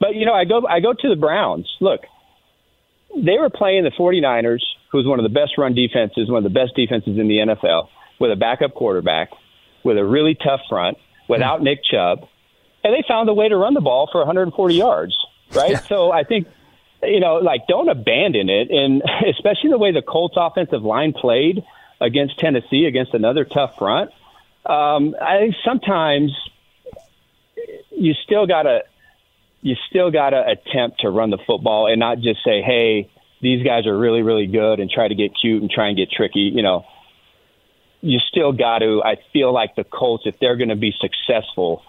but 0.00 0.14
you 0.14 0.26
know, 0.26 0.32
I 0.32 0.44
go 0.44 0.66
I 0.66 0.80
go 0.80 0.94
to 0.94 1.08
the 1.08 1.16
Browns. 1.16 1.68
Look, 1.80 2.00
they 3.14 3.38
were 3.38 3.50
playing 3.50 3.84
the 3.84 3.90
49ers, 3.90 4.62
who's 4.90 5.06
one 5.06 5.18
of 5.18 5.24
the 5.24 5.28
best 5.28 5.58
run 5.58 5.74
defenses, 5.74 6.30
one 6.30 6.44
of 6.44 6.52
the 6.52 6.58
best 6.58 6.74
defenses 6.74 7.18
in 7.18 7.28
the 7.28 7.38
NFL, 7.38 7.88
with 8.18 8.32
a 8.32 8.36
backup 8.36 8.74
quarterback, 8.74 9.30
with 9.84 9.98
a 9.98 10.04
really 10.04 10.34
tough 10.34 10.60
front 10.68 10.96
without 11.28 11.62
Nick 11.62 11.80
Chubb, 11.84 12.26
and 12.82 12.92
they 12.92 13.04
found 13.06 13.28
a 13.28 13.34
way 13.34 13.48
to 13.48 13.56
run 13.56 13.74
the 13.74 13.80
ball 13.80 14.08
for 14.10 14.18
140 14.18 14.74
yards. 14.74 15.16
Right. 15.54 15.72
Yeah. 15.72 15.80
So 15.80 16.10
I 16.10 16.24
think 16.24 16.48
you 17.02 17.20
know, 17.20 17.36
like 17.36 17.66
don't 17.66 17.88
abandon 17.88 18.48
it, 18.48 18.70
and 18.70 19.02
especially 19.28 19.70
the 19.70 19.78
way 19.78 19.92
the 19.92 20.02
Colts 20.02 20.34
offensive 20.36 20.82
line 20.82 21.12
played 21.12 21.62
against 22.00 22.38
Tennessee 22.38 22.86
against 22.86 23.14
another 23.14 23.44
tough 23.44 23.76
front. 23.76 24.10
Um, 24.66 25.14
I 25.20 25.38
think 25.38 25.54
sometimes 25.64 26.32
you 27.90 28.14
still 28.24 28.46
gotta 28.46 28.80
you 29.62 29.76
still 29.88 30.10
gotta 30.10 30.42
attempt 30.46 31.00
to 31.00 31.10
run 31.10 31.30
the 31.30 31.38
football 31.46 31.86
and 31.86 31.98
not 31.98 32.18
just 32.18 32.42
say, 32.44 32.62
"Hey, 32.62 33.08
these 33.40 33.64
guys 33.64 33.86
are 33.86 33.96
really 33.96 34.22
really 34.22 34.46
good," 34.46 34.80
and 34.80 34.90
try 34.90 35.08
to 35.08 35.14
get 35.14 35.32
cute 35.40 35.62
and 35.62 35.70
try 35.70 35.88
and 35.88 35.96
get 35.96 36.10
tricky. 36.10 36.40
You 36.54 36.62
know, 36.62 36.84
you 38.00 38.18
still 38.30 38.52
got 38.52 38.78
to. 38.78 39.02
I 39.02 39.16
feel 39.32 39.52
like 39.52 39.76
the 39.76 39.84
Colts, 39.84 40.24
if 40.26 40.38
they're 40.40 40.56
going 40.56 40.70
to 40.70 40.76
be 40.76 40.92
successful, 41.00 41.82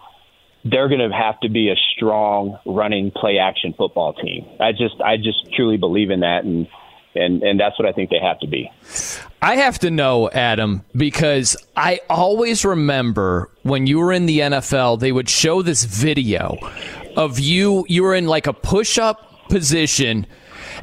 they're 0.63 0.89
going 0.89 1.07
to 1.07 1.15
have 1.15 1.39
to 1.41 1.49
be 1.49 1.69
a 1.69 1.75
strong 1.95 2.59
running 2.65 3.11
play 3.11 3.37
action 3.37 3.73
football 3.77 4.13
team. 4.13 4.45
I 4.59 4.71
just 4.71 4.99
I 5.03 5.17
just 5.17 5.53
truly 5.53 5.77
believe 5.77 6.09
in 6.09 6.21
that 6.21 6.43
and 6.43 6.67
and 7.15 7.43
and 7.43 7.59
that's 7.59 7.77
what 7.77 7.87
I 7.87 7.91
think 7.91 8.09
they 8.09 8.19
have 8.19 8.39
to 8.39 8.47
be. 8.47 8.71
I 9.41 9.55
have 9.55 9.79
to 9.79 9.89
know, 9.91 10.29
Adam, 10.29 10.83
because 10.95 11.57
I 11.75 12.01
always 12.09 12.63
remember 12.63 13.49
when 13.63 13.87
you 13.87 13.99
were 13.99 14.13
in 14.13 14.27
the 14.27 14.39
NFL, 14.39 14.99
they 14.99 15.11
would 15.11 15.29
show 15.29 15.61
this 15.61 15.83
video 15.83 16.57
of 17.17 17.39
you 17.39 17.85
you 17.89 18.03
were 18.03 18.15
in 18.15 18.27
like 18.27 18.47
a 18.47 18.53
push-up 18.53 19.49
position 19.49 20.27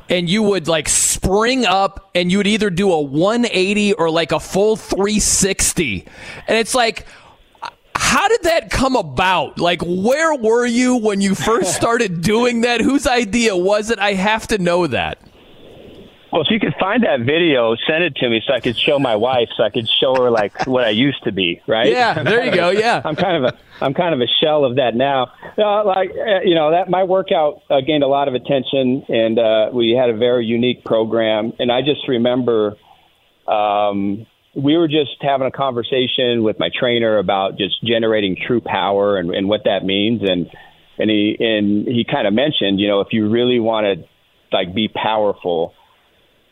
and 0.09 0.29
you 0.29 0.43
would 0.43 0.68
like 0.68 0.89
spring 0.89 1.64
up 1.64 2.11
and 2.14 2.31
you 2.31 2.39
would 2.39 2.47
either 2.47 2.70
do 2.70 2.93
a 2.93 3.01
180 3.01 3.95
or 3.95 4.11
like 4.11 4.33
a 4.33 4.41
full 4.41 4.76
360. 4.76 6.07
And 6.47 6.59
it's 6.59 6.74
like, 6.74 7.07
how 7.95 8.29
did 8.29 8.43
that 8.45 8.70
come 8.70 8.97
about? 8.97 9.59
Like, 9.59 9.83
where 9.85 10.35
were 10.35 10.66
you 10.66 10.97
when 10.97 11.20
you 11.20 11.35
first 11.35 11.74
started 11.76 12.22
doing 12.22 12.62
that? 12.62 12.81
Whose 12.81 13.07
idea 13.07 13.57
was 13.57 13.91
it? 13.91 13.99
I 13.99 14.14
have 14.14 14.47
to 14.49 14.59
know 14.59 14.87
that. 14.87 15.18
Well, 16.31 16.43
if 16.43 16.49
you 16.51 16.61
could 16.61 16.74
find 16.79 17.05
that 17.05 17.20
video, 17.20 17.74
send 17.87 18.05
it 18.05 18.16
to 18.16 18.29
me 18.29 18.43
so 18.47 18.53
I 18.53 18.61
could 18.61 18.76
show 18.76 18.99
my 18.99 19.16
wife, 19.16 19.49
so 19.57 19.62
I 19.62 19.70
could 19.70 19.89
show 19.89 20.14
her 20.14 20.31
like 20.31 20.66
what 20.66 20.85
I 20.85 20.91
used 20.91 21.22
to 21.24 21.33
be, 21.33 21.62
right? 21.66 21.91
Yeah, 21.91 22.22
there 22.22 22.45
you 22.45 22.53
go. 22.53 22.70
Yeah, 22.70 23.01
I'm 23.05 23.16
kind 23.16 23.45
of 23.45 23.55
a 23.55 23.59
I'm 23.81 23.95
kind 23.95 24.14
of 24.14 24.20
a 24.20 24.26
shell 24.43 24.64
of 24.64 24.76
that 24.76 24.95
now. 24.95 25.33
Uh, 25.57 25.85
like 25.85 26.11
uh, 26.11 26.41
you 26.45 26.55
know, 26.55 26.72
that 26.72 26.91
my 26.91 27.05
workout 27.05 27.62
uh, 27.70 27.81
gained 27.81 28.03
a 28.03 28.09
lot 28.09 28.29
of 28.29 28.35
attention, 28.35 29.05
and 29.09 29.39
uh, 29.39 29.70
we 29.72 29.97
had 29.99 30.11
a 30.11 30.16
very 30.16 30.45
unique 30.45 30.85
program. 30.85 31.53
And 31.59 31.72
I 31.72 31.81
just 31.81 32.07
remember 32.07 32.76
um, 33.47 34.26
we 34.55 34.76
were 34.76 34.89
just 34.89 35.16
having 35.22 35.47
a 35.47 35.51
conversation 35.51 36.43
with 36.43 36.59
my 36.59 36.68
trainer 36.79 37.16
about 37.16 37.57
just 37.57 37.83
generating 37.83 38.37
true 38.47 38.61
power 38.61 39.16
and, 39.16 39.31
and 39.31 39.49
what 39.49 39.62
that 39.64 39.83
means, 39.85 40.20
and 40.22 40.51
and 40.99 41.11
he 41.11 41.37
and 41.41 41.87
he 41.87 42.05
kind 42.05 42.26
of 42.26 42.35
mentioned, 42.35 42.81
you 42.81 42.89
know, 42.89 43.01
if 43.01 43.09
you 43.12 43.31
really 43.31 43.61
want 43.61 43.87
to 43.87 44.05
like 44.55 44.74
be 44.74 44.89
powerful 44.89 45.74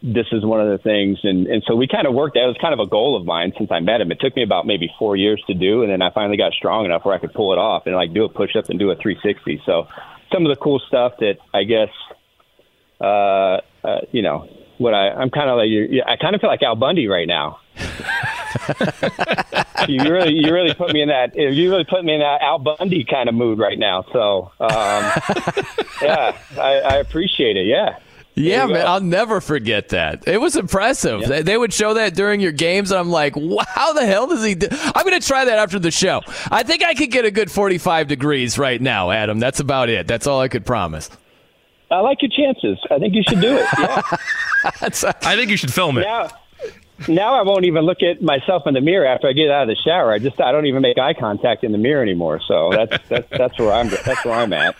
this 0.02 0.26
is 0.30 0.44
one 0.44 0.60
of 0.60 0.68
the 0.68 0.82
things 0.82 1.18
and 1.22 1.46
and 1.46 1.62
so 1.66 1.74
we 1.74 1.88
kind 1.88 2.06
of 2.06 2.14
worked 2.14 2.34
that 2.34 2.46
was 2.46 2.56
kind 2.60 2.74
of 2.74 2.80
a 2.80 2.86
goal 2.86 3.16
of 3.16 3.24
mine 3.24 3.52
since 3.56 3.70
I 3.70 3.80
met 3.80 4.00
him. 4.00 4.12
It 4.12 4.20
took 4.20 4.36
me 4.36 4.42
about 4.42 4.66
maybe 4.66 4.90
4 4.98 5.16
years 5.16 5.42
to 5.46 5.54
do 5.54 5.82
and 5.82 5.90
then 5.90 6.02
I 6.02 6.10
finally 6.10 6.36
got 6.36 6.52
strong 6.52 6.84
enough 6.84 7.04
where 7.04 7.14
I 7.14 7.18
could 7.18 7.32
pull 7.32 7.52
it 7.52 7.58
off 7.58 7.86
and 7.86 7.94
like 7.94 8.12
do 8.12 8.24
a 8.24 8.28
push 8.28 8.56
up 8.56 8.68
and 8.68 8.78
do 8.78 8.90
a 8.90 8.96
360. 8.96 9.62
So 9.64 9.88
some 10.32 10.44
of 10.44 10.50
the 10.50 10.56
cool 10.56 10.80
stuff 10.86 11.14
that 11.20 11.38
I 11.54 11.64
guess 11.64 11.88
uh, 13.00 13.60
uh 13.84 14.00
you 14.12 14.22
know, 14.22 14.48
what 14.78 14.92
I 14.92 15.10
I'm 15.10 15.30
kind 15.30 15.48
of 15.48 15.56
like 15.56 15.70
I 16.06 16.16
kind 16.16 16.34
of 16.34 16.40
feel 16.40 16.50
like 16.50 16.62
Al 16.62 16.76
Bundy 16.76 17.08
right 17.08 17.26
now. 17.26 17.60
you 19.88 20.02
really 20.02 20.34
you 20.34 20.52
really 20.52 20.74
put 20.74 20.92
me 20.92 21.02
in 21.02 21.08
that 21.08 21.36
you 21.36 21.70
really 21.70 21.84
put 21.84 22.04
me 22.04 22.14
in 22.14 22.20
that 22.20 22.42
Al 22.42 22.58
Bundy 22.58 23.04
kind 23.04 23.28
of 23.28 23.34
mood 23.34 23.58
right 23.58 23.78
now. 23.78 24.04
So 24.12 24.50
um, 24.60 24.70
yeah, 26.02 26.36
I, 26.58 26.80
I 26.84 26.96
appreciate 26.96 27.56
it. 27.56 27.66
Yeah. 27.66 27.98
Yeah, 28.36 28.66
man, 28.66 28.86
I'll 28.86 29.00
never 29.00 29.40
forget 29.40 29.88
that. 29.88 30.28
It 30.28 30.38
was 30.38 30.56
impressive. 30.56 31.26
They, 31.26 31.40
they, 31.40 31.56
would 31.56 31.72
show 31.72 31.94
that 31.94 32.14
during 32.14 32.40
your 32.40 32.52
games, 32.52 32.90
and 32.90 33.00
I'm 33.00 33.08
like, 33.08 33.34
wow, 33.34 33.64
how 33.66 33.94
the 33.94 34.04
hell 34.04 34.26
does 34.26 34.44
he 34.44 34.54
do? 34.54 34.68
I'm 34.70 35.06
going 35.06 35.18
to 35.18 35.26
try 35.26 35.46
that 35.46 35.58
after 35.58 35.78
the 35.78 35.90
show. 35.90 36.20
I 36.50 36.62
think 36.62 36.84
I 36.84 36.92
could 36.92 37.10
get 37.10 37.24
a 37.24 37.30
good 37.30 37.50
45 37.50 38.08
degrees 38.08 38.58
right 38.58 38.80
now, 38.80 39.10
Adam. 39.10 39.40
That's 39.40 39.60
about 39.60 39.88
it. 39.88 40.06
That's 40.06 40.26
all 40.26 40.38
I 40.38 40.48
could 40.48 40.66
promise. 40.66 41.08
I 41.90 42.00
like 42.00 42.18
your 42.20 42.30
chances. 42.30 42.78
I 42.90 42.98
think 42.98 43.14
you 43.14 43.22
should 43.26 43.40
do 43.40 43.56
it. 43.56 43.66
Yeah. 43.78 44.02
I 45.22 45.36
think 45.36 45.50
you 45.50 45.56
should 45.56 45.72
film 45.72 45.96
it. 45.96 46.02
Yeah 46.02 46.28
now 47.08 47.34
I 47.34 47.42
won't 47.42 47.64
even 47.64 47.84
look 47.84 48.02
at 48.02 48.22
myself 48.22 48.62
in 48.66 48.74
the 48.74 48.80
mirror 48.80 49.06
after 49.06 49.28
I 49.28 49.32
get 49.32 49.50
out 49.50 49.62
of 49.62 49.68
the 49.68 49.76
shower. 49.76 50.12
I 50.12 50.18
just 50.18 50.40
I 50.40 50.52
don't 50.52 50.66
even 50.66 50.82
make 50.82 50.98
eye 50.98 51.14
contact 51.14 51.64
in 51.64 51.72
the 51.72 51.78
mirror 51.78 52.02
anymore. 52.02 52.40
So 52.46 52.70
that's 52.70 53.02
that's 53.08 53.28
that's 53.30 53.58
where 53.58 53.72
I'm 53.72 53.88
that's 53.88 54.24
where 54.24 54.34
I'm 54.34 54.52
at. 54.52 54.76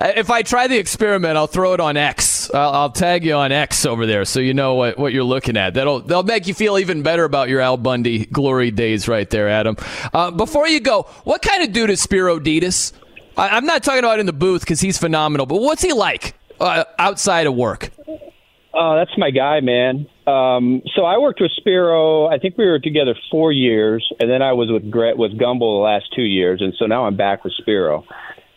If 0.00 0.30
I 0.30 0.42
try 0.42 0.66
the 0.66 0.76
experiment, 0.76 1.36
I'll 1.36 1.46
throw 1.46 1.72
it 1.72 1.80
on 1.80 1.96
X. 1.96 2.52
I'll, 2.52 2.70
I'll 2.70 2.90
tag 2.90 3.24
you 3.24 3.34
on 3.34 3.52
X 3.52 3.86
over 3.86 4.06
there, 4.06 4.24
so 4.24 4.40
you 4.40 4.52
know 4.52 4.74
what, 4.74 4.98
what 4.98 5.12
you're 5.12 5.24
looking 5.24 5.56
at. 5.56 5.74
That'll 5.74 6.00
that'll 6.00 6.24
make 6.24 6.46
you 6.46 6.54
feel 6.54 6.78
even 6.78 7.02
better 7.02 7.24
about 7.24 7.48
your 7.48 7.60
Al 7.60 7.76
Bundy 7.76 8.26
glory 8.26 8.70
days, 8.70 9.08
right 9.08 9.28
there, 9.30 9.48
Adam. 9.48 9.76
Uh, 10.12 10.30
before 10.30 10.68
you 10.68 10.80
go, 10.80 11.02
what 11.24 11.42
kind 11.42 11.62
of 11.62 11.72
dude 11.72 11.90
is 11.90 12.00
Spero 12.00 12.38
Dedes? 12.38 12.92
I, 13.36 13.56
am 13.56 13.66
not 13.66 13.84
talking 13.84 14.00
about 14.00 14.18
in 14.18 14.26
the 14.26 14.32
booth 14.32 14.62
because 14.62 14.80
he's 14.80 14.98
phenomenal, 14.98 15.46
but 15.46 15.60
what's 15.60 15.82
he 15.82 15.92
like 15.92 16.34
uh, 16.60 16.84
outside 16.98 17.46
of 17.46 17.54
work? 17.54 17.90
Oh, 18.74 18.96
that's 18.96 19.16
my 19.16 19.30
guy, 19.30 19.60
man. 19.60 20.08
Um, 20.28 20.82
so 20.94 21.04
I 21.04 21.16
worked 21.18 21.40
with 21.40 21.52
Spero. 21.56 22.26
I 22.26 22.38
think 22.38 22.58
we 22.58 22.66
were 22.66 22.78
together 22.78 23.14
four 23.30 23.50
years, 23.50 24.06
and 24.20 24.28
then 24.28 24.42
I 24.42 24.52
was 24.52 24.70
with 24.70 24.90
Gret 24.90 25.16
with 25.16 25.32
Gumbel 25.32 25.78
the 25.78 25.82
last 25.82 26.12
two 26.14 26.22
years, 26.22 26.60
and 26.60 26.74
so 26.78 26.84
now 26.84 27.06
I'm 27.06 27.16
back 27.16 27.44
with 27.44 27.54
Spero. 27.54 28.04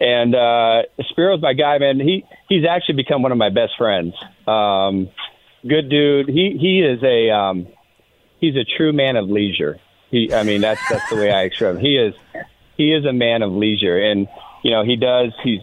And 0.02 0.36
uh, 0.36 0.82
Spero's 1.10 1.42
my 1.42 1.54
guy, 1.54 1.78
man. 1.78 2.00
He 2.00 2.26
he's 2.50 2.66
actually 2.70 2.96
become 2.96 3.22
one 3.22 3.32
of 3.32 3.38
my 3.38 3.50
best 3.50 3.74
friends. 3.78 4.16
Um, 4.48 5.10
good 5.66 5.90
dude. 5.90 6.28
He 6.28 6.58
he 6.60 6.82
is 6.82 7.02
a 7.04 7.30
um, 7.30 7.68
he's 8.42 8.56
a 8.58 8.66
true 8.66 8.92
man 8.92 9.16
of 9.16 9.30
leisure. 9.30 9.80
He, 10.10 10.34
I 10.34 10.44
mean, 10.44 10.60
that's 10.60 10.82
that's 10.90 11.10
the 11.10 11.16
way 11.16 11.32
I 11.32 11.48
describe 11.48 11.76
him. 11.76 11.82
He 11.82 11.96
is 11.96 12.14
he 12.76 12.92
is 12.92 13.06
a 13.06 13.14
man 13.14 13.44
of 13.44 13.54
leisure, 13.54 13.98
and 13.98 14.28
you 14.62 14.72
know 14.72 14.84
he 14.84 14.98
does. 14.98 15.32
He's 15.42 15.62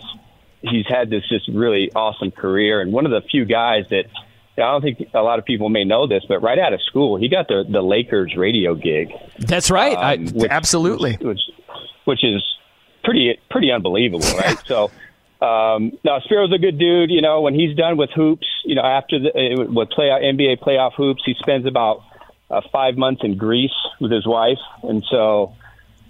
he's 0.62 0.86
had 0.86 1.10
this 1.10 1.28
just 1.28 1.48
really 1.48 1.92
awesome 1.94 2.30
career, 2.30 2.80
and 2.80 2.92
one 2.92 3.04
of 3.04 3.12
the 3.12 3.20
few 3.28 3.44
guys 3.44 3.84
that 3.90 4.06
I 4.58 4.72
don't 4.72 4.82
think 4.82 5.10
a 5.14 5.22
lot 5.22 5.38
of 5.38 5.44
people 5.44 5.68
may 5.68 5.84
know 5.84 6.06
this, 6.06 6.24
but 6.28 6.40
right 6.40 6.58
out 6.58 6.72
of 6.72 6.82
school, 6.82 7.16
he 7.16 7.28
got 7.28 7.48
the 7.48 7.64
the 7.68 7.82
Lakers 7.82 8.34
radio 8.36 8.74
gig. 8.74 9.12
That's 9.38 9.70
right. 9.70 9.96
Um, 9.96 10.02
I, 10.02 10.16
which, 10.16 10.50
absolutely. 10.50 11.12
Which, 11.12 11.22
which, 11.22 11.40
which 12.04 12.24
is 12.24 12.42
pretty 13.04 13.38
pretty 13.50 13.70
unbelievable, 13.70 14.26
right? 14.38 14.58
so 14.66 14.90
um, 15.40 15.92
no, 16.04 16.18
Spero's 16.24 16.52
a 16.52 16.58
good 16.58 16.78
dude. 16.78 17.10
You 17.10 17.22
know, 17.22 17.40
when 17.42 17.54
he's 17.54 17.76
done 17.76 17.96
with 17.96 18.10
hoops, 18.10 18.46
you 18.64 18.74
know, 18.74 18.82
after 18.82 19.18
the 19.18 19.28
uh, 19.28 19.70
with 19.70 19.90
play 19.90 20.06
NBA 20.06 20.60
playoff 20.60 20.94
hoops, 20.94 21.22
he 21.24 21.34
spends 21.38 21.66
about 21.66 22.02
uh, 22.50 22.60
five 22.72 22.96
months 22.96 23.22
in 23.22 23.36
Greece 23.36 23.70
with 24.00 24.10
his 24.10 24.26
wife, 24.26 24.58
and 24.82 25.04
so 25.08 25.54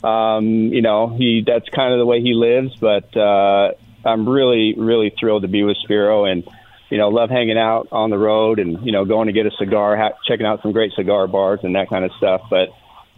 um, 0.03 0.47
you 0.47 0.81
know 0.81 1.09
he 1.09 1.43
that's 1.47 1.69
kind 1.69 1.93
of 1.93 1.99
the 1.99 2.07
way 2.07 2.23
he 2.23 2.33
lives. 2.33 2.75
But 2.77 3.15
uh, 3.17 3.73
I'm 4.05 4.29
really 4.29 4.75
really 4.75 5.15
thrilled 5.19 5.43
to 5.43 5.49
be 5.49 5.63
with 5.63 5.77
Spero 5.79 6.25
and 6.25 6.49
you 6.91 6.99
know 6.99 7.09
love 7.09 7.31
hanging 7.31 7.59
out 7.59 7.89
on 7.93 8.11
the 8.11 8.19
road 8.19 8.59
and 8.59 8.85
you 8.85 8.93
know 8.93 9.05
going 9.05 9.27
to 9.27 9.33
get 9.33 9.47
a 9.47 9.51
cigar, 9.59 9.97
ha- 9.97 10.17
checking 10.27 10.47
out 10.47 10.63
some 10.63 10.73
great 10.73 10.93
cigar 10.95 11.27
bars 11.27 11.61
and 11.63 11.75
that 11.75 11.89
kind 11.89 12.05
of 12.05 12.13
stuff. 12.19 12.43
But 12.51 12.69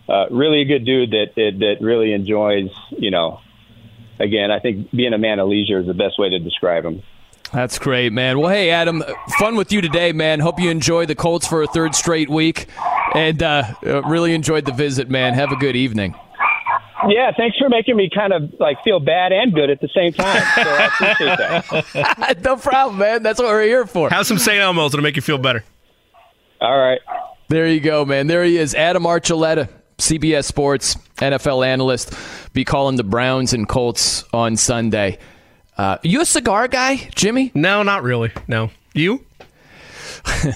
uh, 0.08 0.26
really 0.30 0.62
a 0.62 0.64
good 0.64 0.84
dude 0.84 1.10
that, 1.10 1.32
that 1.36 1.52
that 1.60 1.84
really 1.84 2.12
enjoys 2.12 2.70
you 2.90 3.10
know 3.10 3.40
again, 4.20 4.50
I 4.50 4.60
think 4.60 4.90
being 4.92 5.12
a 5.12 5.18
man 5.18 5.38
of 5.40 5.48
leisure 5.48 5.80
is 5.80 5.86
the 5.86 5.94
best 5.94 6.18
way 6.18 6.28
to 6.28 6.38
describe 6.38 6.84
him. 6.84 7.02
That's 7.52 7.80
great, 7.80 8.12
man. 8.12 8.38
Well, 8.38 8.50
hey, 8.50 8.70
Adam, 8.70 9.02
fun 9.38 9.56
with 9.56 9.72
you 9.72 9.80
today, 9.80 10.12
man. 10.12 10.38
Hope 10.38 10.60
you 10.60 10.70
enjoy 10.70 11.06
the 11.06 11.16
Colts 11.16 11.48
for 11.48 11.62
a 11.62 11.66
third 11.66 11.96
straight 11.96 12.30
week, 12.30 12.68
and 13.12 13.42
uh, 13.42 13.74
uh, 13.84 14.02
really 14.02 14.34
enjoyed 14.34 14.66
the 14.66 14.72
visit, 14.72 15.10
man. 15.10 15.34
Have 15.34 15.50
a 15.50 15.56
good 15.56 15.74
evening. 15.74 16.14
Yeah, 17.08 17.32
thanks 17.36 17.56
for 17.56 17.68
making 17.68 17.96
me 17.96 18.10
kind 18.14 18.32
of 18.32 18.54
like 18.58 18.82
feel 18.84 19.00
bad 19.00 19.32
and 19.32 19.54
good 19.54 19.70
at 19.70 19.80
the 19.80 19.88
same 19.94 20.12
time. 20.12 20.42
So 20.54 20.70
I 20.70 20.86
appreciate 20.86 21.38
that. 21.38 22.40
no 22.44 22.56
problem, 22.56 22.98
man. 22.98 23.22
That's 23.22 23.38
what 23.38 23.48
we're 23.48 23.64
here 23.64 23.86
for. 23.86 24.10
Have 24.10 24.26
some 24.26 24.38
St. 24.38 24.58
Elmo's. 24.58 24.92
It'll 24.92 25.02
make 25.02 25.16
you 25.16 25.22
feel 25.22 25.38
better. 25.38 25.64
All 26.60 26.78
right. 26.78 27.00
There 27.48 27.66
you 27.66 27.80
go, 27.80 28.04
man. 28.04 28.26
There 28.26 28.44
he 28.44 28.58
is, 28.58 28.74
Adam 28.74 29.04
Archuleta. 29.04 29.68
CBS 30.00 30.44
Sports 30.44 30.96
NFL 31.16 31.66
analyst, 31.66 32.14
be 32.52 32.64
calling 32.64 32.96
the 32.96 33.04
Browns 33.04 33.52
and 33.52 33.68
Colts 33.68 34.24
on 34.32 34.56
Sunday. 34.56 35.18
Uh, 35.76 35.98
you 36.02 36.20
a 36.20 36.24
cigar 36.24 36.68
guy, 36.68 36.96
Jimmy? 37.14 37.52
No, 37.54 37.82
not 37.82 38.02
really. 38.02 38.32
No. 38.48 38.70
You? 38.94 39.24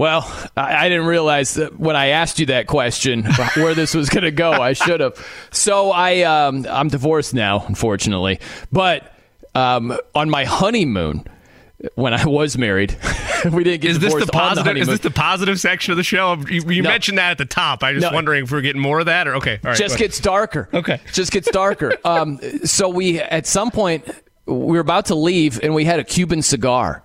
well, 0.00 0.32
I, 0.56 0.86
I, 0.86 0.88
didn't 0.88 1.04
realize 1.04 1.54
that 1.56 1.78
when 1.78 1.94
I 1.94 2.06
asked 2.06 2.38
you 2.38 2.46
that 2.46 2.66
question 2.66 3.22
where 3.54 3.74
this 3.74 3.94
was 3.94 4.08
going 4.08 4.24
to 4.24 4.30
go. 4.30 4.50
I 4.50 4.72
should 4.72 5.00
have. 5.00 5.22
So 5.50 5.90
I, 5.90 6.22
um, 6.22 6.66
I'm 6.70 6.88
divorced 6.88 7.34
now, 7.34 7.66
unfortunately. 7.68 8.40
But 8.72 9.12
um, 9.54 9.94
on 10.14 10.30
my 10.30 10.46
honeymoon, 10.46 11.26
when 11.96 12.14
I 12.14 12.24
was 12.24 12.56
married. 12.56 12.96
we 13.52 13.62
didn't 13.62 13.82
get 13.82 13.90
is 13.90 13.98
this 13.98 14.14
the 14.14 14.26
positive? 14.26 14.74
The 14.74 14.80
is 14.80 14.86
this 14.86 15.00
the 15.00 15.10
positive 15.10 15.60
section 15.60 15.92
of 15.92 15.98
the 15.98 16.02
show? 16.02 16.34
You, 16.48 16.62
you 16.70 16.82
no. 16.82 16.88
mentioned 16.88 17.18
that 17.18 17.32
at 17.32 17.38
the 17.38 17.44
top. 17.44 17.82
I 17.82 17.92
was 17.92 18.02
no. 18.02 18.10
wondering 18.10 18.44
if 18.44 18.52
we're 18.52 18.62
getting 18.62 18.80
more 18.80 19.00
of 19.00 19.06
that 19.06 19.28
or 19.28 19.36
okay. 19.36 19.60
All 19.62 19.70
right, 19.70 19.78
just 19.78 19.98
gets 19.98 20.18
darker. 20.18 20.70
Okay, 20.72 20.98
just 21.12 21.30
gets 21.30 21.50
darker. 21.50 21.92
um, 22.06 22.38
so 22.64 22.88
we 22.88 23.20
at 23.20 23.46
some 23.46 23.70
point 23.70 24.08
we 24.46 24.54
were 24.54 24.80
about 24.80 25.06
to 25.06 25.14
leave 25.14 25.62
and 25.62 25.74
we 25.74 25.84
had 25.84 26.00
a 26.00 26.04
Cuban 26.04 26.40
cigar, 26.40 27.02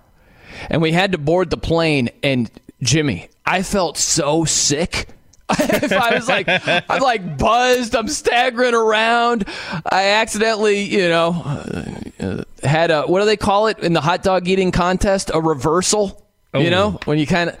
and 0.70 0.80
we 0.80 0.92
had 0.92 1.12
to 1.12 1.18
board 1.18 1.50
the 1.50 1.58
plane. 1.58 2.08
And 2.22 2.50
Jimmy, 2.86 3.28
I 3.44 3.62
felt 3.62 3.98
so 3.98 4.44
sick. 4.44 5.08
if 5.50 5.92
I 5.92 6.14
was 6.14 6.28
like, 6.28 6.46
I'm 6.48 7.02
like 7.02 7.36
buzzed, 7.36 7.94
I'm 7.94 8.08
staggering 8.08 8.74
around. 8.74 9.44
I 9.84 10.10
accidentally, 10.10 10.80
you 10.82 11.08
know, 11.08 11.42
uh, 12.20 12.44
had 12.62 12.90
a 12.90 13.02
what 13.02 13.20
do 13.20 13.26
they 13.26 13.36
call 13.36 13.66
it 13.66 13.80
in 13.80 13.92
the 13.92 14.00
hot 14.00 14.22
dog 14.22 14.48
eating 14.48 14.72
contest? 14.72 15.30
A 15.34 15.40
reversal. 15.40 16.24
Oh. 16.54 16.60
You 16.60 16.70
know, 16.70 16.98
when 17.04 17.18
you 17.18 17.26
kind 17.26 17.50
of, 17.50 17.58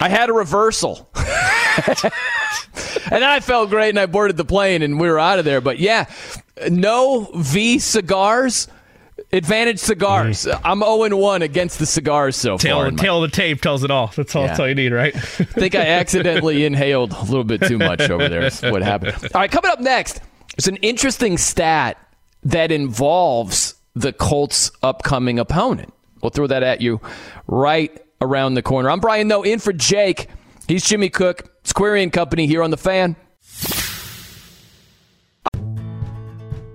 I 0.00 0.08
had 0.08 0.30
a 0.30 0.32
reversal. 0.32 1.08
and 1.16 2.12
then 3.10 3.22
I 3.22 3.40
felt 3.40 3.70
great 3.70 3.90
and 3.90 4.00
I 4.00 4.06
boarded 4.06 4.36
the 4.36 4.44
plane 4.44 4.82
and 4.82 4.98
we 4.98 5.08
were 5.08 5.18
out 5.18 5.38
of 5.38 5.44
there. 5.44 5.60
But 5.60 5.78
yeah, 5.78 6.06
no 6.68 7.30
V 7.34 7.78
cigars 7.78 8.68
Advantage 9.36 9.78
cigars. 9.78 10.46
Mm. 10.46 10.60
I'm 10.64 10.80
0 10.80 11.16
1 11.16 11.42
against 11.42 11.78
the 11.78 11.86
cigars 11.86 12.36
so 12.36 12.56
tail, 12.56 12.78
far. 12.78 12.90
Tail 12.90 13.22
of 13.22 13.30
the 13.30 13.36
tape 13.36 13.60
tells 13.60 13.84
it 13.84 13.90
all. 13.90 14.10
That's 14.16 14.34
all, 14.34 14.42
yeah. 14.42 14.48
that's 14.48 14.60
all 14.60 14.68
you 14.68 14.74
need, 14.74 14.92
right? 14.92 15.14
I 15.16 15.18
think 15.18 15.74
I 15.74 15.86
accidentally 15.86 16.64
inhaled 16.66 17.12
a 17.12 17.22
little 17.24 17.44
bit 17.44 17.62
too 17.62 17.76
much 17.78 18.00
over 18.08 18.28
there. 18.28 18.50
What 18.72 18.82
happened. 18.82 19.14
All 19.34 19.40
right, 19.40 19.50
coming 19.50 19.70
up 19.70 19.80
next, 19.80 20.20
there's 20.56 20.68
an 20.68 20.76
interesting 20.76 21.36
stat 21.36 21.98
that 22.44 22.72
involves 22.72 23.74
the 23.94 24.12
Colts' 24.12 24.70
upcoming 24.82 25.38
opponent. 25.38 25.92
We'll 26.22 26.30
throw 26.30 26.46
that 26.46 26.62
at 26.62 26.80
you 26.80 27.00
right 27.46 28.02
around 28.20 28.54
the 28.54 28.62
corner. 28.62 28.90
I'm 28.90 29.00
Brian 29.00 29.28
Noe, 29.28 29.42
in 29.42 29.58
for 29.58 29.72
Jake. 29.72 30.28
He's 30.66 30.84
Jimmy 30.84 31.10
Cook. 31.10 31.52
It's 31.60 31.72
Query 31.72 32.02
and 32.02 32.12
Company 32.12 32.46
here 32.46 32.62
on 32.62 32.70
The 32.70 32.76
Fan. 32.76 33.16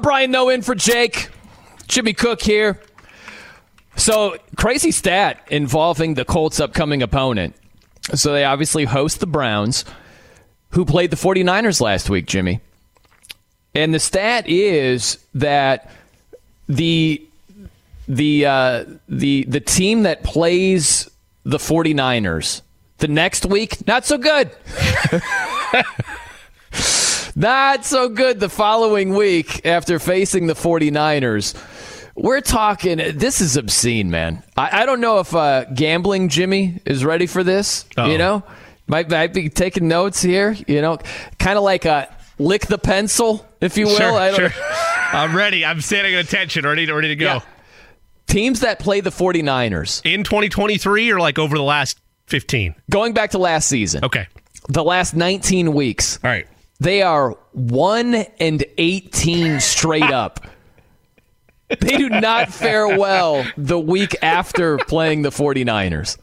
Brian 0.00 0.30
Noe 0.30 0.48
in 0.48 0.62
for 0.62 0.74
Jake. 0.74 1.28
Jimmy 1.88 2.12
Cook 2.12 2.42
here. 2.42 2.80
So, 3.96 4.36
crazy 4.56 4.92
stat 4.92 5.46
involving 5.50 6.14
the 6.14 6.24
Colts' 6.24 6.60
upcoming 6.60 7.02
opponent. 7.02 7.54
So, 8.14 8.32
they 8.32 8.44
obviously 8.44 8.84
host 8.84 9.20
the 9.20 9.26
Browns, 9.26 9.84
who 10.70 10.84
played 10.84 11.10
the 11.10 11.16
49ers 11.16 11.80
last 11.80 12.08
week, 12.08 12.26
Jimmy. 12.26 12.60
And 13.74 13.92
the 13.92 13.98
stat 13.98 14.48
is 14.48 15.18
that 15.34 15.90
the 16.68 17.24
the 18.08 18.46
uh, 18.46 18.84
the 19.08 19.44
the 19.44 19.60
team 19.60 20.02
that 20.02 20.24
plays 20.24 21.08
the 21.44 21.58
49ers 21.58 22.62
the 22.98 23.08
next 23.08 23.46
week 23.46 23.86
not 23.86 24.04
so 24.04 24.18
good. 24.18 24.50
Not 27.36 27.84
so 27.84 28.08
good 28.08 28.40
the 28.40 28.48
following 28.48 29.14
week 29.14 29.64
after 29.64 29.98
facing 29.98 30.46
the 30.46 30.54
49ers. 30.54 31.54
We're 32.14 32.40
talking, 32.40 32.98
this 33.16 33.40
is 33.40 33.56
obscene, 33.56 34.10
man. 34.10 34.42
I, 34.56 34.82
I 34.82 34.86
don't 34.86 35.00
know 35.00 35.20
if 35.20 35.34
uh, 35.34 35.64
gambling 35.64 36.28
Jimmy 36.28 36.80
is 36.84 37.04
ready 37.04 37.26
for 37.26 37.42
this. 37.42 37.84
Uh-oh. 37.96 38.10
You 38.10 38.18
know, 38.18 38.42
might, 38.86 39.08
might 39.08 39.32
be 39.32 39.48
taking 39.48 39.88
notes 39.88 40.20
here. 40.20 40.56
You 40.66 40.82
know, 40.82 40.98
kind 41.38 41.56
of 41.56 41.64
like 41.64 41.84
a 41.84 42.14
lick 42.38 42.66
the 42.66 42.78
pencil, 42.78 43.46
if 43.60 43.78
you 43.78 43.86
will. 43.86 43.96
Sure, 43.96 44.34
sure. 44.34 44.50
I'm 45.12 45.34
ready. 45.36 45.64
I'm 45.64 45.80
standing 45.80 46.14
at 46.14 46.24
attention, 46.24 46.64
ready 46.64 46.86
to, 46.86 46.94
ready 46.94 47.08
to 47.08 47.16
go. 47.16 47.26
Yeah. 47.26 47.40
Teams 48.26 48.60
that 48.60 48.78
play 48.78 49.00
the 49.00 49.10
49ers. 49.10 50.02
In 50.04 50.22
2023 50.22 51.10
or 51.10 51.20
like 51.20 51.38
over 51.38 51.56
the 51.56 51.62
last 51.62 51.98
15? 52.26 52.74
Going 52.88 53.12
back 53.12 53.30
to 53.30 53.38
last 53.38 53.68
season. 53.68 54.04
Okay. 54.04 54.28
The 54.68 54.84
last 54.84 55.14
19 55.14 55.72
weeks. 55.72 56.18
All 56.22 56.30
right. 56.30 56.46
They 56.80 57.02
are 57.02 57.36
1 57.52 58.14
and 58.14 58.64
18 58.78 59.60
straight 59.60 60.10
up. 60.10 60.46
They 61.68 61.96
do 61.98 62.08
not 62.08 62.52
fare 62.52 62.98
well 62.98 63.46
the 63.56 63.78
week 63.78 64.16
after 64.22 64.78
playing 64.78 65.22
the 65.22 65.30
49ers. 65.30 66.16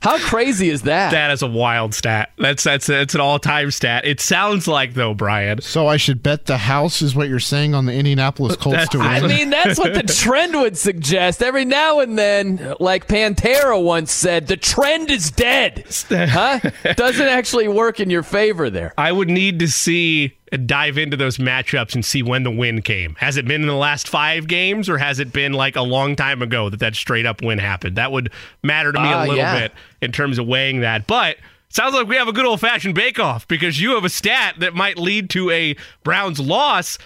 How 0.00 0.18
crazy 0.18 0.70
is 0.70 0.82
that? 0.82 1.10
That 1.10 1.30
is 1.30 1.42
a 1.42 1.46
wild 1.46 1.94
stat. 1.94 2.32
That's 2.38 2.64
that's 2.64 2.86
that's 2.86 3.14
an 3.14 3.20
all-time 3.20 3.70
stat. 3.70 4.06
It 4.06 4.20
sounds 4.20 4.66
like 4.66 4.94
though, 4.94 5.12
Brian. 5.12 5.60
So 5.60 5.86
I 5.86 5.98
should 5.98 6.22
bet 6.22 6.46
the 6.46 6.56
house 6.56 7.02
is 7.02 7.14
what 7.14 7.28
you're 7.28 7.38
saying 7.38 7.74
on 7.74 7.84
the 7.84 7.92
Indianapolis 7.92 8.56
Colts 8.56 8.88
to 8.88 8.98
win. 8.98 9.06
I 9.06 9.20
mean, 9.26 9.50
that's 9.50 9.78
what 9.78 9.92
the 9.92 10.02
trend 10.02 10.54
would 10.54 10.78
suggest. 10.78 11.42
Every 11.42 11.66
now 11.66 12.00
and 12.00 12.18
then, 12.18 12.74
like 12.80 13.08
Pantera 13.08 13.82
once 13.82 14.10
said, 14.10 14.46
the 14.46 14.56
trend 14.56 15.10
is 15.10 15.30
dead. 15.30 15.84
Huh? 16.30 16.60
Doesn't 16.96 17.26
actually 17.26 17.66
work 17.68 17.98
in 17.98 18.10
your 18.10 18.22
favor 18.22 18.70
there. 18.70 18.94
I 18.96 19.10
would 19.10 19.28
need 19.28 19.58
to 19.60 19.68
see 19.68 20.36
dive 20.66 20.98
into 20.98 21.16
those 21.16 21.38
matchups 21.38 21.94
and 21.94 22.04
see 22.04 22.22
when 22.22 22.42
the 22.42 22.50
win 22.50 22.82
came. 22.82 23.14
Has 23.16 23.36
it 23.36 23.46
been 23.46 23.60
in 23.62 23.68
the 23.68 23.74
last 23.74 24.08
five 24.08 24.48
games, 24.48 24.88
or 24.88 24.98
has 24.98 25.20
it 25.20 25.32
been 25.32 25.52
like 25.52 25.76
a 25.76 25.82
long 25.82 26.16
time 26.16 26.42
ago 26.42 26.68
that 26.68 26.80
that 26.80 26.94
straight 26.94 27.26
up 27.26 27.42
win 27.42 27.58
happened? 27.58 27.96
That 27.96 28.12
would 28.12 28.32
matter 28.62 28.92
to 28.92 29.00
me 29.00 29.08
uh, 29.08 29.18
a 29.18 29.22
little 29.22 29.36
yeah. 29.36 29.60
bit 29.60 29.72
in 30.00 30.12
terms 30.12 30.38
of 30.38 30.46
weighing 30.46 30.80
that. 30.80 31.06
But 31.06 31.36
sounds 31.68 31.94
like 31.94 32.08
we 32.08 32.16
have 32.16 32.28
a 32.28 32.32
good 32.32 32.46
old 32.46 32.60
fashioned 32.60 32.94
bake 32.94 33.18
off 33.18 33.46
because 33.46 33.80
you 33.80 33.94
have 33.94 34.04
a 34.04 34.08
stat 34.08 34.56
that 34.58 34.74
might 34.74 34.98
lead 34.98 35.30
to 35.30 35.50
a 35.50 35.76
Browns 36.02 36.40
loss. 36.40 36.98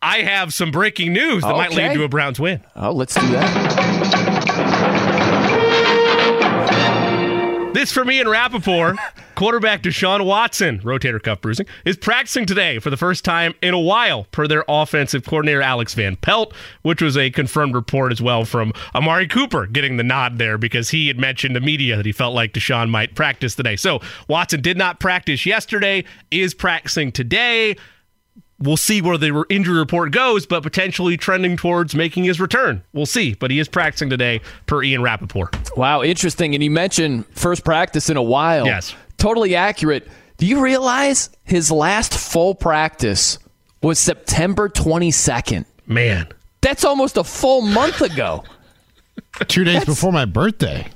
I 0.00 0.18
have 0.18 0.52
some 0.52 0.70
breaking 0.70 1.12
news 1.12 1.42
that 1.42 1.48
okay. 1.50 1.58
might 1.58 1.72
lead 1.72 1.94
to 1.94 2.04
a 2.04 2.08
Browns 2.08 2.38
win. 2.38 2.62
Oh, 2.76 2.92
let's 2.92 3.14
do 3.14 3.26
that. 3.28 4.23
This 7.74 7.90
for 7.90 8.04
me 8.04 8.20
and 8.20 8.30
Rapoport. 8.30 8.98
Quarterback 9.34 9.82
Deshaun 9.82 10.24
Watson, 10.24 10.78
rotator 10.82 11.20
cuff 11.20 11.40
bruising, 11.40 11.66
is 11.84 11.96
practicing 11.96 12.46
today 12.46 12.78
for 12.78 12.88
the 12.88 12.96
first 12.96 13.24
time 13.24 13.52
in 13.60 13.74
a 13.74 13.80
while, 13.80 14.28
per 14.30 14.46
their 14.46 14.64
offensive 14.68 15.24
coordinator 15.26 15.60
Alex 15.60 15.92
Van 15.94 16.14
Pelt, 16.14 16.54
which 16.82 17.02
was 17.02 17.16
a 17.16 17.30
confirmed 17.30 17.74
report 17.74 18.12
as 18.12 18.22
well 18.22 18.44
from 18.44 18.72
Amari 18.94 19.26
Cooper 19.26 19.66
getting 19.66 19.96
the 19.96 20.04
nod 20.04 20.38
there 20.38 20.56
because 20.56 20.90
he 20.90 21.08
had 21.08 21.18
mentioned 21.18 21.56
to 21.56 21.60
media 21.60 21.96
that 21.96 22.06
he 22.06 22.12
felt 22.12 22.32
like 22.32 22.52
Deshaun 22.52 22.90
might 22.90 23.16
practice 23.16 23.56
today. 23.56 23.74
So 23.74 24.00
Watson 24.28 24.60
did 24.60 24.78
not 24.78 25.00
practice 25.00 25.44
yesterday, 25.44 26.04
is 26.30 26.54
practicing 26.54 27.10
today 27.10 27.74
we'll 28.58 28.76
see 28.76 29.02
where 29.02 29.18
the 29.18 29.44
injury 29.50 29.78
report 29.78 30.12
goes, 30.12 30.46
but 30.46 30.62
potentially 30.62 31.16
trending 31.16 31.56
towards 31.56 31.94
making 31.94 32.24
his 32.24 32.40
return. 32.40 32.82
We'll 32.92 33.06
see. 33.06 33.34
But 33.34 33.50
he 33.50 33.58
is 33.58 33.68
practicing 33.68 34.10
today 34.10 34.40
per 34.66 34.82
Ian 34.82 35.02
Rapoport. 35.02 35.76
Wow, 35.76 36.02
interesting. 36.02 36.54
And 36.54 36.62
you 36.62 36.70
mentioned 36.70 37.26
first 37.28 37.64
practice 37.64 38.10
in 38.10 38.16
a 38.16 38.22
while. 38.22 38.66
Yes. 38.66 38.94
Totally 39.16 39.54
accurate. 39.54 40.08
Do 40.36 40.46
you 40.46 40.62
realize 40.62 41.30
his 41.44 41.70
last 41.70 42.14
full 42.14 42.54
practice 42.54 43.38
was 43.82 43.98
September 43.98 44.68
22nd? 44.68 45.64
Man. 45.86 46.28
That's 46.60 46.84
almost 46.84 47.16
a 47.16 47.24
full 47.24 47.60
month 47.60 48.00
ago. 48.00 48.44
Two 49.48 49.64
days 49.64 49.84
before 49.84 50.12
my 50.12 50.24
birthday. 50.24 50.88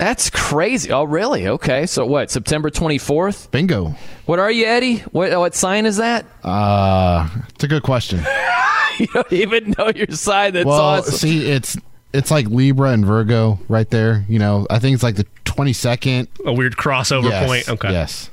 That's 0.00 0.30
crazy. 0.30 0.90
Oh, 0.90 1.04
really? 1.04 1.46
Okay. 1.46 1.84
So 1.84 2.06
what? 2.06 2.30
September 2.30 2.70
24th? 2.70 3.50
Bingo. 3.50 3.94
What 4.24 4.38
are 4.38 4.50
you, 4.50 4.64
Eddie? 4.64 5.00
What 5.00 5.38
what 5.38 5.54
sign 5.54 5.84
is 5.84 5.98
that? 5.98 6.24
Uh, 6.42 7.28
it's 7.50 7.64
a 7.64 7.68
good 7.68 7.82
question. 7.82 8.24
you 8.98 9.06
don't 9.08 9.30
even 9.30 9.74
know 9.76 9.92
your 9.94 10.06
sign. 10.12 10.54
That's 10.54 10.64
well, 10.64 10.80
awesome. 10.80 11.12
see, 11.12 11.50
it's 11.50 11.76
it's 12.14 12.30
like 12.30 12.46
Libra 12.46 12.92
and 12.92 13.04
Virgo 13.04 13.58
right 13.68 13.90
there. 13.90 14.24
You 14.26 14.38
know, 14.38 14.66
I 14.70 14.78
think 14.78 14.94
it's 14.94 15.02
like 15.02 15.16
the 15.16 15.26
twenty 15.44 15.74
second. 15.74 16.28
A 16.46 16.52
weird 16.54 16.76
crossover 16.76 17.24
yes, 17.24 17.46
point. 17.46 17.68
Okay. 17.68 17.92
Yes. 17.92 18.29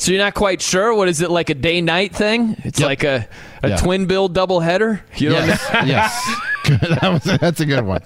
So 0.00 0.12
you're 0.12 0.20
not 0.22 0.32
quite 0.34 0.62
sure. 0.62 0.94
What 0.94 1.08
is 1.08 1.20
it 1.20 1.30
like 1.30 1.50
a 1.50 1.54
day 1.54 1.82
night 1.82 2.14
thing? 2.14 2.56
It's 2.64 2.80
Yep. 2.80 2.86
like 2.86 3.04
a, 3.04 3.28
a 3.62 3.68
Yeah. 3.70 3.76
twin 3.76 4.06
bill 4.06 4.28
double 4.28 4.60
header. 4.60 5.04
You 5.16 5.28
don't 5.30 5.46
Yes. 5.46 5.68
yes. 5.86 6.36
that 7.00 7.02
was, 7.12 7.24
that's 7.38 7.60
a 7.60 7.66
good 7.66 7.84
one. 7.84 8.00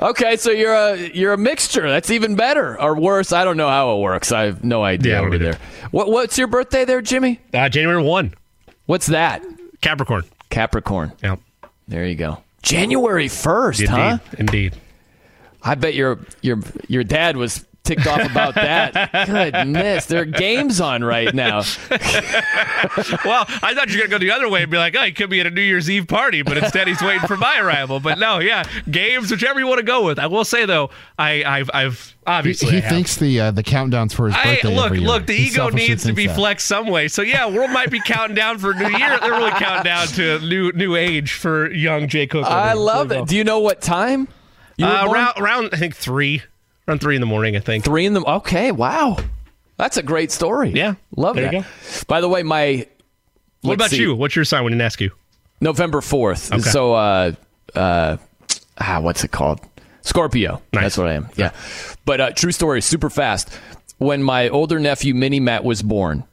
Okay, 0.00 0.36
so 0.36 0.50
you're 0.50 0.74
a 0.74 0.96
you're 1.14 1.32
a 1.32 1.38
mixture. 1.38 1.88
That's 1.88 2.10
even 2.10 2.36
better 2.36 2.80
or 2.80 2.94
worse. 2.94 3.32
I 3.32 3.42
don't 3.44 3.56
know 3.56 3.68
how 3.68 3.96
it 3.96 4.00
works. 4.00 4.32
I 4.32 4.42
have 4.42 4.62
no 4.64 4.84
idea 4.84 5.14
Yeah, 5.14 5.20
over 5.20 5.34
either. 5.34 5.44
there. 5.52 5.58
What 5.90 6.10
what's 6.10 6.36
your 6.38 6.46
birthday 6.46 6.84
there, 6.84 7.00
Jimmy? 7.00 7.40
Uh, 7.54 7.68
January 7.68 8.02
1, 8.02 8.34
What's 8.86 9.06
that? 9.06 9.42
Capricorn. 9.80 10.22
Capricorn. 10.50 11.12
Yeah. 11.22 11.36
There 11.88 12.04
you 12.06 12.14
go. 12.14 12.42
January 12.62 13.28
first, 13.28 13.84
huh? 13.86 14.18
Indeed. 14.38 14.74
I 15.62 15.74
bet 15.74 15.94
your 15.94 16.18
your 16.42 16.60
your 16.88 17.02
dad 17.04 17.36
was 17.36 17.64
ticked 17.86 18.06
off 18.06 18.28
about 18.30 18.54
that. 18.56 19.26
Goodness, 19.26 20.06
there 20.06 20.22
are 20.22 20.24
games 20.24 20.80
on 20.80 21.02
right 21.04 21.34
now. 21.34 21.62
Well, 23.24 23.44
I 23.62 23.74
thought 23.74 23.88
you 23.88 23.94
were 24.00 24.06
going 24.08 24.10
to 24.10 24.16
go 24.16 24.18
the 24.18 24.30
other 24.30 24.48
way 24.48 24.62
and 24.62 24.70
be 24.70 24.76
like, 24.78 24.94
oh, 24.96 25.02
he 25.02 25.12
could 25.12 25.30
be 25.30 25.40
at 25.40 25.46
a 25.46 25.50
New 25.50 25.60
Year's 25.62 25.88
Eve 25.90 26.06
party, 26.06 26.42
but 26.42 26.56
instead 26.58 26.86
he's 26.88 27.00
waiting 27.02 27.26
for 27.26 27.36
my 27.36 27.58
arrival. 27.58 28.00
But 28.00 28.18
no, 28.18 28.38
yeah, 28.38 28.64
games, 28.90 29.30
whichever 29.30 29.58
you 29.58 29.66
want 29.66 29.78
to 29.78 29.84
go 29.84 30.04
with. 30.04 30.18
I 30.18 30.26
will 30.26 30.44
say, 30.44 30.66
though, 30.66 30.90
I, 31.18 31.42
I've, 31.44 31.70
I've 31.74 32.14
obviously. 32.26 32.70
he 32.70 32.76
I 32.78 32.80
have. 32.80 32.90
thinks 32.92 33.16
the 33.16 33.40
uh, 33.40 33.50
the 33.50 33.62
countdowns 33.62 34.12
for 34.14 34.26
his 34.26 34.36
Hey, 34.36 34.54
birthday. 34.56 34.74
look, 34.74 34.86
every 34.86 34.98
year. 35.00 35.06
look, 35.08 35.26
the 35.26 35.34
He 35.36 35.48
ego 35.48 35.68
needs 35.70 36.04
to 36.04 36.12
be 36.12 36.26
that. 36.26 36.36
flexed 36.36 36.66
some 36.66 36.86
way. 36.86 37.08
So 37.08 37.22
yeah, 37.22 37.48
world 37.48 37.70
might 37.70 37.90
be 37.90 38.00
counting 38.00 38.36
down 38.36 38.58
for 38.58 38.72
New 38.74 38.88
Year. 38.88 39.18
They're 39.20 39.30
really 39.32 39.50
counting 39.52 39.84
down 39.84 40.06
to 40.08 40.38
new 40.40 40.72
new 40.72 40.96
age 40.96 41.32
for 41.32 41.70
young 41.72 42.08
Jay 42.08 42.26
Cook. 42.26 42.44
I 42.46 42.74
love 42.74 43.10
So 43.10 43.22
it. 43.22 43.28
Do 43.28 43.36
you 43.36 43.44
know 43.44 43.58
what 43.60 43.80
time? 43.80 44.28
You 44.76 44.86
Uh, 44.86 45.08
around, 45.10 45.32
around, 45.38 45.70
I 45.72 45.76
think 45.78 45.96
three, 45.96 46.42
around 46.86 47.00
three 47.00 47.16
in 47.16 47.20
the 47.20 47.26
morning. 47.26 47.56
I 47.56 47.60
think. 47.60 47.84
Three 47.84 48.06
in 48.06 48.14
the 48.14 48.22
okay. 48.24 48.72
Wow, 48.72 49.18
that's 49.76 49.96
a 49.96 50.02
great 50.02 50.30
story. 50.32 50.70
Yeah, 50.70 50.94
love 51.16 51.36
there 51.36 51.50
that. 51.50 52.04
By 52.06 52.20
the 52.20 52.28
way, 52.28 52.42
my 52.42 52.86
What 53.62 53.74
about 53.74 53.90
see, 53.90 54.00
you? 54.00 54.14
What's 54.14 54.36
your 54.36 54.44
sign? 54.44 54.64
We 54.64 54.70
didn't 54.70 54.82
ask 54.82 55.00
you. 55.00 55.10
November 55.60 56.00
fourth. 56.00 56.52
Okay. 56.52 56.62
So, 56.62 56.94
uh, 56.94 57.32
uh, 57.74 58.16
ah, 58.78 59.00
what's 59.00 59.24
it 59.24 59.30
called? 59.30 59.60
Scorpio. 60.02 60.62
Nice. 60.72 60.82
That's 60.82 60.98
what 60.98 61.08
I 61.08 61.14
am. 61.14 61.28
Yeah. 61.36 61.52
But 62.04 62.20
uh, 62.20 62.30
true 62.30 62.52
story, 62.52 62.80
super 62.80 63.10
fast. 63.10 63.48
When 63.98 64.22
my 64.22 64.48
older 64.50 64.78
nephew 64.78 65.14
Mini 65.14 65.40
Matt 65.40 65.64
was 65.64 65.82
born, 65.82 66.24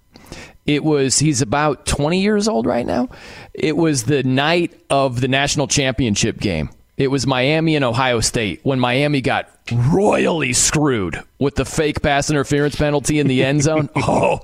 it 0.66 0.84
was 0.84 1.20
he's 1.20 1.42
about 1.42 1.86
20 1.86 2.22
years 2.22 2.48
old 2.48 2.66
right 2.66 2.86
now. 2.86 3.10
It 3.54 3.76
was 3.76 4.04
the 4.04 4.24
night 4.24 4.80
of 4.90 5.22
the 5.22 5.28
national 5.28 5.68
championship 5.68 6.40
game. 6.40 6.70
It 6.96 7.08
was 7.08 7.26
Miami 7.26 7.76
and 7.76 7.84
Ohio 7.84 8.20
State 8.20 8.60
when 8.64 8.80
Miami 8.80 9.22
got 9.22 9.50
royally 9.72 10.54
screwed 10.54 11.22
with 11.40 11.56
the 11.56 11.66
fake 11.66 12.02
pass 12.02 12.30
interference 12.30 12.76
penalty 12.76 13.20
in 13.20 13.28
the 13.28 13.44
end 13.44 13.64
zone. 13.64 13.90
oh, 13.96 14.40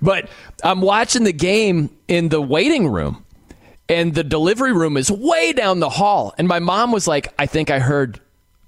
but 0.00 0.28
I'm 0.64 0.80
watching 0.80 1.24
the 1.24 1.32
game 1.32 1.90
in 2.08 2.28
the 2.28 2.42
waiting 2.42 2.88
room 2.88 3.24
and 3.88 4.14
the 4.14 4.24
delivery 4.24 4.72
room 4.72 4.96
is 4.96 5.10
way 5.10 5.52
down 5.52 5.80
the 5.80 5.88
hall 5.88 6.34
and 6.38 6.48
my 6.48 6.58
mom 6.60 6.92
was 6.92 7.08
like 7.08 7.34
i 7.38 7.46
think 7.46 7.68
i 7.68 7.80
heard 7.80 8.20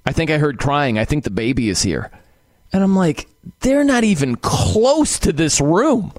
i 0.04 0.12
think 0.12 0.28
i 0.30 0.38
heard 0.38 0.58
crying. 0.58 0.98
I 0.98 1.04
think 1.04 1.24
the 1.24 1.30
baby 1.30 1.68
is 1.68 1.82
here. 1.82 2.10
And 2.72 2.82
i'm 2.82 2.96
like 2.96 3.28
they're 3.60 3.84
not 3.84 4.04
even 4.04 4.36
close 4.36 5.18
to 5.20 5.32
this 5.32 5.60
room 5.60 6.12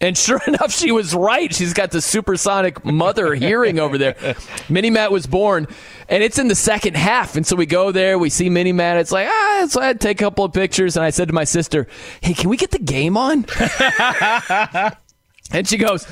and 0.00 0.16
sure 0.16 0.40
enough 0.46 0.72
she 0.72 0.92
was 0.92 1.14
right. 1.14 1.54
She's 1.54 1.72
got 1.72 1.90
the 1.90 2.00
supersonic 2.00 2.84
mother 2.84 3.34
hearing 3.34 3.78
over 3.78 3.98
there. 3.98 4.36
Mini 4.68 4.90
matt 4.90 5.12
was 5.12 5.26
born 5.26 5.66
and 6.08 6.22
it's 6.22 6.38
in 6.38 6.48
the 6.48 6.54
second 6.54 6.96
half. 6.96 7.36
And 7.36 7.46
so 7.46 7.56
we 7.56 7.66
go 7.66 7.92
there 7.92 8.18
we 8.18 8.30
see 8.30 8.50
mini 8.50 8.72
matt. 8.72 8.98
It's 8.98 9.12
like 9.12 9.28
ah 9.28 9.66
so 9.68 9.80
i 9.80 9.92
take 9.94 10.20
a 10.20 10.24
couple 10.24 10.44
of 10.44 10.52
pictures 10.52 10.96
and 10.96 11.04
i 11.04 11.10
said 11.10 11.28
to 11.28 11.34
my 11.34 11.44
sister 11.44 11.86
hey 12.20 12.34
can 12.34 12.50
we 12.50 12.56
get 12.56 12.70
the 12.70 12.78
game 12.78 13.16
on? 13.16 13.46
And 15.52 15.66
she 15.66 15.76
goes, 15.76 16.06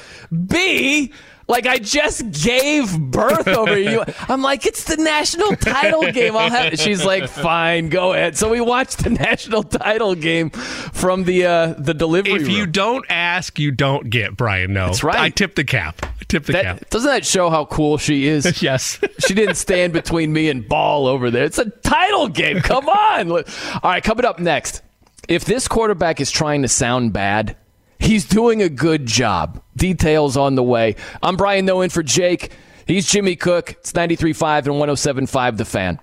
B, 0.46 1.12
like 1.48 1.66
I 1.66 1.78
just 1.78 2.30
gave 2.30 2.98
birth 2.98 3.46
over 3.48 3.78
you. 3.78 4.02
I'm 4.28 4.42
like, 4.42 4.66
it's 4.66 4.84
the 4.84 4.96
national 4.96 5.56
title 5.56 6.10
game. 6.12 6.36
I'll 6.36 6.50
have. 6.50 6.78
She's 6.78 7.04
like, 7.04 7.28
fine, 7.28 7.88
go 7.88 8.12
ahead. 8.12 8.36
So 8.36 8.50
we 8.50 8.60
watched 8.60 9.04
the 9.04 9.10
national 9.24 9.62
title 9.62 10.14
game 10.14 10.50
from 10.50 11.24
the 11.24 11.44
uh, 11.46 11.66
the 11.78 11.94
delivery 11.94 12.32
If 12.34 12.48
you 12.48 12.66
don't 12.66 13.04
ask, 13.08 13.58
you 13.58 13.70
don't 13.70 14.10
get. 14.10 14.36
Brian, 14.36 14.72
no, 14.72 14.86
That's 14.86 15.04
right. 15.04 15.16
I 15.18 15.28
tip 15.30 15.54
the 15.54 15.64
cap. 15.64 16.00
I 16.02 16.24
tip 16.28 16.44
the 16.46 16.52
That, 16.52 16.64
cap. 16.64 16.90
doesn't 16.90 17.10
that 17.10 17.24
show 17.26 17.50
how 17.50 17.64
cool 17.66 17.98
she 17.98 18.26
is? 18.26 18.44
Yes. 18.62 18.98
she 19.18 19.34
didn't 19.34 19.56
stand 19.56 19.92
between 19.92 20.32
me 20.32 20.48
and 20.48 20.66
ball 20.66 21.06
over 21.06 21.30
there. 21.30 21.44
It's 21.44 21.58
a 21.58 21.68
title 21.68 22.28
game. 22.28 22.60
Come 22.60 22.88
on. 22.88 23.30
All 23.32 23.42
right, 23.82 24.02
coming 24.02 24.24
up 24.24 24.38
next. 24.38 24.80
If 25.28 25.44
this 25.44 25.68
quarterback 25.68 26.20
is 26.20 26.30
trying 26.30 26.62
to 26.62 26.68
sound 26.68 27.12
bad, 27.12 27.56
he's 28.04 28.24
doing 28.24 28.62
a 28.62 28.68
good 28.68 29.06
job. 29.06 29.62
Details 29.76 30.36
on 30.36 30.54
the 30.54 30.62
way. 30.62 30.96
I'm 31.22 31.36
Brian 31.36 31.64
Noe 31.64 31.80
in 31.80 31.90
for 31.90 32.02
Jake. 32.02 32.52
He's 32.86 33.06
Jimmy 33.06 33.36
Cook. 33.36 33.72
It's 33.72 33.92
93.5 33.92 34.66
and 34.66 35.28
107.5 35.28 35.56
The 35.56 35.64
Fan. 35.64 36.00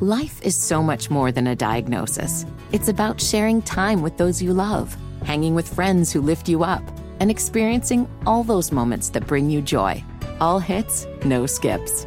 Life 0.00 0.42
is 0.42 0.56
so 0.56 0.82
much 0.82 1.08
more 1.10 1.32
than 1.32 1.46
a 1.46 1.56
diagnosis. 1.56 2.44
It's 2.72 2.88
about 2.88 3.20
sharing 3.20 3.62
time 3.62 4.02
with 4.02 4.18
those 4.18 4.42
you 4.42 4.52
love, 4.52 4.94
hanging 5.24 5.54
with 5.54 5.72
friends 5.72 6.12
who 6.12 6.20
lift 6.20 6.48
you 6.48 6.64
up, 6.64 6.82
and 7.20 7.30
experiencing 7.30 8.08
all 8.26 8.42
those 8.42 8.72
moments 8.72 9.08
that 9.10 9.26
bring 9.26 9.48
you 9.48 9.62
joy. 9.62 10.04
All 10.40 10.58
hits, 10.58 11.06
no 11.24 11.46
skips. 11.46 12.06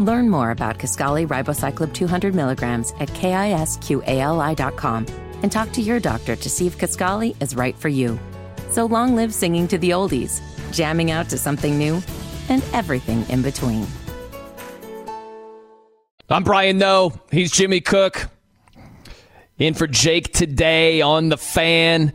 Learn 0.00 0.28
more 0.28 0.50
about 0.50 0.78
Kisqali 0.78 1.26
Ribociclib 1.26 1.94
200 1.94 2.34
milligrams 2.34 2.92
at 2.98 3.08
kisqali.com 3.10 3.86
and 5.42 5.50
talk 5.50 5.72
to 5.72 5.82
your 5.82 6.00
doctor 6.00 6.36
to 6.36 6.50
see 6.50 6.66
if 6.66 6.78
Kisqali 6.78 7.40
is 7.42 7.56
right 7.56 7.76
for 7.76 7.88
you. 7.88 8.18
So 8.70 8.86
long 8.86 9.16
live 9.16 9.34
singing 9.34 9.66
to 9.68 9.78
the 9.78 9.90
oldies, 9.90 10.40
jamming 10.72 11.10
out 11.10 11.28
to 11.30 11.38
something 11.38 11.76
new, 11.76 12.02
and 12.48 12.62
everything 12.72 13.28
in 13.28 13.42
between. 13.42 13.86
I'm 16.28 16.44
Brian 16.44 16.78
Noe. 16.78 17.12
He's 17.32 17.50
Jimmy 17.50 17.80
Cook. 17.80 18.28
In 19.58 19.74
for 19.74 19.86
Jake 19.86 20.32
today 20.32 21.00
on 21.00 21.28
The 21.28 21.36
Fan. 21.36 22.12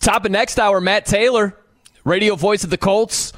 Top 0.00 0.24
of 0.24 0.30
next 0.30 0.58
hour, 0.58 0.80
Matt 0.80 1.06
Taylor, 1.06 1.56
radio 2.04 2.34
voice 2.34 2.64
of 2.64 2.70
the 2.70 2.78
Colts. 2.78 3.32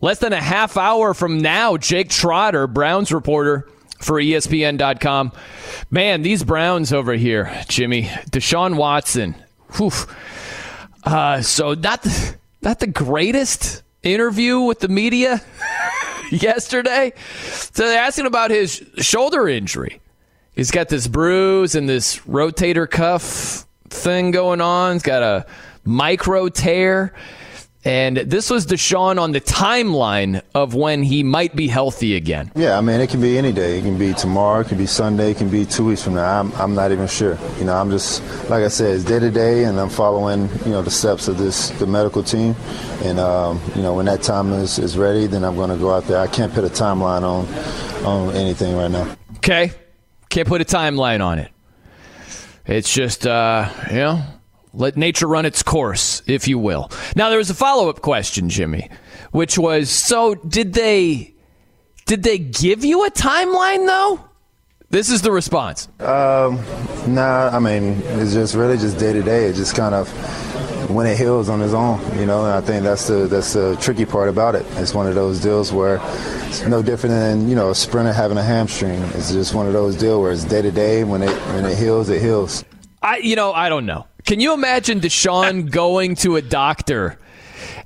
Less 0.00 0.18
than 0.18 0.32
a 0.32 0.40
half 0.40 0.76
hour 0.76 1.12
from 1.12 1.38
now, 1.38 1.76
Jake 1.76 2.08
Trotter, 2.08 2.66
Browns 2.66 3.12
reporter 3.12 3.68
for 3.98 4.20
ESPN.com. 4.20 5.32
Man, 5.90 6.22
these 6.22 6.42
Browns 6.44 6.92
over 6.92 7.14
here, 7.14 7.52
Jimmy. 7.68 8.04
Deshaun 8.30 8.76
Watson. 8.76 9.34
Whew. 9.76 9.92
Uh, 11.04 11.40
so 11.40 11.74
not 11.74 12.02
the, 12.02 12.36
not 12.62 12.80
the 12.80 12.86
greatest 12.86 13.82
interview 14.02 14.60
with 14.60 14.80
the 14.80 14.88
media 14.88 15.42
yesterday. 16.30 17.12
So 17.50 17.84
they're 17.84 18.02
asking 18.02 18.26
about 18.26 18.50
his 18.50 18.84
shoulder 18.98 19.48
injury. 19.48 20.00
He's 20.54 20.70
got 20.70 20.88
this 20.88 21.06
bruise 21.06 21.74
and 21.74 21.88
this 21.88 22.18
rotator 22.20 22.90
cuff 22.90 23.64
thing 23.90 24.30
going 24.30 24.60
on. 24.60 24.94
He's 24.94 25.02
got 25.02 25.22
a 25.22 25.46
micro 25.84 26.48
tear. 26.48 27.14
And 27.84 28.16
this 28.16 28.50
was 28.50 28.66
Deshaun 28.66 29.20
on 29.20 29.30
the 29.32 29.40
timeline 29.40 30.42
of 30.52 30.74
when 30.74 31.04
he 31.04 31.22
might 31.22 31.54
be 31.54 31.68
healthy 31.68 32.16
again. 32.16 32.50
Yeah, 32.56 32.76
I 32.76 32.80
mean, 32.80 33.00
it 33.00 33.08
can 33.08 33.20
be 33.20 33.38
any 33.38 33.52
day. 33.52 33.78
It 33.78 33.82
can 33.82 33.96
be 33.96 34.12
tomorrow, 34.14 34.60
it 34.60 34.68
can 34.68 34.78
be 34.78 34.86
Sunday, 34.86 35.30
it 35.30 35.36
can 35.36 35.48
be 35.48 35.64
two 35.64 35.84
weeks 35.84 36.02
from 36.02 36.14
now. 36.14 36.40
I'm, 36.40 36.52
I'm 36.54 36.74
not 36.74 36.90
even 36.90 37.06
sure. 37.06 37.38
You 37.58 37.64
know, 37.64 37.76
I'm 37.76 37.88
just, 37.90 38.20
like 38.50 38.64
I 38.64 38.68
said, 38.68 38.96
it's 38.96 39.04
day 39.04 39.20
to 39.20 39.30
day, 39.30 39.64
and 39.64 39.78
I'm 39.78 39.90
following, 39.90 40.48
you 40.64 40.72
know, 40.72 40.82
the 40.82 40.90
steps 40.90 41.28
of 41.28 41.38
this, 41.38 41.70
the 41.78 41.86
medical 41.86 42.22
team. 42.22 42.56
And, 43.04 43.20
um, 43.20 43.60
you 43.76 43.82
know, 43.82 43.94
when 43.94 44.06
that 44.06 44.22
time 44.22 44.52
is, 44.52 44.80
is 44.80 44.98
ready, 44.98 45.28
then 45.28 45.44
I'm 45.44 45.54
going 45.54 45.70
to 45.70 45.76
go 45.76 45.94
out 45.94 46.04
there. 46.04 46.18
I 46.18 46.26
can't 46.26 46.52
put 46.52 46.64
a 46.64 46.68
timeline 46.68 47.22
on, 47.22 47.46
on 48.04 48.34
anything 48.34 48.76
right 48.76 48.90
now. 48.90 49.16
Okay. 49.36 49.70
Can't 50.30 50.48
put 50.48 50.60
a 50.60 50.64
timeline 50.64 51.24
on 51.24 51.38
it. 51.38 51.50
It's 52.66 52.92
just, 52.92 53.26
uh, 53.26 53.70
you 53.88 53.96
know, 53.96 54.22
let 54.78 54.96
nature 54.96 55.26
run 55.26 55.44
its 55.44 55.62
course, 55.62 56.22
if 56.26 56.48
you 56.48 56.58
will. 56.58 56.90
Now 57.16 57.28
there 57.28 57.38
was 57.38 57.50
a 57.50 57.54
follow 57.54 57.90
up 57.90 58.00
question, 58.00 58.48
Jimmy, 58.48 58.88
which 59.32 59.58
was 59.58 59.90
so 59.90 60.34
did 60.34 60.72
they 60.72 61.34
did 62.06 62.22
they 62.22 62.38
give 62.38 62.84
you 62.84 63.04
a 63.04 63.10
timeline 63.10 63.86
though? 63.86 64.24
This 64.90 65.10
is 65.10 65.20
the 65.20 65.30
response. 65.30 65.86
Um, 66.00 66.64
nah, 67.06 67.50
I 67.52 67.58
mean, 67.58 68.00
it's 68.04 68.32
just 68.32 68.54
really 68.54 68.78
just 68.78 68.98
day 68.98 69.12
to 69.12 69.22
day. 69.22 69.44
It 69.44 69.54
just 69.54 69.76
kind 69.76 69.94
of 69.94 70.08
when 70.88 71.06
it 71.06 71.18
heals 71.18 71.50
on 71.50 71.60
its 71.60 71.74
own, 71.74 72.00
you 72.18 72.24
know. 72.24 72.44
And 72.44 72.54
I 72.54 72.62
think 72.62 72.84
that's 72.84 73.06
the 73.06 73.26
that's 73.26 73.52
the 73.52 73.76
tricky 73.80 74.06
part 74.06 74.30
about 74.30 74.54
it. 74.54 74.64
It's 74.76 74.94
one 74.94 75.06
of 75.06 75.14
those 75.14 75.40
deals 75.40 75.72
where 75.72 76.00
it's 76.46 76.64
no 76.66 76.82
different 76.82 77.14
than 77.16 77.48
you 77.50 77.54
know 77.56 77.70
a 77.70 77.74
sprinter 77.74 78.12
having 78.12 78.38
a 78.38 78.42
hamstring. 78.42 79.02
It's 79.14 79.32
just 79.32 79.54
one 79.54 79.66
of 79.66 79.74
those 79.74 79.96
deals 79.96 80.22
where 80.22 80.32
it's 80.32 80.44
day 80.44 80.62
to 80.62 80.70
day. 80.70 81.04
When 81.04 81.22
it 81.22 81.36
when 81.52 81.66
it 81.66 81.76
heals, 81.76 82.08
it 82.08 82.22
heals. 82.22 82.64
I 83.02 83.18
you 83.18 83.36
know 83.36 83.52
I 83.52 83.68
don't 83.68 83.86
know. 83.86 84.06
Can 84.26 84.40
you 84.40 84.52
imagine 84.52 85.00
Deshaun 85.00 85.70
going 85.70 86.14
to 86.16 86.36
a 86.36 86.42
doctor? 86.42 87.18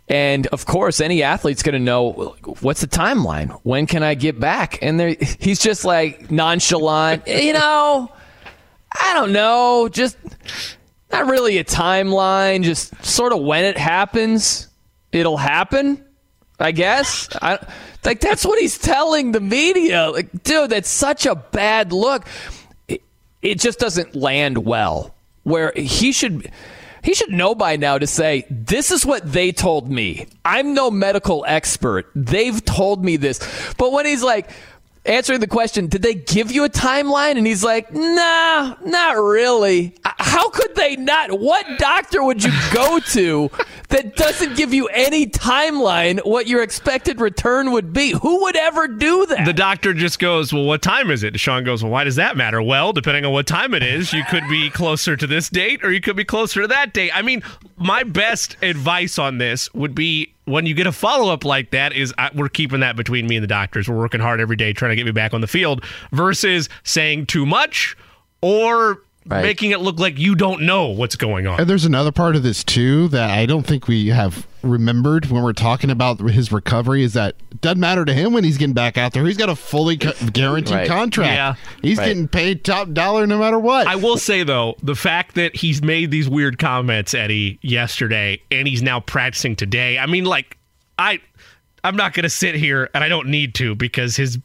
And 0.08 0.46
of 0.48 0.66
course, 0.66 1.00
any 1.00 1.22
athlete's 1.22 1.62
going 1.62 1.74
to 1.74 1.78
know 1.78 2.34
what's 2.60 2.80
the 2.80 2.86
timeline. 2.86 3.58
When 3.62 3.86
can 3.86 4.02
I 4.02 4.14
get 4.14 4.38
back? 4.38 4.78
And 4.82 5.00
he's 5.40 5.60
just 5.60 5.84
like 5.84 6.30
nonchalant. 6.30 7.26
you 7.26 7.52
know, 7.52 8.12
I 8.92 9.14
don't 9.14 9.32
know. 9.32 9.88
Just 9.88 10.18
not 11.10 11.26
really 11.26 11.58
a 11.58 11.64
timeline. 11.64 12.62
Just 12.62 13.02
sort 13.04 13.32
of 13.32 13.40
when 13.40 13.64
it 13.64 13.78
happens, 13.78 14.68
it'll 15.12 15.38
happen. 15.38 16.04
I 16.58 16.72
guess. 16.72 17.28
I, 17.40 17.58
like 18.04 18.20
that's 18.20 18.44
what 18.44 18.58
he's 18.58 18.78
telling 18.78 19.32
the 19.32 19.40
media. 19.40 20.10
Like, 20.10 20.42
dude, 20.42 20.70
that's 20.70 20.88
such 20.88 21.26
a 21.26 21.34
bad 21.34 21.92
look. 21.92 22.26
It, 23.42 23.60
just 23.60 23.78
doesn't 23.78 24.14
land 24.14 24.58
well 24.58 25.14
where 25.42 25.72
he 25.74 26.12
should 26.12 26.50
he 27.02 27.14
should 27.14 27.30
know 27.30 27.54
by 27.54 27.76
now 27.76 27.98
to 27.98 28.06
say 28.06 28.46
this 28.48 28.92
is 28.92 29.04
what 29.04 29.30
they 29.30 29.50
told 29.50 29.90
me. 29.90 30.28
I'm 30.44 30.72
no 30.72 30.90
medical 30.90 31.44
expert. 31.48 32.06
They've 32.14 32.64
told 32.64 33.04
me 33.04 33.16
this. 33.16 33.40
But 33.76 33.90
when 33.90 34.06
he's 34.06 34.22
like 34.22 34.48
answering 35.04 35.40
the 35.40 35.46
question, 35.46 35.86
did 35.88 36.02
they 36.02 36.14
give 36.14 36.52
you 36.52 36.64
a 36.64 36.68
timeline? 36.68 37.36
And 37.36 37.46
he's 37.46 37.64
like, 37.64 37.92
nah, 37.92 38.76
not 38.84 39.12
really. 39.12 39.94
How 40.04 40.48
could 40.50 40.74
they 40.74 40.96
not? 40.96 41.38
What 41.38 41.66
doctor 41.78 42.22
would 42.22 42.42
you 42.42 42.52
go 42.72 42.98
to 42.98 43.50
that 43.88 44.16
doesn't 44.16 44.56
give 44.56 44.72
you 44.72 44.86
any 44.88 45.26
timeline 45.26 46.20
what 46.24 46.46
your 46.46 46.62
expected 46.62 47.20
return 47.20 47.72
would 47.72 47.92
be? 47.92 48.12
Who 48.12 48.42
would 48.42 48.56
ever 48.56 48.88
do 48.88 49.26
that? 49.26 49.44
The 49.44 49.52
doctor 49.52 49.92
just 49.92 50.18
goes, 50.18 50.52
well, 50.52 50.64
what 50.64 50.82
time 50.82 51.10
is 51.10 51.22
it? 51.22 51.38
Sean 51.38 51.64
goes, 51.64 51.82
well, 51.82 51.92
why 51.92 52.04
does 52.04 52.16
that 52.16 52.36
matter? 52.36 52.62
Well, 52.62 52.92
depending 52.92 53.24
on 53.24 53.32
what 53.32 53.46
time 53.46 53.74
it 53.74 53.82
is, 53.82 54.12
you 54.12 54.24
could 54.30 54.48
be 54.48 54.70
closer 54.70 55.16
to 55.16 55.26
this 55.26 55.48
date 55.48 55.84
or 55.84 55.92
you 55.92 56.00
could 56.00 56.16
be 56.16 56.24
closer 56.24 56.62
to 56.62 56.68
that 56.68 56.92
date. 56.94 57.10
I 57.14 57.22
mean, 57.22 57.42
my 57.76 58.04
best 58.04 58.56
advice 58.62 59.18
on 59.18 59.38
this 59.38 59.72
would 59.74 59.94
be 59.94 60.32
when 60.44 60.66
you 60.66 60.74
get 60.74 60.86
a 60.86 60.92
follow 60.92 61.32
up 61.32 61.44
like 61.44 61.70
that 61.70 61.92
is 61.92 62.12
I, 62.18 62.30
we're 62.34 62.48
keeping 62.48 62.80
that 62.80 62.96
between 62.96 63.26
me 63.26 63.36
and 63.36 63.42
the 63.42 63.48
doctors. 63.48 63.88
We're 63.88 63.98
working 63.98 64.20
hard 64.20 64.40
every 64.40 64.56
day 64.56 64.72
trying 64.72 64.90
to 64.90 64.96
get 64.96 65.06
me 65.06 65.12
back 65.12 65.34
on 65.34 65.40
the 65.40 65.46
field 65.46 65.84
versus 66.12 66.68
saying 66.82 67.26
too 67.26 67.46
much 67.46 67.96
or 68.40 69.02
right. 69.26 69.42
making 69.42 69.70
it 69.70 69.80
look 69.80 69.98
like 69.98 70.18
you 70.18 70.34
don't 70.34 70.62
know 70.62 70.88
what's 70.88 71.16
going 71.16 71.46
on. 71.46 71.60
And 71.60 71.68
there's 71.68 71.84
another 71.84 72.12
part 72.12 72.36
of 72.36 72.42
this 72.42 72.64
too 72.64 73.08
that 73.08 73.30
I 73.30 73.46
don't 73.46 73.66
think 73.66 73.88
we 73.88 74.08
have 74.08 74.46
remembered 74.62 75.26
when 75.26 75.42
we're 75.42 75.52
talking 75.52 75.90
about 75.90 76.20
his 76.20 76.52
recovery 76.52 77.02
is 77.02 77.14
that 77.14 77.34
it 77.50 77.60
doesn't 77.60 77.80
matter 77.80 78.04
to 78.04 78.14
him 78.14 78.32
when 78.32 78.44
he's 78.44 78.58
getting 78.58 78.74
back 78.74 78.96
out 78.96 79.12
there. 79.12 79.24
He's 79.24 79.36
got 79.36 79.48
a 79.48 79.56
fully 79.56 79.96
co- 79.96 80.12
guaranteed 80.32 80.74
right. 80.74 80.88
contract. 80.88 81.32
Yeah. 81.32 81.54
He's 81.82 81.98
right. 81.98 82.06
getting 82.06 82.28
paid 82.28 82.64
top 82.64 82.92
dollar 82.92 83.26
no 83.26 83.38
matter 83.38 83.58
what. 83.58 83.86
I 83.86 83.96
will 83.96 84.18
say 84.18 84.42
though, 84.42 84.76
the 84.82 84.94
fact 84.94 85.34
that 85.34 85.56
he's 85.56 85.82
made 85.82 86.10
these 86.10 86.28
weird 86.28 86.58
comments, 86.58 87.14
Eddie, 87.14 87.58
yesterday 87.62 88.40
and 88.50 88.68
he's 88.68 88.82
now 88.82 89.00
practicing 89.00 89.56
today. 89.56 89.98
I 89.98 90.06
mean, 90.06 90.24
like 90.24 90.58
I 90.98 91.20
I'm 91.84 91.96
not 91.96 92.14
going 92.14 92.24
to 92.24 92.30
sit 92.30 92.54
here 92.54 92.88
and 92.94 93.02
I 93.02 93.08
don't 93.08 93.28
need 93.28 93.54
to 93.56 93.74
because 93.74 94.16
his 94.16 94.38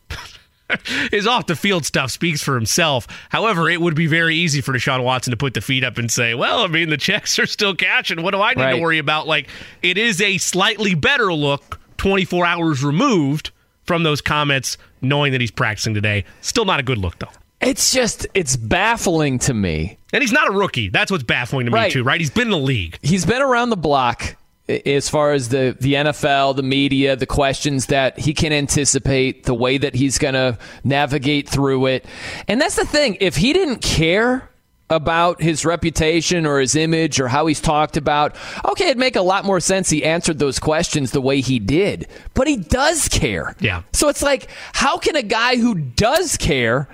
his 1.11 1.28
off 1.28 1.47
the 1.47 1.55
field 1.55 1.86
stuff 1.86 2.11
speaks 2.11 2.41
for 2.41 2.55
himself. 2.55 3.07
However, 3.30 3.70
it 3.70 3.82
would 3.82 3.95
be 3.95 4.07
very 4.07 4.36
easy 4.36 4.61
for 4.61 4.74
Deshaun 4.74 5.03
Watson 5.03 5.32
to 5.32 5.38
put 5.38 5.53
the 5.53 5.61
feet 5.61 5.84
up 5.84 5.97
and 5.97 6.11
say, 6.11 6.34
"Well, 6.34 6.61
I 6.61 6.68
mean, 6.68 6.89
the 6.89 6.97
checks 6.97 7.39
are 7.39 7.45
still 7.45 7.76
cashing. 7.76 8.22
What 8.22 8.32
do 8.32 8.41
I 8.41 8.53
need 8.53 8.63
right. 8.63 8.76
to 8.76 8.82
worry 8.82 8.97
about?" 8.97 9.28
Like 9.28 9.47
it 9.82 9.97
is 9.97 10.22
a 10.22 10.38
slightly 10.38 10.95
better 10.95 11.34
look 11.34 11.80
24 11.97 12.45
hours 12.45 12.84
removed 12.84 13.51
from 13.84 14.03
those 14.03 14.22
comments, 14.22 14.78
knowing 15.01 15.32
that 15.32 15.41
he's 15.41 15.51
practicing 15.51 15.93
today. 15.93 16.26
Still 16.41 16.65
not 16.65 16.80
a 16.80 16.84
good 16.84 16.97
look 16.97 17.20
though. 17.20 17.30
It's 17.59 17.91
just 17.91 18.28
it's 18.34 18.55
baffling 18.55 19.39
to 19.39 19.53
me. 19.53 19.97
And 20.13 20.22
he's 20.22 20.32
not 20.32 20.47
a 20.47 20.51
rookie. 20.51 20.89
That's 20.89 21.11
what's 21.11 21.24
baffling 21.24 21.65
to 21.65 21.72
me 21.72 21.76
right. 21.76 21.91
too, 21.91 22.03
right? 22.03 22.20
He's 22.20 22.30
been 22.30 22.47
in 22.47 22.51
the 22.51 22.57
league. 22.57 22.99
He's 23.01 23.26
been 23.26 23.41
around 23.41 23.72
the 23.72 23.78
block 23.78 24.36
as 24.70 25.09
far 25.09 25.32
as 25.32 25.49
the, 25.49 25.76
the 25.80 25.93
NFL, 25.93 26.55
the 26.55 26.63
media, 26.63 27.15
the 27.15 27.26
questions 27.26 27.88
that 27.88 28.20
he 28.20 28.34
can 28.34 28.51
anticipate, 28.51 29.43
the 29.43 29.53
way 29.53 29.78
that 29.78 29.95
he's 29.95 30.18
going 30.18 30.34
to 30.34 30.57
navigate 30.84 31.47
through 31.47 31.86
it. 31.88 32.05
And 32.47 32.59
that's 32.59 32.76
the 32.76 32.86
thing. 32.86 33.18
If 33.22 33.38
he 33.38 33.53
didn't 33.53 33.82
care 33.82 34.49
about 34.89 35.41
his 35.41 35.65
reputation 35.65 36.45
or 36.45 36.59
his 36.59 36.76
image 36.76 37.20
or 37.20 37.28
how 37.28 37.47
he's 37.47 37.59
talked 37.59 37.97
about, 37.97 38.36
okay, 38.65 38.86
it'd 38.86 38.97
make 38.97 39.15
a 39.15 39.22
lot 39.22 39.45
more 39.45 39.59
sense 39.59 39.89
he 39.89 40.03
answered 40.03 40.39
those 40.39 40.59
questions 40.59 41.11
the 41.11 41.22
way 41.22 41.41
he 41.41 41.59
did. 41.59 42.07
But 42.34 42.47
he 42.47 42.57
does 42.57 43.07
care. 43.07 43.55
Yeah. 43.59 43.84
So 43.93 44.09
it's 44.09 44.22
like, 44.24 44.47
how 44.74 44.97
can 44.97 45.15
a 45.15 45.24
guy 45.24 45.57
who 45.57 45.76
does 45.76 46.38
care 46.38 46.88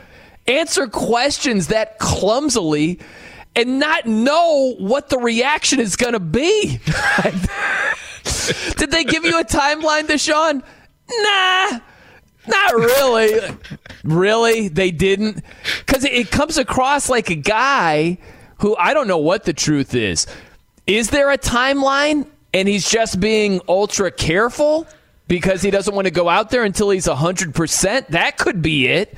answer 0.47 0.87
questions 0.87 1.67
that 1.67 1.99
clumsily 1.99 2.99
and 3.55 3.79
not 3.79 4.05
know 4.05 4.75
what 4.79 5.09
the 5.09 5.17
reaction 5.17 5.79
is 5.79 5.95
going 5.95 6.13
to 6.13 6.19
be. 6.19 6.79
Did 8.77 8.91
they 8.91 9.03
give 9.03 9.23
you 9.23 9.39
a 9.39 9.43
timeline, 9.43 10.07
Deshaun? 10.07 10.63
Nah, 11.09 11.79
not 12.47 12.73
really. 12.73 13.55
really? 14.03 14.67
They 14.67 14.91
didn't? 14.91 15.43
Because 15.85 16.03
it 16.03 16.31
comes 16.31 16.57
across 16.57 17.09
like 17.09 17.29
a 17.29 17.35
guy 17.35 18.17
who 18.59 18.75
I 18.75 18.93
don't 18.93 19.07
know 19.07 19.17
what 19.17 19.43
the 19.43 19.53
truth 19.53 19.93
is. 19.93 20.27
Is 20.87 21.09
there 21.09 21.31
a 21.31 21.37
timeline 21.37 22.27
and 22.53 22.67
he's 22.67 22.89
just 22.89 23.19
being 23.19 23.61
ultra 23.67 24.11
careful 24.11 24.87
because 25.27 25.61
he 25.61 25.71
doesn't 25.71 25.95
want 25.95 26.05
to 26.05 26.11
go 26.11 26.27
out 26.27 26.49
there 26.49 26.63
until 26.63 26.89
he's 26.89 27.07
100%? 27.07 28.07
That 28.07 28.37
could 28.37 28.61
be 28.61 28.87
it. 28.87 29.15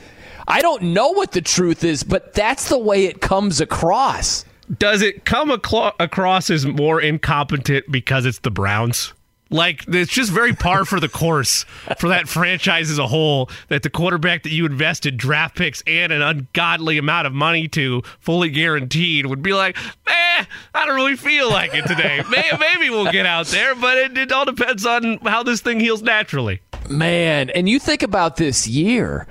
I 0.47 0.61
don't 0.61 0.81
know 0.81 1.09
what 1.09 1.31
the 1.31 1.41
truth 1.41 1.83
is, 1.83 2.03
but 2.03 2.33
that's 2.33 2.69
the 2.69 2.77
way 2.77 3.05
it 3.05 3.21
comes 3.21 3.61
across. 3.61 4.45
Does 4.77 5.01
it 5.01 5.25
come 5.25 5.51
across 5.51 6.49
as 6.49 6.65
more 6.65 6.99
incompetent 6.99 7.91
because 7.91 8.25
it's 8.25 8.39
the 8.39 8.51
Browns? 8.51 9.13
Like 9.51 9.85
it's 9.87 10.11
just 10.11 10.31
very 10.31 10.53
par 10.53 10.85
for 10.85 10.99
the 10.99 11.07
course 11.07 11.65
for 11.99 12.09
that 12.09 12.27
franchise 12.27 12.89
as 12.89 12.97
a 12.97 13.05
whole. 13.05 13.49
That 13.69 13.83
the 13.83 13.91
quarterback 13.91 14.41
that 14.43 14.51
you 14.51 14.65
invested 14.65 15.17
draft 15.17 15.55
picks 15.55 15.83
and 15.85 16.11
an 16.11 16.23
ungodly 16.23 16.97
amount 16.97 17.27
of 17.27 17.33
money 17.33 17.67
to, 17.69 18.01
fully 18.19 18.49
guaranteed, 18.49 19.27
would 19.27 19.43
be 19.43 19.53
like, 19.53 19.77
eh, 20.07 20.45
I 20.73 20.85
don't 20.85 20.95
really 20.95 21.15
feel 21.15 21.49
like 21.49 21.75
it 21.75 21.85
today. 21.85 22.23
Maybe 22.59 22.89
we'll 22.89 23.11
get 23.11 23.27
out 23.27 23.45
there, 23.47 23.75
but 23.75 23.97
it, 23.99 24.17
it 24.17 24.31
all 24.31 24.45
depends 24.45 24.83
on 24.85 25.19
how 25.19 25.43
this 25.43 25.61
thing 25.61 25.79
heals 25.79 26.01
naturally. 26.01 26.61
Man, 26.89 27.51
and 27.51 27.69
you 27.69 27.79
think 27.79 28.01
about 28.01 28.37
this 28.37 28.67
year 28.67 29.27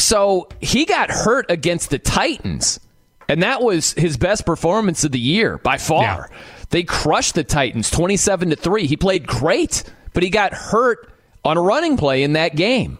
so 0.00 0.48
he 0.60 0.84
got 0.84 1.10
hurt 1.10 1.50
against 1.50 1.90
the 1.90 1.98
Titans, 1.98 2.80
and 3.28 3.42
that 3.42 3.62
was 3.62 3.92
his 3.92 4.16
best 4.16 4.46
performance 4.46 5.04
of 5.04 5.12
the 5.12 5.20
year 5.20 5.58
by 5.58 5.78
far. 5.78 6.28
Yeah. 6.30 6.38
They 6.70 6.82
crushed 6.84 7.34
the 7.34 7.44
Titans 7.44 7.90
27 7.90 8.50
to 8.50 8.56
3. 8.56 8.86
He 8.86 8.96
played 8.96 9.26
great, 9.26 9.84
but 10.12 10.22
he 10.22 10.30
got 10.30 10.52
hurt 10.52 11.12
on 11.44 11.56
a 11.56 11.60
running 11.60 11.96
play 11.96 12.22
in 12.22 12.34
that 12.34 12.54
game. 12.56 12.98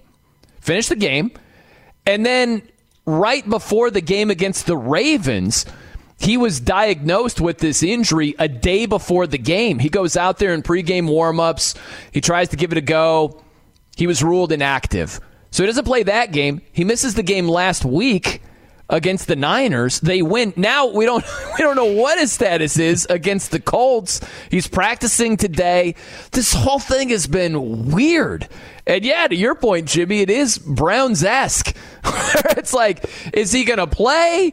Finished 0.61 0.89
the 0.89 0.97
game, 0.97 1.31
and 2.07 2.25
then 2.27 2.63
right 3.07 3.49
before 3.49 3.91
the 3.91 4.01
game 4.01 4.31
against 4.31 4.67
the 4.67 4.77
Ravens, 4.77 5.65
he 6.19 6.37
was 6.37 6.61
diagnosed 6.61 7.41
with 7.41 7.59
this 7.59 7.83
injury 7.83 8.35
a 8.39 8.47
day 8.47 8.85
before 8.85 9.27
the 9.27 9.39
game. 9.39 9.79
He 9.79 9.89
goes 9.89 10.17
out 10.17 10.39
there 10.39 10.53
in 10.53 10.63
pregame 10.63 11.09
warmups. 11.09 11.77
He 12.13 12.21
tries 12.21 12.51
to 12.51 12.57
give 12.57 12.73
it 12.73 12.79
a 12.79 12.83
go. 12.83 13.43
He 13.97 14.07
was 14.07 14.23
ruled 14.23 14.53
inactive. 14.53 15.19
So 15.51 15.63
he 15.63 15.67
doesn't 15.67 15.85
play 15.85 16.03
that 16.05 16.33
game. 16.33 16.63
He 16.73 16.85
misses 16.85 17.15
the 17.15 17.23
game 17.23 17.49
last 17.49 17.85
week 17.85 18.43
against 18.91 19.29
the 19.29 19.37
Niners. 19.37 20.01
They 20.01 20.21
win. 20.21 20.53
Now 20.57 20.87
we 20.87 21.05
don't 21.07 21.25
we 21.59 21.65
don't 21.65 21.77
know 21.77 21.93
what 21.93 22.19
his 22.19 22.33
status 22.33 22.79
is 22.79 23.07
against 23.09 23.51
the 23.51 23.61
Colts. 23.61 24.21
He's 24.51 24.67
practicing 24.67 25.37
today. 25.37 25.95
This 26.33 26.53
whole 26.53 26.79
thing 26.79 27.09
has 27.11 27.27
been 27.27 27.91
weird. 27.91 28.49
And 28.87 29.05
yeah, 29.05 29.29
to 29.29 29.37
your 29.37 29.55
point, 29.55 29.89
Jimmy, 29.89 30.21
it 30.21 30.31
is 30.31 30.59
Browns 30.59 31.23
esque. 31.23 31.75
it's 32.57 32.75
like, 32.75 33.09
is 33.33 33.53
he 33.53 33.65
to 33.65 33.87
play? 33.87 34.53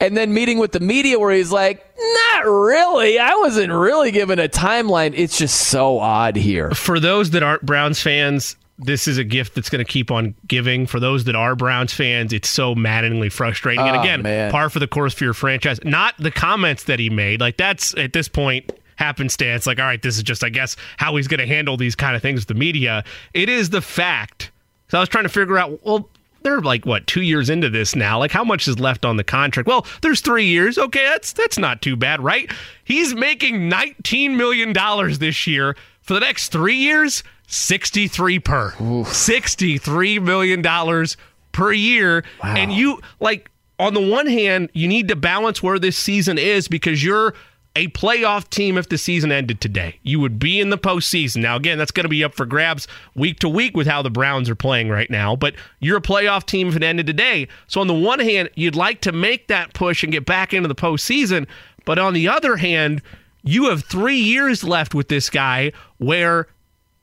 And 0.00 0.16
then 0.16 0.32
meeting 0.32 0.58
with 0.58 0.70
the 0.70 0.80
media 0.80 1.18
where 1.18 1.32
he's 1.32 1.50
like, 1.50 1.84
not 1.98 2.44
really. 2.46 3.18
I 3.18 3.34
wasn't 3.36 3.72
really 3.72 4.12
given 4.12 4.38
a 4.38 4.48
timeline. 4.48 5.12
It's 5.16 5.36
just 5.36 5.56
so 5.56 5.98
odd 5.98 6.36
here. 6.36 6.70
For 6.70 7.00
those 7.00 7.30
that 7.30 7.42
aren't 7.42 7.66
Browns 7.66 8.00
fans, 8.00 8.54
this 8.78 9.08
is 9.08 9.18
a 9.18 9.24
gift 9.24 9.54
that's 9.54 9.68
going 9.68 9.84
to 9.84 9.90
keep 9.90 10.10
on 10.10 10.34
giving. 10.46 10.86
For 10.86 11.00
those 11.00 11.24
that 11.24 11.34
are 11.34 11.56
Browns 11.56 11.92
fans, 11.92 12.32
it's 12.32 12.48
so 12.48 12.74
maddeningly 12.74 13.28
frustrating. 13.28 13.80
Oh, 13.80 13.86
and 13.86 13.96
ah, 13.96 14.00
again, 14.00 14.22
man. 14.22 14.50
par 14.50 14.70
for 14.70 14.78
the 14.78 14.86
course 14.86 15.14
for 15.14 15.24
your 15.24 15.34
franchise. 15.34 15.80
Not 15.84 16.14
the 16.18 16.30
comments 16.30 16.84
that 16.84 16.98
he 16.98 17.10
made. 17.10 17.40
Like 17.40 17.56
that's 17.56 17.94
at 17.96 18.12
this 18.12 18.28
point 18.28 18.70
happenstance. 18.96 19.66
Like, 19.66 19.78
all 19.78 19.84
right, 19.84 20.00
this 20.00 20.16
is 20.16 20.22
just, 20.22 20.44
I 20.44 20.48
guess, 20.48 20.76
how 20.96 21.16
he's 21.16 21.28
going 21.28 21.40
to 21.40 21.46
handle 21.46 21.76
these 21.76 21.94
kind 21.94 22.14
of 22.14 22.22
things 22.22 22.40
with 22.40 22.48
the 22.48 22.54
media. 22.54 23.04
It 23.34 23.48
is 23.48 23.70
the 23.70 23.80
fact. 23.80 24.50
So 24.88 24.98
I 24.98 25.00
was 25.00 25.08
trying 25.08 25.24
to 25.24 25.30
figure 25.30 25.58
out, 25.58 25.84
well, 25.84 26.08
they're 26.42 26.60
like 26.60 26.86
what 26.86 27.06
two 27.06 27.22
years 27.22 27.50
into 27.50 27.68
this 27.68 27.96
now. 27.96 28.18
Like 28.18 28.30
how 28.30 28.44
much 28.44 28.68
is 28.68 28.78
left 28.78 29.04
on 29.04 29.16
the 29.16 29.24
contract? 29.24 29.66
Well, 29.66 29.86
there's 30.02 30.20
three 30.20 30.46
years. 30.46 30.78
Okay, 30.78 31.04
that's 31.04 31.32
that's 31.32 31.58
not 31.58 31.82
too 31.82 31.96
bad, 31.96 32.22
right? 32.22 32.50
He's 32.84 33.12
making 33.12 33.68
19 33.68 34.36
million 34.36 34.72
dollars 34.72 35.18
this 35.18 35.46
year 35.48 35.76
for 36.00 36.14
the 36.14 36.20
next 36.20 36.50
three 36.52 36.76
years. 36.76 37.24
63 37.48 38.38
per. 38.38 38.74
Oof. 38.80 39.12
63 39.12 40.18
million 40.20 40.62
dollars 40.62 41.16
per 41.50 41.72
year, 41.72 42.24
wow. 42.42 42.54
and 42.54 42.72
you 42.72 43.00
like 43.20 43.50
on 43.78 43.94
the 43.94 44.00
one 44.00 44.26
hand, 44.26 44.70
you 44.72 44.86
need 44.86 45.08
to 45.08 45.16
balance 45.16 45.62
where 45.62 45.78
this 45.78 45.96
season 45.96 46.36
is 46.38 46.68
because 46.68 47.02
you're 47.02 47.34
a 47.76 47.86
playoff 47.88 48.50
team 48.50 48.76
if 48.76 48.88
the 48.88 48.98
season 48.98 49.30
ended 49.30 49.60
today. 49.60 50.00
You 50.02 50.18
would 50.18 50.38
be 50.38 50.58
in 50.58 50.70
the 50.70 50.78
postseason. 50.78 51.42
Now, 51.42 51.56
again, 51.56 51.78
that's 51.78 51.92
going 51.92 52.04
to 52.04 52.08
be 52.08 52.24
up 52.24 52.34
for 52.34 52.44
grabs 52.44 52.88
week 53.14 53.38
to 53.40 53.48
week 53.48 53.76
with 53.76 53.86
how 53.86 54.02
the 54.02 54.10
Browns 54.10 54.50
are 54.50 54.56
playing 54.56 54.88
right 54.88 55.08
now, 55.08 55.36
but 55.36 55.54
you're 55.78 55.98
a 55.98 56.02
playoff 56.02 56.44
team 56.44 56.68
if 56.68 56.76
it 56.76 56.82
ended 56.82 57.06
today. 57.06 57.46
So, 57.68 57.80
on 57.80 57.86
the 57.86 57.94
one 57.94 58.18
hand, 58.18 58.50
you'd 58.56 58.74
like 58.74 59.00
to 59.02 59.12
make 59.12 59.46
that 59.46 59.74
push 59.74 60.02
and 60.02 60.12
get 60.12 60.26
back 60.26 60.52
into 60.52 60.68
the 60.68 60.74
postseason. 60.74 61.46
But 61.84 61.98
on 61.98 62.14
the 62.14 62.28
other 62.28 62.56
hand, 62.56 63.00
you 63.44 63.70
have 63.70 63.84
three 63.84 64.18
years 64.18 64.64
left 64.64 64.94
with 64.94 65.08
this 65.08 65.30
guy 65.30 65.72
where 65.98 66.48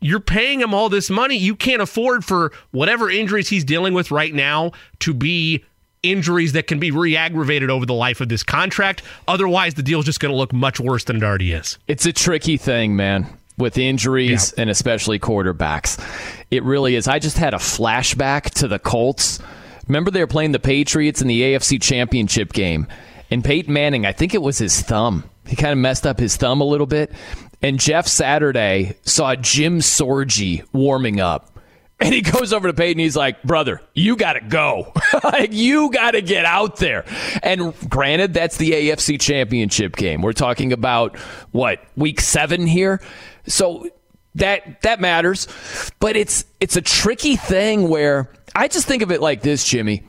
you're 0.05 0.19
paying 0.19 0.61
him 0.61 0.73
all 0.73 0.87
this 0.87 1.09
money. 1.09 1.35
You 1.35 1.55
can't 1.55 1.81
afford 1.81 2.23
for 2.23 2.51
whatever 2.69 3.09
injuries 3.09 3.49
he's 3.49 3.63
dealing 3.63 3.95
with 3.95 4.11
right 4.11 4.33
now 4.33 4.71
to 4.99 5.15
be 5.15 5.63
injuries 6.03 6.53
that 6.53 6.67
can 6.67 6.79
be 6.79 6.91
re-aggravated 6.91 7.71
over 7.71 7.87
the 7.87 7.93
life 7.93 8.21
of 8.21 8.29
this 8.29 8.43
contract. 8.43 9.01
Otherwise, 9.27 9.73
the 9.73 9.81
deal's 9.81 10.05
just 10.05 10.19
going 10.19 10.31
to 10.31 10.37
look 10.37 10.53
much 10.53 10.79
worse 10.79 11.05
than 11.05 11.15
it 11.15 11.23
already 11.23 11.53
is. 11.53 11.79
It's 11.87 12.05
a 12.05 12.13
tricky 12.13 12.57
thing, 12.57 12.95
man, 12.95 13.25
with 13.57 13.79
injuries 13.79 14.53
yeah. 14.55 14.61
and 14.61 14.69
especially 14.69 15.17
quarterbacks. 15.17 15.99
It 16.51 16.63
really 16.63 16.95
is. 16.95 17.07
I 17.07 17.17
just 17.17 17.39
had 17.39 17.55
a 17.55 17.57
flashback 17.57 18.51
to 18.59 18.67
the 18.67 18.77
Colts. 18.77 19.39
Remember 19.87 20.11
they 20.11 20.19
were 20.19 20.27
playing 20.27 20.51
the 20.51 20.59
Patriots 20.59 21.23
in 21.23 21.27
the 21.27 21.41
AFC 21.41 21.81
Championship 21.81 22.53
game, 22.53 22.85
and 23.31 23.43
Peyton 23.43 23.73
Manning, 23.73 24.05
I 24.05 24.11
think 24.11 24.35
it 24.35 24.41
was 24.43 24.59
his 24.59 24.79
thumb. 24.81 25.23
He 25.47 25.55
kind 25.55 25.71
of 25.71 25.77
messed 25.77 26.07
up 26.07 26.19
his 26.19 26.35
thumb 26.37 26.61
a 26.61 26.65
little 26.65 26.87
bit. 26.87 27.11
And 27.61 27.79
Jeff 27.79 28.07
Saturday 28.07 28.97
saw 29.03 29.35
Jim 29.35 29.79
Sorgi 29.79 30.63
warming 30.73 31.19
up 31.19 31.55
and 31.99 32.13
he 32.13 32.21
goes 32.21 32.51
over 32.51 32.67
to 32.67 32.73
Peyton. 32.73 32.99
He's 32.99 33.15
like, 33.15 33.41
brother, 33.43 33.81
you 33.93 34.17
got 34.17 34.33
to 34.33 34.41
go. 34.41 34.91
like, 35.23 35.53
you 35.53 35.89
got 35.91 36.11
to 36.11 36.21
get 36.21 36.45
out 36.45 36.77
there. 36.77 37.05
And 37.41 37.73
granted, 37.89 38.33
that's 38.33 38.57
the 38.57 38.71
AFC 38.71 39.19
championship 39.19 39.95
game. 39.95 40.21
We're 40.21 40.33
talking 40.33 40.73
about 40.73 41.17
what, 41.51 41.81
week 41.95 42.19
seven 42.19 42.67
here? 42.67 43.01
So 43.47 43.87
that, 44.35 44.81
that 44.81 44.99
matters. 44.99 45.47
But 45.99 46.17
it's, 46.17 46.45
it's 46.59 46.75
a 46.75 46.81
tricky 46.81 47.37
thing 47.37 47.87
where 47.87 48.29
I 48.53 48.67
just 48.67 48.87
think 48.87 49.01
of 49.01 49.11
it 49.11 49.21
like 49.21 49.41
this, 49.41 49.65
Jimmy. 49.65 50.03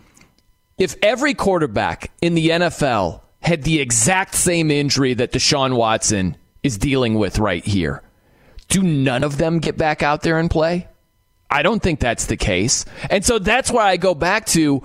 If 0.78 0.96
every 1.02 1.34
quarterback 1.34 2.10
in 2.20 2.34
the 2.34 2.48
NFL 2.48 3.20
had 3.40 3.62
the 3.62 3.80
exact 3.80 4.34
same 4.34 4.72
injury 4.72 5.14
that 5.14 5.32
Deshaun 5.32 5.76
Watson 5.76 6.36
is 6.66 6.76
dealing 6.78 7.14
with 7.14 7.38
right 7.38 7.64
here, 7.64 8.02
do 8.68 8.82
none 8.82 9.24
of 9.24 9.38
them 9.38 9.58
get 9.58 9.78
back 9.78 10.02
out 10.02 10.22
there 10.22 10.38
and 10.38 10.50
play? 10.50 10.88
I 11.48 11.62
don't 11.62 11.82
think 11.82 12.00
that's 12.00 12.26
the 12.26 12.36
case. 12.36 12.84
And 13.08 13.24
so 13.24 13.38
that's 13.38 13.70
why 13.70 13.88
I 13.88 13.96
go 13.96 14.14
back 14.14 14.46
to 14.46 14.82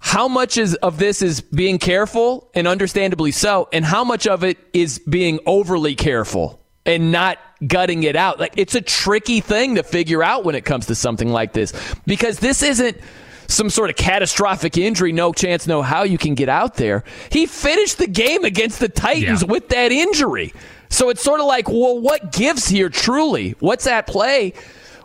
how 0.00 0.26
much 0.26 0.58
is 0.58 0.74
of 0.76 0.98
this 0.98 1.22
is 1.22 1.40
being 1.40 1.78
careful 1.78 2.50
and 2.54 2.66
understandably 2.66 3.30
so, 3.30 3.68
and 3.72 3.84
how 3.84 4.02
much 4.02 4.26
of 4.26 4.42
it 4.42 4.58
is 4.72 4.98
being 4.98 5.38
overly 5.46 5.94
careful 5.94 6.60
and 6.84 7.12
not 7.12 7.38
gutting 7.64 8.02
it 8.02 8.16
out. 8.16 8.40
Like 8.40 8.54
it's 8.56 8.74
a 8.74 8.80
tricky 8.80 9.40
thing 9.40 9.76
to 9.76 9.84
figure 9.84 10.22
out 10.22 10.44
when 10.44 10.56
it 10.56 10.64
comes 10.64 10.86
to 10.86 10.96
something 10.96 11.28
like 11.28 11.52
this 11.52 11.72
because 12.04 12.40
this 12.40 12.64
isn't 12.64 12.98
some 13.46 13.70
sort 13.70 13.90
of 13.90 13.96
catastrophic 13.96 14.76
injury, 14.76 15.12
no 15.12 15.32
chance, 15.32 15.66
no 15.66 15.82
how 15.82 16.02
you 16.02 16.18
can 16.18 16.34
get 16.34 16.48
out 16.48 16.74
there. 16.74 17.04
He 17.30 17.46
finished 17.46 17.98
the 17.98 18.06
game 18.08 18.44
against 18.44 18.80
the 18.80 18.88
Titans 18.88 19.42
yeah. 19.42 19.52
with 19.52 19.68
that 19.68 19.92
injury. 19.92 20.52
So 20.92 21.08
it's 21.08 21.22
sort 21.22 21.40
of 21.40 21.46
like, 21.46 21.68
well, 21.68 21.98
what 21.98 22.32
gives 22.32 22.68
here 22.68 22.88
truly? 22.88 23.56
What's 23.58 23.86
at 23.86 24.06
play? 24.06 24.52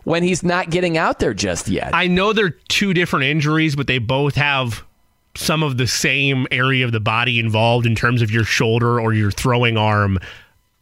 when 0.07 0.23
he's 0.23 0.41
not 0.41 0.69
getting 0.69 0.97
out 0.97 1.19
there 1.19 1.33
just 1.33 1.67
yet. 1.67 1.93
I 1.93 2.07
know 2.07 2.31
they're 2.31 2.51
two 2.69 2.93
different 2.93 3.25
injuries, 3.25 3.75
but 3.75 3.88
they 3.88 3.97
both 3.97 4.35
have 4.35 4.85
some 5.35 5.61
of 5.63 5.75
the 5.75 5.85
same 5.85 6.47
area 6.49 6.85
of 6.85 6.93
the 6.93 7.01
body 7.01 7.39
involved 7.39 7.85
in 7.85 7.93
terms 7.93 8.21
of 8.21 8.31
your 8.31 8.45
shoulder 8.45 9.01
or 9.01 9.13
your 9.13 9.31
throwing 9.31 9.75
arm. 9.75 10.17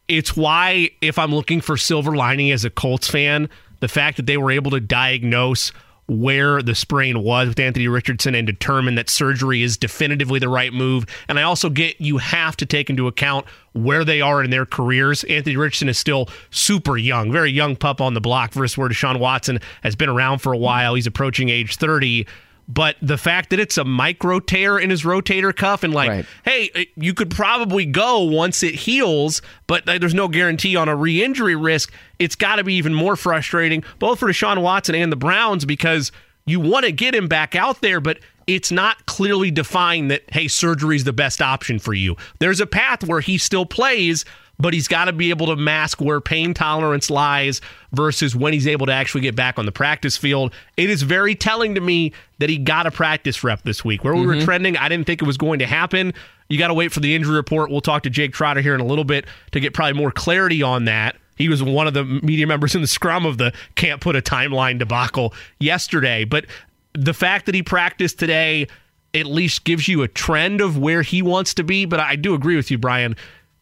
It's 0.06 0.36
why, 0.36 0.90
if 1.00 1.18
I'm 1.18 1.34
looking 1.34 1.60
for 1.60 1.76
silver 1.76 2.14
lining 2.14 2.52
as 2.52 2.64
a 2.64 2.70
Colts 2.70 3.08
fan, 3.08 3.48
the 3.80 3.88
fact 3.88 4.16
that 4.18 4.26
they 4.26 4.36
were 4.36 4.52
able 4.52 4.70
to 4.70 4.78
diagnose 4.78 5.72
where 6.08 6.62
the 6.62 6.74
sprain 6.74 7.22
was 7.22 7.48
with 7.48 7.58
Anthony 7.58 7.88
Richardson 7.88 8.34
and 8.34 8.46
determine 8.46 8.94
that 8.94 9.10
surgery 9.10 9.62
is 9.62 9.76
definitively 9.76 10.38
the 10.38 10.48
right 10.48 10.72
move. 10.72 11.06
And 11.28 11.38
I 11.38 11.42
also 11.42 11.68
get 11.68 12.00
you 12.00 12.18
have 12.18 12.56
to 12.58 12.66
take 12.66 12.88
into 12.88 13.08
account 13.08 13.46
where 13.72 14.04
they 14.04 14.20
are 14.20 14.42
in 14.42 14.50
their 14.50 14.66
careers. 14.66 15.24
Anthony 15.24 15.56
Richardson 15.56 15.88
is 15.88 15.98
still 15.98 16.28
super 16.50 16.96
young, 16.96 17.32
very 17.32 17.50
young 17.50 17.76
pup 17.76 18.00
on 18.00 18.14
the 18.14 18.20
block 18.20 18.52
versus 18.52 18.78
where 18.78 18.88
Deshaun 18.88 19.18
Watson 19.18 19.58
has 19.82 19.96
been 19.96 20.08
around 20.08 20.38
for 20.38 20.52
a 20.52 20.58
while. 20.58 20.94
He's 20.94 21.06
approaching 21.06 21.48
age 21.48 21.76
30. 21.76 22.26
But 22.68 22.96
the 23.00 23.16
fact 23.16 23.50
that 23.50 23.60
it's 23.60 23.78
a 23.78 23.84
micro 23.84 24.40
tear 24.40 24.76
in 24.78 24.90
his 24.90 25.04
rotator 25.04 25.54
cuff 25.54 25.84
and 25.84 25.94
like, 25.94 26.08
right. 26.08 26.26
hey, 26.44 26.70
uh, 26.74 26.80
you 26.96 27.14
could 27.14 27.30
probably 27.30 27.86
go 27.86 28.22
once 28.22 28.62
it 28.62 28.74
heals, 28.74 29.40
but 29.66 29.86
there's 29.86 30.14
no 30.14 30.26
guarantee 30.26 30.74
on 30.74 30.88
a 30.88 30.96
re 30.96 31.22
injury 31.22 31.54
risk. 31.54 31.92
It's 32.18 32.34
got 32.34 32.56
to 32.56 32.64
be 32.64 32.74
even 32.74 32.92
more 32.92 33.14
frustrating, 33.14 33.84
both 33.98 34.18
for 34.18 34.28
Deshaun 34.28 34.62
Watson 34.62 34.94
and 34.96 35.12
the 35.12 35.16
Browns, 35.16 35.64
because 35.64 36.10
you 36.44 36.58
want 36.58 36.86
to 36.86 36.92
get 36.92 37.14
him 37.14 37.28
back 37.28 37.54
out 37.54 37.80
there, 37.82 38.00
but 38.00 38.18
it's 38.46 38.70
not 38.70 39.06
clearly 39.06 39.50
defined 39.50 40.10
that, 40.10 40.22
hey, 40.32 40.48
surgery 40.48 40.96
is 40.96 41.04
the 41.04 41.12
best 41.12 41.42
option 41.42 41.78
for 41.78 41.94
you. 41.94 42.16
There's 42.38 42.60
a 42.60 42.66
path 42.66 43.04
where 43.04 43.20
he 43.20 43.38
still 43.38 43.66
plays, 43.66 44.24
but 44.58 44.74
he's 44.74 44.88
got 44.88 45.06
to 45.06 45.12
be 45.12 45.30
able 45.30 45.46
to 45.46 45.56
mask 45.56 46.00
where 46.00 46.20
pain 46.20 46.54
tolerance 46.54 47.10
lies 47.10 47.60
versus 47.92 48.34
when 48.34 48.52
he's 48.52 48.66
able 48.66 48.86
to 48.86 48.92
actually 48.92 49.20
get 49.20 49.36
back 49.36 49.58
on 49.58 49.66
the 49.66 49.72
practice 49.72 50.16
field. 50.16 50.52
It 50.76 50.90
is 50.90 51.02
very 51.02 51.34
telling 51.34 51.74
to 51.74 51.80
me 51.80 52.12
that 52.38 52.48
he 52.48 52.58
got 52.58 52.86
a 52.86 52.90
practice 52.90 53.42
rep 53.44 53.62
this 53.62 53.84
week. 53.84 54.04
Where 54.04 54.14
we 54.14 54.20
mm-hmm. 54.20 54.38
were 54.38 54.44
trending, 54.44 54.76
I 54.76 54.88
didn't 54.88 55.06
think 55.06 55.22
it 55.22 55.26
was 55.26 55.36
going 55.36 55.58
to 55.58 55.66
happen. 55.66 56.14
You 56.48 56.58
got 56.58 56.68
to 56.68 56.74
wait 56.74 56.92
for 56.92 57.00
the 57.00 57.14
injury 57.14 57.34
report. 57.34 57.70
We'll 57.70 57.80
talk 57.80 58.02
to 58.04 58.10
Jake 58.10 58.32
Trotter 58.32 58.60
here 58.60 58.74
in 58.74 58.80
a 58.80 58.86
little 58.86 59.04
bit 59.04 59.26
to 59.52 59.60
get 59.60 59.74
probably 59.74 59.94
more 59.94 60.10
clarity 60.10 60.62
on 60.62 60.84
that. 60.84 61.16
He 61.36 61.48
was 61.48 61.62
one 61.62 61.86
of 61.86 61.92
the 61.92 62.04
media 62.04 62.46
members 62.46 62.74
in 62.74 62.80
the 62.80 62.86
scrum 62.86 63.26
of 63.26 63.36
the 63.36 63.52
can't 63.74 64.00
put 64.00 64.16
a 64.16 64.22
timeline 64.22 64.78
debacle 64.78 65.34
yesterday. 65.58 66.24
But 66.24 66.46
the 66.94 67.12
fact 67.12 67.44
that 67.46 67.54
he 67.54 67.62
practiced 67.62 68.18
today 68.18 68.68
at 69.12 69.26
least 69.26 69.64
gives 69.64 69.88
you 69.88 70.02
a 70.02 70.08
trend 70.08 70.60
of 70.60 70.78
where 70.78 71.02
he 71.02 71.22
wants 71.22 71.54
to 71.54 71.64
be. 71.64 71.84
But 71.84 72.00
I 72.00 72.16
do 72.16 72.34
agree 72.34 72.56
with 72.56 72.70
you, 72.70 72.78
Brian 72.78 73.16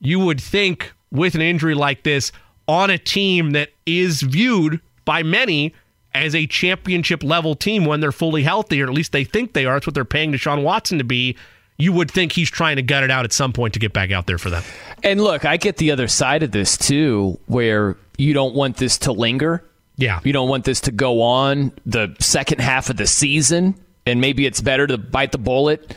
you 0.05 0.21
would 0.21 0.41
think 0.41 0.93
with 1.11 1.35
an 1.35 1.41
injury 1.41 1.75
like 1.75 2.05
this 2.05 2.31
on 2.69 2.91
a 2.91 2.99
team 2.99 3.51
that 3.53 3.71
is 3.87 4.23
viewed 4.23 4.81
by 5.05 5.23
many 5.23 5.75
as 6.15 6.35
a 6.35 6.47
championship 6.47 7.25
level 7.25 7.57
team 7.57 7.85
when 7.85 8.01
they're 8.01 8.13
fully 8.13 8.43
healthy, 8.43 8.81
or 8.81 8.87
at 8.87 8.93
least 8.93 9.13
they 9.13 9.25
think 9.25 9.53
they 9.53 9.65
are. 9.65 9.79
It's 9.79 9.87
what 9.87 9.95
they're 9.95 10.05
paying 10.05 10.33
Deshaun 10.33 10.63
Watson 10.63 10.99
to 10.99 11.05
be. 11.05 11.37
You 11.77 11.93
would 11.93 12.11
think 12.11 12.33
he's 12.33 12.51
trying 12.51 12.77
to 12.77 12.83
gut 12.83 13.03
it 13.03 13.11
out 13.11 13.25
at 13.25 13.33
some 13.33 13.53
point 13.53 13.75
to 13.75 13.81
get 13.81 13.93
back 13.93 14.13
out 14.13 14.27
there 14.27 14.39
for 14.39 14.51
them. 14.51 14.63
And 15.03 15.21
look, 15.21 15.45
I 15.45 15.57
get 15.57 15.79
the 15.79 15.91
other 15.91 16.07
side 16.07 16.45
of 16.45 16.53
this 16.53 16.77
too, 16.77 17.39
where 17.47 17.97
you 18.17 18.33
don't 18.33 18.55
want 18.55 18.77
this 18.77 18.99
to 18.99 19.13
linger. 19.13 19.65
Yeah. 19.97 20.21
You 20.23 20.33
don't 20.33 20.49
want 20.49 20.65
this 20.65 20.83
to 20.83 20.93
go 20.93 21.23
on 21.23 21.73
the 21.85 22.15
second 22.21 22.61
half 22.61 22.91
of 22.91 22.97
the 22.97 23.07
season, 23.07 23.75
and 24.07 24.21
maybe 24.21 24.47
it's 24.47 24.61
better 24.61 24.87
to 24.87 24.99
bite 24.99 25.33
the 25.33 25.39
bullet 25.39 25.95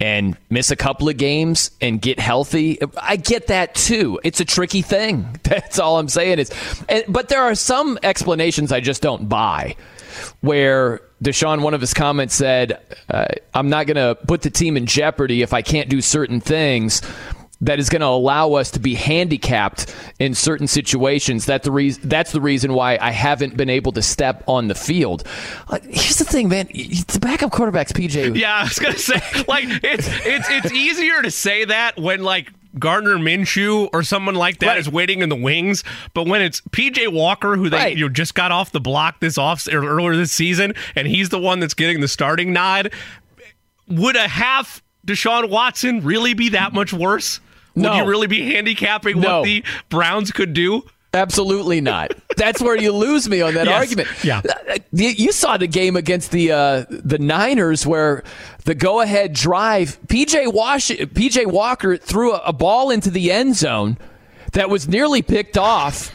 and 0.00 0.36
miss 0.48 0.70
a 0.70 0.76
couple 0.76 1.08
of 1.08 1.16
games 1.18 1.70
and 1.80 2.00
get 2.00 2.18
healthy. 2.18 2.78
I 3.00 3.16
get 3.16 3.48
that 3.48 3.74
too. 3.74 4.18
It's 4.24 4.40
a 4.40 4.44
tricky 4.44 4.82
thing. 4.82 5.38
That's 5.42 5.78
all 5.78 5.98
I'm 5.98 6.08
saying 6.08 6.38
is 6.38 6.50
but 7.06 7.28
there 7.28 7.42
are 7.42 7.54
some 7.54 7.98
explanations 8.02 8.72
I 8.72 8.80
just 8.80 9.02
don't 9.02 9.28
buy. 9.28 9.76
where 10.40 11.02
Deshaun, 11.22 11.60
one 11.60 11.74
of 11.74 11.80
his 11.80 11.92
comments 11.92 12.34
said, 12.34 12.80
uh, 13.10 13.26
I'm 13.52 13.68
not 13.68 13.86
going 13.86 13.96
to 13.96 14.14
put 14.26 14.42
the 14.42 14.50
team 14.50 14.76
in 14.76 14.86
jeopardy 14.86 15.42
if 15.42 15.52
I 15.52 15.62
can't 15.62 15.88
do 15.88 16.00
certain 16.00 16.40
things 16.40 17.02
that 17.62 17.78
is 17.78 17.88
going 17.88 18.00
to 18.00 18.06
allow 18.06 18.54
us 18.54 18.70
to 18.72 18.80
be 18.80 18.94
handicapped 18.94 19.94
in 20.18 20.34
certain 20.34 20.66
situations. 20.66 21.46
That 21.46 21.62
the 21.62 21.70
reason, 21.70 22.08
that's 22.08 22.32
the 22.32 22.40
reason 22.40 22.72
why 22.72 22.98
I 23.00 23.10
haven't 23.10 23.56
been 23.56 23.70
able 23.70 23.92
to 23.92 24.02
step 24.02 24.42
on 24.46 24.68
the 24.68 24.74
field. 24.74 25.26
Like, 25.70 25.84
here's 25.84 26.16
the 26.16 26.24
thing, 26.24 26.48
man. 26.48 26.66
The 26.66 27.18
backup 27.20 27.52
quarterback's 27.52 27.92
PJ. 27.92 28.38
Yeah, 28.38 28.54
I 28.54 28.62
was 28.64 28.78
going 28.78 28.94
to 28.94 28.98
say, 28.98 29.20
like, 29.48 29.64
it's 29.82 30.08
it's 30.26 30.48
it's 30.50 30.72
easier 30.72 31.22
to 31.22 31.30
say 31.30 31.64
that 31.66 31.98
when 31.98 32.22
like 32.22 32.50
Gardner 32.78 33.16
Minshew 33.16 33.88
or 33.92 34.02
someone 34.02 34.34
like 34.34 34.58
that 34.60 34.68
right. 34.68 34.78
is 34.78 34.88
waiting 34.88 35.22
in 35.22 35.28
the 35.28 35.36
wings. 35.36 35.82
But 36.14 36.26
when 36.26 36.42
it's 36.42 36.60
PJ 36.60 37.12
Walker, 37.12 37.56
who 37.56 37.68
they 37.68 37.76
right. 37.76 37.96
you 37.96 38.06
know, 38.06 38.08
just 38.08 38.34
got 38.34 38.52
off 38.52 38.72
the 38.72 38.80
block 38.80 39.20
this 39.20 39.38
off 39.38 39.66
or 39.66 39.78
er, 39.78 39.88
earlier 39.88 40.16
this 40.16 40.32
season, 40.32 40.74
and 40.94 41.06
he's 41.06 41.30
the 41.30 41.38
one 41.38 41.60
that's 41.60 41.74
getting 41.74 42.00
the 42.00 42.08
starting 42.08 42.52
nod, 42.52 42.92
would 43.88 44.16
a 44.16 44.28
half 44.28 44.82
Deshaun 45.06 45.50
Watson 45.50 46.02
really 46.02 46.34
be 46.34 46.50
that 46.50 46.72
much 46.72 46.92
worse? 46.92 47.40
Would 47.74 47.82
no. 47.82 47.94
you 47.94 48.04
really 48.04 48.26
be 48.26 48.52
handicapping 48.52 49.20
no. 49.20 49.38
what 49.38 49.44
the 49.44 49.64
Browns 49.88 50.30
could 50.30 50.52
do? 50.52 50.84
Absolutely 51.12 51.80
not. 51.80 52.12
That's 52.36 52.62
where 52.62 52.76
you 52.76 52.92
lose 52.92 53.28
me 53.28 53.40
on 53.42 53.54
that 53.54 53.66
yes. 53.66 53.74
argument. 53.74 54.08
Yeah, 54.22 54.42
you 54.92 55.32
saw 55.32 55.56
the 55.56 55.66
game 55.66 55.96
against 55.96 56.30
the 56.30 56.52
uh, 56.52 56.84
the 56.88 57.18
Niners 57.18 57.84
where 57.84 58.22
the 58.64 58.76
go 58.76 59.00
ahead 59.00 59.32
drive, 59.32 59.98
PJ 60.06 60.52
Wash, 60.52 60.90
PJ 60.90 61.46
Walker 61.46 61.96
threw 61.96 62.34
a, 62.34 62.42
a 62.46 62.52
ball 62.52 62.90
into 62.90 63.10
the 63.10 63.32
end 63.32 63.56
zone 63.56 63.98
that 64.52 64.70
was 64.70 64.88
nearly 64.88 65.22
picked 65.22 65.58
off. 65.58 66.14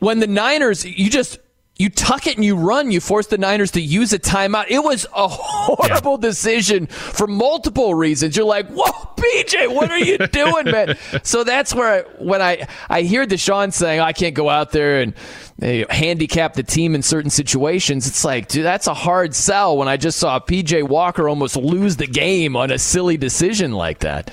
When 0.00 0.18
the 0.18 0.26
Niners, 0.26 0.84
you 0.84 1.08
just 1.08 1.38
you 1.78 1.90
tuck 1.90 2.26
it 2.26 2.36
and 2.36 2.44
you 2.44 2.56
run. 2.56 2.90
You 2.90 3.00
force 3.00 3.26
the 3.26 3.36
Niners 3.36 3.72
to 3.72 3.80
use 3.80 4.12
a 4.12 4.18
timeout. 4.18 4.66
It 4.68 4.82
was 4.82 5.06
a 5.14 5.28
horrible 5.30 6.12
yeah. 6.12 6.28
decision 6.28 6.86
for 6.86 7.26
multiple 7.26 7.94
reasons. 7.94 8.36
You're 8.36 8.46
like, 8.46 8.68
whoa, 8.68 8.90
PJ, 9.16 9.74
what 9.74 9.90
are 9.90 9.98
you 9.98 10.18
doing, 10.32 10.64
man? 10.66 10.96
so 11.22 11.44
that's 11.44 11.74
where 11.74 12.06
I, 12.06 12.22
when 12.22 12.40
I 12.40 12.66
I 12.88 13.02
hear 13.02 13.26
Deshaun 13.26 13.72
saying 13.72 14.00
I 14.00 14.12
can't 14.12 14.34
go 14.34 14.48
out 14.48 14.72
there 14.72 15.00
and 15.00 15.14
you 15.60 15.80
know, 15.80 15.86
handicap 15.90 16.54
the 16.54 16.62
team 16.62 16.94
in 16.94 17.02
certain 17.02 17.30
situations. 17.30 18.06
It's 18.06 18.24
like, 18.24 18.48
dude, 18.48 18.64
that's 18.64 18.86
a 18.86 18.94
hard 18.94 19.34
sell. 19.34 19.76
When 19.76 19.88
I 19.88 19.98
just 19.98 20.18
saw 20.18 20.40
PJ 20.40 20.88
Walker 20.88 21.28
almost 21.28 21.56
lose 21.56 21.96
the 21.96 22.06
game 22.06 22.56
on 22.56 22.70
a 22.70 22.78
silly 22.78 23.18
decision 23.18 23.72
like 23.72 23.98
that. 23.98 24.30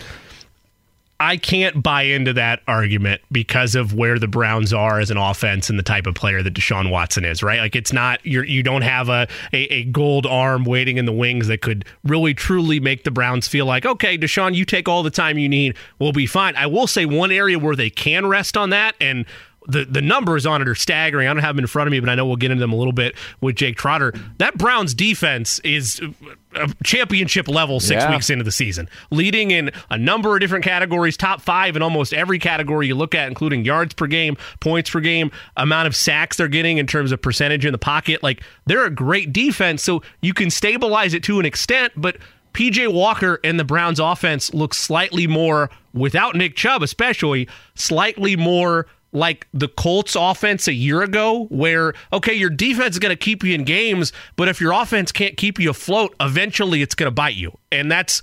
I 1.24 1.38
can't 1.38 1.82
buy 1.82 2.02
into 2.02 2.34
that 2.34 2.62
argument 2.68 3.22
because 3.32 3.76
of 3.76 3.94
where 3.94 4.20
the 4.20 4.28
Browns 4.28 4.74
are 4.74 5.00
as 5.00 5.10
an 5.10 5.16
offense 5.16 5.70
and 5.70 5.80
the 5.80 5.84
type 5.84 6.06
of 6.06 6.16
player 6.16 6.44
that 6.44 6.54
Deshaun 6.54 6.92
Watson 6.92 7.24
is, 7.24 7.42
right? 7.42 7.62
Like 7.62 7.78
it's 7.78 7.94
not 7.94 8.20
you're 8.26 8.44
you 8.44 8.62
don't 8.62 8.82
have 8.82 9.08
a, 9.08 9.30
a, 9.54 9.74
a 9.74 9.84
gold 9.86 10.26
arm 10.26 10.66
waiting 10.66 10.98
in 10.98 11.06
the 11.06 11.14
wings 11.14 11.48
that 11.48 11.62
could 11.62 11.86
really 12.04 12.34
truly 12.34 12.82
make 12.82 13.06
the 13.06 13.12
Browns 13.12 13.48
feel 13.48 13.66
like, 13.66 13.86
okay, 13.86 14.18
Deshaun, 14.18 14.54
you 14.54 14.66
take 14.66 14.90
all 14.90 15.02
the 15.02 15.10
time 15.10 15.38
you 15.38 15.48
need, 15.48 15.78
we'll 15.98 16.12
be 16.12 16.26
fine. 16.26 16.58
I 16.58 16.68
will 16.68 16.88
say 16.88 17.06
one 17.06 17.32
area 17.32 17.58
where 17.58 17.78
they 17.78 17.90
can 17.90 18.28
rest 18.28 18.58
on 18.58 18.72
that 18.72 18.96
and 19.00 19.26
the 19.68 19.86
the 19.86 20.02
numbers 20.02 20.46
on 20.46 20.62
it 20.62 20.68
are 20.68 20.76
staggering. 20.76 21.28
I 21.28 21.34
don't 21.34 21.44
have 21.44 21.56
them 21.56 21.64
in 21.64 21.68
front 21.68 21.88
of 21.88 21.92
me, 21.92 22.00
but 22.00 22.10
I 22.10 22.16
know 22.16 22.26
we'll 22.26 22.36
get 22.36 22.52
into 22.52 22.62
them 22.62 22.74
a 22.74 22.76
little 22.76 22.94
bit 22.94 23.16
with 23.42 23.56
Jake 23.56 23.78
Trotter. 23.78 24.14
That 24.38 24.58
Browns 24.58 24.94
defense 24.94 25.60
is 25.60 26.02
a 26.56 26.74
championship 26.84 27.48
level 27.48 27.80
six 27.80 28.04
yeah. 28.04 28.12
weeks 28.12 28.30
into 28.30 28.44
the 28.44 28.52
season, 28.52 28.90
leading 29.12 29.52
in 29.52 29.72
a 29.90 29.98
number 29.98 30.36
of 30.36 30.42
different 30.42 30.64
categories, 30.64 31.18
top 31.18 31.42
five 31.42 31.76
in 31.76 31.82
almost 31.82 32.14
every 32.14 32.40
category 32.40 32.88
you 32.88 32.96
look 32.96 33.16
at, 33.16 33.28
including 33.28 33.66
yards 33.66 33.94
per 33.94 34.08
game, 34.08 34.38
points 34.60 34.90
per 34.90 35.00
game, 35.00 35.32
amount 35.58 35.88
of 35.88 35.96
sacks 35.96 36.38
they're 36.38 36.48
getting 36.48 36.78
in 36.78 36.88
terms 36.88 37.12
of 37.12 37.22
percentage 37.22 37.66
in 37.66 37.72
the 37.72 37.78
pocket. 37.78 38.22
Like 38.24 38.44
they're 38.66 38.86
a 38.86 38.92
great 38.92 39.34
defense, 39.34 39.84
so 39.84 40.02
you 40.22 40.34
can 40.34 40.50
stabilize 40.50 41.14
it 41.14 41.24
to 41.24 41.40
an 41.40 41.46
extent, 41.46 41.94
but 41.96 42.18
PJ 42.54 42.94
Walker 42.94 43.40
and 43.44 43.60
the 43.60 43.64
Browns 43.64 44.00
offense 44.00 44.54
looks 44.54 44.78
slightly 44.78 45.26
more 45.26 45.70
without 45.94 46.36
Nick 46.36 46.56
Chubb, 46.56 46.84
especially 46.84 47.48
slightly 47.76 48.36
more 48.36 48.88
like 49.14 49.48
the 49.54 49.68
Colts 49.68 50.16
offense 50.16 50.68
a 50.68 50.74
year 50.74 51.02
ago, 51.02 51.46
where, 51.46 51.94
okay, 52.12 52.34
your 52.34 52.50
defense 52.50 52.96
is 52.96 53.00
going 53.00 53.12
to 53.12 53.16
keep 53.16 53.44
you 53.44 53.54
in 53.54 53.64
games, 53.64 54.12
but 54.36 54.48
if 54.48 54.60
your 54.60 54.74
offense 54.74 55.12
can't 55.12 55.38
keep 55.38 55.60
you 55.60 55.70
afloat, 55.70 56.16
eventually 56.20 56.82
it's 56.82 56.96
going 56.96 57.08
to 57.08 57.12
bite 57.12 57.36
you. 57.36 57.58
And 57.72 57.92
that's 57.92 58.22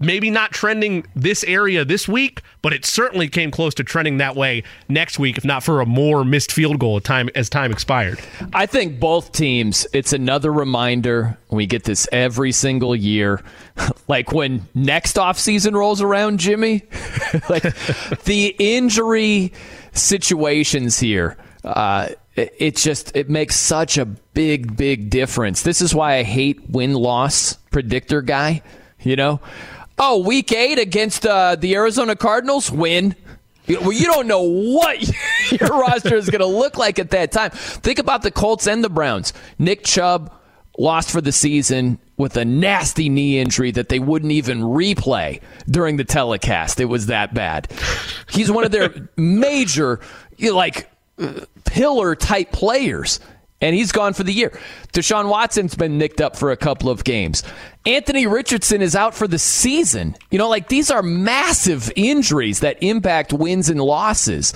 maybe 0.00 0.30
not 0.30 0.50
trending 0.50 1.06
this 1.14 1.44
area 1.44 1.84
this 1.84 2.08
week, 2.08 2.40
but 2.62 2.72
it 2.72 2.84
certainly 2.84 3.28
came 3.28 3.50
close 3.50 3.74
to 3.74 3.84
trending 3.84 4.16
that 4.16 4.34
way 4.34 4.62
next 4.88 5.18
week, 5.18 5.36
if 5.36 5.44
not 5.44 5.62
for 5.62 5.80
a 5.80 5.86
more 5.86 6.24
missed 6.24 6.50
field 6.50 6.80
goal 6.80 7.00
time 7.00 7.28
as 7.34 7.48
time 7.50 7.70
expired. 7.70 8.18
I 8.54 8.66
think 8.66 8.98
both 8.98 9.30
teams, 9.32 9.86
it's 9.92 10.12
another 10.12 10.52
reminder. 10.52 11.38
We 11.50 11.66
get 11.66 11.84
this 11.84 12.08
every 12.10 12.52
single 12.52 12.96
year. 12.96 13.42
like 14.08 14.32
when 14.32 14.66
next 14.74 15.16
offseason 15.16 15.74
rolls 15.74 16.00
around, 16.00 16.40
Jimmy, 16.40 16.82
like 17.48 17.62
the 18.24 18.56
injury 18.58 19.52
situations 19.92 20.98
here. 20.98 21.36
Uh, 21.64 22.08
it, 22.36 22.54
it 22.58 22.76
just 22.76 23.16
it 23.16 23.28
makes 23.28 23.56
such 23.56 23.98
a 23.98 24.04
big, 24.06 24.76
big 24.76 25.10
difference. 25.10 25.62
This 25.62 25.80
is 25.80 25.94
why 25.94 26.16
I 26.16 26.22
hate 26.22 26.70
win 26.70 26.94
loss 26.94 27.54
predictor 27.70 28.22
guy. 28.22 28.62
You 29.02 29.16
know, 29.16 29.40
oh, 29.98 30.18
week 30.18 30.52
eight 30.52 30.78
against 30.78 31.24
uh, 31.26 31.56
the 31.56 31.74
Arizona 31.74 32.16
Cardinals, 32.16 32.70
win. 32.70 33.14
Well, 33.68 33.92
you 33.92 34.06
don't 34.06 34.26
know 34.26 34.42
what 34.42 35.00
your 35.52 35.68
roster 35.68 36.16
is 36.16 36.28
going 36.28 36.40
to 36.40 36.46
look 36.46 36.76
like 36.76 36.98
at 36.98 37.10
that 37.10 37.30
time. 37.30 37.50
Think 37.50 37.98
about 37.98 38.22
the 38.22 38.30
Colts 38.30 38.66
and 38.66 38.82
the 38.82 38.88
Browns. 38.88 39.32
Nick 39.58 39.84
Chubb 39.84 40.34
lost 40.80 41.10
for 41.10 41.20
the 41.20 41.32
season 41.32 41.98
with 42.16 42.36
a 42.36 42.44
nasty 42.44 43.08
knee 43.08 43.38
injury 43.38 43.70
that 43.70 43.88
they 43.88 43.98
wouldn't 43.98 44.32
even 44.32 44.60
replay 44.60 45.40
during 45.68 45.96
the 45.96 46.04
telecast. 46.04 46.80
It 46.80 46.86
was 46.86 47.06
that 47.06 47.34
bad. 47.34 47.70
He's 48.30 48.50
one 48.50 48.64
of 48.64 48.70
their 48.70 49.08
major, 49.16 50.00
like, 50.40 50.90
pillar 51.64 52.14
type 52.16 52.50
players 52.50 53.20
and 53.60 53.76
he's 53.76 53.92
gone 53.92 54.14
for 54.14 54.22
the 54.24 54.32
year. 54.32 54.58
Deshaun 54.92 55.28
Watson's 55.28 55.74
been 55.74 55.98
nicked 55.98 56.20
up 56.20 56.36
for 56.36 56.50
a 56.50 56.56
couple 56.56 56.88
of 56.88 57.04
games. 57.04 57.42
Anthony 57.86 58.26
Richardson 58.26 58.80
is 58.82 58.96
out 58.96 59.14
for 59.14 59.28
the 59.28 59.38
season. 59.38 60.16
You 60.30 60.38
know, 60.38 60.48
like 60.48 60.68
these 60.68 60.90
are 60.90 61.02
massive 61.02 61.92
injuries 61.94 62.60
that 62.60 62.82
impact 62.82 63.32
wins 63.32 63.68
and 63.68 63.80
losses. 63.80 64.54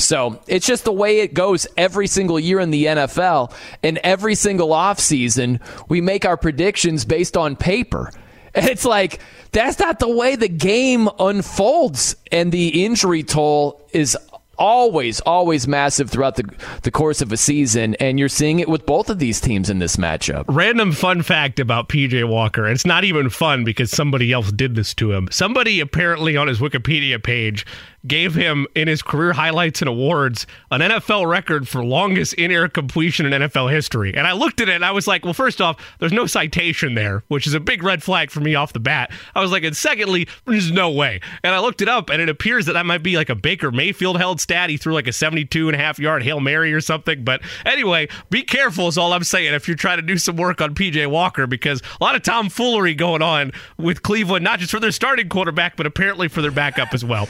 So 0.00 0.40
it's 0.46 0.66
just 0.66 0.84
the 0.84 0.92
way 0.92 1.20
it 1.20 1.34
goes 1.34 1.66
every 1.76 2.06
single 2.06 2.38
year 2.38 2.60
in 2.60 2.70
the 2.70 2.86
NFL. 2.86 3.52
And 3.82 3.98
every 3.98 4.34
single 4.34 4.70
offseason, 4.70 5.60
we 5.88 6.00
make 6.00 6.24
our 6.24 6.36
predictions 6.36 7.04
based 7.04 7.36
on 7.36 7.56
paper. 7.56 8.12
And 8.52 8.68
it's 8.68 8.84
like, 8.84 9.20
that's 9.52 9.78
not 9.78 10.00
the 10.00 10.08
way 10.08 10.34
the 10.34 10.48
game 10.48 11.08
unfolds. 11.20 12.16
And 12.32 12.50
the 12.50 12.84
injury 12.84 13.22
toll 13.22 13.80
is 13.92 14.16
always, 14.60 15.20
always 15.20 15.66
massive 15.66 16.10
throughout 16.10 16.36
the, 16.36 16.48
the 16.82 16.90
course 16.90 17.22
of 17.22 17.32
a 17.32 17.36
season, 17.36 17.94
and 17.96 18.18
you're 18.18 18.28
seeing 18.28 18.60
it 18.60 18.68
with 18.68 18.84
both 18.86 19.08
of 19.10 19.18
these 19.18 19.40
teams 19.40 19.70
in 19.70 19.78
this 19.78 19.96
matchup. 19.96 20.44
Random 20.48 20.92
fun 20.92 21.22
fact 21.22 21.58
about 21.58 21.88
PJ 21.88 22.28
Walker. 22.28 22.68
It's 22.68 22.86
not 22.86 23.02
even 23.04 23.30
fun 23.30 23.64
because 23.64 23.90
somebody 23.90 24.32
else 24.32 24.52
did 24.52 24.74
this 24.74 24.94
to 24.94 25.12
him. 25.12 25.28
Somebody 25.32 25.80
apparently 25.80 26.36
on 26.36 26.46
his 26.46 26.60
Wikipedia 26.60 27.20
page 27.20 27.64
gave 28.06 28.34
him 28.34 28.66
in 28.74 28.88
his 28.88 29.02
career 29.02 29.32
highlights 29.32 29.82
and 29.82 29.88
awards 29.88 30.46
an 30.70 30.80
NFL 30.80 31.28
record 31.28 31.68
for 31.68 31.84
longest 31.84 32.34
in-air 32.34 32.68
completion 32.68 33.26
in 33.26 33.42
NFL 33.42 33.70
history. 33.70 34.14
And 34.14 34.26
I 34.26 34.32
looked 34.32 34.60
at 34.60 34.68
it 34.68 34.74
and 34.74 34.84
I 34.84 34.92
was 34.92 35.06
like, 35.06 35.24
well, 35.24 35.34
first 35.34 35.60
off, 35.60 35.76
there's 35.98 36.12
no 36.12 36.26
citation 36.26 36.94
there, 36.94 37.22
which 37.28 37.46
is 37.46 37.54
a 37.54 37.60
big 37.60 37.82
red 37.82 38.02
flag 38.02 38.30
for 38.30 38.40
me 38.40 38.54
off 38.54 38.72
the 38.72 38.80
bat. 38.80 39.10
I 39.34 39.40
was 39.40 39.52
like, 39.52 39.64
and 39.64 39.76
secondly, 39.76 40.28
there's 40.46 40.70
no 40.70 40.90
way. 40.90 41.20
And 41.42 41.54
I 41.54 41.60
looked 41.60 41.82
it 41.82 41.88
up 41.88 42.08
and 42.10 42.22
it 42.22 42.28
appears 42.28 42.66
that 42.66 42.72
that 42.72 42.86
might 42.86 43.02
be 43.02 43.16
like 43.16 43.28
a 43.28 43.34
Baker 43.34 43.70
Mayfield 43.70 44.16
held 44.18 44.40
stat. 44.40 44.70
He 44.70 44.76
threw 44.76 44.94
like 44.94 45.06
a 45.06 45.12
72 45.12 45.68
and 45.68 45.74
a 45.74 45.78
half 45.78 45.98
yard 45.98 46.22
Hail 46.22 46.40
Mary 46.40 46.72
or 46.72 46.80
something. 46.80 47.24
But 47.24 47.42
anyway, 47.66 48.08
be 48.30 48.42
careful 48.42 48.88
is 48.88 48.96
all 48.96 49.12
I'm 49.12 49.24
saying 49.24 49.52
if 49.52 49.68
you're 49.68 49.76
trying 49.76 49.98
to 49.98 50.02
do 50.02 50.16
some 50.16 50.36
work 50.36 50.60
on 50.60 50.74
PJ 50.74 51.06
Walker 51.08 51.46
because 51.46 51.82
a 52.00 52.04
lot 52.04 52.16
of 52.16 52.22
tomfoolery 52.22 52.94
going 52.94 53.22
on 53.22 53.52
with 53.76 54.02
Cleveland, 54.02 54.44
not 54.44 54.58
just 54.58 54.70
for 54.70 54.80
their 54.80 54.92
starting 54.92 55.28
quarterback, 55.28 55.76
but 55.76 55.86
apparently 55.86 56.28
for 56.28 56.40
their 56.40 56.50
backup 56.50 56.94
as 56.94 57.04
well. 57.04 57.28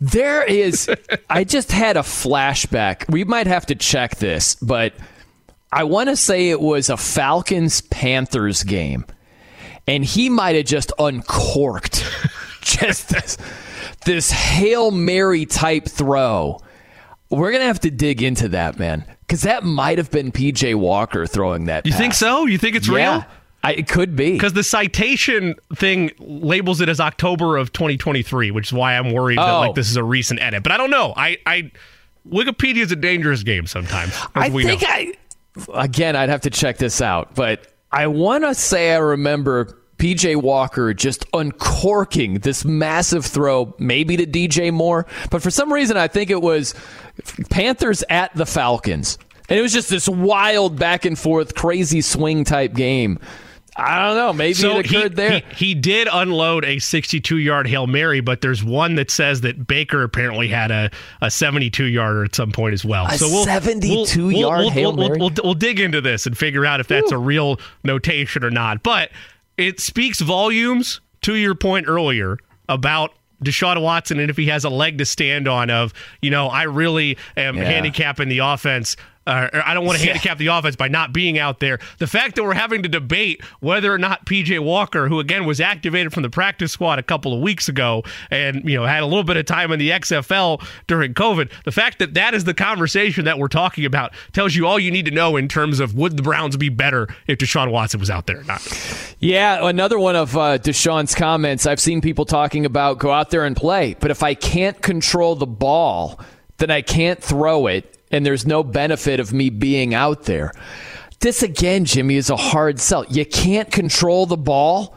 There 0.00 0.42
is, 0.42 0.90
I 1.30 1.44
just 1.44 1.70
had 1.70 1.96
a 1.96 2.00
flashback. 2.00 3.08
We 3.10 3.24
might 3.24 3.46
have 3.46 3.66
to 3.66 3.74
check 3.74 4.16
this, 4.16 4.54
but 4.56 4.94
I 5.72 5.84
want 5.84 6.08
to 6.08 6.16
say 6.16 6.48
it 6.48 6.60
was 6.60 6.88
a 6.88 6.96
Falcons 6.96 7.82
Panthers 7.82 8.62
game, 8.62 9.04
and 9.86 10.04
he 10.04 10.28
might 10.28 10.56
have 10.56 10.64
just 10.64 10.92
uncorked 10.98 12.04
just 12.62 13.10
this, 13.10 13.36
this 14.04 14.30
Hail 14.30 14.90
Mary 14.90 15.46
type 15.46 15.86
throw. 15.86 16.60
We're 17.28 17.50
going 17.50 17.62
to 17.62 17.66
have 17.66 17.80
to 17.80 17.90
dig 17.90 18.22
into 18.22 18.48
that, 18.48 18.78
man, 18.78 19.04
because 19.20 19.42
that 19.42 19.62
might 19.62 19.98
have 19.98 20.10
been 20.10 20.32
PJ 20.32 20.74
Walker 20.74 21.26
throwing 21.26 21.66
that. 21.66 21.86
You 21.86 21.92
pass. 21.92 22.00
think 22.00 22.14
so? 22.14 22.46
You 22.46 22.58
think 22.58 22.74
it's 22.74 22.88
yeah. 22.88 22.94
real? 22.94 23.24
I, 23.62 23.72
it 23.74 23.88
could 23.88 24.16
be 24.16 24.32
because 24.32 24.54
the 24.54 24.64
citation 24.64 25.54
thing 25.74 26.10
labels 26.18 26.80
it 26.80 26.88
as 26.88 26.98
October 26.98 27.56
of 27.56 27.72
2023, 27.72 28.50
which 28.50 28.68
is 28.68 28.72
why 28.72 28.96
I'm 28.96 29.12
worried 29.12 29.38
oh. 29.38 29.44
that 29.44 29.52
like 29.52 29.70
oh. 29.70 29.74
this 29.74 29.90
is 29.90 29.96
a 29.96 30.04
recent 30.04 30.40
edit. 30.40 30.62
But 30.62 30.72
I 30.72 30.76
don't 30.76 30.90
know. 30.90 31.12
I, 31.16 31.38
I 31.44 31.70
Wikipedia 32.28 32.78
is 32.78 32.92
a 32.92 32.96
dangerous 32.96 33.42
game 33.42 33.66
sometimes. 33.66 34.18
I 34.34 34.48
think 34.48 34.82
know. 34.82 34.88
I 34.88 35.12
again, 35.74 36.16
I'd 36.16 36.30
have 36.30 36.42
to 36.42 36.50
check 36.50 36.78
this 36.78 37.02
out, 37.02 37.34
but 37.34 37.66
I 37.92 38.06
want 38.06 38.44
to 38.44 38.54
say 38.54 38.94
I 38.94 38.98
remember 38.98 39.78
PJ 39.98 40.36
Walker 40.36 40.94
just 40.94 41.26
uncorking 41.34 42.34
this 42.38 42.64
massive 42.64 43.26
throw, 43.26 43.74
maybe 43.78 44.16
to 44.16 44.26
DJ 44.26 44.72
Moore. 44.72 45.06
But 45.30 45.42
for 45.42 45.50
some 45.50 45.70
reason, 45.70 45.98
I 45.98 46.08
think 46.08 46.30
it 46.30 46.40
was 46.40 46.74
Panthers 47.50 48.02
at 48.08 48.34
the 48.34 48.46
Falcons. 48.46 49.18
And 49.50 49.58
it 49.58 49.62
was 49.62 49.72
just 49.72 49.90
this 49.90 50.08
wild 50.08 50.78
back 50.78 51.04
and 51.04 51.18
forth, 51.18 51.54
crazy 51.54 52.00
swing 52.00 52.44
type 52.44 52.72
game. 52.72 53.18
I 53.76 54.06
don't 54.06 54.16
know. 54.16 54.32
Maybe 54.32 54.54
so 54.54 54.78
it 54.78 54.86
occurred 54.86 55.12
he, 55.12 55.14
there. 55.14 55.42
He, 55.50 55.66
he, 55.66 55.74
did 55.74 56.08
unload 56.10 56.64
a 56.64 56.78
62 56.78 57.38
yard 57.38 57.66
Hail 57.66 57.86
Mary, 57.86 58.20
but 58.20 58.40
there's 58.40 58.64
one 58.64 58.96
that 58.96 59.10
says 59.10 59.42
that 59.42 59.66
Baker 59.66 60.02
apparently 60.02 60.48
had 60.48 60.70
a, 60.70 60.90
a 61.20 61.30
72 61.30 61.84
yarder 61.84 62.24
at 62.24 62.34
some 62.34 62.52
point 62.52 62.74
as 62.74 62.84
well. 62.84 63.06
A 63.06 63.16
so 63.16 63.28
we'll 63.28 63.44
72 63.44 64.26
we'll, 64.26 64.32
yard 64.32 64.58
we'll, 64.60 64.70
Hail 64.70 64.92
Mary. 64.92 65.18
We'll, 65.18 65.30
we'll, 65.42 65.54
dig 65.54 65.78
into 65.78 66.00
this 66.00 66.26
and 66.26 66.36
figure 66.36 66.66
out 66.66 66.80
if 66.80 66.88
that's 66.88 67.12
Ooh. 67.12 67.16
a 67.16 67.18
real 67.18 67.60
notation 67.84 68.44
or 68.44 68.50
not. 68.50 68.82
But 68.82 69.10
it 69.56 69.80
speaks 69.80 70.20
volumes 70.20 71.00
to 71.22 71.36
your 71.36 71.54
point 71.54 71.86
earlier 71.88 72.38
about 72.68 73.12
Deshaun 73.44 73.80
Watson 73.82 74.18
and 74.18 74.30
if 74.30 74.36
he 74.36 74.46
has 74.46 74.64
a 74.64 74.70
leg 74.70 74.98
to 74.98 75.04
stand 75.04 75.48
on 75.48 75.70
of, 75.70 75.94
you 76.20 76.30
know, 76.30 76.48
I 76.48 76.64
really 76.64 77.16
am 77.36 77.56
yeah. 77.56 77.64
handicapping 77.64 78.28
the 78.28 78.38
offense 78.38 78.96
uh, 79.30 79.62
I 79.64 79.74
don't 79.74 79.84
want 79.84 79.98
to 79.98 80.04
yeah. 80.04 80.12
handicap 80.12 80.38
the 80.38 80.48
offense 80.48 80.74
by 80.74 80.88
not 80.88 81.12
being 81.12 81.38
out 81.38 81.60
there. 81.60 81.78
The 81.98 82.06
fact 82.08 82.34
that 82.34 82.42
we're 82.42 82.54
having 82.54 82.82
to 82.82 82.88
debate 82.88 83.42
whether 83.60 83.92
or 83.92 83.98
not 83.98 84.26
PJ 84.26 84.58
Walker, 84.60 85.08
who 85.08 85.20
again 85.20 85.44
was 85.44 85.60
activated 85.60 86.12
from 86.12 86.24
the 86.24 86.30
practice 86.30 86.72
squad 86.72 86.98
a 86.98 87.02
couple 87.02 87.32
of 87.32 87.40
weeks 87.40 87.68
ago 87.68 88.02
and 88.30 88.68
you 88.68 88.76
know 88.76 88.84
had 88.84 89.02
a 89.02 89.06
little 89.06 89.22
bit 89.22 89.36
of 89.36 89.46
time 89.46 89.70
in 89.70 89.78
the 89.78 89.90
XFL 89.90 90.62
during 90.88 91.14
COVID, 91.14 91.50
the 91.64 91.70
fact 91.70 92.00
that 92.00 92.14
that 92.14 92.34
is 92.34 92.44
the 92.44 92.54
conversation 92.54 93.24
that 93.24 93.38
we're 93.38 93.48
talking 93.48 93.84
about 93.84 94.12
tells 94.32 94.54
you 94.56 94.66
all 94.66 94.80
you 94.80 94.90
need 94.90 95.04
to 95.04 95.12
know 95.12 95.36
in 95.36 95.46
terms 95.46 95.78
of 95.78 95.94
would 95.94 96.16
the 96.16 96.22
Browns 96.22 96.56
be 96.56 96.68
better 96.68 97.08
if 97.28 97.38
Deshaun 97.38 97.70
Watson 97.70 98.00
was 98.00 98.10
out 98.10 98.26
there 98.26 98.40
or 98.40 98.44
not. 98.44 98.60
Yeah, 99.20 99.68
another 99.68 99.98
one 99.98 100.16
of 100.16 100.36
uh, 100.36 100.58
Deshaun's 100.58 101.14
comments. 101.14 101.66
I've 101.66 101.80
seen 101.80 102.00
people 102.00 102.24
talking 102.24 102.66
about 102.66 102.98
go 102.98 103.12
out 103.12 103.30
there 103.30 103.44
and 103.44 103.56
play, 103.56 103.94
but 104.00 104.10
if 104.10 104.22
I 104.24 104.34
can't 104.34 104.80
control 104.82 105.36
the 105.36 105.46
ball, 105.46 106.18
then 106.58 106.70
I 106.70 106.82
can't 106.82 107.22
throw 107.22 107.68
it 107.68 107.96
and 108.10 108.24
there's 108.24 108.46
no 108.46 108.62
benefit 108.62 109.20
of 109.20 109.32
me 109.32 109.50
being 109.50 109.94
out 109.94 110.24
there. 110.24 110.52
This 111.20 111.42
again, 111.42 111.84
Jimmy, 111.84 112.16
is 112.16 112.30
a 112.30 112.36
hard 112.36 112.80
sell. 112.80 113.04
You 113.06 113.26
can't 113.26 113.70
control 113.70 114.26
the 114.26 114.36
ball. 114.36 114.96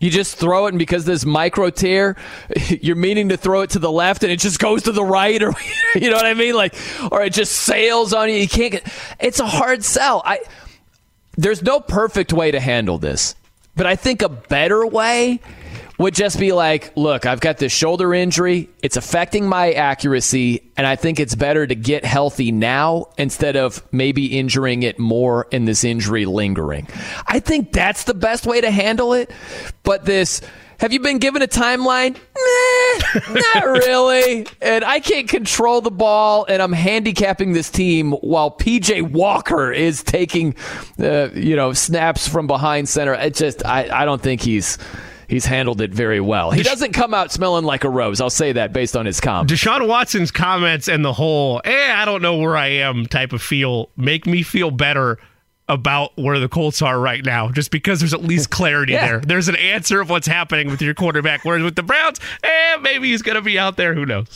You 0.00 0.10
just 0.10 0.36
throw 0.36 0.66
it, 0.66 0.70
and 0.70 0.78
because 0.78 1.04
this 1.04 1.24
micro 1.24 1.70
tear, 1.70 2.16
you're 2.68 2.96
meaning 2.96 3.28
to 3.28 3.36
throw 3.36 3.62
it 3.62 3.70
to 3.70 3.78
the 3.78 3.90
left, 3.90 4.22
and 4.24 4.32
it 4.32 4.40
just 4.40 4.58
goes 4.58 4.82
to 4.82 4.92
the 4.92 5.04
right, 5.04 5.40
or 5.42 5.54
you 5.94 6.10
know 6.10 6.16
what 6.16 6.26
I 6.26 6.34
mean, 6.34 6.54
like, 6.54 6.74
or 7.10 7.22
it 7.22 7.32
just 7.32 7.52
sails 7.52 8.12
on 8.12 8.28
you. 8.28 8.34
You 8.34 8.48
can't 8.48 8.72
get. 8.72 8.92
It's 9.20 9.40
a 9.40 9.46
hard 9.46 9.84
sell. 9.84 10.22
I 10.24 10.40
there's 11.36 11.62
no 11.62 11.80
perfect 11.80 12.32
way 12.32 12.50
to 12.50 12.60
handle 12.60 12.98
this, 12.98 13.34
but 13.74 13.86
I 13.86 13.96
think 13.96 14.22
a 14.22 14.28
better 14.28 14.86
way 14.86 15.40
would 15.98 16.14
just 16.14 16.38
be 16.38 16.52
like, 16.52 16.92
look, 16.96 17.26
I've 17.26 17.40
got 17.40 17.58
this 17.58 17.72
shoulder 17.72 18.14
injury. 18.14 18.68
It's 18.82 18.96
affecting 18.96 19.46
my 19.46 19.72
accuracy, 19.72 20.70
and 20.76 20.86
I 20.86 20.96
think 20.96 21.20
it's 21.20 21.34
better 21.34 21.66
to 21.66 21.74
get 21.74 22.04
healthy 22.04 22.50
now 22.52 23.06
instead 23.18 23.56
of 23.56 23.82
maybe 23.92 24.38
injuring 24.38 24.82
it 24.82 24.98
more 24.98 25.46
and 25.52 25.68
this 25.68 25.84
injury 25.84 26.24
lingering. 26.24 26.88
I 27.26 27.40
think 27.40 27.72
that's 27.72 28.04
the 28.04 28.14
best 28.14 28.46
way 28.46 28.60
to 28.60 28.70
handle 28.70 29.12
it. 29.12 29.30
But 29.82 30.04
this, 30.04 30.40
have 30.78 30.92
you 30.92 30.98
been 31.00 31.18
given 31.18 31.42
a 31.42 31.46
timeline? 31.46 32.16
Nah, 32.36 33.34
not 33.34 33.64
really. 33.86 34.46
And 34.60 34.84
I 34.84 34.98
can't 34.98 35.28
control 35.28 35.80
the 35.80 35.90
ball, 35.90 36.44
and 36.48 36.60
I'm 36.60 36.72
handicapping 36.72 37.52
this 37.52 37.70
team 37.70 38.12
while 38.12 38.50
PJ 38.50 39.12
Walker 39.12 39.70
is 39.70 40.02
taking, 40.02 40.56
uh, 40.98 41.28
you 41.34 41.54
know, 41.54 41.72
snaps 41.72 42.26
from 42.26 42.46
behind 42.46 42.88
center. 42.88 43.14
It 43.14 43.34
just, 43.34 43.64
I, 43.64 44.02
I 44.02 44.04
don't 44.04 44.20
think 44.20 44.40
he's 44.40 44.78
he's 45.32 45.46
handled 45.46 45.80
it 45.80 45.92
very 45.92 46.20
well. 46.20 46.50
He 46.50 46.62
doesn't 46.62 46.92
come 46.92 47.14
out 47.14 47.32
smelling 47.32 47.64
like 47.64 47.84
a 47.84 47.88
rose. 47.88 48.20
I'll 48.20 48.28
say 48.28 48.52
that 48.52 48.74
based 48.74 48.94
on 48.94 49.06
his 49.06 49.18
comments. 49.18 49.50
Deshaun 49.50 49.88
Watson's 49.88 50.30
comments 50.30 50.88
and 50.88 51.02
the 51.02 51.12
whole, 51.14 51.62
eh, 51.64 51.92
I 51.94 52.04
don't 52.04 52.20
know 52.20 52.36
where 52.36 52.54
I 52.54 52.66
am 52.68 53.06
type 53.06 53.32
of 53.32 53.40
feel 53.40 53.88
make 53.96 54.26
me 54.26 54.42
feel 54.42 54.70
better 54.70 55.18
about 55.72 56.12
where 56.16 56.38
the 56.38 56.48
Colts 56.48 56.82
are 56.82 57.00
right 57.00 57.24
now, 57.24 57.50
just 57.50 57.70
because 57.70 58.00
there's 58.00 58.12
at 58.12 58.22
least 58.22 58.50
clarity 58.50 58.92
yeah. 58.94 59.06
there. 59.06 59.20
There's 59.20 59.48
an 59.48 59.56
answer 59.56 60.00
of 60.00 60.10
what's 60.10 60.26
happening 60.26 60.68
with 60.70 60.82
your 60.82 60.94
quarterback. 60.94 61.44
Whereas 61.44 61.62
with 61.62 61.76
the 61.76 61.82
Browns, 61.82 62.20
eh, 62.42 62.76
maybe 62.80 63.10
he's 63.10 63.22
going 63.22 63.36
to 63.36 63.42
be 63.42 63.58
out 63.58 63.76
there. 63.76 63.94
Who 63.94 64.04
knows? 64.04 64.28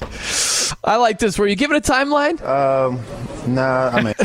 I 0.83 0.97
like 0.97 1.19
this. 1.19 1.39
Were 1.39 1.47
you 1.47 1.57
given 1.57 1.77
a 1.77 1.81
timeline? 1.81 2.41
Um, 2.43 3.01
nah, 3.55 3.91
I 3.93 4.03
mean. 4.03 4.15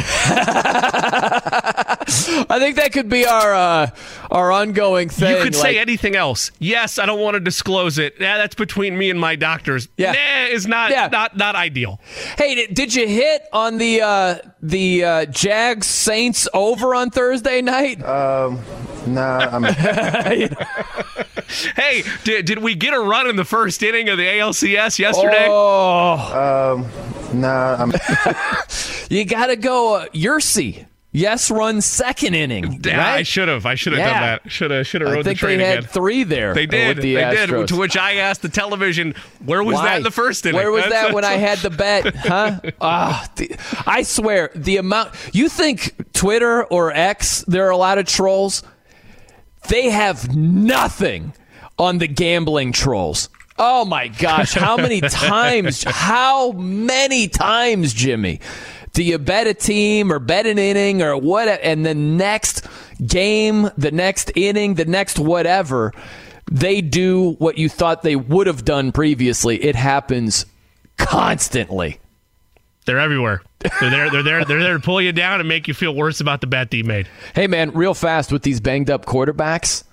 I 2.49 2.59
think 2.59 2.75
that 2.77 2.91
could 2.93 3.09
be 3.09 3.25
our 3.25 3.53
uh, 3.53 3.89
our 4.29 4.51
ongoing 4.51 5.09
thing. 5.09 5.37
You 5.37 5.43
could 5.43 5.55
like, 5.55 5.61
say 5.61 5.79
anything 5.79 6.15
else. 6.15 6.51
Yes, 6.59 6.99
I 6.99 7.05
don't 7.05 7.19
want 7.19 7.35
to 7.35 7.39
disclose 7.39 7.97
it. 7.97 8.15
Yeah, 8.19 8.37
that's 8.37 8.55
between 8.55 8.97
me 8.97 9.09
and 9.09 9.19
my 9.19 9.35
doctors. 9.35 9.87
Yeah, 9.97 10.11
nah, 10.13 10.53
is 10.53 10.67
not 10.67 10.91
yeah. 10.91 11.07
not 11.07 11.37
not 11.37 11.55
ideal. 11.55 11.99
Hey, 12.37 12.67
did 12.67 12.93
you 12.93 13.07
hit 13.07 13.43
on 13.53 13.77
the 13.77 14.01
uh, 14.01 14.37
the 14.61 15.03
uh, 15.03 15.25
Jags 15.25 15.87
Saints 15.87 16.47
over 16.53 16.95
on 16.95 17.09
Thursday 17.09 17.61
night? 17.61 18.03
Um, 18.03 18.59
nah. 19.07 19.49
I 19.51 19.59
mean. 19.59 19.73
hey, 21.75 22.03
did, 22.23 22.45
did 22.45 22.59
we 22.59 22.75
get 22.75 22.93
a 22.93 22.99
run 22.99 23.27
in 23.27 23.35
the 23.35 23.45
first 23.45 23.81
inning 23.83 24.09
of 24.09 24.17
the 24.17 24.25
ALCS 24.25 24.99
yesterday? 24.99 25.47
Oh. 25.49 26.85
Um, 27.33 27.39
nah. 27.39 27.75
I 27.79 27.85
mean. 27.85 27.99
you 29.09 29.25
got 29.25 29.47
to 29.47 29.55
go 29.55 29.95
uh, 29.95 30.05
Yursi. 30.07 30.85
Yes, 31.13 31.51
run 31.51 31.81
second 31.81 32.35
inning. 32.35 32.79
Yeah, 32.91 32.97
right? 32.97 33.19
I 33.19 33.23
should 33.23 33.47
have. 33.47 33.65
I 33.65 33.75
should 33.75 33.93
have 33.93 33.99
yeah. 33.99 34.13
done 34.13 34.21
that. 34.21 34.51
Should 34.51 34.71
have. 34.71 34.87
Should 34.87 35.01
have 35.01 35.11
rode 35.11 35.25
the 35.25 35.35
train 35.35 35.59
they 35.59 35.65
again. 35.65 35.83
had 35.83 35.91
three 35.91 36.23
there. 36.23 36.53
They 36.53 36.65
did. 36.65 36.97
The 36.97 37.15
they 37.15 37.21
Astros. 37.21 37.59
did. 37.59 37.67
To 37.69 37.75
which 37.75 37.95
I 37.95 38.15
asked 38.15 38.41
the 38.41 38.49
television, 38.49 39.13
"Where 39.45 39.63
was 39.63 39.75
Why? 39.75 39.85
that 39.85 39.97
in 39.97 40.03
the 40.03 40.11
first 40.11 40.45
inning? 40.45 40.55
Where 40.55 40.71
was 40.71 40.83
that's, 40.83 40.93
that 41.07 41.13
when 41.13 41.23
I 41.23 41.33
had 41.33 41.59
the 41.59 41.69
bet? 41.69 42.15
Huh? 42.21 42.59
Ah, 42.79 43.29
the, 43.35 43.55
I 43.85 44.03
swear, 44.03 44.51
the 44.55 44.77
amount. 44.77 45.11
You 45.33 45.49
think 45.49 46.13
Twitter 46.13 46.63
or 46.65 46.91
X? 46.91 47.43
There 47.47 47.67
are 47.67 47.71
a 47.71 47.77
lot 47.77 47.97
of 47.97 48.05
trolls. 48.05 48.63
They 49.67 49.89
have 49.89 50.35
nothing 50.35 51.33
on 51.77 51.97
the 51.99 52.07
gambling 52.07 52.71
trolls. 52.71 53.29
Oh 53.57 53.85
my 53.85 54.07
gosh! 54.07 54.53
How 54.53 54.77
many 54.77 55.01
times? 55.09 55.83
How 55.83 56.51
many 56.53 57.27
times, 57.27 57.93
Jimmy? 57.93 58.39
Do 58.93 59.03
you 59.03 59.17
bet 59.17 59.47
a 59.47 59.53
team 59.53 60.11
or 60.11 60.19
bet 60.19 60.45
an 60.45 60.57
inning 60.57 61.01
or 61.01 61.17
what? 61.17 61.47
And 61.47 61.85
the 61.85 61.95
next 61.95 62.67
game, 63.05 63.69
the 63.77 63.91
next 63.91 64.31
inning, 64.35 64.75
the 64.75 64.85
next 64.85 65.17
whatever, 65.17 65.93
they 66.51 66.81
do 66.81 67.33
what 67.33 67.57
you 67.57 67.69
thought 67.69 68.01
they 68.03 68.15
would 68.15 68.47
have 68.47 68.65
done 68.65 68.91
previously. 68.91 69.63
It 69.63 69.75
happens 69.75 70.45
constantly. 70.97 71.99
They're 72.85 72.99
everywhere. 72.99 73.41
They're 73.79 73.89
there. 73.89 74.09
They're 74.09 74.23
there. 74.23 74.45
They're 74.45 74.59
there 74.59 74.73
to 74.73 74.79
pull 74.79 75.01
you 75.01 75.11
down 75.11 75.39
and 75.39 75.47
make 75.47 75.67
you 75.67 75.73
feel 75.73 75.95
worse 75.95 76.19
about 76.19 76.41
the 76.41 76.47
bet 76.47 76.71
that 76.71 76.77
you 76.77 76.83
made. 76.83 77.07
Hey, 77.35 77.47
man, 77.47 77.71
real 77.71 77.93
fast 77.93 78.31
with 78.31 78.43
these 78.43 78.59
banged 78.59 78.89
up 78.89 79.05
quarterbacks. 79.05 79.83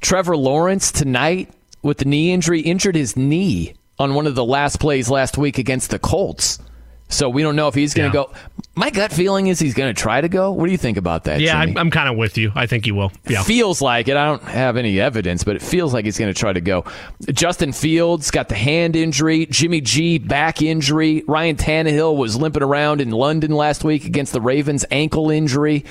Trevor 0.00 0.36
Lawrence 0.36 0.92
tonight 0.92 1.50
with 1.82 1.98
the 1.98 2.04
knee 2.04 2.32
injury 2.32 2.60
injured 2.60 2.94
his 2.94 3.16
knee 3.16 3.74
on 3.98 4.14
one 4.14 4.26
of 4.26 4.36
the 4.36 4.44
last 4.44 4.78
plays 4.78 5.10
last 5.10 5.36
week 5.36 5.58
against 5.58 5.90
the 5.90 5.98
Colts. 5.98 6.60
So 7.08 7.28
we 7.28 7.42
don't 7.42 7.56
know 7.56 7.68
if 7.68 7.74
he's 7.74 7.94
going 7.94 8.12
to 8.12 8.18
yeah. 8.18 8.24
go. 8.24 8.32
My 8.74 8.90
gut 8.90 9.12
feeling 9.12 9.46
is 9.48 9.58
he's 9.58 9.74
going 9.74 9.92
to 9.92 10.00
try 10.00 10.20
to 10.20 10.28
go. 10.28 10.52
What 10.52 10.66
do 10.66 10.72
you 10.72 10.78
think 10.78 10.98
about 10.98 11.24
that? 11.24 11.40
Yeah, 11.40 11.60
Jimmy? 11.60 11.72
I'm, 11.72 11.78
I'm 11.78 11.90
kind 11.90 12.08
of 12.08 12.16
with 12.16 12.36
you. 12.36 12.52
I 12.54 12.66
think 12.66 12.84
he 12.84 12.92
will. 12.92 13.10
Yeah. 13.26 13.42
Feels 13.42 13.80
like 13.80 14.08
it. 14.08 14.16
I 14.16 14.26
don't 14.26 14.42
have 14.42 14.76
any 14.76 15.00
evidence, 15.00 15.42
but 15.42 15.56
it 15.56 15.62
feels 15.62 15.94
like 15.94 16.04
he's 16.04 16.18
going 16.18 16.32
to 16.32 16.38
try 16.38 16.52
to 16.52 16.60
go. 16.60 16.84
Justin 17.32 17.72
Fields 17.72 18.30
got 18.30 18.48
the 18.48 18.54
hand 18.54 18.94
injury. 18.94 19.46
Jimmy 19.46 19.80
G 19.80 20.18
back 20.18 20.60
injury. 20.62 21.24
Ryan 21.26 21.56
Tannehill 21.56 22.16
was 22.16 22.36
limping 22.36 22.62
around 22.62 23.00
in 23.00 23.10
London 23.10 23.52
last 23.52 23.84
week 23.84 24.04
against 24.04 24.32
the 24.32 24.40
Ravens 24.40 24.84
ankle 24.90 25.30
injury. 25.30 25.84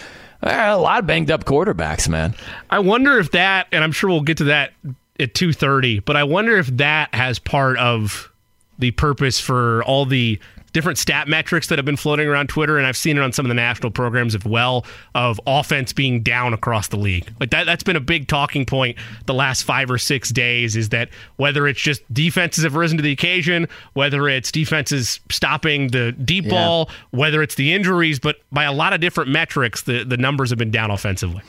Eh, 0.43 0.71
a 0.71 0.77
lot 0.77 0.99
of 0.99 1.07
banged 1.07 1.31
up 1.31 1.45
quarterbacks, 1.45 2.07
man. 2.07 2.35
I 2.69 2.79
wonder 2.79 3.17
if 3.17 3.31
that, 3.31 3.67
and 3.71 3.83
I'm 3.83 3.91
sure 3.91 4.09
we'll 4.09 4.21
get 4.21 4.37
to 4.37 4.45
that 4.45 4.73
at 5.19 5.33
2:30, 5.33 6.05
but 6.05 6.15
I 6.15 6.23
wonder 6.23 6.57
if 6.57 6.67
that 6.77 7.13
has 7.13 7.39
part 7.39 7.77
of 7.77 8.31
the 8.77 8.91
purpose 8.91 9.39
for 9.39 9.83
all 9.83 10.05
the 10.05 10.39
different 10.73 10.97
stat 10.97 11.27
metrics 11.27 11.67
that 11.67 11.77
have 11.77 11.85
been 11.85 11.97
floating 11.97 12.27
around 12.27 12.47
Twitter, 12.47 12.77
and 12.77 12.85
I've 12.85 12.97
seen 12.97 13.17
it 13.17 13.21
on 13.21 13.31
some 13.31 13.45
of 13.45 13.49
the 13.49 13.55
national 13.55 13.91
programs 13.91 14.35
as 14.35 14.45
well 14.45 14.85
of 15.15 15.39
offense 15.47 15.93
being 15.93 16.21
down 16.21 16.53
across 16.53 16.87
the 16.89 16.97
league. 16.97 17.29
Like 17.39 17.51
that, 17.51 17.65
that's 17.65 17.83
been 17.83 17.95
a 17.95 18.01
big 18.01 18.27
talking 18.27 18.65
point 18.65 18.97
the 19.25 19.33
last 19.33 19.63
five 19.63 19.89
or 19.89 19.97
six 19.97 20.29
days. 20.29 20.75
Is 20.75 20.89
that 20.89 21.09
whether 21.37 21.67
it's 21.67 21.79
just 21.79 22.01
defenses 22.13 22.63
have 22.63 22.75
risen 22.75 22.97
to 22.97 23.03
the 23.03 23.11
occasion, 23.11 23.67
whether 23.93 24.27
it's 24.27 24.51
defenses 24.51 25.19
stopping 25.31 25.89
the 25.89 26.11
deep 26.11 26.45
yeah. 26.45 26.51
ball, 26.51 26.89
whether 27.11 27.41
it's 27.41 27.55
the 27.55 27.73
injuries, 27.73 28.19
but 28.19 28.37
by 28.51 28.63
a 28.63 28.73
lot 28.73 28.93
of 28.93 29.01
different 29.01 29.29
metrics, 29.29 29.83
the 29.83 30.03
the 30.03 30.17
numbers 30.17 30.49
have 30.49 30.59
been 30.59 30.71
down 30.71 30.91
offensively. 30.91 31.41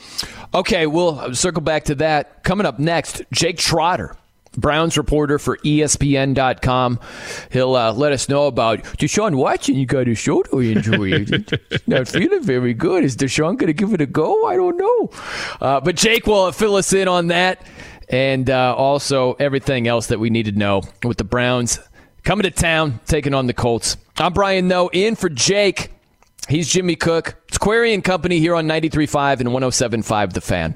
Okay, 0.53 0.87
we'll 0.87 1.33
circle 1.35 1.61
back 1.61 1.85
to 1.85 1.95
that 1.95 2.43
coming 2.43 2.65
up 2.65 2.79
next. 2.79 3.21
Jake 3.31 3.57
Trotter 3.57 4.15
Browns 4.59 4.97
reporter 4.97 5.39
for 5.39 5.57
ESPN.com. 5.57 6.99
He'll 7.51 7.75
uh, 7.75 7.93
let 7.93 8.11
us 8.11 8.29
know 8.29 8.47
about 8.47 8.83
Deshaun 8.83 9.35
Watson. 9.35 9.75
You 9.75 9.85
got 9.85 10.07
a 10.07 10.15
shoulder 10.15 10.61
injury. 10.61 11.25
not 11.87 12.07
feeling 12.07 12.43
very 12.43 12.73
good. 12.73 13.03
Is 13.03 13.15
Deshaun 13.17 13.57
going 13.57 13.67
to 13.67 13.73
give 13.73 13.93
it 13.93 14.01
a 14.01 14.05
go? 14.05 14.45
I 14.47 14.55
don't 14.55 14.77
know. 14.77 15.09
Uh, 15.61 15.79
but 15.79 15.95
Jake 15.95 16.27
will 16.27 16.51
fill 16.51 16.75
us 16.75 16.93
in 16.93 17.07
on 17.07 17.27
that 17.27 17.65
and 18.09 18.49
uh, 18.49 18.75
also 18.75 19.33
everything 19.33 19.87
else 19.87 20.07
that 20.07 20.19
we 20.19 20.29
need 20.29 20.45
to 20.45 20.51
know 20.51 20.81
with 21.03 21.17
the 21.17 21.23
Browns 21.23 21.79
coming 22.23 22.43
to 22.43 22.51
town, 22.51 22.99
taking 23.05 23.33
on 23.33 23.47
the 23.47 23.53
Colts. 23.53 23.97
I'm 24.17 24.33
Brian 24.33 24.67
Noe, 24.67 24.89
in 24.91 25.15
for 25.15 25.29
Jake. 25.29 25.91
He's 26.47 26.67
Jimmy 26.67 26.95
Cook. 26.95 27.35
It's 27.47 27.57
Query 27.57 27.93
and 27.93 28.03
Company 28.03 28.39
here 28.39 28.55
on 28.55 28.67
93.5 28.67 29.39
and 29.41 29.49
107.5 29.49 30.33
The 30.33 30.41
Fan. 30.41 30.75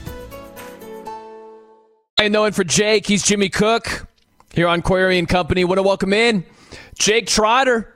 I 2.21 2.27
know 2.27 2.45
it 2.45 2.53
for 2.53 2.63
Jake. 2.63 3.07
He's 3.07 3.23
Jimmy 3.23 3.49
Cook 3.49 4.05
here 4.53 4.67
on 4.67 4.83
Query 4.83 5.17
and 5.17 5.27
Company. 5.27 5.65
Want 5.65 5.79
to 5.79 5.83
welcome 5.83 6.13
in 6.13 6.45
Jake 6.99 7.25
Trotter, 7.25 7.95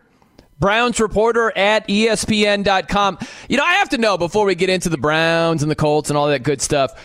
Browns 0.59 0.99
reporter 0.99 1.55
at 1.55 1.87
ESPN.com. 1.87 3.19
You 3.47 3.57
know, 3.57 3.63
I 3.63 3.73
have 3.73 3.89
to 3.89 3.99
know 3.99 4.17
before 4.17 4.47
we 4.47 4.55
get 4.55 4.71
into 4.71 4.89
the 4.89 4.97
Browns 4.97 5.61
and 5.61 5.69
the 5.69 5.75
Colts 5.75 6.09
and 6.09 6.17
all 6.17 6.25
that 6.29 6.41
good 6.41 6.59
stuff. 6.59 6.99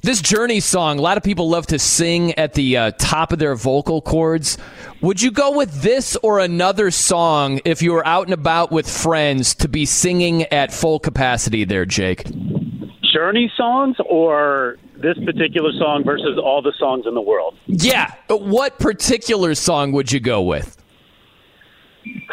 This 0.00 0.22
Journey 0.22 0.60
song, 0.60 0.98
a 0.98 1.02
lot 1.02 1.18
of 1.18 1.22
people 1.22 1.50
love 1.50 1.66
to 1.66 1.78
sing 1.78 2.32
at 2.36 2.54
the 2.54 2.74
uh, 2.74 2.92
top 2.92 3.34
of 3.34 3.38
their 3.38 3.54
vocal 3.54 4.00
cords. 4.00 4.56
Would 5.02 5.20
you 5.20 5.30
go 5.30 5.54
with 5.54 5.82
this 5.82 6.16
or 6.22 6.38
another 6.38 6.90
song 6.90 7.60
if 7.66 7.82
you 7.82 7.92
were 7.92 8.06
out 8.06 8.28
and 8.28 8.32
about 8.32 8.72
with 8.72 8.88
friends 8.88 9.54
to 9.56 9.68
be 9.68 9.84
singing 9.84 10.44
at 10.44 10.72
full 10.72 11.00
capacity 11.00 11.64
there, 11.64 11.84
Jake? 11.84 12.24
Journey 13.12 13.52
songs 13.58 13.96
or 14.08 14.78
this 15.00 15.18
particular 15.24 15.72
song 15.72 16.04
versus 16.04 16.38
all 16.38 16.62
the 16.62 16.72
songs 16.78 17.06
in 17.06 17.14
the 17.14 17.20
world? 17.20 17.56
Yeah. 17.66 18.14
What 18.28 18.78
particular 18.78 19.54
song 19.54 19.92
would 19.92 20.12
you 20.12 20.20
go 20.20 20.42
with? 20.42 20.76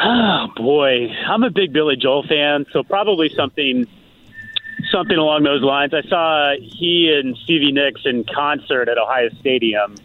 Oh, 0.01 0.47
boy. 0.55 1.07
I'm 1.27 1.43
a 1.43 1.49
big 1.49 1.73
Billy 1.73 1.95
Joel 1.95 2.23
fan, 2.27 2.65
so 2.71 2.83
probably 2.83 3.29
something 3.35 3.85
something 4.91 5.17
along 5.17 5.43
those 5.43 5.61
lines. 5.61 5.93
I 5.93 6.01
saw 6.07 6.53
he 6.61 7.11
and 7.13 7.35
Stevie 7.43 7.71
Nicks 7.71 8.01
in 8.05 8.23
concert 8.33 8.87
at 8.87 8.97
Ohio 8.97 9.29
Stadium 9.39 9.95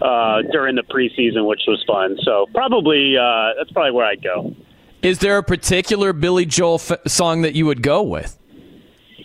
uh, 0.00 0.42
during 0.52 0.76
the 0.76 0.82
preseason, 0.82 1.46
which 1.46 1.62
was 1.66 1.82
fun. 1.86 2.16
So 2.22 2.46
probably 2.54 3.16
uh, 3.16 3.54
that's 3.58 3.70
probably 3.72 3.92
where 3.92 4.06
I'd 4.06 4.22
go. 4.22 4.54
Is 5.02 5.18
there 5.18 5.36
a 5.36 5.42
particular 5.42 6.12
Billy 6.12 6.46
Joel 6.46 6.76
f- 6.76 6.98
song 7.06 7.42
that 7.42 7.54
you 7.54 7.66
would 7.66 7.82
go 7.82 8.02
with? 8.02 8.38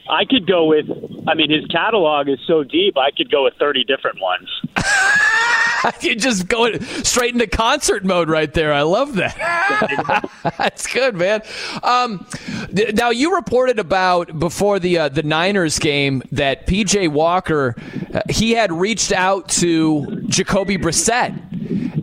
I 0.10 0.26
could 0.26 0.48
go 0.48 0.66
with. 0.66 0.90
I 1.28 1.36
mean, 1.36 1.52
his 1.52 1.66
catalog 1.68 2.28
is 2.28 2.40
so 2.48 2.64
deep. 2.64 2.98
I 2.98 3.12
could 3.12 3.30
go 3.30 3.44
with 3.44 3.54
thirty 3.56 3.84
different 3.84 4.20
ones. 4.20 4.50
you 6.02 6.16
just 6.16 6.48
go 6.48 6.78
straight 6.80 7.34
into 7.34 7.48
concert 7.48 8.06
mode 8.06 8.30
right 8.30 8.54
there. 8.54 8.74
I 8.74 8.82
love 8.84 9.16
that. 9.16 10.30
That's 10.58 10.88
good, 10.88 11.16
man. 11.16 11.42
Um, 11.84 12.26
th- 12.74 12.96
now 12.96 13.10
you 13.10 13.36
reported 13.36 13.80
about 13.80 14.38
before 14.38 14.80
the 14.80 14.98
uh, 14.98 15.10
the 15.10 15.24
Niners 15.24 15.80
game 15.80 16.24
that 16.32 16.68
PJ 16.68 17.10
Walker 17.10 17.76
uh, 18.14 18.22
he 18.30 18.52
had 18.52 18.72
reached 18.72 19.12
out 19.12 19.50
to 19.50 20.24
Jacoby 20.28 20.78
Brissett 20.78 21.50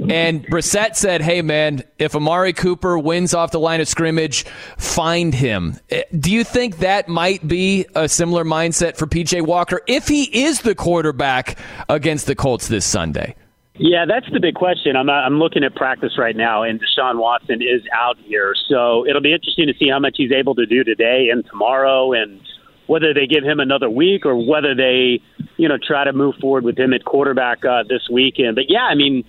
and 0.09 0.47
Brissett 0.47 0.97
said, 0.97 1.21
"Hey, 1.21 1.43
man, 1.43 1.83
if 1.99 2.15
Amari 2.15 2.53
Cooper 2.53 2.99
wins 2.99 3.35
off 3.35 3.51
the 3.51 3.61
line 3.61 3.81
of 3.81 3.89
scrimmage, 3.89 4.45
find 4.77 5.35
him." 5.35 5.79
Eh, 5.91 6.03
do 6.19 6.31
you 6.31 6.45
think 6.45 6.79
that 6.79 7.09
might 7.09 7.47
be 7.47 7.87
a 7.95 8.09
similar 8.09 8.45
mindset 8.45 8.97
for 8.97 9.07
PJ 9.07 9.43
Walker 9.43 9.83
if 9.87 10.09
he 10.09 10.25
is 10.45 10.63
the 10.63 10.75
quarterback 10.75 11.59
against 11.89 12.27
the 12.27 12.35
Colts 12.35 12.69
this 12.69 12.85
Sunday? 12.85 13.35
Yeah, 13.79 14.07
that's 14.07 14.27
the 14.33 14.41
big 14.41 14.55
question. 14.55 14.97
I'm 14.97 15.11
I'm 15.11 15.39
looking 15.39 15.63
at 15.63 15.75
practice 15.75 16.17
right 16.19 16.35
now, 16.37 16.63
and 16.63 16.81
Deshaun 16.81 17.19
Watson 17.19 17.61
is 17.61 17.83
out 17.93 18.17
here, 18.19 18.55
so 18.69 19.07
it'll 19.07 19.21
be 19.21 19.35
interesting 19.35 19.67
to 19.67 19.75
see 19.79 19.91
how 19.91 19.99
much 19.99 20.15
he's 20.17 20.33
able 20.33 20.55
to 20.55 20.67
do 20.67 20.83
today 20.83 21.29
and 21.31 21.45
tomorrow, 21.47 22.13
and 22.13 22.41
whether 22.87 23.13
they 23.13 23.27
give 23.27 23.45
him 23.45 23.61
another 23.61 23.91
week 23.91 24.25
or 24.25 24.37
whether 24.37 24.75
they, 24.75 25.21
you 25.57 25.69
know, 25.69 25.77
try 25.77 26.05
to 26.05 26.13
move 26.13 26.37
forward 26.41 26.65
with 26.65 26.79
him 26.79 26.95
at 26.95 27.05
quarterback 27.05 27.65
uh, 27.65 27.83
this 27.89 28.09
weekend. 28.11 28.55
But 28.55 28.71
yeah, 28.71 28.85
I 28.85 28.95
mean 28.95 29.25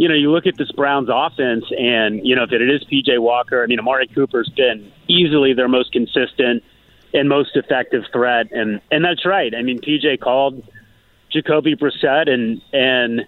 you 0.00 0.08
know, 0.08 0.14
you 0.14 0.32
look 0.32 0.46
at 0.46 0.56
this 0.56 0.72
Browns 0.72 1.10
offense, 1.12 1.66
and 1.78 2.26
you 2.26 2.34
know, 2.34 2.44
if 2.44 2.52
it 2.52 2.62
is 2.62 2.82
PJ 2.90 3.20
Walker, 3.20 3.62
I 3.62 3.66
mean, 3.66 3.78
Amari 3.78 4.06
Cooper's 4.06 4.48
been 4.56 4.90
easily 5.08 5.52
their 5.52 5.68
most 5.68 5.92
consistent 5.92 6.64
and 7.12 7.28
most 7.28 7.54
effective 7.54 8.04
threat, 8.10 8.50
and 8.50 8.80
and 8.90 9.04
that's 9.04 9.26
right. 9.26 9.54
I 9.54 9.60
mean, 9.60 9.78
PJ 9.78 10.20
called 10.20 10.66
Jacoby 11.30 11.76
Brissett, 11.76 12.30
and 12.30 12.62
and 12.72 13.26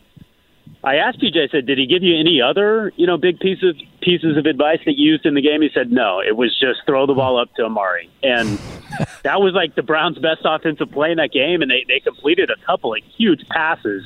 I 0.85 0.97
asked 0.97 1.21
PJ, 1.21 1.37
I 1.37 1.49
said, 1.49 1.67
did 1.67 1.79
he 1.79 1.87
give 1.87 2.03
you 2.03 2.19
any 2.19 2.41
other, 2.41 2.93
you 2.97 3.07
know, 3.07 3.17
big 3.17 3.39
pieces 3.39 3.71
of 3.71 3.77
pieces 4.01 4.37
of 4.37 4.47
advice 4.47 4.81
that 4.85 4.99
you 4.99 5.13
used 5.13 5.25
in 5.25 5.35
the 5.35 5.41
game? 5.41 5.63
He 5.63 5.71
said, 5.73 5.93
no, 5.93 6.21
it 6.21 6.37
was 6.37 6.59
just 6.59 6.81
throw 6.87 7.07
the 7.07 7.15
ball 7.15 7.39
up 7.39 7.55
to 7.55 7.65
Amari, 7.65 8.11
and 8.23 8.59
that 9.23 9.41
was 9.41 9.55
like 9.55 9.75
the 9.75 9.83
Browns' 9.83 10.19
best 10.19 10.41
offensive 10.45 10.91
play 10.91 11.13
in 11.13 11.19
that 11.19 11.33
game, 11.33 11.63
and 11.63 11.71
they 11.71 11.85
they 11.87 12.01
completed 12.01 12.51
a 12.51 12.67
couple 12.67 12.95
of 12.95 13.01
huge 13.17 13.47
passes 13.49 14.03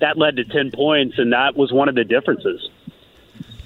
that 0.00 0.18
led 0.18 0.36
to 0.36 0.44
10 0.44 0.72
points, 0.72 1.18
and 1.18 1.32
that 1.32 1.56
was 1.56 1.72
one 1.72 1.88
of 1.88 1.94
the 1.94 2.04
differences. 2.04 2.68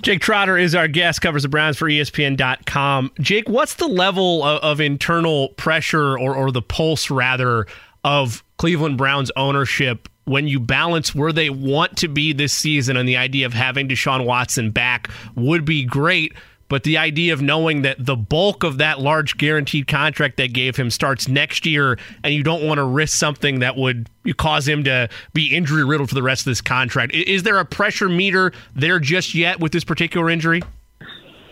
Jake 0.02 0.20
Trotter 0.20 0.56
is 0.56 0.74
our 0.74 0.88
guest, 0.88 1.20
covers 1.20 1.42
the 1.42 1.48
Browns 1.48 1.76
for 1.76 1.86
ESPN.com. 1.86 3.12
Jake, 3.20 3.48
what's 3.48 3.74
the 3.74 3.88
level 3.88 4.42
of, 4.42 4.62
of 4.62 4.80
internal 4.80 5.50
pressure 5.50 6.18
or, 6.18 6.34
or 6.34 6.50
the 6.50 6.62
pulse, 6.62 7.10
rather, 7.10 7.66
of 8.02 8.42
Cleveland 8.56 8.96
Browns 8.96 9.30
ownership 9.36 10.08
when 10.30 10.46
you 10.46 10.60
balance 10.60 11.12
where 11.12 11.32
they 11.32 11.50
want 11.50 11.96
to 11.96 12.06
be 12.06 12.32
this 12.32 12.52
season 12.52 12.96
and 12.96 13.08
the 13.08 13.16
idea 13.16 13.44
of 13.46 13.52
having 13.52 13.88
Deshaun 13.88 14.24
Watson 14.24 14.70
back 14.70 15.10
would 15.34 15.64
be 15.64 15.84
great, 15.84 16.34
but 16.68 16.84
the 16.84 16.98
idea 16.98 17.32
of 17.32 17.42
knowing 17.42 17.82
that 17.82 17.96
the 17.98 18.14
bulk 18.14 18.62
of 18.62 18.78
that 18.78 19.00
large 19.00 19.36
guaranteed 19.38 19.88
contract 19.88 20.36
they 20.36 20.46
gave 20.46 20.76
him 20.76 20.88
starts 20.88 21.26
next 21.26 21.66
year, 21.66 21.98
and 22.22 22.32
you 22.32 22.44
don't 22.44 22.64
want 22.64 22.78
to 22.78 22.84
risk 22.84 23.18
something 23.18 23.58
that 23.58 23.76
would 23.76 24.08
cause 24.36 24.68
him 24.68 24.84
to 24.84 25.08
be 25.34 25.52
injury 25.52 25.84
riddled 25.84 26.08
for 26.08 26.14
the 26.14 26.22
rest 26.22 26.42
of 26.42 26.50
this 26.52 26.60
contract. 26.60 27.12
Is 27.12 27.42
there 27.42 27.58
a 27.58 27.64
pressure 27.64 28.08
meter 28.08 28.52
there 28.76 29.00
just 29.00 29.34
yet 29.34 29.58
with 29.58 29.72
this 29.72 29.82
particular 29.82 30.30
injury? 30.30 30.62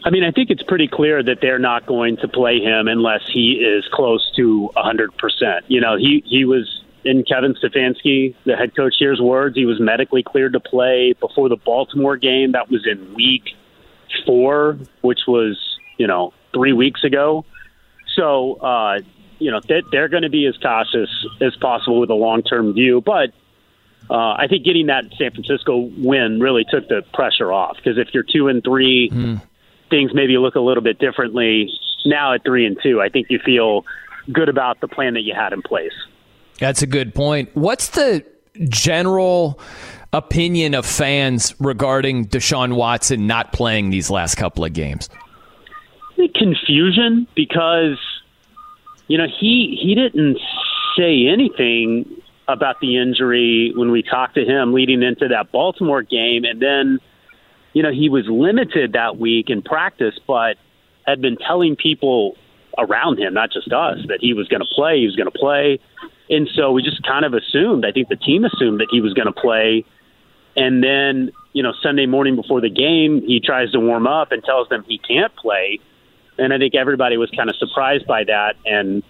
I 0.04 0.10
mean, 0.10 0.22
I 0.22 0.30
think 0.30 0.50
it's 0.50 0.62
pretty 0.62 0.86
clear 0.86 1.20
that 1.20 1.38
they're 1.42 1.58
not 1.58 1.84
going 1.84 2.16
to 2.18 2.28
play 2.28 2.60
him 2.60 2.86
unless 2.86 3.22
he 3.34 3.54
is 3.54 3.84
close 3.92 4.30
to 4.36 4.70
100%. 4.76 5.62
You 5.66 5.80
know, 5.80 5.96
he, 5.96 6.22
he 6.24 6.44
was 6.44 6.84
in 7.04 7.24
Kevin 7.24 7.54
Stefanski, 7.54 8.34
the 8.44 8.56
head 8.56 8.74
coach 8.74 8.96
here's 8.98 9.20
words, 9.20 9.56
he 9.56 9.64
was 9.64 9.80
medically 9.80 10.22
cleared 10.22 10.52
to 10.54 10.60
play 10.60 11.14
before 11.18 11.48
the 11.48 11.56
Baltimore 11.56 12.16
game. 12.16 12.52
That 12.52 12.70
was 12.70 12.86
in 12.86 13.14
week 13.14 13.44
four, 14.26 14.78
which 15.02 15.20
was 15.26 15.58
you 15.96 16.06
know 16.06 16.32
three 16.52 16.72
weeks 16.72 17.04
ago. 17.04 17.44
So 18.14 18.54
uh, 18.54 19.00
you 19.38 19.50
know 19.50 19.60
they, 19.66 19.82
they're 19.92 20.08
going 20.08 20.24
to 20.24 20.30
be 20.30 20.46
as 20.46 20.56
cautious 20.56 21.10
as 21.40 21.54
possible 21.56 22.00
with 22.00 22.10
a 22.10 22.14
long 22.14 22.42
term 22.42 22.72
view, 22.74 23.00
but. 23.00 23.30
Uh, 24.10 24.32
I 24.38 24.46
think 24.48 24.64
getting 24.64 24.86
that 24.86 25.04
San 25.18 25.32
Francisco 25.32 25.90
win 25.98 26.40
really 26.40 26.64
took 26.70 26.88
the 26.88 27.02
pressure 27.12 27.52
off 27.52 27.76
because 27.76 27.98
if 27.98 28.14
you're 28.14 28.22
two 28.22 28.48
and 28.48 28.64
three, 28.64 29.10
mm. 29.12 29.42
things 29.90 30.14
maybe 30.14 30.38
look 30.38 30.54
a 30.54 30.60
little 30.60 30.82
bit 30.82 30.98
differently. 30.98 31.68
Now 32.06 32.32
at 32.32 32.42
three 32.42 32.64
and 32.64 32.78
two, 32.82 33.02
I 33.02 33.10
think 33.10 33.26
you 33.28 33.38
feel 33.38 33.84
good 34.32 34.48
about 34.48 34.80
the 34.80 34.88
plan 34.88 35.12
that 35.14 35.22
you 35.22 35.34
had 35.34 35.52
in 35.52 35.60
place. 35.60 35.92
That's 36.58 36.82
a 36.82 36.86
good 36.86 37.14
point. 37.14 37.50
What's 37.54 37.90
the 37.90 38.24
general 38.68 39.60
opinion 40.12 40.74
of 40.74 40.86
fans 40.86 41.54
regarding 41.60 42.26
Deshaun 42.26 42.74
Watson 42.74 43.26
not 43.26 43.52
playing 43.52 43.90
these 43.90 44.10
last 44.10 44.36
couple 44.36 44.64
of 44.64 44.72
games? 44.72 45.08
Confusion 46.34 47.28
because 47.36 47.98
you 49.06 49.18
know 49.18 49.26
he 49.40 49.78
he 49.80 49.94
didn't 49.94 50.38
say 50.96 51.28
anything 51.28 52.04
about 52.48 52.80
the 52.80 52.96
injury 52.96 53.72
when 53.76 53.92
we 53.92 54.02
talked 54.02 54.34
to 54.34 54.44
him 54.44 54.72
leading 54.72 55.02
into 55.02 55.28
that 55.28 55.52
Baltimore 55.52 56.02
game, 56.02 56.44
and 56.44 56.60
then 56.60 56.98
you 57.72 57.84
know 57.84 57.92
he 57.92 58.08
was 58.08 58.24
limited 58.26 58.94
that 58.94 59.16
week 59.16 59.48
in 59.48 59.62
practice, 59.62 60.18
but 60.26 60.56
had 61.06 61.20
been 61.20 61.36
telling 61.36 61.76
people 61.76 62.36
around 62.76 63.18
him, 63.18 63.34
not 63.34 63.50
just 63.52 63.72
us, 63.72 63.98
that 64.08 64.18
he 64.20 64.34
was 64.34 64.48
going 64.48 64.60
to 64.60 64.74
play. 64.74 64.98
He 64.98 65.06
was 65.06 65.16
going 65.16 65.30
to 65.30 65.38
play, 65.38 65.78
and 66.30 66.48
so 66.54 66.72
we 66.72 66.82
just 66.82 67.02
kind 67.06 67.24
of 67.24 67.34
assumed. 67.34 67.84
I 67.86 67.92
think 67.92 68.08
the 68.08 68.16
team 68.16 68.44
assumed 68.44 68.80
that 68.80 68.88
he 68.90 69.00
was 69.00 69.14
going 69.14 69.26
to 69.26 69.32
play 69.32 69.84
and 70.58 70.82
then 70.82 71.30
you 71.52 71.62
know 71.62 71.72
Sunday 71.82 72.06
morning 72.06 72.36
before 72.36 72.60
the 72.60 72.68
game, 72.68 73.22
he 73.24 73.40
tries 73.40 73.70
to 73.72 73.80
warm 73.80 74.06
up 74.06 74.32
and 74.32 74.42
tells 74.44 74.68
them 74.68 74.84
he 74.86 74.98
can't 74.98 75.34
play. 75.36 75.78
And 76.36 76.52
I 76.52 76.58
think 76.58 76.74
everybody 76.74 77.16
was 77.16 77.30
kind 77.30 77.48
of 77.48 77.56
surprised 77.56 78.06
by 78.06 78.24
that, 78.24 78.56
and 78.66 79.02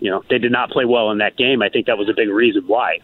you 0.00 0.10
know 0.10 0.22
they 0.28 0.38
did 0.38 0.52
not 0.52 0.70
play 0.70 0.84
well 0.84 1.10
in 1.12 1.18
that 1.18 1.36
game. 1.36 1.62
I 1.62 1.68
think 1.68 1.86
that 1.86 1.96
was 1.96 2.08
a 2.08 2.14
big 2.14 2.28
reason 2.28 2.64
why. 2.66 2.98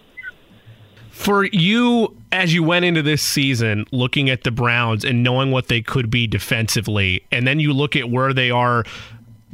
For 1.11 1.45
you, 1.45 2.15
as 2.31 2.53
you 2.53 2.63
went 2.63 2.85
into 2.85 3.01
this 3.01 3.23
season, 3.23 3.87
looking 3.91 4.29
at 4.29 4.45
the 4.45 4.51
Browns 4.51 5.03
and 5.03 5.23
knowing 5.23 5.51
what 5.51 5.69
they 5.69 5.81
could 5.81 6.11
be 6.11 6.27
defensively, 6.27 7.25
and 7.33 7.47
then 7.47 7.59
you 7.59 7.73
look 7.73 7.97
at 7.97 8.11
where 8.11 8.35
they 8.35 8.51
are 8.51 8.85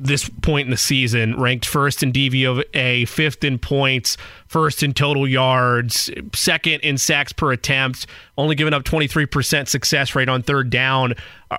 this 0.04 0.28
point 0.42 0.66
in 0.66 0.70
the 0.70 0.76
season, 0.76 1.40
ranked 1.40 1.66
first 1.66 2.02
in 2.02 2.12
DVOA, 2.12 3.08
fifth 3.08 3.44
in 3.44 3.58
points, 3.58 4.16
first 4.46 4.82
in 4.82 4.92
total 4.92 5.28
yards, 5.28 6.10
second 6.34 6.80
in 6.80 6.98
sacks 6.98 7.32
per 7.32 7.52
attempt, 7.52 8.06
only 8.36 8.54
giving 8.54 8.74
up 8.74 8.84
23% 8.84 9.68
success 9.68 10.14
rate 10.14 10.28
on 10.28 10.42
third 10.42 10.70
down. 10.70 11.14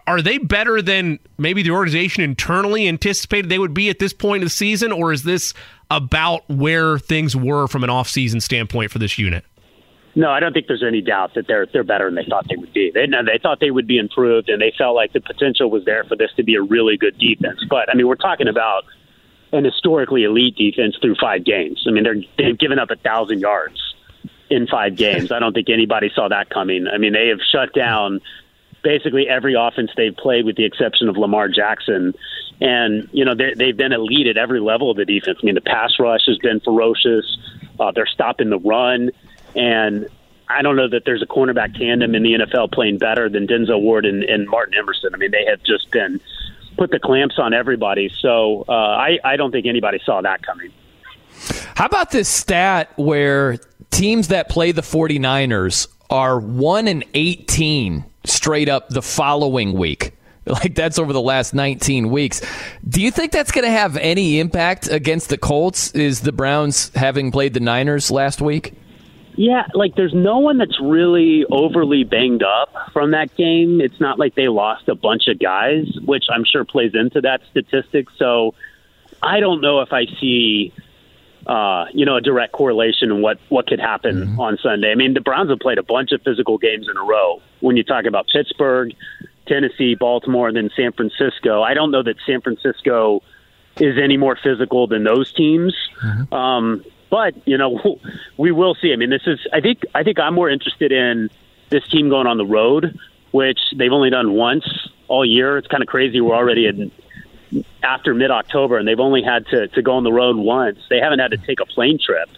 Are 0.07 0.21
they 0.21 0.37
better 0.37 0.81
than 0.81 1.19
maybe 1.37 1.63
the 1.63 1.71
organization 1.71 2.23
internally 2.23 2.87
anticipated 2.87 3.49
they 3.49 3.59
would 3.59 3.73
be 3.73 3.89
at 3.89 3.99
this 3.99 4.13
point 4.13 4.41
in 4.41 4.45
the 4.45 4.49
season, 4.49 4.91
or 4.91 5.13
is 5.13 5.23
this 5.23 5.53
about 5.91 6.47
where 6.49 6.97
things 6.97 7.35
were 7.35 7.67
from 7.67 7.83
an 7.83 7.89
offseason 7.89 8.41
standpoint 8.41 8.91
for 8.91 8.99
this 8.99 9.17
unit? 9.17 9.45
No, 10.15 10.29
I 10.29 10.39
don't 10.39 10.53
think 10.53 10.67
there's 10.67 10.83
any 10.83 11.01
doubt 11.01 11.33
that 11.33 11.47
they're 11.47 11.65
they're 11.65 11.83
better 11.83 12.05
than 12.05 12.15
they 12.15 12.29
thought 12.29 12.47
they 12.47 12.55
would 12.55 12.73
be. 12.73 12.91
They 12.93 13.07
they 13.07 13.39
thought 13.41 13.59
they 13.59 13.71
would 13.71 13.87
be 13.87 13.97
improved, 13.97 14.49
and 14.49 14.61
they 14.61 14.71
felt 14.77 14.95
like 14.95 15.11
the 15.13 15.21
potential 15.21 15.71
was 15.71 15.85
there 15.85 16.03
for 16.03 16.15
this 16.15 16.31
to 16.37 16.43
be 16.43 16.55
a 16.55 16.61
really 16.61 16.97
good 16.97 17.17
defense. 17.17 17.59
But 17.67 17.89
I 17.89 17.95
mean, 17.95 18.07
we're 18.07 18.15
talking 18.15 18.47
about 18.47 18.83
an 19.51 19.65
historically 19.65 20.23
elite 20.23 20.55
defense 20.55 20.97
through 21.01 21.15
five 21.15 21.43
games. 21.43 21.85
I 21.87 21.91
mean, 21.91 22.03
they're 22.03 22.21
they've 22.37 22.57
given 22.57 22.77
up 22.77 22.91
a 22.91 22.95
thousand 22.95 23.39
yards 23.39 23.95
in 24.51 24.67
five 24.67 24.95
games. 24.95 25.31
I 25.31 25.39
don't 25.39 25.53
think 25.53 25.69
anybody 25.69 26.11
saw 26.13 26.27
that 26.27 26.49
coming. 26.49 26.87
I 26.87 26.99
mean, 26.99 27.13
they 27.13 27.29
have 27.29 27.39
shut 27.51 27.73
down 27.73 28.21
basically 28.83 29.27
every 29.27 29.55
offense 29.55 29.89
they've 29.97 30.15
played, 30.15 30.45
with 30.45 30.57
the 30.57 30.65
exception 30.65 31.09
of 31.09 31.17
Lamar 31.17 31.47
Jackson. 31.47 32.13
And 32.61 33.09
you 33.11 33.25
know 33.25 33.33
they, 33.33 33.53
they've 33.55 33.75
been 33.75 33.93
elite 33.93 34.27
at 34.27 34.37
every 34.37 34.59
level 34.59 34.91
of 34.91 34.97
the 34.97 35.05
defense. 35.05 35.39
I 35.41 35.45
mean, 35.45 35.55
the 35.55 35.61
pass 35.61 35.93
rush 35.99 36.21
has 36.27 36.37
been 36.37 36.59
ferocious. 36.59 37.25
Uh, 37.79 37.91
they're 37.91 38.05
stopping 38.05 38.51
the 38.51 38.59
run. 38.59 39.09
And 39.55 40.07
I 40.49 40.61
don't 40.61 40.75
know 40.75 40.89
that 40.89 41.03
there's 41.05 41.21
a 41.21 41.25
cornerback 41.25 41.77
tandem 41.77 42.15
in 42.15 42.23
the 42.23 42.33
NFL 42.33 42.71
playing 42.71 42.97
better 42.97 43.29
than 43.29 43.47
Denzel 43.47 43.81
Ward 43.81 44.05
and, 44.05 44.23
and 44.23 44.47
Martin 44.47 44.75
Emerson. 44.77 45.13
I 45.13 45.17
mean, 45.17 45.31
they 45.31 45.45
have 45.45 45.63
just 45.63 45.89
been 45.91 46.19
put 46.77 46.91
the 46.91 46.99
clamps 46.99 47.39
on 47.39 47.53
everybody. 47.53 48.11
So 48.19 48.65
uh, 48.67 48.71
I, 48.71 49.19
I 49.23 49.35
don't 49.37 49.51
think 49.51 49.65
anybody 49.65 49.99
saw 50.05 50.21
that 50.21 50.45
coming. 50.45 50.71
How 51.75 51.85
about 51.85 52.11
this 52.11 52.29
stat 52.29 52.91
where 52.97 53.57
teams 53.91 54.29
that 54.29 54.49
play 54.49 54.71
the 54.71 54.81
49ers 54.81 55.87
are 56.09 56.39
1 56.39 56.87
and 56.87 57.03
18 57.13 58.05
straight 58.25 58.69
up 58.69 58.89
the 58.89 59.01
following 59.01 59.73
week? 59.73 60.13
Like 60.45 60.75
that's 60.75 60.99
over 60.99 61.13
the 61.13 61.21
last 61.21 61.53
19 61.53 62.09
weeks. 62.09 62.41
Do 62.85 63.01
you 63.01 63.11
think 63.11 63.31
that's 63.31 63.53
going 63.53 63.63
to 63.63 63.71
have 63.71 63.95
any 63.95 64.41
impact 64.41 64.89
against 64.89 65.29
the 65.29 65.37
Colts? 65.37 65.91
Is 65.91 66.19
the 66.19 66.33
Browns 66.33 66.93
having 66.95 67.31
played 67.31 67.53
the 67.53 67.61
Niners 67.61 68.11
last 68.11 68.41
week? 68.41 68.73
Yeah, 69.35 69.63
like 69.73 69.95
there's 69.95 70.13
no 70.13 70.39
one 70.39 70.57
that's 70.57 70.79
really 70.79 71.45
overly 71.51 72.03
banged 72.03 72.43
up 72.43 72.73
from 72.91 73.11
that 73.11 73.35
game. 73.35 73.81
It's 73.81 73.99
not 73.99 74.19
like 74.19 74.35
they 74.35 74.47
lost 74.47 74.87
a 74.87 74.95
bunch 74.95 75.27
of 75.27 75.39
guys, 75.39 75.85
which 76.05 76.25
I'm 76.31 76.43
sure 76.45 76.63
plays 76.65 76.91
into 76.93 77.21
that 77.21 77.41
statistic. 77.49 78.07
So 78.17 78.53
I 79.21 79.39
don't 79.39 79.61
know 79.61 79.81
if 79.81 79.91
I 79.91 80.05
see 80.19 80.73
uh, 81.47 81.85
you 81.93 82.05
know, 82.05 82.15
a 82.15 82.21
direct 82.21 82.53
correlation 82.53 83.11
in 83.11 83.21
what 83.21 83.37
what 83.49 83.67
could 83.67 83.79
happen 83.79 84.15
mm-hmm. 84.15 84.39
on 84.39 84.57
Sunday. 84.61 84.91
I 84.91 84.95
mean, 84.95 85.13
the 85.13 85.21
Browns 85.21 85.49
have 85.49 85.59
played 85.59 85.77
a 85.77 85.83
bunch 85.83 86.11
of 86.11 86.21
physical 86.21 86.57
games 86.57 86.87
in 86.89 86.95
a 86.95 87.03
row. 87.03 87.41
When 87.59 87.75
you 87.75 87.83
talk 87.83 88.05
about 88.05 88.27
Pittsburgh, 88.27 88.93
Tennessee, 89.45 89.95
Baltimore, 89.95 90.47
and 90.47 90.55
then 90.55 90.69
San 90.75 90.93
Francisco, 90.93 91.61
I 91.61 91.73
don't 91.73 91.91
know 91.91 92.03
that 92.03 92.15
San 92.25 92.41
Francisco 92.41 93.21
is 93.77 93.97
any 94.01 94.17
more 94.17 94.37
physical 94.41 94.87
than 94.87 95.03
those 95.03 95.33
teams. 95.33 95.75
Mm-hmm. 96.01 96.33
Um, 96.33 96.85
but 97.13 97.35
you 97.47 97.59
know, 97.59 97.99
we 98.37 98.51
will 98.51 98.73
see. 98.73 98.91
I 98.91 98.95
mean, 98.95 99.11
this 99.11 99.21
is. 99.27 99.39
I 99.53 99.61
think. 99.61 99.83
I 99.93 100.01
think 100.01 100.19
I'm 100.19 100.33
more 100.33 100.49
interested 100.49 100.91
in 100.91 101.29
this 101.69 101.87
team 101.87 102.09
going 102.09 102.25
on 102.25 102.37
the 102.37 102.45
road, 102.45 102.97
which 103.29 103.59
they've 103.77 103.91
only 103.91 104.09
done 104.09 104.33
once 104.33 104.65
all 105.07 105.23
year. 105.23 105.59
It's 105.59 105.67
kind 105.67 105.83
of 105.83 105.87
crazy. 105.87 106.21
We're 106.21 106.35
already 106.35 106.65
in 106.65 106.91
after 107.83 108.15
mid 108.15 108.31
October, 108.31 108.79
and 108.79 108.87
they've 108.87 108.99
only 108.99 109.21
had 109.21 109.45
to 109.47 109.67
to 109.67 109.81
go 109.83 109.93
on 109.93 110.03
the 110.03 110.11
road 110.11 110.37
once. 110.37 110.79
They 110.89 110.97
haven't 110.97 111.19
had 111.19 111.29
to 111.29 111.37
take 111.37 111.59
a 111.59 111.67
plane 111.67 111.99
trip. 112.03 112.29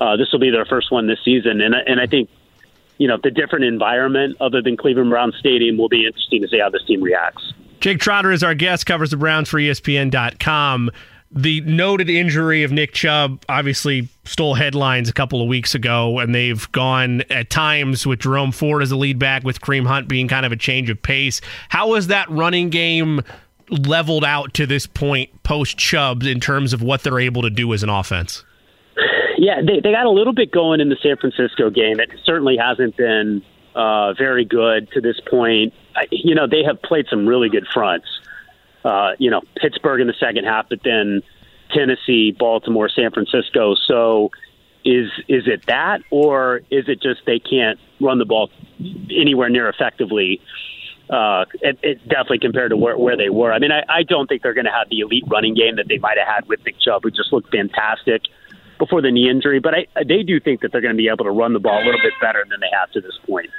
Uh, 0.00 0.16
this 0.16 0.30
will 0.30 0.38
be 0.38 0.50
their 0.50 0.66
first 0.66 0.92
one 0.92 1.08
this 1.08 1.18
season, 1.24 1.60
and 1.60 1.74
and 1.74 2.00
I 2.00 2.06
think 2.06 2.30
you 2.98 3.08
know 3.08 3.18
the 3.20 3.32
different 3.32 3.64
environment 3.64 4.36
other 4.40 4.62
than 4.62 4.76
Cleveland 4.76 5.10
Brown 5.10 5.32
Stadium 5.36 5.78
will 5.78 5.88
be 5.88 6.06
interesting 6.06 6.42
to 6.42 6.48
see 6.48 6.60
how 6.60 6.70
this 6.70 6.84
team 6.84 7.02
reacts. 7.02 7.52
Jake 7.80 7.98
Trotter 7.98 8.30
is 8.30 8.44
our 8.44 8.54
guest, 8.54 8.86
covers 8.86 9.10
the 9.10 9.16
Browns 9.16 9.48
for 9.48 9.58
ESPN.com 9.58 10.92
the 11.34 11.62
noted 11.62 12.10
injury 12.10 12.62
of 12.62 12.72
Nick 12.72 12.92
Chubb 12.92 13.44
obviously 13.48 14.08
stole 14.24 14.54
headlines 14.54 15.08
a 15.08 15.12
couple 15.12 15.40
of 15.40 15.48
weeks 15.48 15.74
ago, 15.74 16.18
and 16.18 16.34
they've 16.34 16.70
gone 16.72 17.22
at 17.30 17.48
times 17.48 18.06
with 18.06 18.20
Jerome 18.20 18.52
Ford 18.52 18.82
as 18.82 18.90
a 18.90 18.96
lead 18.96 19.18
back, 19.18 19.42
with 19.42 19.60
Kareem 19.60 19.86
Hunt 19.86 20.08
being 20.08 20.28
kind 20.28 20.44
of 20.44 20.52
a 20.52 20.56
change 20.56 20.90
of 20.90 21.00
pace. 21.00 21.40
How 21.70 21.94
has 21.94 22.08
that 22.08 22.28
running 22.30 22.68
game 22.68 23.22
leveled 23.70 24.24
out 24.24 24.52
to 24.54 24.66
this 24.66 24.86
point 24.86 25.42
post 25.42 25.78
Chubb 25.78 26.22
in 26.24 26.38
terms 26.38 26.74
of 26.74 26.82
what 26.82 27.02
they're 27.02 27.20
able 27.20 27.42
to 27.42 27.50
do 27.50 27.72
as 27.72 27.82
an 27.82 27.88
offense? 27.88 28.44
Yeah, 29.38 29.62
they, 29.66 29.80
they 29.80 29.92
got 29.92 30.06
a 30.06 30.10
little 30.10 30.34
bit 30.34 30.52
going 30.52 30.80
in 30.80 30.90
the 30.90 30.96
San 31.02 31.16
Francisco 31.16 31.70
game. 31.70 31.98
It 31.98 32.10
certainly 32.24 32.58
hasn't 32.58 32.96
been 32.96 33.42
uh, 33.74 34.12
very 34.12 34.44
good 34.44 34.90
to 34.92 35.00
this 35.00 35.18
point. 35.28 35.72
I, 35.96 36.04
you 36.10 36.34
know, 36.34 36.46
they 36.46 36.62
have 36.64 36.80
played 36.82 37.06
some 37.08 37.26
really 37.26 37.48
good 37.48 37.66
fronts 37.72 38.06
uh, 38.84 39.12
you 39.18 39.30
know, 39.30 39.42
Pittsburgh 39.56 40.00
in 40.00 40.06
the 40.06 40.14
second 40.18 40.44
half, 40.44 40.68
but 40.68 40.80
then 40.84 41.22
Tennessee, 41.72 42.34
Baltimore, 42.36 42.88
San 42.88 43.10
Francisco. 43.10 43.74
So 43.86 44.30
is 44.84 45.10
is 45.28 45.44
it 45.46 45.66
that, 45.66 46.02
or 46.10 46.62
is 46.70 46.88
it 46.88 47.00
just 47.00 47.20
they 47.26 47.38
can't 47.38 47.78
run 48.00 48.18
the 48.18 48.24
ball 48.24 48.50
anywhere 49.10 49.48
near 49.48 49.68
effectively? 49.68 50.40
Uh, 51.08 51.44
it, 51.60 51.78
it 51.82 52.08
definitely 52.08 52.38
compared 52.38 52.70
to 52.70 52.76
where, 52.76 52.96
where 52.96 53.16
they 53.16 53.28
were. 53.28 53.52
I 53.52 53.58
mean, 53.58 53.70
I, 53.70 53.82
I 53.88 54.02
don't 54.02 54.26
think 54.28 54.42
they're 54.42 54.54
going 54.54 54.64
to 54.64 54.72
have 54.72 54.88
the 54.88 55.00
elite 55.00 55.24
running 55.28 55.54
game 55.54 55.76
that 55.76 55.86
they 55.88 55.98
might 55.98 56.16
have 56.16 56.26
had 56.26 56.48
with 56.48 56.64
Nick 56.64 56.78
Chubb, 56.80 57.02
who 57.02 57.10
just 57.10 57.32
looked 57.32 57.50
fantastic 57.50 58.22
before 58.78 59.02
the 59.02 59.10
knee 59.10 59.28
injury. 59.28 59.60
But 59.60 59.74
I, 59.74 60.04
they 60.04 60.22
do 60.22 60.40
think 60.40 60.62
that 60.62 60.72
they're 60.72 60.80
going 60.80 60.94
to 60.94 60.96
be 60.96 61.08
able 61.08 61.24
to 61.24 61.30
run 61.30 61.52
the 61.52 61.60
ball 61.60 61.82
a 61.82 61.84
little 61.84 62.00
bit 62.02 62.14
better 62.20 62.44
than 62.48 62.60
they 62.60 62.70
have 62.72 62.90
to 62.92 63.00
this 63.00 63.18
point. 63.26 63.50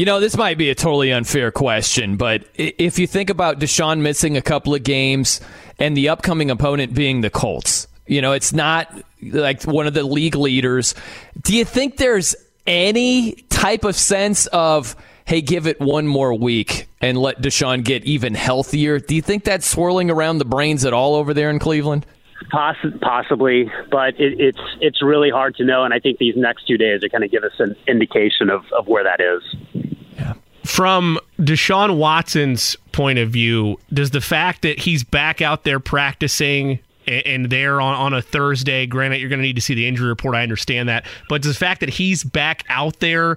You 0.00 0.06
know, 0.06 0.18
this 0.18 0.34
might 0.34 0.56
be 0.56 0.70
a 0.70 0.74
totally 0.74 1.12
unfair 1.12 1.52
question, 1.52 2.16
but 2.16 2.46
if 2.54 2.98
you 2.98 3.06
think 3.06 3.28
about 3.28 3.58
Deshaun 3.58 4.00
missing 4.00 4.34
a 4.38 4.40
couple 4.40 4.74
of 4.74 4.82
games 4.82 5.42
and 5.78 5.94
the 5.94 6.08
upcoming 6.08 6.50
opponent 6.50 6.94
being 6.94 7.20
the 7.20 7.28
Colts, 7.28 7.86
you 8.06 8.22
know, 8.22 8.32
it's 8.32 8.54
not 8.54 8.90
like 9.20 9.62
one 9.64 9.86
of 9.86 9.92
the 9.92 10.02
league 10.02 10.36
leaders. 10.36 10.94
Do 11.42 11.54
you 11.54 11.66
think 11.66 11.98
there's 11.98 12.34
any 12.66 13.32
type 13.50 13.84
of 13.84 13.94
sense 13.94 14.46
of, 14.46 14.96
hey, 15.26 15.42
give 15.42 15.66
it 15.66 15.78
one 15.80 16.06
more 16.06 16.32
week 16.32 16.88
and 17.02 17.18
let 17.18 17.42
Deshaun 17.42 17.84
get 17.84 18.02
even 18.04 18.32
healthier? 18.32 19.00
Do 19.00 19.14
you 19.14 19.20
think 19.20 19.44
that's 19.44 19.66
swirling 19.66 20.10
around 20.10 20.38
the 20.38 20.46
brains 20.46 20.86
at 20.86 20.94
all 20.94 21.14
over 21.14 21.34
there 21.34 21.50
in 21.50 21.58
Cleveland? 21.58 22.06
Poss- 22.48 22.76
possibly, 23.00 23.70
but 23.90 24.18
it, 24.18 24.40
it's 24.40 24.60
it's 24.80 25.02
really 25.02 25.30
hard 25.30 25.56
to 25.56 25.64
know, 25.64 25.84
and 25.84 25.92
I 25.92 26.00
think 26.00 26.18
these 26.18 26.36
next 26.36 26.66
two 26.66 26.78
days 26.78 27.04
are 27.04 27.08
going 27.08 27.22
to 27.22 27.28
give 27.28 27.44
us 27.44 27.52
an 27.58 27.76
indication 27.86 28.48
of, 28.48 28.64
of 28.72 28.88
where 28.88 29.04
that 29.04 29.20
is. 29.20 30.36
From 30.64 31.18
Deshaun 31.38 31.96
Watson's 31.96 32.76
point 32.92 33.18
of 33.18 33.30
view, 33.30 33.78
does 33.92 34.10
the 34.10 34.20
fact 34.20 34.62
that 34.62 34.78
he's 34.78 35.04
back 35.04 35.42
out 35.42 35.64
there 35.64 35.80
practicing 35.80 36.78
and, 37.06 37.26
and 37.26 37.50
there 37.50 37.80
on, 37.80 37.94
on 37.94 38.14
a 38.14 38.22
Thursday, 38.22 38.86
granted, 38.86 39.20
you're 39.20 39.28
going 39.28 39.40
to 39.40 39.46
need 39.46 39.56
to 39.56 39.62
see 39.62 39.74
the 39.74 39.86
injury 39.86 40.08
report, 40.08 40.34
I 40.34 40.42
understand 40.42 40.88
that, 40.88 41.06
but 41.28 41.42
does 41.42 41.52
the 41.52 41.58
fact 41.58 41.80
that 41.80 41.90
he's 41.90 42.24
back 42.24 42.64
out 42.68 43.00
there 43.00 43.36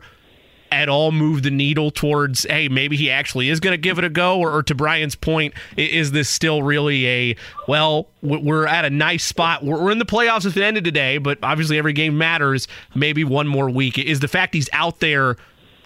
at 0.74 0.90
all 0.90 1.12
move 1.12 1.44
the 1.44 1.52
needle 1.52 1.92
towards 1.92 2.44
hey 2.44 2.68
maybe 2.68 2.98
he 2.98 3.10
actually 3.10 3.50
is 3.50 3.60
going 3.60 3.74
to 3.74 3.78
give 3.78 3.98
it 3.98 4.04
a 4.04 4.10
go? 4.10 4.40
Or, 4.40 4.52
or, 4.52 4.64
to 4.64 4.76
brian's 4.76 5.16
point 5.16 5.54
is 5.78 6.12
this 6.12 6.30
still 6.30 6.64
really 6.64 7.08
a 7.08 7.36
well 7.68 8.08
we're 8.22 8.66
at 8.66 8.86
a 8.86 8.90
nice 8.90 9.24
spot. 9.24 9.64
We're 9.64 9.92
in 9.92 10.00
the 10.00 10.06
playoffs 10.06 10.46
if 10.46 10.56
it 10.58 10.64
ended 10.64 10.84
today 10.84 11.18
but 11.18 11.38
obviously 11.44 11.78
every 11.78 11.94
game 11.94 12.18
matters. 12.18 12.68
Maybe 12.96 13.24
one 13.24 13.48
more 13.48 13.70
week. 13.70 13.98
Is 13.98 14.20
the 14.20 14.28
fact 14.28 14.54
he's 14.54 14.70
out 14.74 15.00
there 15.00 15.38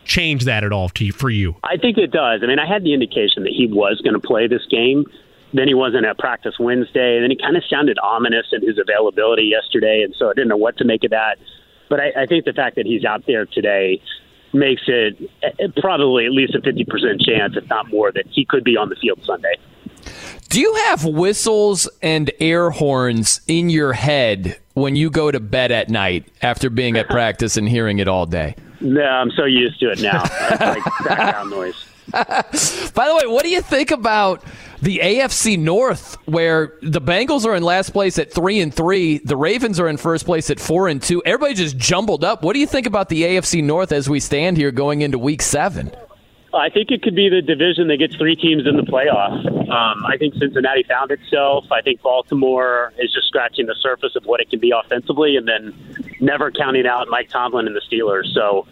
change 0.05 0.45
that 0.45 0.63
at 0.63 0.71
all 0.71 0.89
to 0.89 1.05
you, 1.05 1.11
for 1.11 1.29
you? 1.29 1.55
I 1.63 1.77
think 1.77 1.97
it 1.97 2.11
does. 2.11 2.41
I 2.43 2.47
mean 2.47 2.59
i 2.59 2.65
had 2.67 2.83
the 2.83 2.93
indication 2.93 3.43
that 3.43 3.53
he 3.53 3.67
was 3.67 4.01
going 4.03 4.19
to 4.19 4.25
play 4.25 4.47
this 4.47 4.65
game. 4.69 5.05
Then 5.53 5.67
he 5.67 5.73
wasn't 5.73 6.05
at 6.05 6.17
practice 6.17 6.55
wednesday 6.59 7.15
and 7.15 7.23
then 7.23 7.31
he 7.31 7.37
kind 7.37 7.57
of 7.57 7.63
sounded 7.69 7.97
ominous 7.99 8.47
in 8.51 8.65
his 8.65 8.77
availability 8.77 9.43
yesterday 9.43 10.01
and 10.03 10.13
so 10.17 10.29
i 10.29 10.33
didn't 10.33 10.49
know 10.49 10.57
what 10.57 10.77
to 10.77 10.85
make 10.85 11.03
of 11.03 11.11
that. 11.11 11.37
But 11.89 11.99
I, 11.99 12.23
I 12.23 12.25
think 12.25 12.45
the 12.45 12.53
fact 12.53 12.75
that 12.75 12.85
he's 12.85 13.05
out 13.05 13.25
there 13.25 13.45
today 13.45 14.01
makes 14.53 14.83
it 14.87 15.17
eh, 15.43 15.67
probably 15.77 16.25
at 16.25 16.31
least 16.31 16.55
a 16.55 16.59
50% 16.59 17.25
chance, 17.25 17.55
if 17.55 17.67
not 17.69 17.89
more, 17.89 18.11
that 18.11 18.25
he 18.29 18.45
could 18.45 18.63
be 18.63 18.77
on 18.77 18.89
the 18.89 18.95
field 18.95 19.19
Sunday. 19.23 19.55
Do 20.49 20.61
you 20.61 20.73
have 20.85 21.03
whistles 21.03 21.89
and 22.01 22.31
air 22.39 22.69
horns 22.69 23.41
in 23.47 23.69
your 23.69 23.93
head 23.93 24.57
when 24.73 24.95
you 24.95 25.09
go 25.09 25.29
to 25.29 25.39
bed 25.39 25.71
at 25.71 25.89
night 25.89 26.25
after 26.41 26.69
being 26.69 26.95
at 26.97 27.07
practice 27.09 27.57
and 27.57 27.67
hearing 27.67 27.99
it 27.99 28.07
all 28.07 28.25
day? 28.25 28.55
No, 28.79 29.03
I'm 29.03 29.31
so 29.31 29.45
used 29.45 29.79
to 29.79 29.91
it 29.91 30.01
now. 30.01 30.23
It's 30.23 30.61
like 30.61 30.83
background 31.03 31.49
noise. 31.49 31.86
By 32.93 33.07
the 33.07 33.19
way, 33.21 33.27
what 33.27 33.43
do 33.43 33.49
you 33.49 33.61
think 33.61 33.91
about 33.91 34.43
the 34.81 34.99
AFC 35.03 35.57
North, 35.57 36.17
where 36.25 36.73
the 36.81 37.01
Bengals 37.01 37.45
are 37.45 37.55
in 37.55 37.63
last 37.63 37.91
place 37.91 38.19
at 38.19 38.31
three 38.31 38.59
and 38.61 38.73
three, 38.73 39.17
the 39.19 39.35
Ravens 39.35 39.79
are 39.79 39.87
in 39.87 39.97
first 39.97 40.25
place 40.25 40.49
at 40.49 40.59
four 40.59 40.87
and 40.87 41.01
two. 41.01 41.21
Everybody 41.25 41.55
just 41.55 41.77
jumbled 41.77 42.23
up. 42.23 42.43
What 42.43 42.53
do 42.53 42.59
you 42.59 42.67
think 42.67 42.85
about 42.85 43.09
the 43.09 43.23
AFC 43.23 43.63
North 43.63 43.91
as 43.91 44.07
we 44.09 44.19
stand 44.19 44.57
here 44.57 44.71
going 44.71 45.01
into 45.01 45.17
Week 45.17 45.41
Seven? 45.41 45.91
I 46.53 46.69
think 46.69 46.91
it 46.91 47.01
could 47.01 47.15
be 47.15 47.29
the 47.29 47.41
division 47.41 47.87
that 47.89 47.97
gets 47.97 48.15
three 48.15 48.35
teams 48.35 48.65
in 48.65 48.77
the 48.77 48.83
playoff. 48.83 49.45
Um, 49.69 50.05
I 50.05 50.15
think 50.17 50.33
Cincinnati 50.35 50.83
found 50.83 51.11
itself. 51.11 51.65
I 51.71 51.81
think 51.81 52.01
Baltimore 52.01 52.93
is 52.97 53.11
just 53.13 53.27
scratching 53.27 53.65
the 53.65 53.75
surface 53.75 54.15
of 54.15 54.25
what 54.25 54.39
it 54.39 54.49
can 54.49 54.59
be 54.59 54.71
offensively, 54.71 55.35
and 55.35 55.47
then 55.47 55.73
never 56.19 56.51
counting 56.51 56.87
out 56.87 57.07
Mike 57.09 57.29
Tomlin 57.29 57.67
and 57.67 57.75
the 57.75 57.81
Steelers. 57.81 58.33
So 58.33 58.65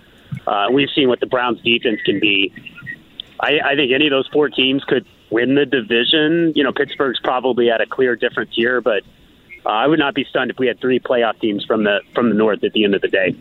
uh, 0.48 0.68
we've 0.72 0.90
seen 0.96 1.10
what 1.10 1.20
the 1.20 1.26
Browns' 1.26 1.62
defense 1.62 2.00
can 2.06 2.20
be. 2.20 2.54
I, 3.40 3.60
I 3.64 3.76
think 3.76 3.92
any 3.92 4.08
of 4.08 4.12
those 4.12 4.28
four 4.32 4.50
teams 4.50 4.84
could 4.84 5.06
win 5.30 5.56
the 5.56 5.66
division. 5.66 6.54
You 6.56 6.64
know, 6.64 6.72
Pittsburgh's 6.72 7.20
probably 7.24 7.70
at 7.70 7.82
a 7.82 7.86
clear 7.86 8.16
difference 8.16 8.52
here, 8.54 8.82
but 8.82 9.04
uh, 9.66 9.70
I 9.70 9.88
would 9.88 10.00
not 10.00 10.14
be 10.14 10.26
stunned 10.26 10.52
if 10.52 10.60
we 10.60 10.68
had 10.68 10.80
three 10.80 11.00
playoff 11.00 11.40
teams 11.40 11.66
from 11.66 11.84
the 11.84 12.02
from 12.14 12.30
the 12.30 12.36
north 12.36 12.64
at 12.64 12.74
the 12.74 12.84
end 12.84 12.96
of 12.96 13.02
the 13.02 13.08
day. 13.08 13.36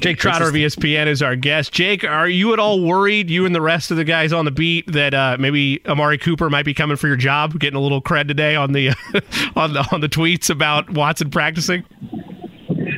Jake 0.00 0.18
Trotter 0.18 0.48
of 0.48 0.54
ESPN 0.54 1.06
is 1.06 1.22
our 1.22 1.36
guest. 1.36 1.72
Jake, 1.72 2.02
are 2.02 2.28
you 2.28 2.52
at 2.52 2.58
all 2.58 2.84
worried, 2.84 3.30
you 3.30 3.46
and 3.46 3.54
the 3.54 3.60
rest 3.60 3.92
of 3.92 3.96
the 3.96 4.04
guys 4.04 4.32
on 4.32 4.44
the 4.44 4.50
beat, 4.50 4.90
that 4.90 5.14
uh, 5.14 5.36
maybe 5.38 5.80
Amari 5.86 6.18
Cooper 6.18 6.50
might 6.50 6.64
be 6.64 6.74
coming 6.74 6.96
for 6.96 7.06
your 7.06 7.16
job, 7.16 7.56
getting 7.60 7.76
a 7.76 7.80
little 7.80 8.02
cred 8.02 8.26
today 8.26 8.56
on 8.56 8.72
the 8.72 8.88
on 9.56 9.74
the 9.74 9.86
on 9.92 10.00
the 10.00 10.08
tweets 10.08 10.50
about 10.50 10.90
Watson 10.90 11.30
practicing? 11.30 11.84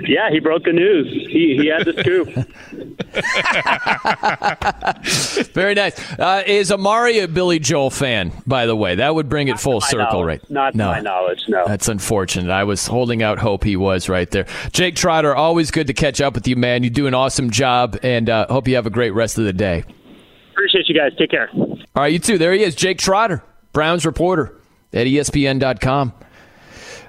Yeah, 0.07 0.31
he 0.31 0.41
broke 0.41 0.65
the 0.65 0.73
news. 0.73 1.07
He, 1.11 1.57
he 1.61 1.67
had 1.69 1.85
the 1.85 1.93
scoop. 2.01 2.29
Very 5.55 5.75
nice. 5.75 5.99
Uh, 6.19 6.43
is 6.47 6.71
Amari 6.73 7.19
a 7.21 7.29
Billy 7.29 7.59
Joel 7.59 7.91
fan, 7.91 8.33
by 8.47 8.67
the 8.67 8.77
way? 8.77 8.97
That 8.97 9.15
would 9.15 9.29
bring 9.29 9.49
it 9.49 9.59
full 9.59 9.81
circle, 9.81 10.21
knowledge. 10.21 10.43
right? 10.43 10.51
Not 10.51 10.75
no. 10.75 10.89
my 10.89 11.01
knowledge, 11.01 11.45
no. 11.49 11.65
That's 11.67 11.89
unfortunate. 11.89 12.51
I 12.51 12.65
was 12.65 12.87
holding 12.87 13.23
out 13.23 13.39
hope 13.39 13.65
he 13.65 13.77
was 13.77 14.09
right 14.09 14.31
there. 14.31 14.47
Jake 14.73 14.97
Trotter, 14.97 15.35
always 15.35 15.71
good 15.71 15.87
to 15.87 15.95
catch 15.95 16.21
up 16.21 16.35
with 16.35 16.47
you, 16.47 16.57
man. 16.57 16.83
You 16.85 16.91
do 16.91 17.07
an 17.07 17.15
awesome 17.15 17.51
job, 17.51 17.99
and 18.03 18.29
uh, 18.29 18.47
hope 18.49 18.69
you 18.69 18.75
have 18.77 18.87
a 18.87 18.91
great 18.91 19.13
rest 19.13 19.39
of 19.39 19.45
the 19.45 19.53
day. 19.53 19.85
Appreciate 20.53 20.89
you 20.89 20.95
guys. 20.95 21.13
Take 21.19 21.31
care. 21.31 21.51
All 21.55 21.79
right, 21.97 22.13
you 22.13 22.19
too. 22.19 22.39
There 22.39 22.53
he 22.53 22.63
is, 22.63 22.75
Jake 22.75 22.99
Trotter, 22.99 23.43
Browns 23.73 24.07
reporter 24.07 24.61
at 24.93 25.07
ESPN.com. 25.07 26.13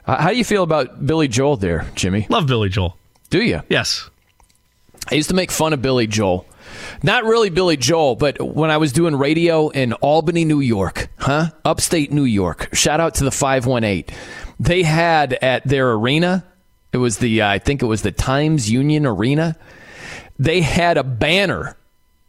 Uh, 0.07 0.21
how 0.21 0.29
do 0.29 0.37
you 0.37 0.43
feel 0.43 0.63
about 0.63 1.05
Billy 1.05 1.27
Joel 1.27 1.57
there, 1.57 1.89
Jimmy? 1.95 2.27
Love 2.29 2.47
Billy 2.47 2.69
Joel. 2.69 2.97
Do 3.29 3.41
you? 3.41 3.61
Yes. 3.69 4.09
I 5.11 5.15
used 5.15 5.29
to 5.29 5.35
make 5.35 5.51
fun 5.51 5.73
of 5.73 5.81
Billy 5.81 6.07
Joel. 6.07 6.45
Not 7.03 7.23
really 7.23 7.49
Billy 7.49 7.77
Joel, 7.77 8.15
but 8.15 8.41
when 8.41 8.69
I 8.69 8.77
was 8.77 8.91
doing 8.91 9.15
radio 9.15 9.69
in 9.69 9.93
Albany, 9.93 10.45
New 10.45 10.59
York, 10.59 11.09
huh? 11.17 11.51
Upstate 11.63 12.11
New 12.11 12.23
York. 12.23 12.69
Shout 12.73 12.99
out 12.99 13.15
to 13.15 13.23
the 13.23 13.31
518. 13.31 14.15
They 14.59 14.83
had 14.83 15.33
at 15.33 15.67
their 15.67 15.91
arena, 15.93 16.45
it 16.91 16.97
was 16.97 17.17
the, 17.17 17.41
uh, 17.41 17.49
I 17.49 17.59
think 17.59 17.81
it 17.81 17.87
was 17.87 18.01
the 18.01 18.11
Times 18.11 18.69
Union 18.69 19.05
Arena, 19.05 19.55
they 20.39 20.61
had 20.61 20.97
a 20.97 21.03
banner 21.03 21.77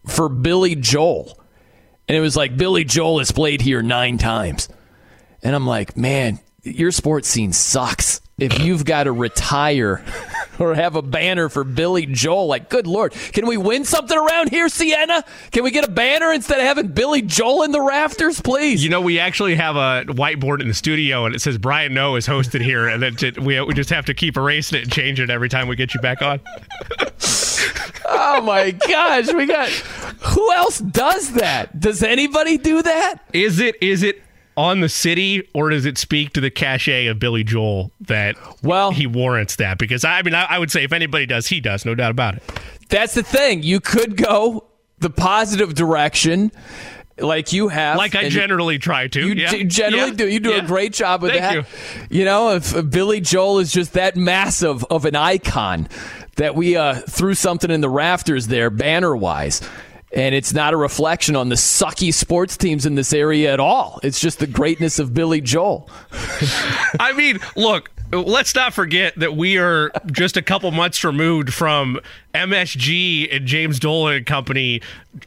for 0.07 0.29
Billy 0.29 0.75
Joel. 0.75 1.39
And 2.09 2.17
it 2.17 2.21
was 2.21 2.37
like, 2.37 2.57
Billy 2.57 2.85
Joel 2.85 3.19
has 3.19 3.33
played 3.33 3.61
here 3.61 3.83
nine 3.83 4.19
times. 4.19 4.69
And 5.43 5.55
I'm 5.55 5.67
like, 5.67 5.97
man, 5.97 6.41
your 6.67 6.91
sports 6.91 7.29
scene 7.29 7.53
sucks 7.53 8.21
if 8.39 8.59
you've 8.59 8.85
got 8.85 9.05
to 9.05 9.13
retire 9.13 10.05
or 10.59 10.75
have 10.75 10.95
a 10.95 11.03
banner 11.03 11.49
for 11.49 11.65
Billy 11.65 12.07
Joel. 12.07 12.47
Like, 12.47 12.69
good 12.69 12.87
lord, 12.87 13.13
can 13.13 13.47
we 13.47 13.57
win 13.57 13.85
something 13.85 14.17
around 14.17 14.51
here, 14.51 14.69
Siena? 14.69 15.25
Can 15.53 15.65
we 15.65 15.71
get 15.71 15.85
a 15.85 15.91
banner 15.91 16.33
instead 16.33 16.59
of 16.59 16.65
having 16.65 16.89
Billy 16.89 17.23
Joel 17.23 17.63
in 17.63 17.73
the 17.73 17.81
rafters, 17.81 18.41
please? 18.41 18.85
You 18.85 18.91
know, 18.91 19.01
we 19.01 19.19
actually 19.19 19.55
have 19.55 19.77
a 19.77 20.05
whiteboard 20.13 20.61
in 20.61 20.69
the 20.69 20.75
studio, 20.75 21.25
and 21.25 21.35
it 21.35 21.41
says 21.41 21.57
Brian 21.57 21.95
Noe 21.95 22.17
is 22.17 22.27
hosted 22.27 22.63
here, 22.63 22.89
and 22.89 23.03
then 23.03 23.17
we 23.45 23.61
we 23.63 23.75
just 23.75 23.91
have 23.91 24.07
to 24.07 24.15
keep 24.15 24.37
erasing 24.37 24.79
it 24.79 24.83
and 24.83 24.93
change 24.93 25.21
it 25.21 25.31
every 25.31 25.49
time 25.49 25.69
we 25.69 25.77
get 25.77 25.95
you 25.95 26.01
back 26.01 26.21
on. 26.21 26.41
oh 28.07 28.43
my 28.43 28.71
gosh, 28.71 29.33
we 29.33 29.47
got. 29.47 29.69
Who 29.71 30.53
else 30.53 30.79
does 30.79 31.33
that? 31.35 31.79
Does 31.79 32.03
anybody 32.03 32.59
do 32.59 32.83
that? 32.83 33.21
Is 33.33 33.61
it 33.61 33.77
is 33.81 34.03
it 34.03 34.23
on 34.57 34.81
the 34.81 34.89
city, 34.89 35.47
or 35.55 35.71
does 35.71 35.85
it 35.85 35.99
speak 35.99 36.33
to 36.33 36.41
the 36.41 36.51
cachet 36.51 37.07
of 37.07 37.19
Billy 37.19 37.45
Joel 37.45 37.93
that 38.01 38.37
well 38.63 38.91
he 38.91 39.07
warrants 39.07 39.57
that? 39.57 39.79
Because 39.79 40.05
I 40.05 40.23
mean, 40.23 40.35
I, 40.35 40.45
I 40.45 40.59
would 40.59 40.71
say 40.71 40.85
if 40.85 40.93
anybody 40.93 41.27
does, 41.27 41.47
he 41.47 41.61
does, 41.61 41.85
no 41.85 41.95
doubt 41.95 42.11
about 42.11 42.37
it. 42.37 42.43
That's 42.89 43.15
the 43.15 43.23
thing. 43.23 43.63
You 43.63 43.81
could 43.81 44.17
go 44.17 44.65
the 44.99 45.11
positive 45.11 45.75
direction 45.75 46.51
like 47.19 47.53
you 47.53 47.69
have 47.69 47.97
like 47.97 48.15
i 48.15 48.29
generally 48.29 48.79
try 48.79 49.09
to 49.09 49.27
you 49.27 49.35
yeah. 49.35 49.51
d- 49.51 49.65
generally 49.65 50.11
yeah. 50.11 50.17
do 50.17 50.29
you 50.29 50.41
do 50.41 50.51
yeah. 50.51 50.63
a 50.63 50.67
great 50.67 50.93
job 50.93 51.23
with 51.23 51.33
Thank 51.33 51.67
that 51.67 52.11
you. 52.11 52.19
you 52.19 52.25
know 52.27 52.55
if, 52.55 52.75
if, 52.75 52.91
billy 52.91 53.21
joel 53.21 53.59
is 53.59 53.73
just 53.73 53.95
that 53.95 54.17
massive 54.17 54.85
of 54.85 55.07
an 55.07 55.17
icon 55.17 55.89
that 56.37 56.55
we 56.55 56.77
uh, 56.77 56.95
threw 56.95 57.33
something 57.33 57.71
in 57.71 57.81
the 57.81 57.89
rafters 57.89 58.49
there 58.49 58.69
banner 58.69 59.17
wise 59.17 59.67
and 60.13 60.35
it's 60.35 60.53
not 60.53 60.73
a 60.73 60.77
reflection 60.77 61.37
on 61.37 61.49
the 61.49 61.57
sucky 61.57 62.13
sports 62.13 62.57
teams 62.57 62.87
in 62.87 62.95
this 62.95 63.13
area 63.13 63.53
at 63.53 63.61
all. 63.61 64.01
It's 64.03 64.21
just 64.21 64.39
the 64.39 64.47
greatness 64.47 64.99
of 64.99 65.15
Billy 65.15 65.41
Joel. 65.41 65.91
I 67.01 67.13
mean, 67.17 67.39
look, 67.57 67.91
let's 68.13 68.55
not 68.55 68.73
forget 68.73 69.15
that 69.17 69.37
we 69.37 69.59
are 69.59 69.91
just 70.07 70.37
a 70.37 70.43
couple 70.43 70.71
months 70.71 71.03
removed 71.05 71.53
from 71.53 72.01
MSG 72.35 73.35
and 73.35 73.47
James 73.47 73.79
Dolan 73.79 74.17
and 74.17 74.27
Company 74.27 74.81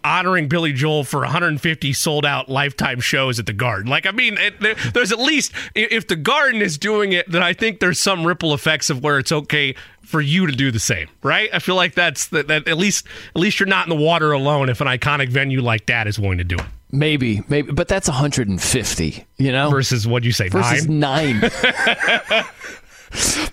honoring 0.03 0.47
Billy 0.47 0.71
Joel 0.73 1.03
for 1.03 1.21
150 1.21 1.93
sold 1.93 2.25
out 2.25 2.49
lifetime 2.49 2.99
shows 2.99 3.39
at 3.39 3.45
the 3.45 3.53
Garden. 3.53 3.89
Like, 3.89 4.05
I 4.05 4.11
mean, 4.11 4.37
it, 4.37 4.59
there, 4.59 4.75
there's 4.93 5.11
at 5.11 5.19
least 5.19 5.51
if 5.75 6.07
the 6.07 6.15
Garden 6.15 6.61
is 6.61 6.77
doing 6.77 7.11
it, 7.11 7.29
then 7.29 7.43
I 7.43 7.53
think 7.53 7.79
there's 7.79 7.99
some 7.99 8.25
ripple 8.25 8.53
effects 8.53 8.89
of 8.89 9.03
where 9.03 9.19
it's 9.19 9.31
okay 9.31 9.75
for 10.01 10.21
you 10.21 10.47
to 10.47 10.53
do 10.53 10.71
the 10.71 10.79
same, 10.79 11.07
right? 11.21 11.49
I 11.53 11.59
feel 11.59 11.75
like 11.75 11.95
that's 11.95 12.27
that, 12.27 12.47
that 12.47 12.67
at 12.67 12.77
least 12.77 13.05
at 13.35 13.41
least 13.41 13.59
you're 13.59 13.67
not 13.67 13.85
in 13.85 13.95
the 13.95 14.03
water 14.03 14.31
alone 14.31 14.69
if 14.69 14.81
an 14.81 14.87
iconic 14.87 15.29
venue 15.29 15.61
like 15.61 15.85
that 15.87 16.07
is 16.07 16.19
willing 16.19 16.39
to 16.39 16.43
do 16.43 16.55
it. 16.55 16.65
Maybe, 16.91 17.43
maybe, 17.47 17.71
but 17.71 17.87
that's 17.87 18.07
150, 18.07 19.25
you 19.37 19.51
know, 19.51 19.69
versus 19.69 20.07
what 20.07 20.23
you 20.23 20.31
say, 20.31 20.49
versus 20.49 20.87
nine. 20.87 21.39
nine. 21.39 21.51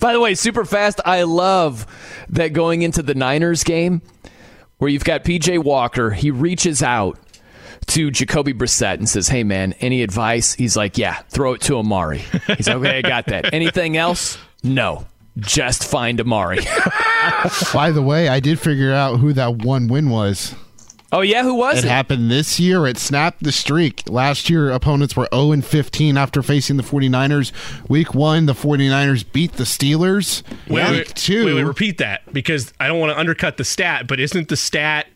By 0.00 0.12
the 0.12 0.20
way, 0.20 0.34
super 0.34 0.64
fast. 0.64 1.00
I 1.04 1.22
love 1.22 1.86
that 2.30 2.52
going 2.54 2.82
into 2.82 3.02
the 3.02 3.14
Niners 3.14 3.62
game 3.62 4.00
where 4.78 4.90
you've 4.90 5.04
got 5.04 5.24
PJ 5.24 5.62
Walker. 5.62 6.10
He 6.10 6.30
reaches 6.30 6.82
out 6.82 7.18
to 7.88 8.10
Jacoby 8.10 8.54
Brissett 8.54 8.94
and 8.94 9.08
says, 9.08 9.28
"Hey, 9.28 9.44
man, 9.44 9.74
any 9.80 10.02
advice?" 10.02 10.54
He's 10.54 10.76
like, 10.76 10.96
"Yeah, 10.96 11.20
throw 11.28 11.52
it 11.52 11.60
to 11.62 11.76
Amari." 11.76 12.24
He's 12.56 12.68
like, 12.68 12.76
"Okay, 12.76 12.98
I 12.98 13.02
got 13.02 13.26
that. 13.26 13.52
Anything 13.52 13.96
else?" 13.96 14.38
No 14.62 15.06
just 15.38 15.84
find 15.84 16.20
Amari. 16.20 16.58
By 17.72 17.90
the 17.90 18.02
way, 18.02 18.28
I 18.28 18.40
did 18.40 18.58
figure 18.58 18.92
out 18.92 19.18
who 19.18 19.32
that 19.34 19.56
one 19.56 19.88
win 19.88 20.08
was. 20.08 20.54
Oh 21.12 21.20
yeah, 21.20 21.42
who 21.42 21.54
was 21.54 21.78
it? 21.78 21.84
It 21.84 21.88
happened 21.88 22.30
this 22.30 22.58
year. 22.58 22.86
It 22.86 22.98
snapped 22.98 23.42
the 23.42 23.52
streak. 23.52 24.02
Last 24.08 24.50
year 24.50 24.70
opponents 24.70 25.16
were 25.16 25.28
0 25.32 25.52
and 25.52 25.64
15 25.64 26.16
after 26.16 26.42
facing 26.42 26.76
the 26.76 26.82
49ers. 26.82 27.52
Week 27.88 28.14
1, 28.14 28.46
the 28.46 28.54
49ers 28.54 29.24
beat 29.32 29.52
the 29.52 29.64
Steelers. 29.64 30.42
Wait, 30.68 30.90
Week 30.90 31.06
wait, 31.06 31.14
2, 31.14 31.46
wait, 31.46 31.54
wait, 31.54 31.62
repeat 31.62 31.98
that 31.98 32.32
because 32.32 32.72
I 32.80 32.88
don't 32.88 32.98
want 32.98 33.12
to 33.12 33.18
undercut 33.18 33.56
the 33.56 33.64
stat, 33.64 34.06
but 34.08 34.18
isn't 34.18 34.48
the 34.48 34.56
stat 34.56 35.06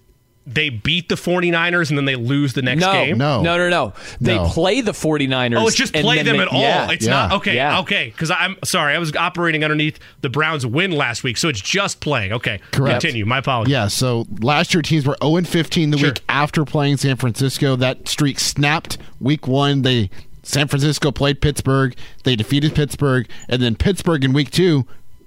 they 0.46 0.68
beat 0.70 1.08
the 1.08 1.14
49ers 1.14 1.90
and 1.90 1.98
then 1.98 2.06
they 2.06 2.16
lose 2.16 2.54
the 2.54 2.62
next 2.62 2.80
no, 2.80 2.92
game? 2.92 3.18
No, 3.18 3.42
no, 3.42 3.56
no, 3.58 3.68
no. 3.68 3.92
They 4.20 4.36
No. 4.36 4.46
play 4.48 4.80
the 4.80 4.92
49ers. 4.92 5.58
Oh, 5.60 5.66
it's 5.68 5.76
just 5.76 5.92
play 5.92 6.22
them 6.22 6.36
they- 6.38 6.42
at 6.42 6.48
all. 6.48 6.60
Yeah. 6.60 6.90
It's 6.90 7.04
Yeah. 7.04 7.10
not 7.10 7.32
okay. 7.34 7.54
Yeah. 7.54 7.80
Okay, 7.80 8.06
because 8.06 8.30
I'm 8.30 8.56
sorry, 8.64 8.94
I 8.94 8.98
was 8.98 9.14
operating 9.14 9.62
underneath 9.62 9.98
the 10.22 10.28
Browns' 10.30 10.64
win 10.66 10.92
last 10.92 11.22
week, 11.22 11.36
so 11.36 11.48
it's 11.48 11.60
just 11.60 12.00
playing. 12.00 12.32
Okay, 12.32 12.58
Correct. 12.72 13.02
Continue. 13.02 13.26
My 13.26 13.38
apologies. 13.38 13.70
Yeah, 13.72 13.88
so 13.88 14.26
last 14.40 14.74
year 14.74 14.82
teams 14.82 15.06
were 15.06 15.16
0 15.22 15.36
and 15.36 15.46
15 15.46 15.90
the 15.90 15.98
Sure. 15.98 16.08
week 16.08 16.20
after 16.28 16.64
playing 16.64 16.96
San 16.96 17.16
Francisco. 17.16 17.76
That 17.76 18.08
streak 18.08 18.40
snapped. 18.40 18.98
Week 19.20 19.46
1 19.46 19.82
they 19.82 20.10
San 20.42 20.66
Francisco 20.68 21.12
played 21.12 21.40
Pittsburgh. 21.42 21.94
They 22.24 22.34
defeated 22.34 22.74
Pittsburgh 22.74 23.28
and 23.48 23.62
then 23.62 23.76
Pittsburgh 23.76 24.24
in 24.24 24.32
week 24.32 24.50
2 24.50 24.86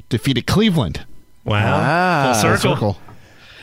defeated 0.09 0.47
Cleveland. 0.47 1.05
Wow. 1.45 1.77
Ah. 1.79 2.23
Full 2.33 2.41
circle. 2.41 2.73
Circle. 2.73 2.97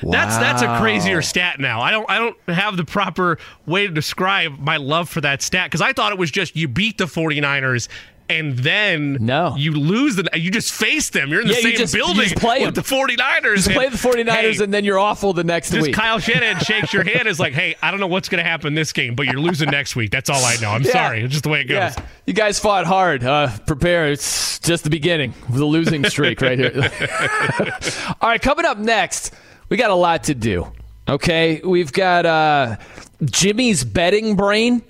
That's 0.03 0.37
that's 0.39 0.63
a 0.63 0.79
crazier 0.81 1.23
stat 1.23 1.61
now. 1.61 1.81
I 1.81 1.91
don't 1.91 2.09
I 2.11 2.19
don't 2.19 2.37
have 2.49 2.77
the 2.77 2.85
proper 2.85 3.39
way 3.67 3.87
to 3.87 3.93
describe 3.93 4.59
my 4.59 4.77
love 4.77 5.09
for 5.09 5.21
that 5.21 5.43
stat 5.43 5.67
because 5.71 5.81
I 5.83 5.93
thought 5.93 6.13
it 6.13 6.19
was 6.19 6.31
just 6.31 6.57
you 6.57 6.69
beat 6.69 6.99
the 6.99 7.05
49ers 7.07 7.89
and 8.29 8.57
then 8.57 9.17
No. 9.19 9.57
you 9.57 9.73
lose 9.73 10.15
the 10.15 10.29
you 10.35 10.53
just 10.53 10.73
face 10.73 11.11
them. 11.11 11.31
You're 11.31 11.41
in 11.41 11.49
the 11.49 11.55
Yeah, 11.55 11.61
same 11.63 11.77
just- 11.77 11.93
you 11.95 11.99
building 12.01 12.23
just 12.29 12.37
play 12.37 12.65
with 12.65 12.77
them. 12.77 12.85
the 12.85 12.89
49ers. 12.89 13.55
Just 13.57 13.67
and, 13.69 13.75
play 13.77 13.89
the 13.89 13.97
49ers 13.97 14.31
hey, 14.59 14.63
and 14.65 14.73
then 14.73 14.85
you're 14.85 15.01
awful 15.01 15.33
the 15.33 15.43
next 15.43 15.73
just 15.73 15.83
week. 15.83 15.97
Kyle 15.97 16.21
Shanahan 16.21 16.63
shakes 16.63 16.93
your 16.93 17.03
hand 17.03 17.27
is 17.27 17.41
like, 17.41 17.55
hey, 17.55 17.75
I 17.83 17.91
don't 17.91 17.99
know 17.99 18.07
what's 18.07 18.29
going 18.29 18.43
to 18.43 18.49
happen 18.49 18.73
this 18.75 18.93
game, 18.93 19.17
but 19.17 19.27
you're 19.27 19.41
losing 19.41 19.69
next 19.71 19.97
week. 19.97 20.13
That's 20.13 20.31
all 20.31 20.45
I 20.45 20.55
know. 20.63 20.71
I'm 20.71 20.83
Yeah. 20.85 20.93
sorry. 20.93 21.25
It's 21.25 21.33
just 21.33 21.43
the 21.43 21.49
way 21.51 21.63
it 21.63 21.65
goes. 21.65 21.77
Yeah, 21.77 21.95
you 22.27 22.33
guys 22.33 22.61
fought 22.61 22.87
hard. 22.87 23.25
Uh, 23.25 23.49
prepare. 23.67 24.07
It's 24.13 24.61
just 24.61 24.85
the 24.85 24.91
beginning 24.91 25.35
of 25.49 25.57
the 25.59 25.65
losing 25.65 26.05
streak 26.05 26.41
right 26.41 26.57
here. 26.59 26.71
All 28.21 28.29
right, 28.31 28.41
coming 28.41 28.65
up 28.65 28.79
next, 28.79 29.35
we 29.71 29.79
got 29.79 29.91
a 29.91 29.95
lot 29.95 30.25
to 30.25 30.35
do. 30.35 30.71
Okay, 31.09 31.63
we've 31.65 31.93
got 31.93 32.27
uh, 32.27 32.77
Jimmy's 33.25 33.83
betting 33.83 34.37
brain. 34.37 34.83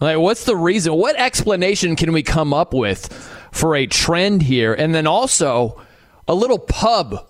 Like, 0.00 0.18
what's 0.18 0.44
the 0.44 0.56
reason? 0.56 0.94
What 0.94 1.16
explanation 1.16 1.96
can 1.96 2.12
we 2.12 2.22
come 2.22 2.54
up 2.54 2.72
with 2.72 3.12
for 3.52 3.74
a 3.74 3.86
trend 3.86 4.42
here? 4.42 4.72
And 4.72 4.94
then 4.94 5.06
also 5.06 5.80
a 6.28 6.34
little 6.34 6.58
pub 6.58 7.26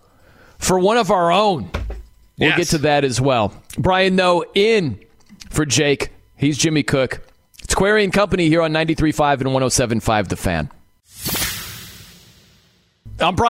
for 0.59 0.79
one 0.79 0.99
of 0.99 1.11
our 1.11 1.33
own. 1.33 1.71
We'll 2.39 2.51
yes. 2.51 2.59
get 2.59 2.69
to 2.69 2.79
that 2.79 3.05
as 3.05 3.21
well. 3.21 3.55
Brian 3.79 4.17
Noe, 4.17 4.45
in 4.55 4.99
for 5.51 5.65
Jake. 5.65 6.11
He's 6.37 6.59
Jimmy 6.59 6.83
Cook. 6.83 7.21
It's 7.63 7.75
Query 7.75 8.05
and 8.05 8.13
Company 8.13 8.49
here 8.49 8.63
on 8.63 8.73
93.5 8.73 9.41
and 9.41 9.51
107.5 9.51 10.29
The 10.29 10.37
Fan. 10.37 10.71
I'm 13.21 13.37
Brian. 13.37 13.52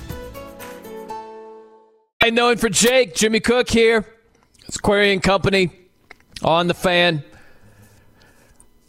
I 2.23 2.29
knowing 2.29 2.57
for 2.57 2.69
Jake, 2.69 3.15
Jimmy 3.15 3.39
Cook 3.39 3.67
here. 3.67 4.05
It's 4.67 4.77
Query 4.77 5.11
and 5.11 5.23
Company 5.23 5.71
on 6.43 6.67
the 6.67 6.75
fan. 6.75 7.23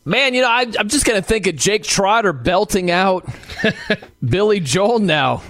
Man, 0.05 0.35
you 0.35 0.43
know, 0.43 0.51
I, 0.51 0.63
am 0.79 0.89
just 0.89 1.07
going 1.07 1.21
to 1.21 1.27
think 1.27 1.47
of 1.47 1.57
Jake 1.57 1.83
Trotter 1.83 2.35
belting 2.35 2.91
out 2.91 3.27
Billy 4.25 4.61
Joel 4.61 4.99
now 4.99 5.43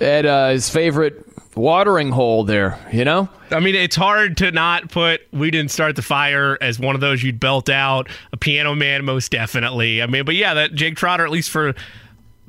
at 0.00 0.24
uh, 0.24 0.48
his 0.50 0.70
favorite 0.70 1.26
watering 1.54 2.12
hole 2.12 2.44
there, 2.44 2.78
you 2.92 3.04
know? 3.04 3.28
I 3.50 3.60
mean, 3.60 3.74
it's 3.74 3.96
hard 3.96 4.38
to 4.38 4.50
not 4.50 4.90
put 4.90 5.20
We 5.30 5.50
Didn't 5.50 5.70
Start 5.70 5.96
the 5.96 6.02
Fire 6.02 6.56
as 6.62 6.78
one 6.78 6.94
of 6.94 7.02
those 7.02 7.22
you'd 7.22 7.40
belt 7.40 7.68
out. 7.68 8.08
A 8.32 8.38
Piano 8.38 8.74
Man, 8.74 9.04
most 9.04 9.32
definitely. 9.32 10.00
I 10.00 10.06
mean, 10.06 10.24
but 10.24 10.34
yeah, 10.34 10.54
that 10.54 10.74
Jake 10.74 10.96
Trotter, 10.96 11.26
at 11.26 11.30
least 11.30 11.50
for 11.50 11.74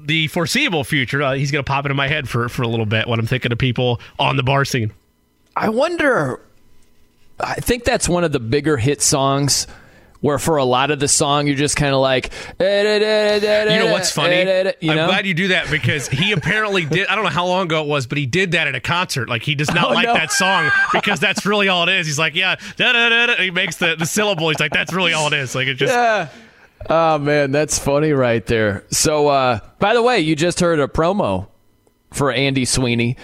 the 0.05 0.27
foreseeable 0.27 0.83
future, 0.83 1.21
uh, 1.21 1.33
he's 1.33 1.51
going 1.51 1.63
to 1.63 1.67
pop 1.67 1.85
into 1.85 1.95
my 1.95 2.07
head 2.07 2.27
for, 2.27 2.49
for 2.49 2.63
a 2.63 2.67
little 2.67 2.85
bit 2.85 3.07
when 3.07 3.19
I'm 3.19 3.27
thinking 3.27 3.51
of 3.51 3.57
people 3.57 3.99
on 4.17 4.37
the 4.37 4.43
bar 4.43 4.65
scene. 4.65 4.91
I 5.55 5.69
wonder, 5.69 6.41
I 7.39 7.55
think 7.55 7.83
that's 7.83 8.07
one 8.07 8.23
of 8.23 8.31
the 8.31 8.39
bigger 8.39 8.77
hit 8.77 9.01
songs 9.01 9.67
where 10.21 10.37
for 10.37 10.57
a 10.57 10.65
lot 10.65 10.91
of 10.91 10.99
the 10.99 11.07
song 11.07 11.47
you're 11.47 11.55
just 11.55 11.77
kind 11.77 11.93
of 11.93 12.01
like 12.01 12.31
you 12.59 12.65
know 12.65 13.91
what's 13.91 14.11
funny 14.11 14.39
you 14.81 14.93
know? 14.93 15.03
i'm 15.03 15.09
glad 15.09 15.25
you 15.25 15.33
do 15.33 15.49
that 15.49 15.69
because 15.71 16.09
he 16.09 16.31
apparently 16.33 16.85
did 16.85 17.07
i 17.07 17.15
don't 17.15 17.23
know 17.23 17.29
how 17.29 17.45
long 17.45 17.65
ago 17.65 17.81
it 17.81 17.87
was 17.87 18.05
but 18.05 18.17
he 18.17 18.25
did 18.25 18.51
that 18.51 18.67
at 18.67 18.75
a 18.75 18.81
concert 18.81 19.29
like 19.29 19.43
he 19.43 19.55
does 19.55 19.73
not 19.73 19.91
oh, 19.91 19.93
like 19.93 20.05
no. 20.05 20.13
that 20.13 20.31
song 20.31 20.69
because 20.91 21.19
that's 21.19 21.45
really 21.45 21.69
all 21.69 21.87
it 21.87 21.89
is 21.89 22.05
he's 22.05 22.19
like 22.19 22.35
yeah 22.35 22.55
he 23.37 23.51
makes 23.51 23.77
the, 23.77 23.95
the 23.95 24.05
syllable 24.05 24.49
he's 24.49 24.59
like 24.59 24.73
that's 24.73 24.93
really 24.93 25.13
all 25.13 25.27
it 25.27 25.33
is 25.33 25.55
like 25.55 25.67
it 25.67 25.75
just 25.75 25.93
yeah. 25.93 26.27
Oh 26.89 27.17
man 27.17 27.51
that's 27.51 27.77
funny 27.77 28.11
right 28.11 28.45
there 28.45 28.85
so 28.89 29.27
uh, 29.27 29.59
by 29.79 29.93
the 29.93 30.01
way 30.01 30.19
you 30.19 30.35
just 30.35 30.59
heard 30.59 30.79
a 30.79 30.87
promo 30.87 31.47
for 32.11 32.31
andy 32.31 32.65
sweeney 32.65 33.17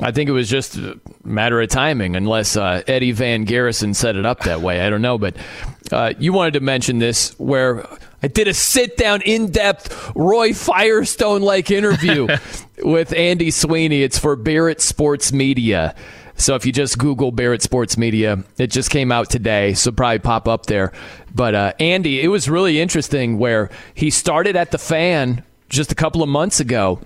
I 0.00 0.12
think 0.12 0.28
it 0.28 0.32
was 0.32 0.50
just 0.50 0.76
a 0.76 1.00
matter 1.24 1.60
of 1.60 1.70
timing, 1.70 2.16
unless 2.16 2.56
uh, 2.56 2.82
Eddie 2.86 3.12
Van 3.12 3.44
Garrison 3.44 3.94
set 3.94 4.16
it 4.16 4.26
up 4.26 4.40
that 4.40 4.60
way. 4.60 4.82
I 4.82 4.90
don't 4.90 5.00
know, 5.00 5.16
but 5.16 5.36
uh, 5.90 6.12
you 6.18 6.34
wanted 6.34 6.52
to 6.54 6.60
mention 6.60 6.98
this 6.98 7.30
where 7.38 7.86
I 8.22 8.28
did 8.28 8.46
a 8.46 8.52
sit 8.52 8.98
down, 8.98 9.22
in 9.22 9.50
depth, 9.50 10.12
Roy 10.14 10.52
Firestone 10.52 11.40
like 11.40 11.70
interview 11.70 12.28
with 12.82 13.14
Andy 13.14 13.50
Sweeney. 13.50 14.02
It's 14.02 14.18
for 14.18 14.36
Barrett 14.36 14.82
Sports 14.82 15.32
Media. 15.32 15.94
So 16.34 16.54
if 16.54 16.66
you 16.66 16.72
just 16.72 16.98
Google 16.98 17.32
Barrett 17.32 17.62
Sports 17.62 17.96
Media, 17.96 18.44
it 18.58 18.66
just 18.66 18.90
came 18.90 19.10
out 19.10 19.30
today, 19.30 19.72
so 19.72 19.92
probably 19.92 20.18
pop 20.18 20.46
up 20.46 20.66
there. 20.66 20.92
But 21.36 21.54
uh, 21.54 21.72
Andy, 21.78 22.22
it 22.22 22.28
was 22.28 22.48
really 22.48 22.80
interesting 22.80 23.38
where 23.38 23.68
he 23.94 24.08
started 24.08 24.56
at 24.56 24.70
the 24.70 24.78
fan 24.78 25.44
just 25.68 25.92
a 25.92 25.94
couple 25.94 26.22
of 26.22 26.30
months 26.30 26.60
ago, 26.60 27.00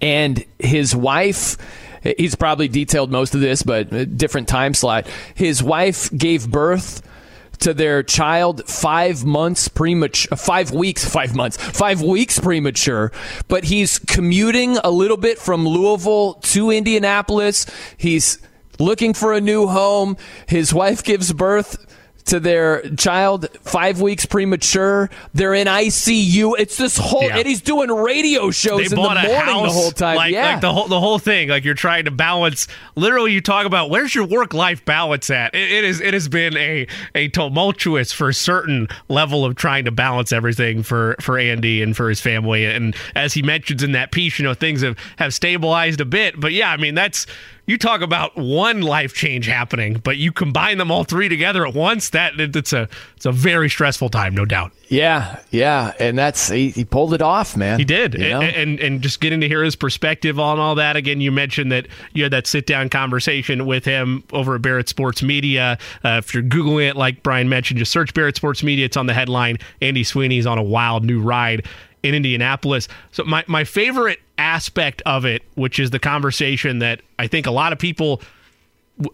and 0.00 0.44
his 0.60 0.94
wife 0.94 1.56
he's 2.16 2.34
probably 2.34 2.68
detailed 2.68 3.10
most 3.10 3.34
of 3.34 3.40
this, 3.40 3.62
but 3.62 3.92
a 3.92 4.06
different 4.06 4.48
time 4.48 4.72
slot. 4.72 5.06
His 5.34 5.62
wife 5.62 6.10
gave 6.16 6.50
birth 6.50 7.02
to 7.58 7.74
their 7.74 8.02
child 8.02 8.66
five 8.66 9.24
months 9.24 9.68
premature, 9.68 10.36
five 10.36 10.70
weeks, 10.70 11.04
five 11.04 11.34
months, 11.34 11.58
five 11.58 12.00
weeks 12.00 12.38
premature. 12.38 13.12
But 13.48 13.64
he's 13.64 13.98
commuting 13.98 14.78
a 14.78 14.90
little 14.90 15.18
bit 15.18 15.38
from 15.38 15.66
Louisville 15.66 16.34
to 16.34 16.70
Indianapolis. 16.70 17.66
He's 17.98 18.38
looking 18.78 19.12
for 19.12 19.34
a 19.34 19.40
new 19.40 19.66
home. 19.66 20.16
His 20.46 20.72
wife 20.72 21.04
gives 21.04 21.32
birth 21.34 21.89
to 22.26 22.40
their 22.40 22.88
child 22.96 23.48
five 23.62 24.00
weeks 24.00 24.26
premature. 24.26 25.10
They're 25.34 25.54
in 25.54 25.66
ICU. 25.66 26.54
It's 26.58 26.76
this 26.76 26.96
whole, 26.96 27.22
yeah. 27.22 27.38
and 27.38 27.46
he's 27.46 27.60
doing 27.60 27.90
radio 27.90 28.50
shows 28.50 28.78
they 28.78 28.84
in 28.84 28.90
the 28.90 28.96
morning 28.96 29.24
the 29.24 29.70
whole 29.70 29.90
time. 29.90 30.16
Like, 30.16 30.32
yeah, 30.32 30.52
like 30.52 30.60
the 30.60 30.72
whole 30.72 30.88
the 30.88 31.00
whole 31.00 31.18
thing. 31.18 31.48
Like 31.48 31.64
you're 31.64 31.74
trying 31.74 32.04
to 32.04 32.10
balance. 32.10 32.68
Literally, 32.94 33.32
you 33.32 33.40
talk 33.40 33.66
about 33.66 33.90
where's 33.90 34.14
your 34.14 34.26
work 34.26 34.54
life 34.54 34.84
balance 34.84 35.30
at. 35.30 35.54
It, 35.54 35.70
it 35.70 35.84
is. 35.84 36.00
It 36.00 36.14
has 36.14 36.28
been 36.28 36.56
a 36.56 36.86
a 37.14 37.28
tumultuous 37.28 38.12
for 38.12 38.28
a 38.28 38.34
certain 38.34 38.88
level 39.08 39.44
of 39.44 39.56
trying 39.56 39.84
to 39.84 39.90
balance 39.90 40.32
everything 40.32 40.82
for 40.82 41.16
for 41.20 41.38
Andy 41.38 41.82
and 41.82 41.96
for 41.96 42.08
his 42.08 42.20
family. 42.20 42.64
And 42.64 42.94
as 43.14 43.32
he 43.32 43.42
mentions 43.42 43.82
in 43.82 43.92
that 43.92 44.12
piece, 44.12 44.38
you 44.38 44.44
know, 44.44 44.54
things 44.54 44.82
have 44.82 44.96
have 45.16 45.34
stabilized 45.34 46.00
a 46.00 46.04
bit. 46.04 46.38
But 46.38 46.52
yeah, 46.52 46.70
I 46.70 46.76
mean 46.76 46.94
that's 46.94 47.26
you 47.66 47.78
talk 47.78 48.00
about 48.00 48.36
one 48.36 48.82
life 48.82 49.14
change 49.14 49.46
happening, 49.46 49.94
but 49.94 50.16
you 50.16 50.32
combine 50.32 50.78
them 50.78 50.90
all 50.90 51.04
three 51.04 51.28
together 51.28 51.66
at 51.66 51.74
once. 51.74 52.10
That 52.10 52.38
it's 52.38 52.72
a 52.72 52.88
it's 53.16 53.26
a 53.26 53.32
very 53.32 53.68
stressful 53.68 54.08
time, 54.08 54.34
no 54.34 54.44
doubt. 54.44 54.72
Yeah, 54.88 55.40
yeah, 55.50 55.92
and 56.00 56.18
that's 56.18 56.48
he, 56.48 56.70
he 56.70 56.84
pulled 56.84 57.14
it 57.14 57.22
off, 57.22 57.56
man. 57.56 57.78
He 57.78 57.84
did, 57.84 58.16
and, 58.16 58.42
and, 58.42 58.80
and 58.80 59.00
just 59.00 59.20
getting 59.20 59.40
to 59.40 59.48
hear 59.48 59.62
his 59.62 59.76
perspective 59.76 60.40
on 60.40 60.58
all 60.58 60.74
that. 60.74 60.96
Again, 60.96 61.20
you 61.20 61.30
mentioned 61.30 61.70
that 61.70 61.86
you 62.12 62.24
had 62.24 62.32
that 62.32 62.48
sit 62.48 62.66
down 62.66 62.88
conversation 62.88 63.66
with 63.66 63.84
him 63.84 64.24
over 64.32 64.56
at 64.56 64.62
Barrett 64.62 64.88
Sports 64.88 65.22
Media. 65.22 65.78
Uh, 66.04 66.20
if 66.22 66.34
you're 66.34 66.42
googling 66.42 66.88
it, 66.88 66.96
like 66.96 67.22
Brian 67.22 67.48
mentioned, 67.48 67.78
just 67.78 67.92
search 67.92 68.12
Barrett 68.14 68.36
Sports 68.36 68.64
Media. 68.64 68.84
It's 68.84 68.96
on 68.96 69.06
the 69.06 69.14
headline. 69.14 69.58
Andy 69.80 70.02
Sweeney's 70.02 70.46
on 70.46 70.58
a 70.58 70.62
wild 70.62 71.04
new 71.04 71.20
ride 71.20 71.66
in 72.02 72.14
Indianapolis. 72.14 72.88
So 73.12 73.24
my 73.24 73.44
my 73.46 73.64
favorite 73.64 74.20
aspect 74.40 75.02
of 75.04 75.24
it, 75.24 75.42
which 75.54 75.78
is 75.78 75.90
the 75.90 75.98
conversation 75.98 76.78
that 76.80 77.02
I 77.18 77.26
think 77.26 77.46
a 77.46 77.50
lot 77.50 77.72
of 77.72 77.78
people, 77.78 78.22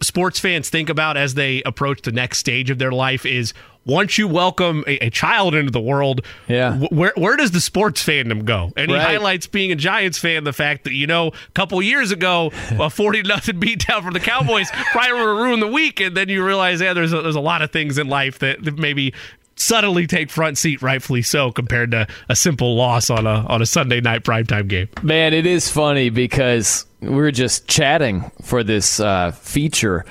sports 0.03 0.39
fans, 0.39 0.71
think 0.71 0.89
about 0.89 1.17
as 1.17 1.35
they 1.35 1.63
approach 1.65 2.03
the 2.03 2.13
next 2.13 2.39
stage 2.39 2.71
of 2.71 2.79
their 2.79 2.93
life 2.93 3.27
is 3.27 3.53
once 3.85 4.19
you 4.19 4.27
welcome 4.27 4.85
a, 4.87 5.07
a 5.07 5.11
child 5.11 5.55
into 5.55 5.71
the 5.71 5.81
world, 5.81 6.23
yeah. 6.49 6.77
where 6.91 7.13
where 7.17 7.37
does 7.37 7.53
the 7.53 7.61
sports 7.61 8.05
fandom 8.05 8.45
go? 8.45 8.73
And 8.77 8.91
right. 8.91 9.01
he 9.01 9.07
highlights 9.07 9.47
being 9.47 9.73
a 9.73 9.77
Giants 9.77 10.19
fan 10.19 10.45
the 10.45 10.53
fact 10.53 10.85
that 10.85 10.93
you 10.93 11.07
know 11.07 11.29
a 11.29 11.53
couple 11.55 11.81
years 11.83 12.11
ago 12.13 12.53
a 12.79 12.91
forty 12.91 13.23
nothing 13.23 13.61
beatdown 13.61 14.03
from 14.03 14.13
the 14.13 14.21
Cowboys 14.21 14.71
probably 14.93 15.13
would 15.13 15.43
ruin 15.43 15.61
the 15.61 15.69
week, 15.69 16.01
and 16.01 16.17
then 16.17 16.29
you 16.29 16.45
realize 16.45 16.81
yeah, 16.81 16.93
there's 16.93 17.13
a, 17.13 17.23
there's 17.23 17.37
a 17.37 17.41
lot 17.41 17.63
of 17.63 17.71
things 17.71 17.99
in 17.99 18.09
life 18.09 18.39
that, 18.41 18.63
that 18.65 18.77
maybe 18.77 19.15
subtly 19.57 20.07
take 20.07 20.31
front 20.31 20.59
seat, 20.59 20.83
rightfully 20.83 21.23
so, 21.23 21.51
compared 21.51 21.91
to 21.91 22.07
a 22.29 22.37
simple 22.37 22.77
loss 22.77 23.11
on 23.11 23.27
a 23.27 23.45
on 23.49 23.63
a 23.63 23.67
Sunday 23.67 24.01
night 24.01 24.23
primetime 24.23 24.69
game. 24.69 24.89
Man, 25.03 25.35
it 25.35 25.47
is 25.47 25.71
funny 25.71 26.11
because 26.11 26.87
we 27.01 27.11
were 27.11 27.33
just 27.33 27.67
chatting 27.67 28.31
for 28.43 28.63
this 28.63 29.01
uh, 29.01 29.33
feature 29.33 30.05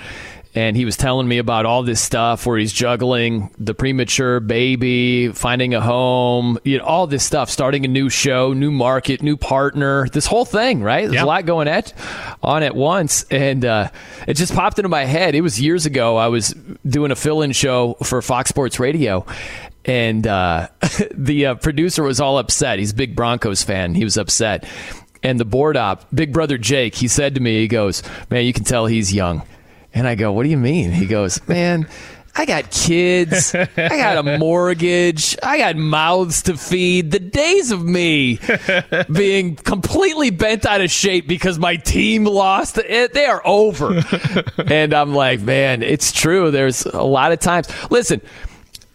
and 0.55 0.77
he 0.77 0.85
was 0.85 0.95
telling 0.95 1.27
me 1.27 1.37
about 1.37 1.65
all 1.65 1.83
this 1.83 1.99
stuff 1.99 2.45
where 2.45 2.57
he's 2.57 2.71
juggling 2.71 3.51
the 3.57 3.73
premature 3.73 4.39
baby, 4.39 5.27
finding 5.27 5.75
a 5.75 5.81
home, 5.81 6.57
you 6.63 6.77
know, 6.77 6.85
all 6.85 7.07
this 7.07 7.25
stuff, 7.25 7.49
starting 7.49 7.83
a 7.83 7.89
new 7.89 8.09
show, 8.09 8.53
new 8.53 8.71
market, 8.71 9.21
new 9.21 9.35
partner, 9.35 10.07
this 10.09 10.25
whole 10.25 10.45
thing, 10.45 10.81
right? 10.81 11.01
There's 11.01 11.15
yep. 11.15 11.25
a 11.25 11.27
lot 11.27 11.45
going 11.45 11.67
at 11.67 11.93
on 12.41 12.63
at 12.63 12.73
once, 12.73 13.25
and 13.29 13.65
uh, 13.65 13.89
it 14.27 14.35
just 14.35 14.55
popped 14.55 14.79
into 14.79 14.87
my 14.87 15.03
head. 15.03 15.35
It 15.35 15.41
was 15.41 15.59
years 15.59 15.85
ago. 15.85 16.15
I 16.15 16.29
was 16.29 16.55
doing 16.87 17.11
a 17.11 17.15
fill-in 17.17 17.51
show 17.51 17.95
for 17.95 18.21
Fox 18.21 18.49
Sports 18.49 18.79
Radio, 18.79 19.25
and 19.83 20.25
uh, 20.25 20.69
the 21.11 21.47
uh, 21.47 21.55
producer 21.55 22.01
was 22.01 22.21
all 22.21 22.37
upset. 22.37 22.79
He's 22.79 22.93
a 22.93 22.95
big 22.95 23.13
Broncos 23.13 23.61
fan. 23.61 23.93
He 23.93 24.05
was 24.05 24.15
upset. 24.15 24.65
And 25.21 25.39
the 25.39 25.45
board 25.45 25.75
op, 25.75 26.05
Big 26.13 26.31
Brother 26.31 26.57
Jake, 26.57 26.93
he 26.93 27.07
said 27.07 27.33
to 27.35 27.41
me, 27.41 27.59
he 27.59 27.67
goes, 27.67 28.03
Man, 28.29 28.45
you 28.45 28.53
can 28.53 28.63
tell 28.63 28.85
he's 28.85 29.11
young. 29.11 29.41
And 29.95 30.07
I 30.07 30.13
go, 30.15 30.31
What 30.31 30.43
do 30.43 30.49
you 30.49 30.57
mean? 30.57 30.91
He 30.91 31.07
goes, 31.07 31.39
Man, 31.47 31.87
I 32.35 32.45
got 32.45 32.69
kids. 32.69 33.55
I 33.55 33.65
got 33.75 34.17
a 34.17 34.37
mortgage. 34.37 35.37
I 35.41 35.57
got 35.57 35.77
mouths 35.77 36.43
to 36.43 36.57
feed. 36.57 37.11
The 37.11 37.19
days 37.19 37.71
of 37.71 37.83
me 37.83 38.39
being 39.11 39.55
completely 39.55 40.31
bent 40.31 40.65
out 40.65 40.81
of 40.81 40.91
shape 40.91 41.29
because 41.29 41.57
my 41.57 41.77
team 41.77 42.25
lost, 42.25 42.77
eh, 42.77 43.07
they 43.13 43.25
are 43.25 43.41
over. 43.45 44.03
and 44.67 44.93
I'm 44.93 45.15
like, 45.15 45.39
man, 45.39 45.81
it's 45.81 46.11
true. 46.11 46.51
There's 46.51 46.85
a 46.85 47.03
lot 47.03 47.31
of 47.31 47.39
times. 47.39 47.69
Listen, 47.89 48.21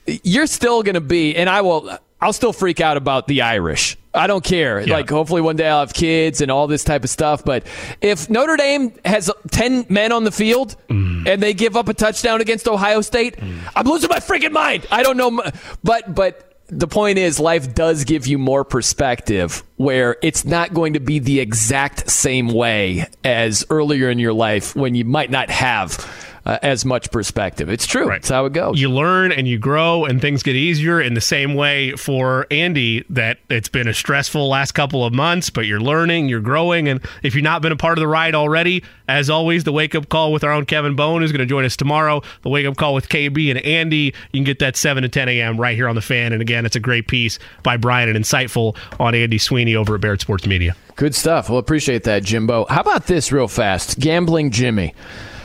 you're 0.06 0.46
still 0.46 0.82
going 0.82 0.94
to 0.94 1.00
be, 1.00 1.34
and 1.34 1.48
I 1.48 1.62
will, 1.62 1.98
I'll 2.20 2.34
still 2.34 2.52
freak 2.52 2.82
out 2.82 2.98
about 2.98 3.26
the 3.26 3.40
Irish. 3.40 3.96
I 4.12 4.26
don't 4.26 4.42
care. 4.42 4.80
Yeah. 4.80 4.94
Like, 4.94 5.08
hopefully 5.08 5.40
one 5.40 5.56
day 5.56 5.68
I'll 5.68 5.80
have 5.80 5.94
kids 5.94 6.40
and 6.40 6.50
all 6.50 6.66
this 6.66 6.82
type 6.82 7.04
of 7.04 7.10
stuff. 7.10 7.44
But 7.44 7.64
if 8.00 8.28
Notre 8.28 8.56
Dame 8.56 8.92
has 9.04 9.30
10 9.52 9.86
men 9.88 10.10
on 10.12 10.24
the 10.24 10.32
field 10.32 10.76
mm. 10.88 11.28
and 11.28 11.42
they 11.42 11.54
give 11.54 11.76
up 11.76 11.88
a 11.88 11.94
touchdown 11.94 12.40
against 12.40 12.66
Ohio 12.66 13.02
State, 13.02 13.36
mm. 13.36 13.58
I'm 13.76 13.86
losing 13.86 14.10
my 14.10 14.18
freaking 14.18 14.52
mind. 14.52 14.86
I 14.90 15.02
don't 15.02 15.16
know. 15.16 15.42
But, 15.84 16.14
but 16.14 16.50
the 16.66 16.88
point 16.88 17.18
is, 17.18 17.38
life 17.38 17.74
does 17.74 18.04
give 18.04 18.26
you 18.26 18.38
more 18.38 18.64
perspective 18.64 19.62
where 19.76 20.16
it's 20.22 20.44
not 20.44 20.74
going 20.74 20.94
to 20.94 21.00
be 21.00 21.18
the 21.18 21.40
exact 21.40 22.10
same 22.10 22.48
way 22.48 23.06
as 23.24 23.64
earlier 23.70 24.10
in 24.10 24.18
your 24.18 24.32
life 24.32 24.74
when 24.74 24.94
you 24.94 25.04
might 25.04 25.30
not 25.30 25.50
have 25.50 25.98
uh, 26.44 26.58
as 26.62 26.84
much 26.84 27.10
perspective. 27.10 27.68
It's 27.68 27.86
true. 27.86 28.08
Right. 28.08 28.18
It's 28.18 28.28
how 28.28 28.46
it 28.46 28.52
goes. 28.52 28.80
You 28.80 28.90
learn 28.90 29.32
and 29.32 29.46
you 29.46 29.58
grow, 29.58 30.04
and 30.04 30.20
things 30.20 30.42
get 30.42 30.56
easier 30.56 31.00
in 31.00 31.14
the 31.14 31.20
same 31.20 31.54
way 31.54 31.92
for 31.92 32.46
Andy 32.50 33.04
that 33.10 33.38
it's 33.48 33.68
been 33.68 33.88
a 33.88 33.94
stressful 33.94 34.48
last 34.48 34.72
couple 34.72 35.04
of 35.04 35.12
months, 35.12 35.50
but 35.50 35.66
you're 35.66 35.80
learning, 35.80 36.28
you're 36.28 36.40
growing. 36.40 36.88
And 36.88 37.00
if 37.22 37.34
you've 37.34 37.44
not 37.44 37.62
been 37.62 37.72
a 37.72 37.76
part 37.76 37.98
of 37.98 38.00
the 38.02 38.08
ride 38.08 38.34
already, 38.34 38.82
as 39.08 39.28
always, 39.28 39.64
the 39.64 39.72
wake 39.72 39.94
up 39.94 40.08
call 40.08 40.32
with 40.32 40.44
our 40.44 40.52
own 40.52 40.66
Kevin 40.66 40.94
Bowen, 40.94 41.22
who's 41.22 41.32
going 41.32 41.40
to 41.40 41.46
join 41.46 41.64
us 41.64 41.76
tomorrow. 41.76 42.22
The 42.42 42.48
wake 42.48 42.66
up 42.66 42.76
call 42.76 42.94
with 42.94 43.08
KB 43.08 43.50
and 43.50 43.58
Andy. 43.64 44.14
You 44.32 44.38
can 44.38 44.44
get 44.44 44.60
that 44.60 44.76
7 44.76 45.02
to 45.02 45.08
10 45.08 45.28
a.m. 45.28 45.60
right 45.60 45.74
here 45.74 45.88
on 45.88 45.94
the 45.94 46.00
fan. 46.00 46.32
And 46.32 46.40
again, 46.40 46.64
it's 46.64 46.76
a 46.76 46.80
great 46.80 47.08
piece 47.08 47.38
by 47.62 47.76
Brian 47.76 48.08
and 48.08 48.16
insightful 48.16 48.76
on 48.98 49.14
Andy 49.14 49.38
Sweeney 49.38 49.74
over 49.74 49.96
at 49.96 50.00
Barrett 50.00 50.20
Sports 50.20 50.46
Media. 50.46 50.76
Good 50.96 51.14
stuff. 51.14 51.48
Well, 51.48 51.58
appreciate 51.58 52.04
that, 52.04 52.22
Jimbo. 52.22 52.66
How 52.68 52.80
about 52.80 53.06
this 53.06 53.32
real 53.32 53.48
fast? 53.48 53.98
Gambling 53.98 54.50
Jimmy. 54.50 54.94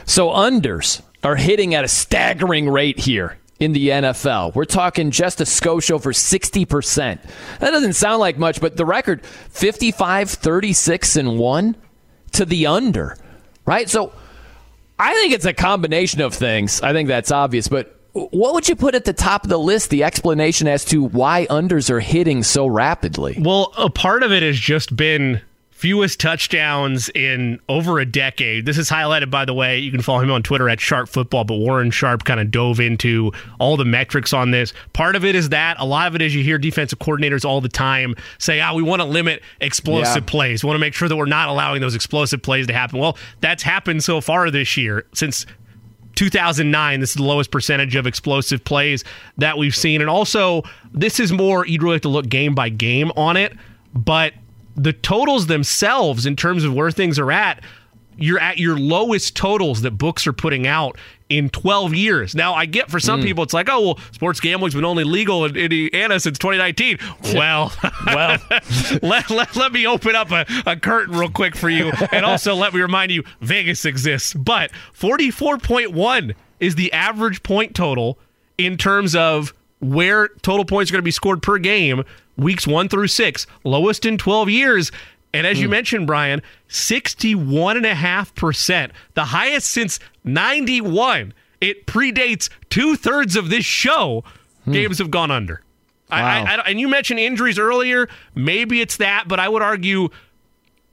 So 0.06 0.30
unders 0.30 1.02
are 1.23 1.36
hitting 1.36 1.73
at 1.73 1.84
a 1.84 1.88
staggering 1.88 2.69
rate 2.69 2.99
here 2.99 3.38
in 3.60 3.73
the 3.73 3.90
NFL. 3.90 4.53
We're 4.53 4.65
talking 4.65 5.11
just 5.11 5.41
a 5.41 5.45
skosh 5.45 5.90
over 5.90 6.11
60%. 6.11 7.19
That 7.60 7.72
doesn't 7.72 7.94
sound 7.94 8.19
like 8.19 8.38
much, 8.38 8.61
but 8.61 8.77
the 8.77 8.86
record 8.86 9.26
55, 9.26 10.30
36, 10.30 11.15
and 11.15 11.40
1 11.40 11.76
to 12.34 12.45
the 12.45 12.68
under, 12.68 13.18
right? 13.65 13.90
So 13.90 14.11
I 14.99 15.14
think 15.14 15.34
it's 15.34 15.45
a 15.45 15.53
combination 15.53 16.22
of 16.22 16.34
things. 16.34 16.82
I 16.82 16.94
think 16.94 17.07
that's 17.07 17.32
obvious, 17.32 17.68
but 17.68 17.99
what 18.11 18.53
would 18.53 18.69
you 18.69 18.76
put 18.76 18.95
at 18.95 19.06
the 19.06 19.14
top 19.14 19.44
of 19.44 19.49
the 19.49 19.60
list 19.60 19.90
the 19.90 20.03
explanation 20.03 20.68
as 20.68 20.86
to 20.86 21.03
why 21.03 21.48
unders 21.49 21.90
are 21.90 21.99
hitting 21.99 22.44
so 22.44 22.65
rapidly? 22.65 23.38
Well, 23.40 23.73
a 23.77 23.90
part 23.90 24.23
of 24.23 24.32
it 24.32 24.44
has 24.44 24.57
just 24.57 24.95
been 24.95 25.41
fewest 25.86 26.20
touchdowns 26.20 27.10
in 27.10 27.60
over 27.70 27.99
a 27.99 28.06
decade. 28.07 28.66
This 28.66 28.80
is 28.80 28.90
highlighted, 28.90 29.30
by 29.30 29.45
the 29.45 29.53
way. 29.53 29.78
You 29.78 29.91
can 29.91 30.02
follow 30.02 30.20
him 30.20 30.32
on 30.32 30.41
Twitter 30.41 30.68
at 30.68 30.80
Sharp 30.80 31.07
Football, 31.07 31.44
but 31.44 31.57
Warren 31.57 31.91
Sharp 31.91 32.24
kind 32.24 32.40
of 32.40 32.49
dove 32.49 32.80
into 32.80 33.32
all 33.60 33.78
the 33.78 33.86
metrics 33.86 34.34
on 34.34 34.49
this. 34.49 34.74
Part 34.94 35.16
of 35.16 35.24
it 35.24 35.36
is 35.36 35.49
that. 35.49 35.78
A 35.80 35.86
lot 35.86 36.07
of 36.07 36.16
it 36.16 36.24
is 36.24 36.34
you 36.34 36.44
hear 36.44 36.57
defensive 36.57 36.98
coordinators 36.98 37.45
all 37.45 37.62
the 37.62 37.70
time 37.70 38.16
say, 38.40 38.60
ah, 38.62 38.74
we 38.74 38.82
want 38.82 39.03
to 39.03 39.07
limit 39.07 39.44
explosive 39.62 40.24
yeah. 40.24 40.32
plays. 40.32 40.64
We 40.64 40.70
want 40.70 40.78
to 40.78 40.80
make 40.80 40.95
sure 40.95 41.07
that 41.07 41.16
we're 41.16 41.26
not 41.26 41.49
allowing 41.49 41.82
those 41.82 41.94
explosive 41.94 42.41
plays 42.41 42.66
to 42.66 42.74
happen. 42.74 42.98
Well, 42.98 43.16
that's 43.41 43.62
happened 43.62 44.03
so 44.03 44.22
far 44.22 44.49
this 44.49 44.76
year 44.78 45.06
since 45.14 45.45
2009. 46.16 46.99
This 46.99 47.12
is 47.12 47.16
the 47.18 47.22
lowest 47.22 47.52
percentage 47.52 47.95
of 47.95 48.07
explosive 48.07 48.64
plays 48.66 49.03
that 49.38 49.60
we've 49.60 49.76
seen. 49.76 50.02
And 50.02 50.10
also, 50.10 50.64
this 50.94 51.20
is 51.20 51.32
more, 51.32 51.64
you'd 51.68 51.84
really 51.84 51.98
have 51.98 52.02
to 52.02 52.10
look 52.10 52.28
game 52.28 52.56
by 52.56 52.70
game 52.70 53.12
on 53.16 53.38
it. 53.38 53.56
But 53.94 54.34
the 54.76 54.93
totals 54.93 55.47
themselves, 55.47 56.26
in 56.26 56.35
terms 56.35 56.64
of 56.64 56.73
where 56.73 56.91
things 56.91 57.18
are 57.19 57.31
at, 57.31 57.64
you're 58.18 58.39
at 58.39 58.57
your 58.57 58.77
lowest 58.77 59.35
totals 59.35 59.81
that 59.81 59.91
books 59.91 60.26
are 60.26 60.34
putting 60.34 60.68
out 60.68 60.97
in 61.27 61.49
12 61.49 61.93
years. 61.93 62.35
Now, 62.35 62.53
I 62.53 62.65
get 62.65 62.89
for 62.89 62.99
some 62.99 63.22
mm. 63.22 63.23
people, 63.23 63.43
it's 63.43 63.53
like, 63.53 63.68
oh, 63.69 63.81
well, 63.81 63.99
sports 64.11 64.39
gambling's 64.39 64.76
been 64.76 64.85
only 64.85 65.03
legal 65.03 65.45
in 65.45 65.56
Indiana 65.56 66.19
since 66.19 66.38
2019. 66.38 66.99
Well, 67.35 67.73
well, 68.06 68.38
let, 69.02 69.30
let, 69.30 69.56
let 69.56 69.72
me 69.73 69.85
open 69.88 70.15
up 70.15 70.31
a, 70.31 70.45
a 70.65 70.76
curtain 70.77 71.18
real 71.18 71.30
quick 71.30 71.56
for 71.56 71.69
you. 71.69 71.91
And 72.11 72.26
also 72.26 72.56
let 72.56 72.73
me 72.73 72.80
remind 72.80 73.11
you, 73.11 73.23
Vegas 73.41 73.84
exists. 73.84 74.34
But 74.34 74.72
44.1 74.97 76.35
is 76.60 76.76
the 76.76 76.93
average 76.93 77.43
point 77.43 77.76
total 77.76 78.19
in 78.57 78.77
terms 78.77 79.15
of 79.15 79.53
where 79.80 80.30
total 80.41 80.65
points 80.65 80.91
are 80.91 80.93
going 80.93 81.02
to 81.02 81.06
be 81.06 81.11
scored 81.11 81.41
per 81.41 81.57
game 81.57 82.03
weeks 82.38 82.68
one 82.68 82.90
through 82.90 83.07
six, 83.07 83.48
lowest 83.64 84.06
in 84.06 84.18
12 84.18 84.49
years. 84.49 84.91
And 85.34 85.48
as 85.48 85.57
mm. 85.57 85.62
you 85.62 85.68
hmm. 85.68 85.72
mentioned, 85.72 86.06
Brian, 86.07 86.41
61.5%, 86.70 88.91
the 89.14 89.26
highest 89.26 89.70
since 89.70 89.99
91. 90.24 91.34
It 91.62 91.88
predates 91.88 92.49
two 92.70 92.95
thirds 92.95 93.36
of 93.36 93.49
this 93.49 93.66
show. 93.66 94.24
Mm. 94.68 94.74
Games 94.74 94.99
have 94.99 95.12
gone 95.12 95.32
under. 95.32 95.62
Wow. 96.12 96.18
I, 96.18 96.56
I, 96.56 96.70
and 96.70 96.80
you 96.80 96.88
mentioned 96.88 97.20
injuries 97.20 97.57
earlier. 97.57 98.07
Maybe 98.36 98.82
it's 98.82 98.98
that, 98.98 99.28
but 99.28 99.40
I 99.40 99.49
would 99.49 99.62
argue 99.62 100.10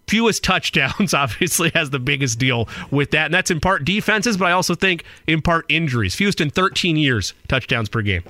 fewest 0.08 0.44
touchdowns 0.44 1.14
obviously 1.14 1.70
has 1.74 1.90
the 1.90 1.98
biggest 1.98 2.38
deal 2.38 2.68
with 2.90 3.10
that. 3.12 3.26
And 3.26 3.34
that's 3.34 3.50
in 3.50 3.60
part 3.60 3.84
defenses, 3.84 4.36
but 4.36 4.46
I 4.46 4.52
also 4.52 4.74
think 4.74 5.04
in 5.26 5.42
part 5.42 5.66
injuries. 5.68 6.14
Fewest 6.14 6.40
in 6.40 6.50
13 6.50 6.96
years 6.96 7.34
touchdowns 7.48 7.88
per 7.88 8.02
game. 8.02 8.22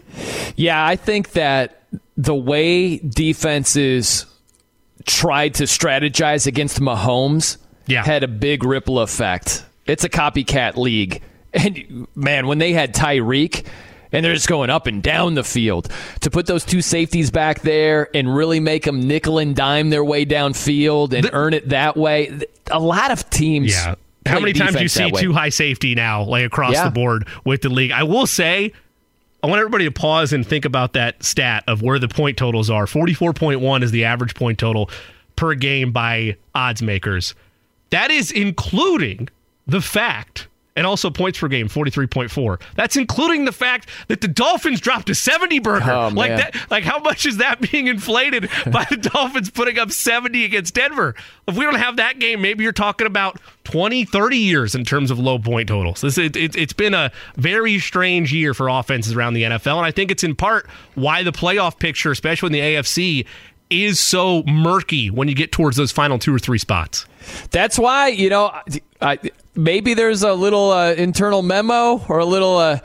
Yeah, 0.57 0.85
I 0.85 0.97
think 0.97 1.33
that 1.33 1.82
the 2.17 2.35
way 2.35 2.99
defenses 2.99 4.27
tried 5.07 5.55
to 5.55 5.65
strategize 5.65 6.47
against 6.47 6.81
Mahomes 6.81 7.57
yeah. 7.87 8.05
had 8.05 8.23
a 8.23 8.29
big 8.29 8.65
ripple 8.65 9.01
effect. 9.01 9.65
It's 9.87 10.05
a 10.05 10.09
copycat 10.09 10.77
league. 10.77 11.23
And 11.55 12.09
man, 12.15 12.47
when 12.47 12.57
they 12.57 12.73
had 12.73 12.95
Tyreek 12.95 13.67
and 14.11 14.25
they're 14.25 14.33
just 14.33 14.49
going 14.49 14.71
up 14.71 14.87
and 14.87 15.03
down 15.03 15.35
the 15.35 15.45
field 15.45 15.93
to 16.21 16.31
put 16.31 16.47
those 16.47 16.65
two 16.65 16.81
safeties 16.81 17.31
back 17.31 17.61
there 17.61 18.09
and 18.15 18.35
really 18.35 18.59
make 18.59 18.85
them 18.85 19.07
nickel 19.07 19.39
and 19.39 19.55
dime 19.55 19.91
their 19.91 20.03
way 20.03 20.25
downfield 20.25 21.13
and 21.13 21.25
the, 21.25 21.35
earn 21.35 21.53
it 21.53 21.69
that 21.69 21.95
way. 21.95 22.41
A 22.71 22.79
lot 22.79 23.11
of 23.11 23.29
teams. 23.29 23.73
Yeah. 23.73 23.97
How 24.25 24.41
many 24.41 24.55
times 24.55 24.77
do 24.77 24.83
you 24.83 24.89
see 24.89 25.11
two 25.11 25.35
high 25.35 25.51
safety 25.51 25.95
now, 25.95 26.25
like 26.25 26.47
across 26.47 26.73
yeah. 26.73 26.85
the 26.85 26.91
board 26.91 27.29
with 27.45 27.61
the 27.61 27.69
league? 27.69 27.91
I 27.91 28.05
will 28.05 28.27
say 28.27 28.73
I 29.43 29.49
want 29.49 29.59
everybody 29.59 29.87
to 29.87 29.91
pause 29.91 30.33
and 30.33 30.47
think 30.47 30.65
about 30.65 30.93
that 30.93 31.23
stat 31.23 31.65
of 31.67 31.83
where 31.83 31.99
the 31.99 32.09
point 32.09 32.37
totals 32.37 32.71
are. 32.71 32.87
44.1 32.87 33.83
is 33.83 33.91
the 33.91 34.05
average 34.05 34.35
point 34.37 34.59
total 34.59 34.89
per 35.35 35.55
game 35.55 35.91
by 35.91 36.37
odds 36.55 36.81
makers. 36.81 37.35
That 37.91 38.11
is 38.13 38.31
including 38.31 39.29
the 39.67 39.81
fact 39.81 40.47
and 40.77 40.87
also 40.87 41.11
points 41.11 41.39
per 41.39 41.49
game 41.49 41.69
43.4 41.69 42.61
that's 42.75 42.97
including 42.97 43.45
the 43.45 43.53
fact 43.53 43.89
that 44.09 44.21
the 44.21 44.29
dolphins 44.29 44.81
dropped 44.81 45.11
a 45.11 45.15
70 45.15 45.59
burger. 45.59 45.91
Oh, 45.93 46.09
like 46.09 46.37
that 46.37 46.57
like 46.71 46.85
how 46.85 46.99
much 46.99 47.27
is 47.27 47.39
that 47.39 47.61
being 47.61 47.87
inflated 47.87 48.49
by 48.71 48.87
the 48.89 48.97
dolphins 48.97 49.51
putting 49.51 49.79
up 49.79 49.91
70 49.91 50.45
against 50.45 50.75
denver? 50.75 51.15
If 51.47 51.57
we 51.57 51.65
don't 51.65 51.75
have 51.77 51.97
that 51.97 52.19
game 52.19 52.41
maybe 52.41 52.65
you're 52.65 52.73
talking 52.73 53.07
about 53.07 53.39
20 53.65 54.05
30 54.05 54.37
years 54.37 54.75
in 54.75 54.85
terms 54.85 55.11
of 55.11 55.19
low 55.19 55.39
point 55.39 55.69
totals. 55.69 56.01
This 56.01 56.19
it, 56.19 56.37
it, 56.37 56.57
it's 56.57 56.73
been 56.73 56.95
a 56.95 57.13
very 57.37 57.79
strange 57.79 58.33
year 58.33 58.55
for 58.55 58.69
offenses 58.69 59.15
around 59.15 59.35
the 59.35 59.43
nfl 59.43 59.77
and 59.77 59.87
i 59.87 59.91
think 59.91 60.11
it's 60.11 60.25
in 60.25 60.35
part 60.35 60.67
why 60.95 61.23
the 61.23 61.33
playoff 61.33 61.79
picture 61.79 62.11
especially 62.11 62.47
in 62.49 62.53
the 62.53 62.61
afc 62.61 63.27
is 63.73 63.99
so 63.99 64.43
murky 64.45 65.11
when 65.11 65.29
you 65.29 65.35
get 65.35 65.51
towards 65.51 65.77
those 65.77 65.91
final 65.91 66.19
two 66.19 66.35
or 66.35 66.39
three 66.39 66.59
spots. 66.59 67.07
That's 67.51 67.79
why, 67.79 68.09
you 68.09 68.29
know, 68.29 68.55
I, 69.01 69.19
maybe 69.55 69.95
there's 69.95 70.23
a 70.23 70.33
little 70.33 70.71
uh, 70.71 70.93
internal 70.93 71.43
memo 71.43 72.05
or 72.09 72.19
a 72.19 72.25
little. 72.25 72.57
Uh, 72.57 72.79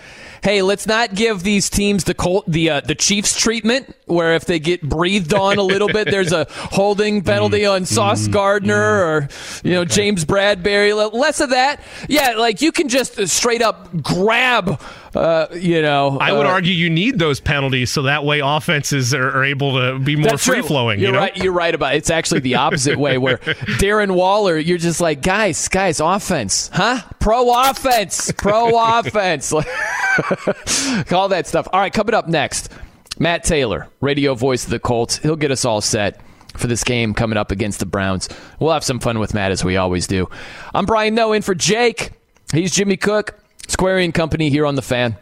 hey, 0.43 0.61
let's 0.61 0.87
not 0.87 1.15
give 1.15 1.43
these 1.43 1.69
teams 1.69 2.03
the 2.03 2.13
Col- 2.13 2.43
the 2.47 2.69
uh, 2.69 2.81
the 2.81 2.95
Chiefs 2.95 3.37
treatment, 3.37 3.95
where 4.05 4.35
if 4.35 4.45
they 4.45 4.59
get 4.59 4.81
breathed 4.81 5.33
on 5.33 5.57
a 5.57 5.63
little 5.63 5.87
bit, 5.87 6.09
there's 6.09 6.31
a 6.31 6.45
holding 6.49 7.21
penalty 7.21 7.65
on 7.65 7.85
Sauce 7.85 8.27
mm, 8.27 8.33
Gardner 8.33 9.03
or 9.03 9.29
you 9.63 9.71
know 9.71 9.85
James 9.85 10.25
Bradberry. 10.25 10.93
Less 11.13 11.39
of 11.39 11.51
that. 11.51 11.81
Yeah, 12.09 12.31
like 12.31 12.61
you 12.61 12.71
can 12.71 12.89
just 12.89 13.27
straight 13.27 13.61
up 13.61 14.01
grab. 14.01 14.81
Uh, 15.17 15.47
you 15.55 15.81
know, 15.81 16.19
I 16.19 16.31
would 16.31 16.45
uh, 16.45 16.49
argue 16.49 16.71
you 16.71 16.91
need 16.91 17.17
those 17.17 17.39
penalties 17.39 17.89
so 17.91 18.03
that 18.03 18.23
way 18.23 18.39
offenses 18.39 19.15
are, 19.15 19.31
are 19.31 19.43
able 19.43 19.79
to 19.79 19.97
be 19.97 20.15
more 20.15 20.37
free 20.37 20.61
flowing. 20.61 20.99
You're 20.99 21.07
you 21.07 21.13
know? 21.13 21.19
right. 21.19 21.35
You're 21.35 21.53
right 21.53 21.73
about 21.73 21.95
it. 21.95 21.97
it's 21.97 22.11
actually 22.11 22.41
the 22.41 22.55
opposite 22.55 22.99
way 22.99 23.17
where 23.17 23.37
Darren 23.79 24.11
Waller, 24.11 24.57
you're 24.57 24.77
just 24.77 25.01
like 25.01 25.23
guys, 25.23 25.67
guys, 25.69 25.99
offense, 25.99 26.69
huh? 26.71 27.01
Pro 27.19 27.67
offense, 27.67 28.31
pro 28.33 28.77
offense. 28.99 29.51
All 31.11 31.29
that 31.29 31.45
stuff. 31.47 31.67
All 31.73 31.79
right, 31.79 31.91
coming 31.91 32.13
up 32.13 32.27
next, 32.27 32.71
Matt 33.17 33.43
Taylor, 33.43 33.89
radio 34.01 34.35
voice 34.35 34.65
of 34.65 34.69
the 34.69 34.79
Colts. 34.79 35.17
He'll 35.17 35.35
get 35.35 35.49
us 35.49 35.65
all 35.65 35.81
set 35.81 36.21
for 36.55 36.67
this 36.67 36.83
game 36.83 37.15
coming 37.15 37.37
up 37.37 37.51
against 37.51 37.79
the 37.79 37.85
Browns. 37.87 38.29
We'll 38.59 38.71
have 38.71 38.83
some 38.83 38.99
fun 38.99 39.17
with 39.17 39.33
Matt 39.33 39.51
as 39.51 39.63
we 39.63 39.77
always 39.77 40.05
do. 40.05 40.29
I'm 40.75 40.85
Brian 40.85 41.15
Noe 41.15 41.33
in 41.33 41.41
for 41.41 41.55
Jake. 41.55 42.11
He's 42.53 42.71
Jimmy 42.71 42.97
Cook, 42.97 43.37
Query 43.75 44.05
and 44.05 44.13
Company 44.13 44.49
here 44.49 44.65
on 44.65 44.75
the 44.75 44.81
fan. 44.81 45.17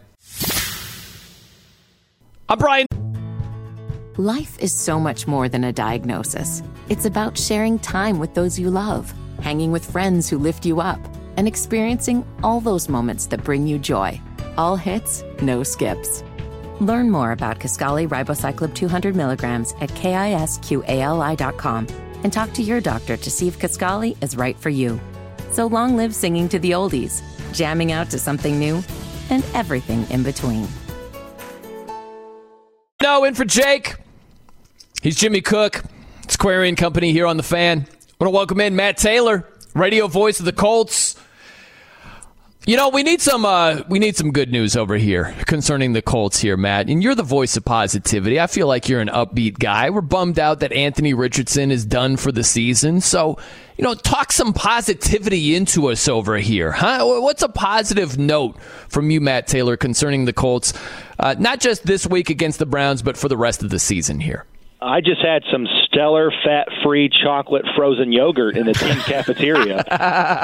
I'm 2.47 2.59
Brian. 2.59 2.85
Life 4.17 4.59
is 4.59 4.71
so 4.71 4.99
much 4.99 5.27
more 5.27 5.49
than 5.49 5.65
a 5.65 5.73
diagnosis. 5.73 6.63
It's 6.87 7.05
about 7.05 7.37
sharing 7.37 7.79
time 7.79 8.19
with 8.19 8.33
those 8.33 8.57
you 8.57 8.69
love, 8.69 9.13
hanging 9.41 9.71
with 9.71 9.89
friends 9.91 10.29
who 10.29 10.37
lift 10.37 10.65
you 10.65 10.79
up, 10.79 10.99
and 11.37 11.47
experiencing 11.47 12.25
all 12.43 12.61
those 12.61 12.87
moments 12.87 13.25
that 13.27 13.43
bring 13.43 13.67
you 13.67 13.77
joy. 13.77 14.21
All 14.57 14.77
hits, 14.77 15.23
no 15.41 15.63
skips. 15.63 16.23
Learn 16.79 17.09
more 17.09 17.31
about 17.31 17.59
Kisqali 17.59 18.07
Ribociclib 18.07 18.73
200 18.73 19.15
milligrams 19.15 19.73
at 19.81 19.89
kisqali.com 19.89 21.87
and 22.23 22.31
talk 22.31 22.53
to 22.53 22.63
your 22.63 22.81
doctor 22.81 23.17
to 23.17 23.31
see 23.31 23.47
if 23.47 23.59
Kisqali 23.59 24.15
is 24.23 24.37
right 24.37 24.57
for 24.57 24.69
you. 24.69 24.99
So 25.51 25.67
long 25.67 25.97
live 25.97 26.15
singing 26.15 26.47
to 26.49 26.59
the 26.59 26.71
oldies, 26.71 27.21
jamming 27.53 27.91
out 27.91 28.09
to 28.11 28.19
something 28.19 28.59
new, 28.59 28.83
and 29.29 29.43
everything 29.53 30.05
in 30.09 30.23
between. 30.23 30.67
Noe, 33.01 33.23
in 33.23 33.33
for 33.35 33.45
Jake. 33.45 33.95
He's 35.01 35.15
Jimmy 35.15 35.41
Cook, 35.41 35.83
Query 36.39 36.69
and 36.69 36.77
Company 36.77 37.11
here 37.11 37.27
on 37.27 37.37
the 37.37 37.43
fan. 37.43 37.79
I 37.79 38.23
want 38.23 38.27
to 38.27 38.29
welcome 38.29 38.61
in 38.61 38.75
Matt 38.75 38.97
Taylor, 38.97 39.47
radio 39.73 40.07
voice 40.07 40.39
of 40.39 40.45
the 40.45 40.53
Colts. 40.53 41.15
You 42.67 42.77
know, 42.77 42.89
we 42.89 43.03
need 43.03 43.21
some 43.21 43.45
uh, 43.45 43.83
we 43.89 43.99
need 43.99 44.15
some 44.15 44.31
good 44.31 44.51
news 44.51 44.75
over 44.75 44.97
here 44.97 45.35
concerning 45.45 45.93
the 45.93 46.01
Colts 46.01 46.39
here, 46.39 46.57
Matt. 46.57 46.89
And 46.89 47.03
you're 47.03 47.13
the 47.13 47.21
voice 47.21 47.55
of 47.55 47.63
positivity. 47.63 48.39
I 48.39 48.47
feel 48.47 48.65
like 48.65 48.89
you're 48.89 49.01
an 49.01 49.09
upbeat 49.09 49.59
guy. 49.59 49.91
We're 49.91 50.01
bummed 50.01 50.39
out 50.39 50.61
that 50.61 50.73
Anthony 50.73 51.13
Richardson 51.13 51.69
is 51.69 51.85
done 51.85 52.17
for 52.17 52.31
the 52.31 52.43
season. 52.43 53.01
So, 53.01 53.37
you 53.77 53.83
know, 53.83 53.93
talk 53.93 54.31
some 54.31 54.51
positivity 54.51 55.55
into 55.55 55.91
us 55.91 56.07
over 56.07 56.37
here, 56.37 56.71
huh? 56.71 57.05
What's 57.05 57.43
a 57.43 57.49
positive 57.49 58.17
note 58.17 58.59
from 58.87 59.11
you, 59.11 59.21
Matt 59.21 59.45
Taylor, 59.45 59.77
concerning 59.77 60.25
the 60.25 60.33
Colts, 60.33 60.73
uh, 61.19 61.35
not 61.37 61.59
just 61.59 61.85
this 61.85 62.07
week 62.07 62.31
against 62.31 62.57
the 62.57 62.65
Browns, 62.65 63.03
but 63.03 63.15
for 63.15 63.27
the 63.29 63.37
rest 63.37 63.61
of 63.61 63.69
the 63.69 63.77
season 63.77 64.19
here? 64.19 64.43
I 64.85 65.01
just 65.01 65.19
had 65.19 65.43
some 65.51 65.67
stellar 65.85 66.31
fat-free 66.43 67.09
chocolate 67.23 67.65
frozen 67.75 68.11
yogurt 68.11 68.55
in 68.55 68.67
the 68.67 68.73
team 68.73 68.95
cafeteria, 68.99 69.83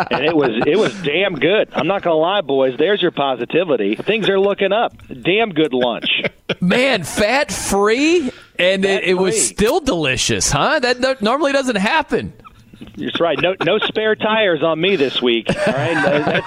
and 0.09 0.26
it 0.26 0.35
was 0.35 0.49
it 0.65 0.80
was 0.80 0.99
damn 1.03 1.35
good. 1.35 1.69
I'm 1.73 1.85
not 1.85 2.01
gonna 2.01 2.15
lie, 2.15 2.41
boys. 2.41 2.76
There's 2.77 3.01
your 3.01 3.11
positivity. 3.11 3.95
Things 3.95 4.30
are 4.30 4.39
looking 4.39 4.72
up. 4.72 4.93
Damn 5.07 5.51
good 5.51 5.73
lunch. 5.73 6.23
Man, 6.59 7.03
fat-free, 7.03 8.31
and 8.57 8.84
it, 8.84 9.03
it 9.03 9.13
was 9.13 9.47
still 9.47 9.80
delicious, 9.80 10.51
huh? 10.51 10.80
That 10.80 11.22
normally 11.22 11.51
doesn't 11.51 11.77
happen. 11.77 12.34
That's 13.05 13.19
right. 13.19 13.39
No, 13.41 13.55
no 13.63 13.79
spare 13.79 14.15
tires 14.15 14.63
on 14.63 14.79
me 14.79 14.95
this 14.95 15.21
week. 15.21 15.47
All 15.49 15.73
right, 15.73 16.43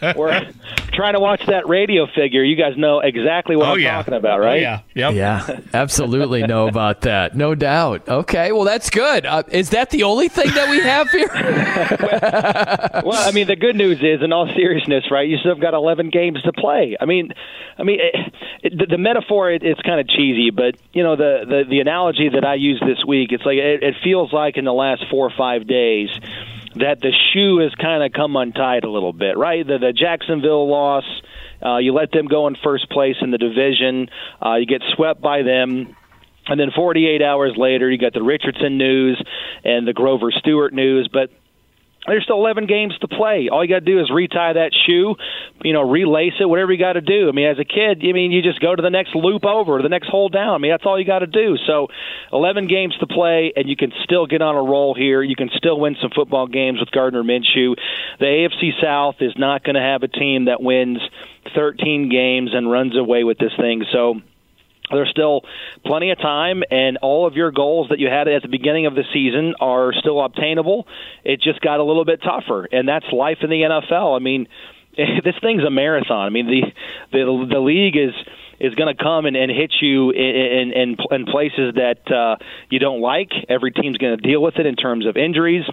That's, 0.00 0.16
we're 0.16 0.50
trying 0.92 1.14
to 1.14 1.20
watch 1.20 1.44
that 1.46 1.68
radio 1.68 2.06
figure. 2.06 2.42
You 2.42 2.56
guys 2.56 2.76
know 2.76 3.00
exactly 3.00 3.56
what 3.56 3.68
oh, 3.68 3.72
I'm 3.72 3.80
yeah. 3.80 3.96
talking 3.96 4.14
about, 4.14 4.40
right? 4.40 4.58
Oh, 4.58 4.80
yeah, 4.94 5.10
yep. 5.10 5.14
yeah, 5.14 5.60
absolutely 5.72 6.42
know 6.42 6.66
about 6.66 7.02
that. 7.02 7.36
No 7.36 7.54
doubt. 7.54 8.08
Okay, 8.08 8.52
well 8.52 8.64
that's 8.64 8.90
good. 8.90 9.24
Uh, 9.24 9.44
is 9.48 9.70
that 9.70 9.90
the 9.90 10.02
only 10.02 10.28
thing 10.28 10.50
that 10.54 10.70
we 10.70 10.80
have 10.80 11.08
here? 11.10 11.28
well, 13.04 13.28
I 13.28 13.30
mean, 13.30 13.46
the 13.46 13.56
good 13.56 13.76
news 13.76 13.98
is, 14.02 14.22
in 14.22 14.32
all 14.32 14.46
seriousness, 14.56 15.04
right? 15.10 15.28
You 15.28 15.38
still 15.38 15.54
have 15.54 15.60
got 15.60 15.74
11 15.74 16.10
games 16.10 16.42
to 16.42 16.52
play. 16.52 16.96
I 17.00 17.04
mean, 17.04 17.32
I 17.78 17.84
mean, 17.84 18.00
it, 18.00 18.32
it, 18.62 18.78
the, 18.78 18.86
the 18.86 18.98
metaphor 18.98 19.52
it, 19.52 19.62
it's 19.62 19.80
kind 19.82 20.00
of 20.00 20.08
cheesy, 20.08 20.50
but 20.50 20.76
you 20.92 21.04
know, 21.04 21.14
the, 21.14 21.44
the 21.46 21.64
the 21.70 21.80
analogy 21.80 22.28
that 22.30 22.44
I 22.44 22.54
use 22.54 22.82
this 22.84 23.04
week, 23.06 23.30
it's 23.30 23.44
like 23.44 23.58
it, 23.58 23.84
it 23.84 23.94
feels 24.02 24.32
like 24.32 24.56
in 24.56 24.64
the 24.64 24.72
last 24.72 25.04
four 25.10 25.26
or 25.26 25.32
five 25.36 25.67
days 25.68 26.10
that 26.74 27.00
the 27.00 27.12
shoe 27.32 27.58
has 27.58 27.74
kind 27.74 28.02
of 28.02 28.12
come 28.12 28.36
untied 28.36 28.84
a 28.84 28.90
little 28.90 29.12
bit, 29.12 29.36
right? 29.36 29.66
The, 29.66 29.78
the 29.78 29.92
Jacksonville 29.92 30.68
loss, 30.68 31.04
uh, 31.64 31.78
you 31.78 31.92
let 31.92 32.12
them 32.12 32.26
go 32.26 32.46
in 32.46 32.56
first 32.62 32.90
place 32.90 33.16
in 33.20 33.30
the 33.30 33.38
division, 33.38 34.08
uh, 34.44 34.56
you 34.56 34.66
get 34.66 34.82
swept 34.94 35.20
by 35.20 35.42
them. 35.42 35.96
And 36.46 36.58
then 36.58 36.70
48 36.74 37.20
hours 37.20 37.54
later, 37.56 37.90
you 37.90 37.98
got 37.98 38.14
the 38.14 38.22
Richardson 38.22 38.78
news 38.78 39.22
and 39.64 39.86
the 39.86 39.92
Grover 39.92 40.30
Stewart 40.30 40.72
news. 40.72 41.08
But 41.12 41.30
there's 42.08 42.24
still 42.24 42.36
11 42.36 42.66
games 42.66 42.96
to 43.00 43.08
play. 43.08 43.48
All 43.50 43.64
you 43.64 43.70
got 43.70 43.84
to 43.84 43.92
do 43.92 44.00
is 44.00 44.10
retie 44.10 44.34
that 44.34 44.70
shoe, 44.86 45.16
you 45.62 45.72
know, 45.72 45.82
relace 45.82 46.34
it, 46.40 46.48
whatever 46.48 46.72
you 46.72 46.78
got 46.78 46.94
to 46.94 47.00
do. 47.00 47.28
I 47.28 47.32
mean, 47.32 47.46
as 47.46 47.58
a 47.58 47.64
kid, 47.64 48.02
I 48.02 48.12
mean, 48.12 48.32
you 48.32 48.42
just 48.42 48.60
go 48.60 48.74
to 48.74 48.82
the 48.82 48.90
next 48.90 49.14
loop 49.14 49.44
over, 49.44 49.80
the 49.82 49.88
next 49.88 50.08
hole 50.08 50.28
down. 50.28 50.54
I 50.54 50.58
mean, 50.58 50.70
that's 50.70 50.84
all 50.86 50.98
you 50.98 51.06
got 51.06 51.20
to 51.20 51.26
do. 51.26 51.56
So, 51.66 51.88
11 52.32 52.68
games 52.68 52.94
to 53.00 53.06
play, 53.06 53.52
and 53.54 53.68
you 53.68 53.76
can 53.76 53.92
still 54.04 54.26
get 54.26 54.42
on 54.42 54.54
a 54.54 54.62
roll 54.62 54.94
here. 54.94 55.22
You 55.22 55.36
can 55.36 55.50
still 55.56 55.78
win 55.78 55.96
some 56.00 56.10
football 56.14 56.46
games 56.46 56.80
with 56.80 56.90
Gardner 56.90 57.22
Minshew. 57.22 57.76
The 58.18 58.26
AFC 58.26 58.80
South 58.82 59.16
is 59.20 59.32
not 59.36 59.64
going 59.64 59.76
to 59.76 59.82
have 59.82 60.02
a 60.02 60.08
team 60.08 60.46
that 60.46 60.62
wins 60.62 60.98
13 61.54 62.08
games 62.10 62.50
and 62.54 62.70
runs 62.70 62.96
away 62.96 63.24
with 63.24 63.38
this 63.38 63.52
thing. 63.58 63.84
So, 63.92 64.20
there's 64.90 65.10
still 65.10 65.42
plenty 65.84 66.10
of 66.10 66.18
time, 66.18 66.62
and 66.70 66.98
all 66.98 67.26
of 67.26 67.34
your 67.34 67.50
goals 67.50 67.88
that 67.90 67.98
you 67.98 68.08
had 68.08 68.28
at 68.28 68.42
the 68.42 68.48
beginning 68.48 68.86
of 68.86 68.94
the 68.94 69.04
season 69.12 69.54
are 69.60 69.92
still 69.92 70.20
obtainable. 70.20 70.86
It 71.24 71.40
just 71.40 71.60
got 71.60 71.80
a 71.80 71.84
little 71.84 72.04
bit 72.04 72.22
tougher, 72.22 72.68
and 72.70 72.88
that's 72.88 73.06
life 73.12 73.38
in 73.42 73.50
the 73.50 73.62
NFL. 73.62 74.16
I 74.16 74.20
mean, 74.20 74.48
this 74.96 75.34
thing's 75.40 75.64
a 75.64 75.70
marathon. 75.70 76.26
I 76.26 76.30
mean, 76.30 76.46
the 76.46 76.62
the, 77.12 77.46
the 77.50 77.60
league 77.60 77.96
is 77.96 78.14
is 78.60 78.74
going 78.74 78.94
to 78.94 79.02
come 79.02 79.26
and, 79.26 79.36
and 79.36 79.50
hit 79.50 79.72
you 79.80 80.10
in, 80.10 80.72
in, 80.72 80.96
in 81.12 81.26
places 81.26 81.74
that 81.76 82.10
uh, 82.10 82.36
you 82.70 82.80
don't 82.80 83.00
like. 83.00 83.30
Every 83.48 83.70
team's 83.70 83.98
going 83.98 84.18
to 84.18 84.28
deal 84.28 84.42
with 84.42 84.56
it 84.56 84.66
in 84.66 84.74
terms 84.74 85.06
of 85.06 85.16
injuries. 85.16 85.64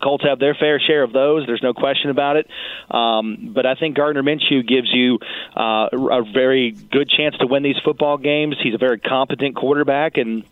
Colts 0.00 0.24
have 0.24 0.38
their 0.38 0.54
fair 0.54 0.80
share 0.80 1.02
of 1.02 1.12
those. 1.12 1.46
There's 1.46 1.62
no 1.62 1.74
question 1.74 2.10
about 2.10 2.36
it. 2.36 2.48
Um, 2.90 3.50
but 3.54 3.66
I 3.66 3.74
think 3.74 3.96
Gardner 3.96 4.22
Minshew 4.22 4.66
gives 4.66 4.92
you 4.92 5.18
uh, 5.56 5.88
a 5.92 6.22
very 6.32 6.70
good 6.72 7.08
chance 7.10 7.36
to 7.38 7.46
win 7.46 7.62
these 7.62 7.78
football 7.84 8.16
games. 8.16 8.56
He's 8.62 8.74
a 8.74 8.78
very 8.78 8.98
competent 8.98 9.56
quarterback, 9.56 10.16
and 10.16 10.44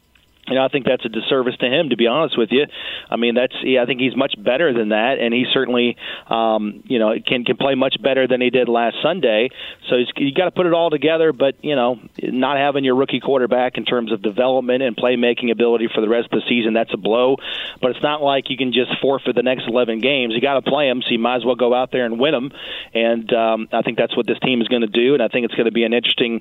you 0.51 0.57
know, 0.57 0.65
I 0.65 0.69
think 0.69 0.85
that's 0.85 1.05
a 1.05 1.09
disservice 1.09 1.57
to 1.61 1.67
him, 1.67 1.91
to 1.91 1.97
be 1.97 2.09
honest 2.09 2.37
with 2.37 2.51
you. 2.51 2.67
I 3.09 3.17
mean, 3.17 3.35
that's 3.35 3.55
yeah, 3.63 3.83
I 3.83 3.87
think 3.87 4.01
he's 4.01 4.17
much 4.17 4.35
better 4.37 4.75
than 4.75 4.91
that, 4.91 5.19
and 5.21 5.33
he 5.33 5.47
certainly, 5.53 5.97
um, 6.29 6.83
you 6.87 6.99
know, 6.99 7.15
can 7.25 7.45
can 7.45 7.57
play 7.57 7.75
much 7.75 7.97
better 8.03 8.27
than 8.27 8.41
he 8.41 8.51
did 8.51 8.69
last 8.69 8.97
Sunday. 9.03 9.51
So 9.89 9.97
he's, 9.97 10.09
you 10.17 10.35
got 10.35 10.47
to 10.47 10.51
put 10.51 10.67
it 10.67 10.73
all 10.73 10.91
together. 10.91 11.33
But 11.33 11.65
you 11.65 11.77
know, 11.77 12.01
not 12.21 12.57
having 12.57 12.85
your 12.85 12.97
rookie 12.97 13.21
quarterback 13.21 13.79
in 13.79 13.85
terms 13.85 14.13
of 14.13 14.23
development 14.23 14.83
and 14.83 14.97
playmaking 14.97 15.53
ability 15.53 15.89
for 15.95 16.01
the 16.01 16.09
rest 16.09 16.29
of 16.33 16.41
the 16.41 16.47
season, 16.49 16.75
that's 16.75 16.93
a 16.93 16.99
blow. 16.99 17.37
But 17.81 17.93
it's 17.93 18.03
not 18.03 18.21
like 18.21 18.51
you 18.51 18.57
can 18.57 18.73
just 18.73 18.91
forfeit 19.01 19.37
the 19.37 19.43
next 19.43 19.65
11 19.69 20.01
games. 20.01 20.35
You 20.35 20.41
got 20.41 20.55
to 20.55 20.69
play 20.69 20.89
them, 20.89 21.01
so 21.03 21.11
you 21.11 21.19
might 21.19 21.37
as 21.37 21.45
well 21.45 21.55
go 21.55 21.73
out 21.75 21.93
there 21.93 22.05
and 22.05 22.19
win 22.19 22.33
them. 22.33 22.51
And 22.93 23.33
um, 23.33 23.69
I 23.73 23.83
think 23.83 23.99
that's 23.99 24.17
what 24.17 24.27
this 24.27 24.39
team 24.41 24.61
is 24.61 24.69
going 24.69 24.83
to 24.83 24.89
do, 24.89 25.15
and 25.15 25.23
I 25.23 25.29
think 25.29 25.45
it's 25.45 25.55
going 25.55 25.67
to 25.67 25.73
be 25.73 25.85
an 25.85 25.93
interesting 25.93 26.41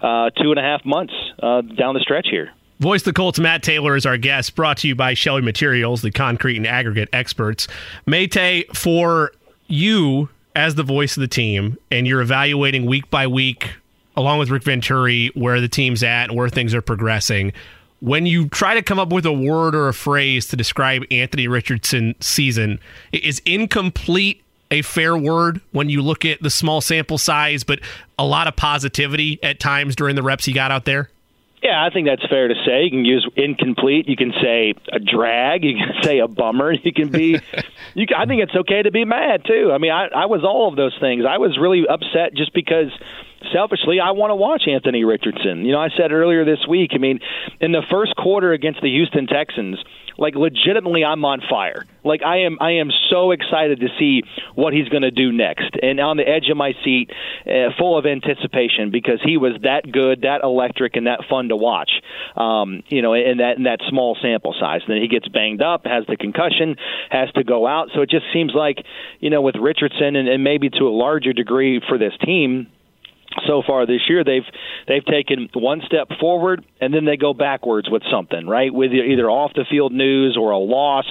uh, 0.00 0.30
two 0.30 0.50
and 0.50 0.58
a 0.58 0.62
half 0.62 0.84
months 0.84 1.14
uh, 1.42 1.62
down 1.62 1.94
the 1.94 2.00
stretch 2.00 2.28
here. 2.30 2.52
Voice 2.80 3.02
the 3.02 3.12
Colts, 3.12 3.40
Matt 3.40 3.64
Taylor 3.64 3.96
is 3.96 4.06
our 4.06 4.16
guest, 4.16 4.54
brought 4.54 4.76
to 4.78 4.88
you 4.88 4.94
by 4.94 5.12
Shelby 5.12 5.42
Materials, 5.42 6.00
the 6.00 6.12
concrete 6.12 6.56
and 6.56 6.66
aggregate 6.66 7.08
experts. 7.12 7.66
Mate, 8.06 8.66
for 8.72 9.32
you 9.66 10.28
as 10.54 10.76
the 10.76 10.84
voice 10.84 11.16
of 11.16 11.20
the 11.20 11.28
team, 11.28 11.76
and 11.90 12.06
you're 12.06 12.20
evaluating 12.20 12.86
week 12.86 13.10
by 13.10 13.26
week, 13.26 13.72
along 14.16 14.38
with 14.38 14.50
Rick 14.50 14.62
Venturi, 14.62 15.32
where 15.34 15.60
the 15.60 15.68
team's 15.68 16.04
at 16.04 16.28
and 16.28 16.36
where 16.36 16.48
things 16.48 16.72
are 16.72 16.80
progressing. 16.80 17.52
When 17.98 18.26
you 18.26 18.48
try 18.48 18.74
to 18.74 18.82
come 18.82 19.00
up 19.00 19.12
with 19.12 19.26
a 19.26 19.32
word 19.32 19.74
or 19.74 19.88
a 19.88 19.94
phrase 19.94 20.46
to 20.46 20.56
describe 20.56 21.02
Anthony 21.10 21.48
Richardson's 21.48 22.24
season, 22.24 22.78
is 23.12 23.42
incomplete 23.44 24.44
a 24.70 24.82
fair 24.82 25.16
word 25.16 25.60
when 25.72 25.88
you 25.88 26.00
look 26.00 26.24
at 26.24 26.40
the 26.42 26.50
small 26.50 26.80
sample 26.80 27.18
size, 27.18 27.64
but 27.64 27.80
a 28.20 28.24
lot 28.24 28.46
of 28.46 28.54
positivity 28.54 29.42
at 29.42 29.58
times 29.58 29.96
during 29.96 30.14
the 30.14 30.22
reps 30.22 30.44
he 30.44 30.52
got 30.52 30.70
out 30.70 30.84
there? 30.84 31.10
Yeah, 31.62 31.84
I 31.84 31.90
think 31.90 32.06
that's 32.06 32.24
fair 32.28 32.48
to 32.48 32.54
say. 32.64 32.84
You 32.84 32.90
can 32.90 33.04
use 33.04 33.28
incomplete. 33.36 34.08
You 34.08 34.16
can 34.16 34.32
say 34.40 34.74
a 34.92 35.00
drag. 35.00 35.64
You 35.64 35.76
can 35.76 35.94
say 36.02 36.20
a 36.20 36.28
bummer. 36.28 36.72
You 36.72 36.92
can 36.92 37.10
be. 37.10 37.38
You. 37.94 38.06
Can, 38.06 38.16
I 38.20 38.26
think 38.26 38.42
it's 38.42 38.54
okay 38.54 38.82
to 38.82 38.90
be 38.90 39.04
mad 39.04 39.44
too. 39.46 39.72
I 39.72 39.78
mean, 39.78 39.90
I, 39.90 40.08
I 40.14 40.26
was 40.26 40.44
all 40.44 40.68
of 40.68 40.76
those 40.76 40.96
things. 41.00 41.24
I 41.28 41.38
was 41.38 41.56
really 41.58 41.84
upset 41.88 42.34
just 42.34 42.52
because 42.52 42.92
selfishly, 43.52 43.98
I 44.00 44.12
want 44.12 44.30
to 44.30 44.34
watch 44.36 44.62
Anthony 44.68 45.04
Richardson. 45.04 45.64
You 45.64 45.72
know, 45.72 45.80
I 45.80 45.88
said 45.96 46.12
earlier 46.12 46.44
this 46.44 46.66
week, 46.68 46.90
I 46.94 46.98
mean, 46.98 47.20
in 47.60 47.72
the 47.72 47.82
first 47.90 48.14
quarter 48.16 48.52
against 48.52 48.82
the 48.82 48.88
Houston 48.88 49.26
Texans, 49.26 49.78
like 50.18 50.34
legitimately 50.34 51.04
I'm 51.04 51.24
on 51.24 51.40
fire. 51.48 51.86
Like 52.04 52.22
I 52.22 52.40
am 52.40 52.58
I 52.60 52.72
am 52.72 52.90
so 53.10 53.30
excited 53.30 53.80
to 53.80 53.88
see 53.98 54.22
what 54.54 54.72
he's 54.72 54.88
going 54.88 55.02
to 55.02 55.10
do 55.10 55.32
next 55.32 55.76
and 55.80 56.00
on 56.00 56.16
the 56.16 56.28
edge 56.28 56.48
of 56.50 56.56
my 56.56 56.72
seat 56.84 57.10
uh, 57.46 57.70
full 57.78 57.96
of 57.96 58.04
anticipation 58.04 58.90
because 58.90 59.20
he 59.24 59.36
was 59.36 59.52
that 59.62 59.90
good, 59.90 60.22
that 60.22 60.42
electric 60.42 60.96
and 60.96 61.06
that 61.06 61.20
fun 61.30 61.48
to 61.48 61.56
watch. 61.56 61.90
Um, 62.36 62.82
you 62.88 63.02
know, 63.02 63.14
in 63.14 63.38
that 63.38 63.56
in 63.56 63.62
that 63.64 63.80
small 63.88 64.16
sample 64.20 64.54
size. 64.58 64.80
And 64.86 64.94
then 64.94 65.02
he 65.02 65.08
gets 65.08 65.28
banged 65.28 65.62
up, 65.62 65.86
has 65.86 66.04
the 66.06 66.16
concussion, 66.16 66.76
has 67.10 67.30
to 67.32 67.44
go 67.44 67.66
out. 67.66 67.90
So 67.94 68.02
it 68.02 68.10
just 68.10 68.26
seems 68.32 68.52
like, 68.54 68.84
you 69.20 69.30
know, 69.30 69.40
with 69.40 69.56
Richardson 69.56 70.16
and, 70.16 70.28
and 70.28 70.42
maybe 70.42 70.68
to 70.70 70.88
a 70.88 70.90
larger 70.90 71.32
degree 71.32 71.80
for 71.86 71.98
this 71.98 72.12
team, 72.24 72.66
so 73.46 73.62
far 73.66 73.86
this 73.86 74.02
year 74.08 74.24
they've 74.24 74.46
they've 74.86 75.04
taken 75.04 75.48
one 75.54 75.80
step 75.86 76.08
forward 76.20 76.64
and 76.80 76.92
then 76.92 77.04
they 77.04 77.16
go 77.16 77.34
backwards 77.34 77.88
with 77.90 78.02
something 78.10 78.46
right? 78.46 78.72
With 78.72 78.92
either 78.92 79.30
off 79.30 79.52
the 79.54 79.64
field 79.68 79.92
news 79.92 80.36
or 80.40 80.50
a 80.50 80.58
loss. 80.58 81.06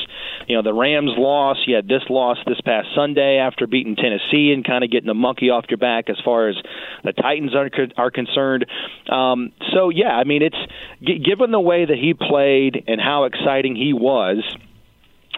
You 0.48 0.56
know 0.56 0.64
the 0.64 0.74
Rams 0.74 1.12
loss 1.18 1.58
you 1.66 1.76
had 1.76 1.88
this 1.88 2.04
loss 2.10 2.38
this 2.46 2.62
past 2.62 2.88
Sunday 2.96 3.38
after 3.38 3.68
beating 3.68 3.96
Tennessee 3.96 4.52
and 4.54 4.66
kind 4.66 4.84
of 4.84 4.92
getting 4.92 5.08
the 5.08 5.14
monkey 5.14 5.50
off 5.50 5.66
your 5.70 5.78
back 5.78 6.10
as 6.10 6.18
far 6.24 6.50
as 6.50 6.56
the 7.04 7.14
Titans 7.14 7.56
are 7.56 7.70
are 7.98 8.12
concerned. 8.12 8.66
Um, 9.10 9.52
so 9.74 9.90
yeah 9.90 10.12
I 10.12 10.24
mean 10.24 10.42
it's 10.42 11.24
given 11.24 11.52
the 11.52 11.60
way 11.60 11.86
that 11.86 11.98
he 11.98 12.14
played 12.14 12.84
and 12.88 13.00
how 13.02 13.26
exciting 13.26 13.76
he 13.76 13.94
was 13.94 14.44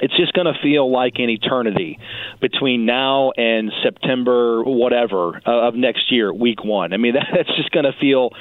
it's 0.02 0.16
just 0.16 0.34
going 0.34 0.46
to 0.46 0.60
feel 0.62 0.92
like 0.92 1.14
an 1.18 1.30
eternity 1.30 2.00
between 2.40 2.86
now 2.86 3.32
and 3.32 3.72
September, 3.84 4.64
whatever, 4.64 5.42
uh, 5.46 5.68
of 5.68 5.76
next 5.76 6.12
year, 6.12 6.34
week 6.34 6.64
one. 6.64 6.94
I 6.94 6.98
mean, 6.98 7.14
that's 7.34 7.56
just 7.56 7.72
going 7.72 7.86
to 7.86 7.94
feel 8.00 8.32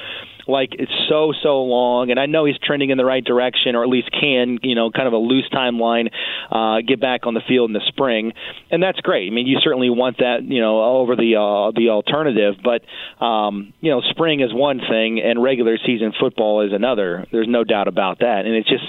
like 0.49 0.73
it's 0.73 0.91
so 1.07 1.31
so 1.43 1.61
long 1.61 2.09
and 2.09 2.19
I 2.19 2.25
know 2.25 2.45
he's 2.45 2.57
trending 2.57 2.89
in 2.89 2.97
the 2.97 3.05
right 3.05 3.23
direction 3.23 3.75
or 3.75 3.83
at 3.83 3.89
least 3.89 4.09
can 4.11 4.57
you 4.63 4.75
know 4.75 4.89
kind 4.89 5.07
of 5.07 5.13
a 5.13 5.17
loose 5.17 5.47
timeline 5.53 6.09
uh, 6.51 6.81
get 6.85 6.99
back 6.99 7.27
on 7.27 7.35
the 7.35 7.41
field 7.47 7.69
in 7.69 7.73
the 7.73 7.85
spring 7.87 8.33
and 8.71 8.81
that's 8.81 8.99
great 8.99 9.31
I 9.31 9.35
mean 9.35 9.47
you 9.47 9.59
certainly 9.61 9.89
want 9.89 10.17
that 10.17 10.43
you 10.43 10.59
know 10.59 10.81
over 10.81 11.15
the 11.15 11.35
uh, 11.35 11.71
the 11.77 11.89
alternative 11.89 12.55
but 12.63 12.81
um, 13.23 13.73
you 13.79 13.91
know 13.91 14.01
spring 14.01 14.41
is 14.41 14.53
one 14.53 14.79
thing 14.79 15.21
and 15.21 15.41
regular 15.41 15.77
season 15.85 16.13
football 16.19 16.65
is 16.65 16.73
another 16.73 17.27
there's 17.31 17.47
no 17.47 17.63
doubt 17.63 17.87
about 17.87 18.19
that 18.19 18.45
and 18.45 18.55
it's 18.55 18.67
just 18.69 18.85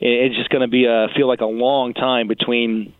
it's 0.00 0.36
just 0.36 0.50
going 0.50 0.62
to 0.62 0.68
be 0.68 0.86
a 0.86 1.06
feel 1.16 1.28
like 1.28 1.40
a 1.40 1.46
long 1.46 1.94
time 1.94 2.26
between 2.26 2.92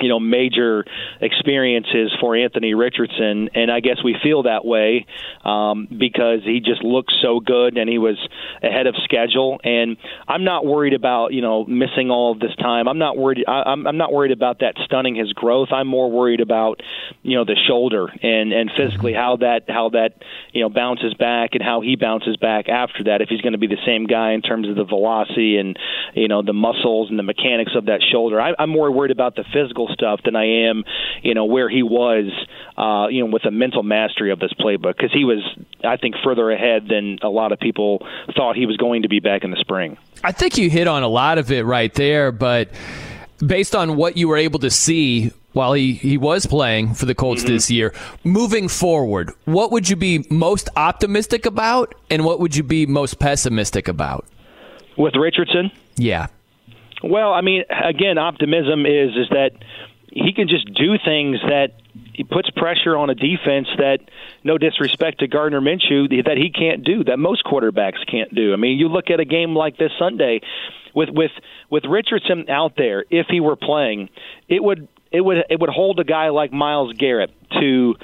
you 0.00 0.08
know 0.08 0.20
major 0.20 0.84
experiences 1.20 2.12
for 2.20 2.36
Anthony 2.36 2.74
Richardson, 2.74 3.50
and 3.54 3.70
I 3.70 3.80
guess 3.80 3.98
we 4.04 4.16
feel 4.22 4.44
that 4.44 4.64
way 4.64 5.06
um, 5.44 5.86
because 5.86 6.40
he 6.44 6.60
just 6.60 6.82
looks 6.82 7.14
so 7.22 7.40
good 7.40 7.76
and 7.76 7.88
he 7.88 7.98
was 7.98 8.16
ahead 8.62 8.86
of 8.86 8.94
schedule. 9.04 9.60
And 9.62 9.96
I'm 10.26 10.44
not 10.44 10.66
worried 10.66 10.94
about 10.94 11.32
you 11.32 11.42
know 11.42 11.64
missing 11.64 12.10
all 12.10 12.32
of 12.32 12.40
this 12.40 12.54
time. 12.56 12.88
I'm 12.88 12.98
not 12.98 13.16
worried. 13.16 13.44
I, 13.46 13.62
I'm, 13.66 13.86
I'm 13.86 13.96
not 13.96 14.12
worried 14.12 14.32
about 14.32 14.60
that 14.60 14.74
stunning 14.84 15.14
his 15.14 15.32
growth. 15.32 15.68
I'm 15.72 15.86
more 15.86 16.10
worried 16.10 16.40
about 16.40 16.80
you 17.22 17.36
know 17.36 17.44
the 17.44 17.56
shoulder 17.68 18.08
and 18.22 18.52
and 18.52 18.70
physically 18.76 19.12
how 19.12 19.36
that 19.36 19.62
how 19.68 19.90
that 19.90 20.14
you 20.52 20.62
know 20.62 20.68
bounces 20.68 21.14
back 21.14 21.50
and 21.52 21.62
how 21.62 21.80
he 21.80 21.96
bounces 21.96 22.36
back 22.36 22.68
after 22.68 23.04
that. 23.04 23.20
If 23.20 23.28
he's 23.28 23.40
going 23.40 23.52
to 23.52 23.58
be 23.58 23.66
the 23.66 23.82
same 23.86 24.06
guy 24.06 24.32
in 24.32 24.42
terms 24.42 24.68
of 24.68 24.76
the 24.76 24.84
velocity 24.84 25.56
and 25.56 25.78
you 26.14 26.28
know 26.28 26.42
the 26.42 26.52
muscles 26.52 27.10
and 27.10 27.18
the 27.18 27.22
mechanics 27.22 27.72
of 27.74 27.86
that 27.86 28.00
shoulder. 28.02 28.40
I, 28.40 28.54
I'm 28.58 28.70
more 28.70 28.90
worried 28.90 29.10
about 29.10 29.36
the 29.36 29.44
physical 29.84 29.94
stuff 29.94 30.20
than 30.24 30.36
I 30.36 30.68
am, 30.68 30.84
you 31.22 31.34
know, 31.34 31.44
where 31.44 31.68
he 31.68 31.82
was, 31.82 32.30
uh, 32.76 33.08
you 33.08 33.24
know, 33.24 33.30
with 33.30 33.44
a 33.44 33.50
mental 33.50 33.82
mastery 33.82 34.32
of 34.32 34.38
this 34.38 34.52
playbook 34.52 34.96
because 34.96 35.12
he 35.12 35.24
was, 35.24 35.42
I 35.82 35.96
think, 35.96 36.16
further 36.22 36.50
ahead 36.50 36.88
than 36.88 37.18
a 37.22 37.28
lot 37.28 37.52
of 37.52 37.58
people 37.58 38.06
thought 38.36 38.56
he 38.56 38.66
was 38.66 38.76
going 38.76 39.02
to 39.02 39.08
be 39.08 39.20
back 39.20 39.44
in 39.44 39.50
the 39.50 39.56
spring. 39.58 39.96
I 40.22 40.32
think 40.32 40.58
you 40.58 40.70
hit 40.70 40.86
on 40.86 41.02
a 41.02 41.08
lot 41.08 41.38
of 41.38 41.50
it 41.50 41.64
right 41.64 41.92
there, 41.94 42.32
but 42.32 42.70
based 43.44 43.74
on 43.74 43.96
what 43.96 44.16
you 44.16 44.28
were 44.28 44.36
able 44.36 44.60
to 44.60 44.70
see 44.70 45.32
while 45.52 45.72
he, 45.72 45.92
he 45.92 46.18
was 46.18 46.46
playing 46.46 46.94
for 46.94 47.06
the 47.06 47.14
Colts 47.14 47.44
mm-hmm. 47.44 47.52
this 47.52 47.70
year. 47.70 47.94
Moving 48.24 48.68
forward, 48.68 49.30
what 49.44 49.70
would 49.70 49.88
you 49.88 49.94
be 49.94 50.26
most 50.28 50.68
optimistic 50.74 51.46
about 51.46 51.94
and 52.10 52.24
what 52.24 52.40
would 52.40 52.56
you 52.56 52.64
be 52.64 52.86
most 52.86 53.20
pessimistic 53.20 53.86
about? 53.86 54.26
With 54.96 55.14
Richardson? 55.14 55.70
Yeah. 55.96 56.26
Well, 57.08 57.32
I 57.32 57.42
mean, 57.42 57.64
again, 57.68 58.18
optimism 58.18 58.86
is 58.86 59.10
is 59.10 59.28
that 59.30 59.52
he 60.10 60.32
can 60.32 60.48
just 60.48 60.72
do 60.72 60.96
things 61.04 61.38
that 61.48 61.72
he 62.12 62.24
puts 62.24 62.48
pressure 62.50 62.96
on 62.96 63.10
a 63.10 63.14
defense 63.14 63.66
that, 63.78 63.98
no 64.44 64.56
disrespect 64.56 65.18
to 65.18 65.26
Gardner 65.26 65.60
Minshew, 65.60 66.24
that 66.24 66.36
he 66.36 66.50
can't 66.50 66.84
do, 66.84 67.04
that 67.04 67.18
most 67.18 67.44
quarterbacks 67.44 68.06
can't 68.10 68.32
do. 68.34 68.52
I 68.52 68.56
mean, 68.56 68.78
you 68.78 68.88
look 68.88 69.10
at 69.10 69.18
a 69.20 69.24
game 69.24 69.54
like 69.54 69.76
this 69.76 69.90
Sunday, 69.98 70.40
with 70.94 71.10
with 71.10 71.32
with 71.70 71.84
Richardson 71.84 72.48
out 72.48 72.74
there, 72.76 73.04
if 73.10 73.26
he 73.28 73.40
were 73.40 73.56
playing, 73.56 74.08
it 74.48 74.62
would 74.62 74.88
it 75.10 75.20
would 75.20 75.38
it 75.50 75.60
would 75.60 75.70
hold 75.70 76.00
a 76.00 76.04
guy 76.04 76.30
like 76.30 76.52
Myles 76.52 76.92
Garrett 76.94 77.30
to 77.60 77.96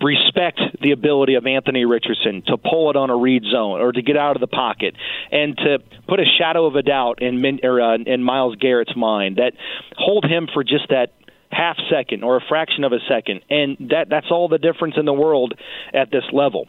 respect 0.00 0.60
the 0.80 0.92
ability 0.92 1.34
of 1.34 1.46
Anthony 1.46 1.84
Richardson 1.84 2.42
to 2.46 2.56
pull 2.56 2.90
it 2.90 2.96
on 2.96 3.10
a 3.10 3.16
read 3.16 3.44
zone 3.44 3.80
or 3.80 3.92
to 3.92 4.02
get 4.02 4.16
out 4.16 4.36
of 4.36 4.40
the 4.40 4.46
pocket 4.46 4.94
and 5.30 5.56
to 5.56 5.78
put 6.08 6.20
a 6.20 6.24
shadow 6.38 6.66
of 6.66 6.76
a 6.76 6.82
doubt 6.82 7.22
in 7.22 7.60
or, 7.62 7.80
uh, 7.80 7.96
in 7.96 8.22
Myles 8.22 8.56
Garrett's 8.56 8.96
mind 8.96 9.36
that 9.36 9.52
hold 9.96 10.24
him 10.24 10.48
for 10.52 10.64
just 10.64 10.88
that 10.90 11.12
half 11.50 11.76
second 11.90 12.24
or 12.24 12.36
a 12.36 12.40
fraction 12.48 12.82
of 12.84 12.92
a 12.92 12.98
second 13.08 13.40
and 13.50 13.76
that 13.90 14.08
that's 14.08 14.30
all 14.30 14.48
the 14.48 14.58
difference 14.58 14.94
in 14.96 15.04
the 15.04 15.12
world 15.12 15.54
at 15.92 16.10
this 16.10 16.24
level. 16.32 16.66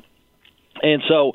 And 0.81 1.01
so 1.07 1.33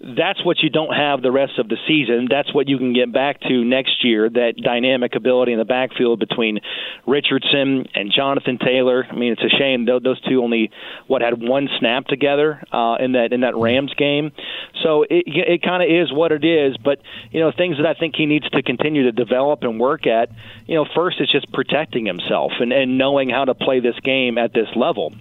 that's 0.00 0.44
what 0.44 0.58
you 0.62 0.68
don't 0.68 0.94
have 0.94 1.22
the 1.22 1.32
rest 1.32 1.58
of 1.58 1.68
the 1.68 1.76
season. 1.88 2.28
That's 2.30 2.52
what 2.52 2.68
you 2.68 2.76
can 2.76 2.92
get 2.92 3.12
back 3.12 3.40
to 3.42 3.64
next 3.64 4.04
year. 4.04 4.28
That 4.28 4.54
dynamic 4.62 5.14
ability 5.14 5.52
in 5.52 5.58
the 5.58 5.64
backfield 5.64 6.20
between 6.20 6.60
Richardson 7.06 7.86
and 7.94 8.12
Jonathan 8.14 8.58
Taylor. 8.58 9.06
I 9.10 9.14
mean, 9.14 9.32
it's 9.32 9.42
a 9.42 9.56
shame 9.56 9.86
those 9.86 10.20
two 10.22 10.42
only 10.42 10.70
what 11.06 11.22
had 11.22 11.40
one 11.40 11.68
snap 11.78 12.06
together 12.06 12.62
uh, 12.72 12.96
in 13.00 13.12
that 13.12 13.32
in 13.32 13.40
that 13.40 13.56
Rams 13.56 13.94
game. 13.94 14.32
So 14.82 15.02
it 15.02 15.24
it 15.26 15.62
kind 15.62 15.82
of 15.82 15.88
is 15.88 16.12
what 16.12 16.30
it 16.30 16.44
is. 16.44 16.76
But 16.76 17.00
you 17.30 17.40
know, 17.40 17.50
things 17.56 17.78
that 17.78 17.86
I 17.86 17.94
think 17.94 18.16
he 18.16 18.26
needs 18.26 18.48
to 18.50 18.62
continue 18.62 19.04
to 19.04 19.12
develop 19.12 19.62
and 19.62 19.80
work 19.80 20.06
at. 20.06 20.28
You 20.66 20.74
know, 20.74 20.86
first 20.94 21.20
it's 21.20 21.32
just 21.32 21.50
protecting 21.52 22.04
himself 22.04 22.52
and 22.60 22.72
and 22.72 22.98
knowing 22.98 23.30
how 23.30 23.46
to 23.46 23.54
play 23.54 23.80
this 23.80 23.98
game 24.00 24.36
at 24.36 24.52
this 24.52 24.68
level 24.76 25.14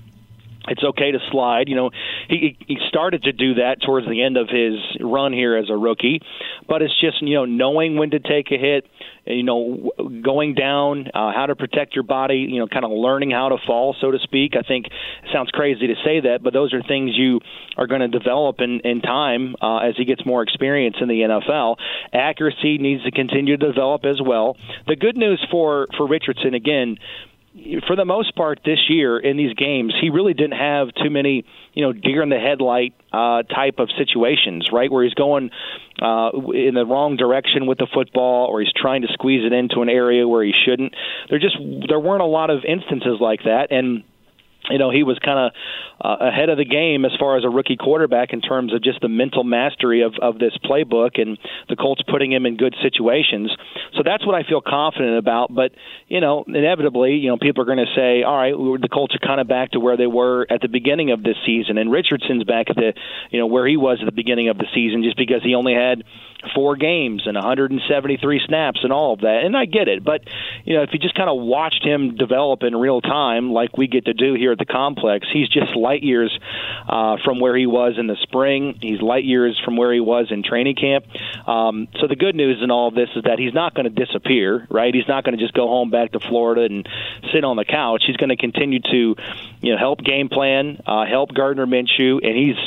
it's 0.67 0.83
okay 0.83 1.11
to 1.11 1.19
slide. 1.31 1.69
You 1.69 1.75
know, 1.75 1.89
he 2.29 2.57
he 2.67 2.77
started 2.89 3.23
to 3.23 3.31
do 3.31 3.55
that 3.55 3.81
towards 3.85 4.07
the 4.07 4.23
end 4.23 4.37
of 4.37 4.49
his 4.49 4.75
run 4.99 5.33
here 5.33 5.55
as 5.57 5.69
a 5.69 5.77
rookie, 5.77 6.21
but 6.67 6.81
it's 6.81 6.93
just 6.99 7.21
you 7.21 7.35
know 7.35 7.45
knowing 7.45 7.97
when 7.97 8.11
to 8.11 8.19
take 8.19 8.51
a 8.51 8.57
hit, 8.57 8.87
you 9.25 9.43
know, 9.43 9.91
going 10.23 10.53
down, 10.53 11.07
uh, 11.13 11.31
how 11.33 11.45
to 11.47 11.55
protect 11.55 11.95
your 11.95 12.03
body, 12.03 12.47
you 12.49 12.59
know, 12.59 12.67
kind 12.67 12.85
of 12.85 12.91
learning 12.91 13.31
how 13.31 13.49
to 13.49 13.57
fall, 13.65 13.95
so 13.99 14.11
to 14.11 14.19
speak. 14.19 14.53
I 14.57 14.61
think 14.67 14.87
it 14.87 15.29
sounds 15.33 15.51
crazy 15.51 15.87
to 15.87 15.95
say 16.03 16.21
that, 16.21 16.39
but 16.43 16.53
those 16.53 16.73
are 16.73 16.81
things 16.81 17.11
you 17.15 17.39
are 17.77 17.87
going 17.87 18.01
to 18.01 18.07
develop 18.07 18.57
in 18.59 18.81
in 18.81 19.01
time 19.01 19.55
uh, 19.61 19.77
as 19.77 19.95
he 19.97 20.05
gets 20.05 20.25
more 20.25 20.41
experience 20.43 20.97
in 21.01 21.07
the 21.07 21.21
NFL. 21.21 21.77
Accuracy 22.13 22.77
needs 22.77 23.03
to 23.03 23.11
continue 23.11 23.57
to 23.57 23.67
develop 23.67 24.05
as 24.05 24.19
well. 24.25 24.57
The 24.87 24.95
good 24.95 25.17
news 25.17 25.45
for 25.51 25.87
for 25.97 26.07
Richardson 26.07 26.53
again 26.53 26.97
for 27.87 27.95
the 27.95 28.05
most 28.05 28.35
part 28.35 28.59
this 28.65 28.79
year 28.89 29.17
in 29.17 29.37
these 29.37 29.53
games, 29.53 29.93
he 29.99 30.09
really 30.09 30.33
didn't 30.33 30.57
have 30.59 30.89
too 30.93 31.09
many, 31.09 31.45
you 31.73 31.85
know, 31.85 31.93
deer 31.93 32.21
in 32.21 32.29
the 32.29 32.39
headlight 32.39 32.93
uh, 33.13 33.43
type 33.43 33.79
of 33.79 33.89
situations, 33.97 34.67
right? 34.73 34.91
Where 34.91 35.03
he's 35.03 35.13
going 35.13 35.51
uh, 36.01 36.31
in 36.53 36.75
the 36.75 36.85
wrong 36.85 37.15
direction 37.15 37.65
with 37.65 37.77
the 37.77 37.87
football, 37.93 38.47
or 38.47 38.59
he's 38.59 38.73
trying 38.75 39.03
to 39.03 39.07
squeeze 39.13 39.45
it 39.45 39.53
into 39.53 39.81
an 39.81 39.89
area 39.89 40.27
where 40.27 40.43
he 40.43 40.53
shouldn't. 40.65 40.93
There 41.29 41.39
just 41.39 41.57
there 41.87 41.99
weren't 41.99 42.21
a 42.21 42.27
lot 42.27 42.49
of 42.49 42.65
instances 42.67 43.19
like 43.21 43.43
that, 43.45 43.67
and 43.71 44.03
you 44.69 44.77
know 44.77 44.89
he 44.89 45.03
was 45.03 45.17
kind 45.19 45.39
of 45.39 45.51
uh, 46.03 46.27
ahead 46.27 46.49
of 46.49 46.57
the 46.57 46.65
game 46.65 47.05
as 47.05 47.11
far 47.19 47.37
as 47.37 47.43
a 47.43 47.49
rookie 47.49 47.77
quarterback 47.77 48.33
in 48.33 48.41
terms 48.41 48.73
of 48.73 48.83
just 48.83 49.01
the 49.01 49.09
mental 49.09 49.43
mastery 49.43 50.01
of 50.01 50.13
of 50.21 50.39
this 50.39 50.53
playbook 50.63 51.21
and 51.21 51.37
the 51.69 51.75
Colts 51.75 52.01
putting 52.07 52.31
him 52.31 52.45
in 52.45 52.57
good 52.57 52.75
situations. 52.81 53.51
So 53.93 54.03
that's 54.03 54.25
what 54.25 54.35
I 54.35 54.43
feel 54.47 54.61
confident 54.61 55.17
about. 55.17 55.53
But 55.53 55.71
you 56.07 56.21
know, 56.21 56.43
inevitably, 56.47 57.15
you 57.15 57.29
know, 57.29 57.37
people 57.37 57.63
are 57.63 57.65
going 57.65 57.85
to 57.85 57.93
say, 57.95 58.23
"All 58.23 58.35
right, 58.35 58.53
the 58.81 58.89
Colts 58.89 59.15
are 59.15 59.25
kind 59.25 59.39
of 59.39 59.47
back 59.47 59.71
to 59.71 59.79
where 59.79 59.97
they 59.97 60.07
were 60.07 60.45
at 60.49 60.61
the 60.61 60.69
beginning 60.69 61.11
of 61.11 61.23
this 61.23 61.37
season," 61.45 61.77
and 61.77 61.91
Richardson's 61.91 62.43
back 62.43 62.69
at 62.69 62.75
the 62.75 62.93
you 63.31 63.39
know 63.39 63.47
where 63.47 63.67
he 63.67 63.77
was 63.77 63.99
at 64.01 64.05
the 64.05 64.15
beginning 64.15 64.49
of 64.49 64.57
the 64.57 64.67
season, 64.73 65.03
just 65.03 65.17
because 65.17 65.43
he 65.43 65.55
only 65.55 65.73
had 65.73 66.03
four 66.53 66.75
games 66.75 67.23
and 67.25 67.35
173 67.35 68.41
snaps 68.45 68.79
and 68.83 68.91
all 68.91 69.13
of 69.13 69.21
that. 69.21 69.41
And 69.43 69.55
I 69.55 69.65
get 69.65 69.87
it, 69.87 70.03
but 70.03 70.21
you 70.63 70.75
know, 70.75 70.83
if 70.83 70.89
you 70.93 70.99
just 70.99 71.15
kind 71.15 71.29
of 71.29 71.39
watched 71.39 71.83
him 71.83 72.15
develop 72.15 72.63
in 72.63 72.75
real 72.75 73.01
time, 73.01 73.51
like 73.51 73.77
we 73.77 73.87
get 73.87 74.05
to 74.05 74.13
do 74.13 74.33
here 74.33 74.51
at 74.51 74.57
the 74.57 74.65
complex, 74.65 75.27
he's 75.31 75.49
just 75.49 75.75
light 75.75 76.03
years 76.03 76.37
uh, 76.87 77.17
from 77.23 77.39
where 77.39 77.55
he 77.55 77.65
was 77.65 77.95
in 77.97 78.07
the 78.07 78.17
spring. 78.21 78.77
He's 78.81 79.01
light 79.01 79.23
years 79.23 79.59
from 79.63 79.77
where 79.77 79.93
he 79.93 79.99
was 79.99 80.27
in 80.31 80.43
training 80.43 80.75
camp. 80.75 81.05
Um, 81.47 81.87
so 81.99 82.07
the 82.07 82.15
good 82.15 82.35
news 82.35 82.61
in 82.61 82.71
all 82.71 82.87
of 82.87 82.95
this 82.95 83.09
is 83.15 83.23
that 83.23 83.39
he's 83.39 83.53
not 83.53 83.73
going 83.73 83.93
to 83.93 84.05
disappear, 84.05 84.67
right? 84.69 84.93
He's 84.93 85.07
not 85.07 85.23
going 85.23 85.37
to 85.37 85.43
just 85.43 85.53
go 85.53 85.67
home 85.67 85.89
back 85.89 86.11
to 86.13 86.19
Florida 86.19 86.63
and 86.63 86.87
sit 87.33 87.43
on 87.43 87.57
the 87.57 87.65
couch. 87.65 88.03
He's 88.05 88.17
going 88.17 88.29
to 88.29 88.37
continue 88.37 88.79
to, 88.79 89.15
you 89.61 89.71
know, 89.71 89.77
help 89.77 90.03
game 90.03 90.29
plan, 90.29 90.81
uh, 90.85 91.05
help 91.05 91.33
Gardner 91.33 91.65
Minshew, 91.65 92.25
and 92.25 92.35
he's 92.35 92.57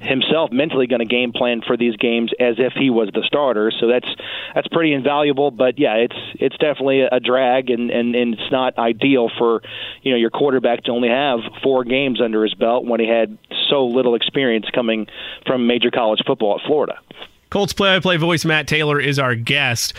himself 0.00 0.50
mentally 0.52 0.86
going 0.86 1.00
to 1.00 1.06
game 1.06 1.32
plan 1.32 1.62
for 1.66 1.76
these 1.76 1.96
games 1.96 2.32
as 2.38 2.56
if 2.58 2.72
he 2.74 2.90
was 2.90 3.10
the 3.12 3.27
starter. 3.28 3.70
So 3.70 3.86
that's 3.86 4.08
that's 4.54 4.66
pretty 4.68 4.92
invaluable. 4.92 5.52
But 5.52 5.78
yeah, 5.78 5.94
it's 5.94 6.16
it's 6.34 6.56
definitely 6.56 7.02
a 7.02 7.20
drag, 7.20 7.70
and 7.70 7.90
and, 7.90 8.16
and 8.16 8.34
it's 8.34 8.50
not 8.50 8.76
ideal 8.76 9.30
for 9.38 9.62
you 10.02 10.10
know 10.10 10.18
your 10.18 10.30
quarterback 10.30 10.82
to 10.84 10.90
only 10.90 11.08
have 11.08 11.38
four 11.62 11.84
games 11.84 12.20
under 12.20 12.42
his 12.42 12.54
belt 12.54 12.84
when 12.84 12.98
he 12.98 13.06
had 13.06 13.38
so 13.70 13.86
little 13.86 14.16
experience 14.16 14.66
coming 14.74 15.06
from 15.46 15.68
major 15.68 15.92
college 15.92 16.20
football 16.26 16.58
at 16.58 16.66
Florida. 16.66 16.98
Colts 17.50 17.72
play-by-play 17.72 18.16
voice 18.16 18.44
Matt 18.44 18.66
Taylor 18.66 19.00
is 19.00 19.18
our 19.18 19.34
guest. 19.34 19.94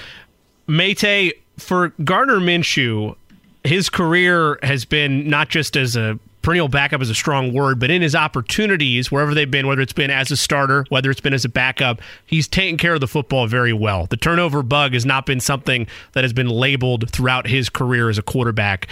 Mate, 0.67 1.33
for 1.57 1.89
Gardner 2.03 2.39
Minshew, 2.39 3.15
his 3.63 3.89
career 3.89 4.59
has 4.61 4.85
been 4.85 5.27
not 5.27 5.49
just 5.49 5.75
as 5.75 5.95
a 5.95 6.19
perennial 6.41 6.67
backup 6.67 7.01
is 7.01 7.09
a 7.09 7.15
strong 7.15 7.53
word, 7.53 7.79
but 7.79 7.91
in 7.91 8.01
his 8.01 8.15
opportunities, 8.15 9.11
wherever 9.11 9.33
they've 9.33 9.49
been, 9.49 9.67
whether 9.67 9.81
it's 9.81 9.93
been 9.93 10.11
as 10.11 10.31
a 10.31 10.37
starter, 10.37 10.85
whether 10.89 11.11
it's 11.11 11.21
been 11.21 11.33
as 11.33 11.45
a 11.45 11.49
backup, 11.49 12.01
he's 12.25 12.47
taken 12.47 12.77
care 12.77 12.93
of 12.93 13.01
the 13.01 13.07
football 13.07 13.47
very 13.47 13.73
well. 13.73 14.05
The 14.05 14.17
turnover 14.17 14.63
bug 14.63 14.93
has 14.93 15.05
not 15.05 15.25
been 15.25 15.39
something 15.39 15.87
that 16.13 16.23
has 16.23 16.33
been 16.33 16.49
labeled 16.49 17.09
throughout 17.11 17.47
his 17.47 17.69
career 17.69 18.09
as 18.09 18.17
a 18.17 18.21
quarterback. 18.21 18.87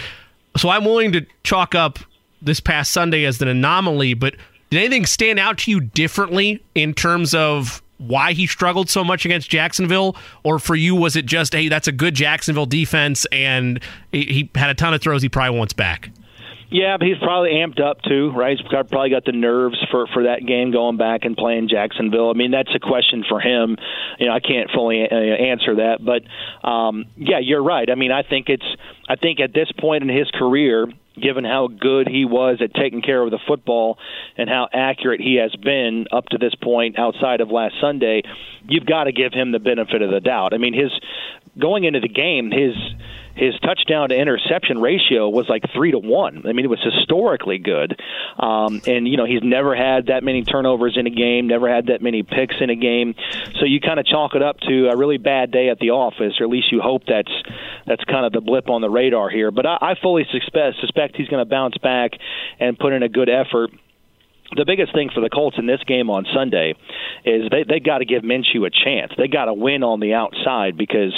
So 0.56 0.68
I'm 0.68 0.84
willing 0.84 1.12
to 1.12 1.26
chalk 1.44 1.74
up 1.74 1.98
this 2.42 2.60
past 2.60 2.90
Sunday 2.90 3.24
as 3.24 3.40
an 3.40 3.48
anomaly, 3.48 4.14
but 4.14 4.34
did 4.70 4.78
anything 4.78 5.06
stand 5.06 5.38
out 5.38 5.58
to 5.58 5.70
you 5.70 5.80
differently 5.80 6.62
in 6.74 6.94
terms 6.94 7.34
of 7.34 7.82
why 7.96 8.32
he 8.32 8.46
struggled 8.46 8.88
so 8.88 9.02
much 9.02 9.24
against 9.24 9.50
Jacksonville? 9.50 10.16
Or 10.44 10.58
for 10.58 10.74
you, 10.76 10.94
was 10.94 11.16
it 11.16 11.26
just, 11.26 11.54
hey, 11.54 11.68
that's 11.68 11.88
a 11.88 11.92
good 11.92 12.14
Jacksonville 12.14 12.66
defense 12.66 13.26
and 13.32 13.80
he 14.12 14.50
had 14.54 14.70
a 14.70 14.74
ton 14.74 14.94
of 14.94 15.00
throws 15.00 15.22
he 15.22 15.28
probably 15.28 15.58
wants 15.58 15.72
back? 15.72 16.10
Yeah, 16.70 16.98
but 16.98 17.06
he's 17.06 17.18
probably 17.18 17.52
amped 17.52 17.80
up 17.80 18.02
too, 18.02 18.30
right? 18.32 18.58
He's 18.58 18.66
probably 18.68 19.08
got 19.08 19.24
the 19.24 19.32
nerves 19.32 19.78
for 19.90 20.06
for 20.08 20.24
that 20.24 20.44
game 20.46 20.70
going 20.70 20.98
back 20.98 21.24
and 21.24 21.34
playing 21.34 21.68
Jacksonville. 21.68 22.30
I 22.30 22.34
mean, 22.34 22.50
that's 22.50 22.74
a 22.74 22.78
question 22.78 23.24
for 23.26 23.40
him. 23.40 23.76
You 24.18 24.26
know, 24.26 24.32
I 24.32 24.40
can't 24.40 24.70
fully 24.70 25.02
uh, 25.02 25.14
answer 25.14 25.76
that, 25.76 26.04
but 26.04 26.68
um, 26.68 27.06
yeah, 27.16 27.38
you're 27.38 27.62
right. 27.62 27.88
I 27.90 27.94
mean, 27.94 28.12
I 28.12 28.22
think 28.22 28.50
it's 28.50 28.66
I 29.08 29.16
think 29.16 29.40
at 29.40 29.54
this 29.54 29.72
point 29.78 30.02
in 30.02 30.10
his 30.10 30.30
career, 30.30 30.86
given 31.20 31.44
how 31.44 31.68
good 31.68 32.06
he 32.06 32.26
was 32.26 32.58
at 32.60 32.74
taking 32.74 33.00
care 33.00 33.22
of 33.22 33.30
the 33.30 33.40
football 33.46 33.98
and 34.36 34.50
how 34.50 34.68
accurate 34.70 35.22
he 35.22 35.36
has 35.36 35.54
been 35.56 36.06
up 36.12 36.26
to 36.26 36.38
this 36.38 36.54
point 36.54 36.98
outside 36.98 37.40
of 37.40 37.50
last 37.50 37.76
Sunday, 37.80 38.22
you've 38.68 38.86
got 38.86 39.04
to 39.04 39.12
give 39.12 39.32
him 39.32 39.52
the 39.52 39.58
benefit 39.58 40.02
of 40.02 40.10
the 40.10 40.20
doubt. 40.20 40.52
I 40.52 40.58
mean, 40.58 40.74
his 40.74 40.92
going 41.58 41.84
into 41.84 42.00
the 42.00 42.08
game, 42.08 42.50
his 42.50 42.74
his 43.38 43.54
touchdown 43.60 44.08
to 44.08 44.16
interception 44.16 44.80
ratio 44.80 45.28
was 45.28 45.48
like 45.48 45.62
three 45.72 45.92
to 45.92 45.98
one. 45.98 46.44
I 46.46 46.52
mean, 46.52 46.64
it 46.64 46.68
was 46.68 46.82
historically 46.82 47.58
good. 47.58 48.00
Um, 48.38 48.80
and 48.86 49.06
you 49.06 49.16
know, 49.16 49.24
he's 49.24 49.42
never 49.42 49.76
had 49.76 50.06
that 50.06 50.24
many 50.24 50.42
turnovers 50.42 50.96
in 50.98 51.06
a 51.06 51.10
game, 51.10 51.46
never 51.46 51.72
had 51.72 51.86
that 51.86 52.02
many 52.02 52.24
picks 52.24 52.56
in 52.60 52.68
a 52.70 52.74
game. 52.74 53.14
So 53.60 53.64
you 53.64 53.80
kind 53.80 54.00
of 54.00 54.06
chalk 54.06 54.34
it 54.34 54.42
up 54.42 54.58
to 54.60 54.88
a 54.88 54.96
really 54.96 55.18
bad 55.18 55.52
day 55.52 55.68
at 55.68 55.78
the 55.78 55.90
office, 55.90 56.34
or 56.40 56.44
at 56.44 56.50
least 56.50 56.72
you 56.72 56.80
hope 56.80 57.02
that's 57.06 57.32
that's 57.86 58.02
kind 58.04 58.26
of 58.26 58.32
the 58.32 58.40
blip 58.40 58.68
on 58.68 58.80
the 58.80 58.90
radar 58.90 59.30
here. 59.30 59.50
But 59.52 59.66
I, 59.66 59.78
I 59.80 59.94
fully 60.02 60.26
suspect 60.32 60.76
suspect 60.80 61.16
he's 61.16 61.28
going 61.28 61.44
to 61.44 61.48
bounce 61.48 61.78
back 61.78 62.12
and 62.58 62.76
put 62.76 62.92
in 62.92 63.02
a 63.04 63.08
good 63.08 63.28
effort 63.28 63.70
the 64.56 64.64
biggest 64.64 64.94
thing 64.94 65.10
for 65.14 65.20
the 65.20 65.28
Colts 65.28 65.58
in 65.58 65.66
this 65.66 65.80
game 65.86 66.08
on 66.08 66.26
Sunday 66.34 66.74
is 67.24 67.50
they 67.50 67.64
they 67.68 67.80
got 67.80 67.98
to 67.98 68.06
give 68.06 68.22
Minshew 68.22 68.66
a 68.66 68.70
chance. 68.70 69.12
They 69.16 69.28
got 69.28 69.44
to 69.44 69.52
win 69.52 69.82
on 69.82 70.00
the 70.00 70.14
outside 70.14 70.78
because 70.78 71.12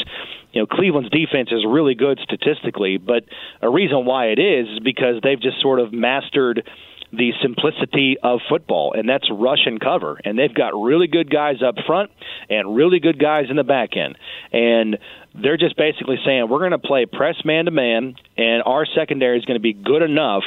you 0.52 0.60
know 0.60 0.66
Cleveland's 0.66 1.10
defense 1.10 1.50
is 1.52 1.64
really 1.66 1.94
good 1.94 2.18
statistically, 2.22 2.96
but 2.98 3.24
a 3.60 3.68
reason 3.68 4.04
why 4.04 4.26
it 4.26 4.38
is 4.38 4.68
is 4.68 4.78
because 4.80 5.16
they've 5.22 5.40
just 5.40 5.60
sort 5.60 5.80
of 5.80 5.92
mastered 5.92 6.68
the 7.12 7.32
simplicity 7.42 8.16
of 8.22 8.40
football, 8.48 8.92
and 8.96 9.08
that's 9.08 9.28
rush 9.30 9.66
and 9.66 9.80
cover. 9.80 10.20
And 10.24 10.38
they've 10.38 10.54
got 10.54 10.80
really 10.80 11.08
good 11.08 11.30
guys 11.30 11.56
up 11.62 11.74
front 11.86 12.10
and 12.48 12.76
really 12.76 13.00
good 13.00 13.18
guys 13.18 13.46
in 13.50 13.56
the 13.56 13.64
back 13.64 13.96
end. 13.96 14.16
And 14.52 14.98
they're 15.34 15.56
just 15.56 15.76
basically 15.76 16.18
saying 16.24 16.48
we're 16.48 16.58
going 16.58 16.72
to 16.72 16.78
play 16.78 17.06
press 17.06 17.36
man 17.44 17.66
to 17.66 17.70
man, 17.70 18.16
and 18.36 18.62
our 18.64 18.86
secondary 18.86 19.38
is 19.38 19.44
going 19.44 19.58
to 19.58 19.62
be 19.62 19.72
good 19.72 20.02
enough 20.02 20.42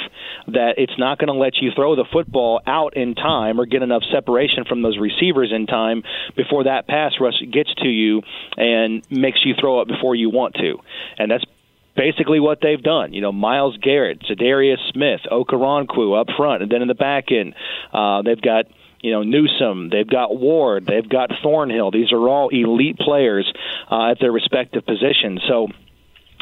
that 0.48 0.76
it's 0.77 0.98
not 0.98 1.19
going 1.19 1.27
to 1.27 1.40
let 1.40 1.57
you 1.61 1.72
throw 1.76 1.95
the 1.95 2.06
football 2.11 2.61
out 2.65 2.95
in 2.95 3.15
time 3.15 3.60
or 3.60 3.65
get 3.65 3.81
enough 3.81 4.03
separation 4.11 4.65
from 4.65 4.81
those 4.81 4.98
receivers 4.98 5.52
in 5.53 5.68
time 5.68 6.03
before 6.35 6.65
that 6.65 6.88
pass 6.88 7.14
rush 7.19 7.35
gets 7.52 7.73
to 7.76 7.88
you 7.88 8.22
and 8.57 9.06
makes 9.10 9.40
you 9.45 9.53
throw 9.60 9.81
it 9.81 9.88
before 9.88 10.15
you 10.15 10.30
want 10.30 10.56
to. 10.56 10.77
And 11.18 11.31
that's 11.31 11.45
basically 11.95 12.39
what 12.39 12.59
they've 12.61 12.81
done. 12.81 13.13
You 13.13 13.21
know, 13.21 13.31
Myles 13.31 13.77
Garrett, 13.77 14.21
Za'Darius 14.21 14.91
Smith, 14.91 15.21
Okoronkwo 15.31 16.19
up 16.19 16.27
front, 16.35 16.63
and 16.63 16.71
then 16.71 16.81
in 16.81 16.87
the 16.87 16.95
back 16.95 17.31
end, 17.31 17.55
uh, 17.91 18.21
they've 18.21 18.41
got 18.41 18.65
you 19.01 19.11
know 19.11 19.23
Newsome, 19.23 19.89
they've 19.89 20.09
got 20.09 20.35
Ward, 20.35 20.85
they've 20.85 21.07
got 21.07 21.31
Thornhill. 21.41 21.91
These 21.91 22.11
are 22.11 22.27
all 22.27 22.49
elite 22.49 22.97
players 22.97 23.51
uh, 23.91 24.11
at 24.11 24.19
their 24.19 24.31
respective 24.31 24.85
positions. 24.85 25.41
So 25.47 25.67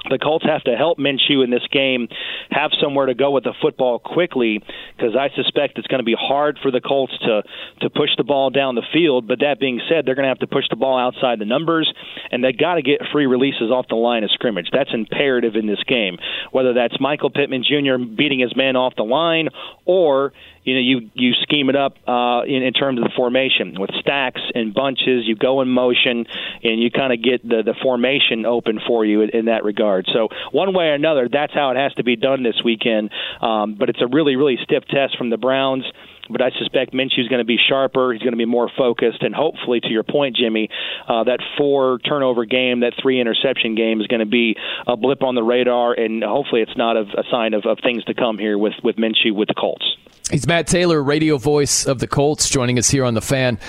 the 0.09 0.17
Colts 0.17 0.45
have 0.45 0.63
to 0.63 0.75
help 0.75 0.97
Minshew 0.97 1.43
in 1.43 1.51
this 1.51 1.65
game 1.71 2.07
have 2.49 2.71
somewhere 2.81 3.05
to 3.05 3.13
go 3.13 3.31
with 3.31 3.43
the 3.43 3.53
football 3.61 3.99
quickly 3.99 4.61
because 4.95 5.15
I 5.15 5.29
suspect 5.35 5.77
it's 5.77 5.87
going 5.87 5.99
to 5.99 6.05
be 6.05 6.15
hard 6.17 6.57
for 6.61 6.71
the 6.71 6.81
Colts 6.81 7.13
to 7.19 7.43
to 7.81 7.89
push 7.89 8.09
the 8.17 8.23
ball 8.23 8.49
down 8.49 8.75
the 8.75 8.85
field. 8.93 9.27
But 9.27 9.39
that 9.39 9.59
being 9.59 9.79
said, 9.89 10.05
they're 10.05 10.15
going 10.15 10.25
to 10.25 10.29
have 10.29 10.39
to 10.39 10.47
push 10.47 10.65
the 10.69 10.75
ball 10.75 10.97
outside 10.97 11.39
the 11.39 11.45
numbers, 11.45 11.91
and 12.31 12.43
they 12.43 12.51
got 12.51 12.75
to 12.75 12.81
get 12.81 13.01
free 13.11 13.25
releases 13.25 13.69
off 13.71 13.87
the 13.89 13.95
line 13.95 14.23
of 14.23 14.31
scrimmage. 14.31 14.69
That's 14.71 14.91
imperative 14.93 15.55
in 15.55 15.67
this 15.67 15.83
game. 15.83 16.17
Whether 16.51 16.73
that's 16.73 16.99
Michael 16.99 17.29
Pittman 17.29 17.63
Jr. 17.63 18.03
beating 18.03 18.39
his 18.39 18.55
man 18.55 18.75
off 18.75 18.93
the 18.95 19.03
line 19.03 19.49
or 19.85 20.33
you 20.63 20.73
know 20.73 20.79
you 20.79 21.09
you 21.13 21.33
scheme 21.41 21.69
it 21.69 21.75
up 21.75 21.95
uh, 22.07 22.41
in, 22.45 22.63
in 22.63 22.73
terms 22.73 22.99
of 22.99 23.03
the 23.03 23.11
formation 23.15 23.79
with 23.79 23.89
stacks 23.99 24.41
and 24.53 24.73
bunches. 24.73 25.25
You 25.25 25.35
go 25.35 25.61
in 25.61 25.69
motion 25.69 26.25
and 26.63 26.81
you 26.81 26.91
kind 26.91 27.13
of 27.13 27.21
get 27.21 27.47
the 27.47 27.63
the 27.63 27.75
formation 27.81 28.45
open 28.45 28.79
for 28.85 29.05
you 29.05 29.21
in, 29.21 29.29
in 29.29 29.45
that 29.45 29.63
regard. 29.63 30.07
So 30.13 30.29
one 30.51 30.73
way 30.73 30.85
or 30.85 30.93
another, 30.93 31.29
that's 31.31 31.53
how 31.53 31.71
it 31.71 31.77
has 31.77 31.93
to 31.95 32.03
be 32.03 32.15
done 32.15 32.43
this 32.43 32.61
weekend. 32.63 33.11
Um, 33.41 33.75
but 33.75 33.89
it's 33.89 34.01
a 34.01 34.07
really 34.07 34.35
really 34.35 34.57
stiff 34.63 34.85
test 34.85 35.17
from 35.17 35.29
the 35.29 35.38
Browns 35.38 35.85
but 36.31 36.41
I 36.41 36.49
suspect 36.57 36.93
Minshew's 36.93 37.27
going 37.27 37.39
to 37.39 37.45
be 37.45 37.57
sharper. 37.57 38.13
He's 38.13 38.21
going 38.21 38.33
to 38.33 38.37
be 38.37 38.45
more 38.45 38.69
focused, 38.77 39.21
and 39.21 39.33
hopefully, 39.33 39.79
to 39.81 39.89
your 39.89 40.03
point, 40.03 40.35
Jimmy, 40.35 40.69
uh, 41.07 41.23
that 41.25 41.39
four 41.57 41.99
turnover 41.99 42.45
game, 42.45 42.81
that 42.81 42.93
three 43.01 43.19
interception 43.19 43.75
game, 43.75 44.01
is 44.01 44.07
going 44.07 44.19
to 44.21 44.25
be 44.25 44.55
a 44.87 44.97
blip 44.97 45.23
on 45.23 45.35
the 45.35 45.43
radar, 45.43 45.93
and 45.93 46.23
hopefully, 46.23 46.61
it's 46.61 46.77
not 46.77 46.97
a, 46.97 47.01
a 47.01 47.23
sign 47.29 47.53
of, 47.53 47.65
of 47.65 47.79
things 47.83 48.03
to 48.05 48.13
come 48.13 48.37
here 48.37 48.57
with 48.57 48.73
with 48.83 48.95
Minshew 48.95 49.33
with 49.33 49.47
the 49.47 49.55
Colts. 49.55 49.85
He's 50.29 50.47
Matt 50.47 50.67
Taylor, 50.67 51.03
radio 51.03 51.37
voice 51.37 51.85
of 51.85 51.99
the 51.99 52.07
Colts, 52.07 52.49
joining 52.49 52.79
us 52.79 52.89
here 52.89 53.03
on 53.03 53.13
the 53.15 53.21
fan. 53.21 53.59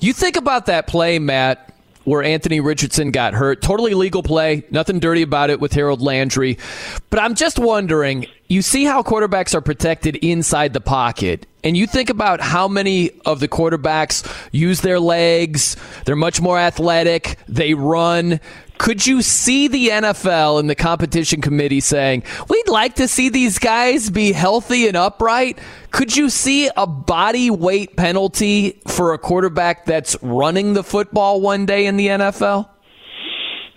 You 0.00 0.12
think 0.12 0.36
about 0.36 0.66
that 0.66 0.86
play, 0.86 1.18
Matt, 1.18 1.72
where 2.08 2.22
Anthony 2.22 2.58
Richardson 2.58 3.10
got 3.10 3.34
hurt. 3.34 3.60
Totally 3.60 3.92
legal 3.92 4.22
play, 4.22 4.64
nothing 4.70 4.98
dirty 4.98 5.20
about 5.20 5.50
it 5.50 5.60
with 5.60 5.72
Harold 5.74 6.00
Landry. 6.00 6.56
But 7.10 7.20
I'm 7.20 7.34
just 7.34 7.58
wondering 7.58 8.26
you 8.48 8.62
see 8.62 8.84
how 8.84 9.02
quarterbacks 9.02 9.54
are 9.54 9.60
protected 9.60 10.16
inside 10.16 10.72
the 10.72 10.80
pocket, 10.80 11.46
and 11.62 11.76
you 11.76 11.86
think 11.86 12.08
about 12.08 12.40
how 12.40 12.66
many 12.66 13.10
of 13.26 13.40
the 13.40 13.48
quarterbacks 13.48 14.26
use 14.52 14.80
their 14.80 14.98
legs, 14.98 15.76
they're 16.06 16.16
much 16.16 16.40
more 16.40 16.58
athletic, 16.58 17.36
they 17.46 17.74
run. 17.74 18.40
Could 18.78 19.06
you 19.06 19.22
see 19.22 19.68
the 19.68 19.88
NFL 19.88 20.60
and 20.60 20.70
the 20.70 20.74
competition 20.74 21.40
committee 21.40 21.80
saying, 21.80 22.22
we'd 22.48 22.68
like 22.68 22.94
to 22.96 23.08
see 23.08 23.28
these 23.28 23.58
guys 23.58 24.08
be 24.08 24.32
healthy 24.32 24.86
and 24.86 24.96
upright? 24.96 25.58
Could 25.90 26.16
you 26.16 26.30
see 26.30 26.70
a 26.76 26.86
body 26.86 27.50
weight 27.50 27.96
penalty 27.96 28.80
for 28.86 29.12
a 29.12 29.18
quarterback 29.18 29.84
that's 29.84 30.16
running 30.22 30.74
the 30.74 30.84
football 30.84 31.40
one 31.40 31.66
day 31.66 31.86
in 31.86 31.96
the 31.96 32.06
NFL? 32.06 32.68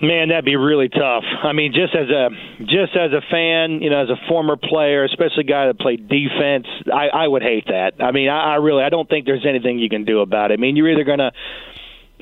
Man, 0.01 0.29
that'd 0.29 0.45
be 0.45 0.55
really 0.55 0.89
tough. 0.89 1.23
I 1.43 1.53
mean, 1.53 1.73
just 1.73 1.95
as 1.95 2.09
a 2.09 2.29
just 2.61 2.95
as 2.95 3.11
a 3.11 3.21
fan, 3.29 3.83
you 3.83 3.91
know, 3.91 4.01
as 4.01 4.09
a 4.09 4.17
former 4.27 4.57
player, 4.57 5.03
especially 5.03 5.41
a 5.41 5.43
guy 5.43 5.67
that 5.67 5.77
played 5.77 6.09
defense, 6.09 6.65
I, 6.91 7.09
I 7.09 7.27
would 7.27 7.43
hate 7.43 7.67
that. 7.67 8.03
I 8.03 8.11
mean, 8.11 8.27
I, 8.27 8.53
I 8.53 8.55
really 8.55 8.83
I 8.83 8.89
don't 8.89 9.07
think 9.07 9.27
there's 9.27 9.45
anything 9.47 9.77
you 9.77 9.89
can 9.89 10.03
do 10.03 10.21
about 10.21 10.49
it. 10.49 10.55
I 10.55 10.57
mean, 10.57 10.75
you're 10.75 10.89
either 10.89 11.03
gonna 11.03 11.31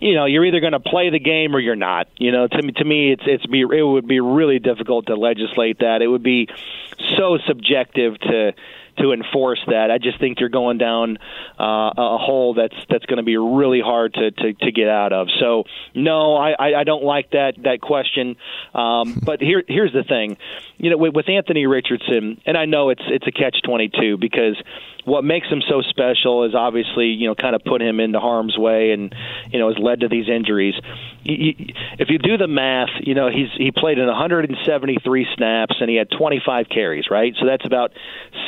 you 0.01 0.15
know 0.15 0.25
you're 0.25 0.45
either 0.45 0.59
going 0.59 0.73
to 0.73 0.79
play 0.79 1.09
the 1.09 1.19
game 1.19 1.55
or 1.55 1.59
you're 1.59 1.75
not. 1.75 2.07
You 2.17 2.31
know, 2.31 2.47
to 2.47 2.61
me, 2.61 2.71
to 2.73 2.85
me, 2.85 3.11
it's 3.11 3.23
it's 3.25 3.45
be 3.45 3.61
it 3.61 3.83
would 3.83 4.07
be 4.07 4.19
really 4.19 4.59
difficult 4.59 5.07
to 5.07 5.15
legislate 5.15 5.79
that. 5.79 6.01
It 6.01 6.07
would 6.07 6.23
be 6.23 6.47
so 7.17 7.37
subjective 7.47 8.19
to 8.19 8.53
to 8.99 9.11
enforce 9.11 9.61
that. 9.67 9.91
I 9.91 9.97
just 9.97 10.19
think 10.19 10.39
you're 10.39 10.49
going 10.49 10.77
down 10.77 11.17
uh, 11.59 11.91
a 11.97 12.17
hole 12.17 12.53
that's 12.53 12.75
that's 12.89 13.05
going 13.05 13.17
to 13.17 13.23
be 13.23 13.37
really 13.37 13.81
hard 13.81 14.13
to, 14.15 14.31
to, 14.31 14.53
to 14.53 14.71
get 14.71 14.87
out 14.87 15.13
of. 15.13 15.27
So 15.39 15.63
no, 15.95 16.35
I, 16.35 16.79
I 16.79 16.83
don't 16.83 17.03
like 17.03 17.31
that 17.31 17.53
that 17.63 17.81
question. 17.81 18.35
Um, 18.73 19.19
but 19.23 19.41
here 19.41 19.63
here's 19.67 19.93
the 19.93 20.03
thing, 20.03 20.37
you 20.77 20.89
know, 20.89 20.97
with, 20.97 21.13
with 21.13 21.29
Anthony 21.29 21.65
Richardson, 21.65 22.41
and 22.45 22.57
I 22.57 22.65
know 22.65 22.89
it's 22.89 23.03
it's 23.07 23.27
a 23.27 23.31
catch 23.31 23.57
twenty 23.63 23.89
two 23.89 24.17
because 24.17 24.61
what 25.05 25.23
makes 25.23 25.47
him 25.47 25.61
so 25.67 25.81
special 25.81 26.45
is 26.45 26.53
obviously 26.53 27.07
you 27.07 27.27
know 27.27 27.35
kind 27.35 27.55
of 27.55 27.63
put 27.63 27.81
him 27.81 27.99
into 27.99 28.19
harm's 28.19 28.57
way 28.57 28.91
and 28.91 29.13
you 29.51 29.59
know 29.59 29.69
has 29.69 29.77
led 29.79 30.01
to 30.01 30.07
these 30.07 30.29
injuries. 30.29 30.75
If 31.25 32.09
you 32.09 32.17
do 32.17 32.37
the 32.37 32.47
math, 32.47 32.89
you 33.01 33.15
know 33.15 33.29
he's 33.29 33.49
he 33.57 33.71
played 33.71 33.97
in 33.97 34.07
173 34.07 35.27
snaps 35.35 35.75
and 35.79 35.89
he 35.89 35.95
had 35.95 36.09
25 36.11 36.67
carries, 36.69 37.05
right? 37.09 37.33
So 37.39 37.45
that's 37.45 37.65
about 37.65 37.91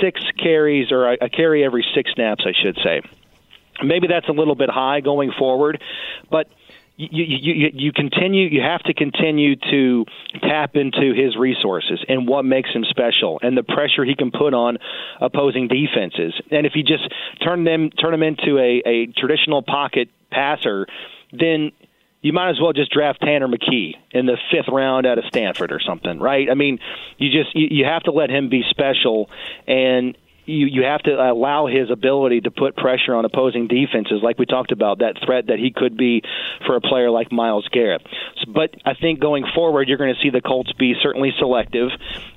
six 0.02 0.22
carries 0.42 0.92
or 0.92 1.12
a 1.12 1.30
carry 1.30 1.64
every 1.64 1.86
six 1.96 2.12
snaps, 2.14 2.44
I 2.46 2.54
should 2.62 2.78
say. 2.84 3.02
Maybe 3.84 4.08
that's 4.08 4.30
a 4.30 4.34
little 4.34 4.56
bit 4.56 4.70
high 4.70 5.02
going 5.02 5.32
forward, 5.38 5.82
but 6.30 6.48
you, 6.98 7.24
you, 7.24 7.70
you 7.74 7.92
continue 7.94 8.48
you 8.48 8.62
have 8.62 8.84
to 8.84 8.94
continue 8.94 9.56
to 9.56 10.06
tap 10.42 10.76
into 10.76 11.14
his 11.14 11.36
resources 11.36 12.04
and 12.08 12.28
what 12.28 12.46
makes 12.46 12.70
him 12.70 12.84
special 12.84 13.40
and 13.42 13.58
the 13.58 13.64
pressure 13.64 14.06
he 14.06 14.14
can 14.14 14.30
put 14.30 14.54
on 14.54 14.78
opposing 15.20 15.68
defenses 15.68 16.40
and 16.52 16.68
if 16.68 16.74
you 16.76 16.84
just 16.84 17.12
turn 17.44 17.64
them 17.64 17.90
turn 17.90 18.14
him 18.14 18.22
into 18.22 18.60
a, 18.60 18.84
a 18.86 19.06
traditional 19.18 19.64
pocket 19.64 20.10
passer 20.30 20.86
then 21.32 21.72
you 22.22 22.34
might 22.34 22.52
as 22.52 22.60
well 22.62 22.72
just 22.72 22.92
draft 22.92 23.20
Tanner 23.22 23.48
McKee 23.48 23.96
in 24.12 24.28
the 24.28 24.38
fifth 24.52 24.68
round 24.72 25.08
out 25.08 25.18
of 25.18 25.26
Stanford 25.26 25.72
or 25.72 25.80
something, 25.80 26.20
right? 26.20 26.52
I 26.52 26.54
mean, 26.54 26.80
you 27.18 27.32
just 27.32 27.56
you, 27.56 27.68
you 27.72 27.86
have 27.86 28.04
to 28.04 28.12
let 28.12 28.30
him 28.30 28.48
be 28.48 28.64
special, 28.70 29.28
and 29.68 30.16
you 30.52 30.68
you 30.68 30.84
have 30.84 31.02
to 31.04 31.12
allow 31.12 31.68
his 31.68 31.90
ability 31.90 32.42
to 32.42 32.52
put 32.52 32.76
pressure 32.76 33.16
on 33.16 33.26
opposing 33.26 33.68
defenses, 33.68 34.22
like 34.22 34.38
we 34.38 34.46
talked 34.46 34.72
about 34.72 35.00
that 35.00 35.16
threat 35.26 35.48
that 35.48 35.60
he 35.60 35.72
could 35.72 35.98
be 35.98 36.22
for 36.66 36.76
a 36.76 36.82
player 36.82 37.10
like 37.10 37.32
Myles 37.32 37.68
Garrett. 37.72 38.06
But 38.48 38.76
I 38.86 38.94
think 38.94 39.20
going 39.20 39.46
forward, 39.56 39.88
you're 39.88 39.98
going 39.98 40.14
to 40.14 40.22
see 40.22 40.30
the 40.30 40.42
Colts 40.42 40.72
be 40.74 40.96
certainly 41.02 41.32
selective, 41.38 41.90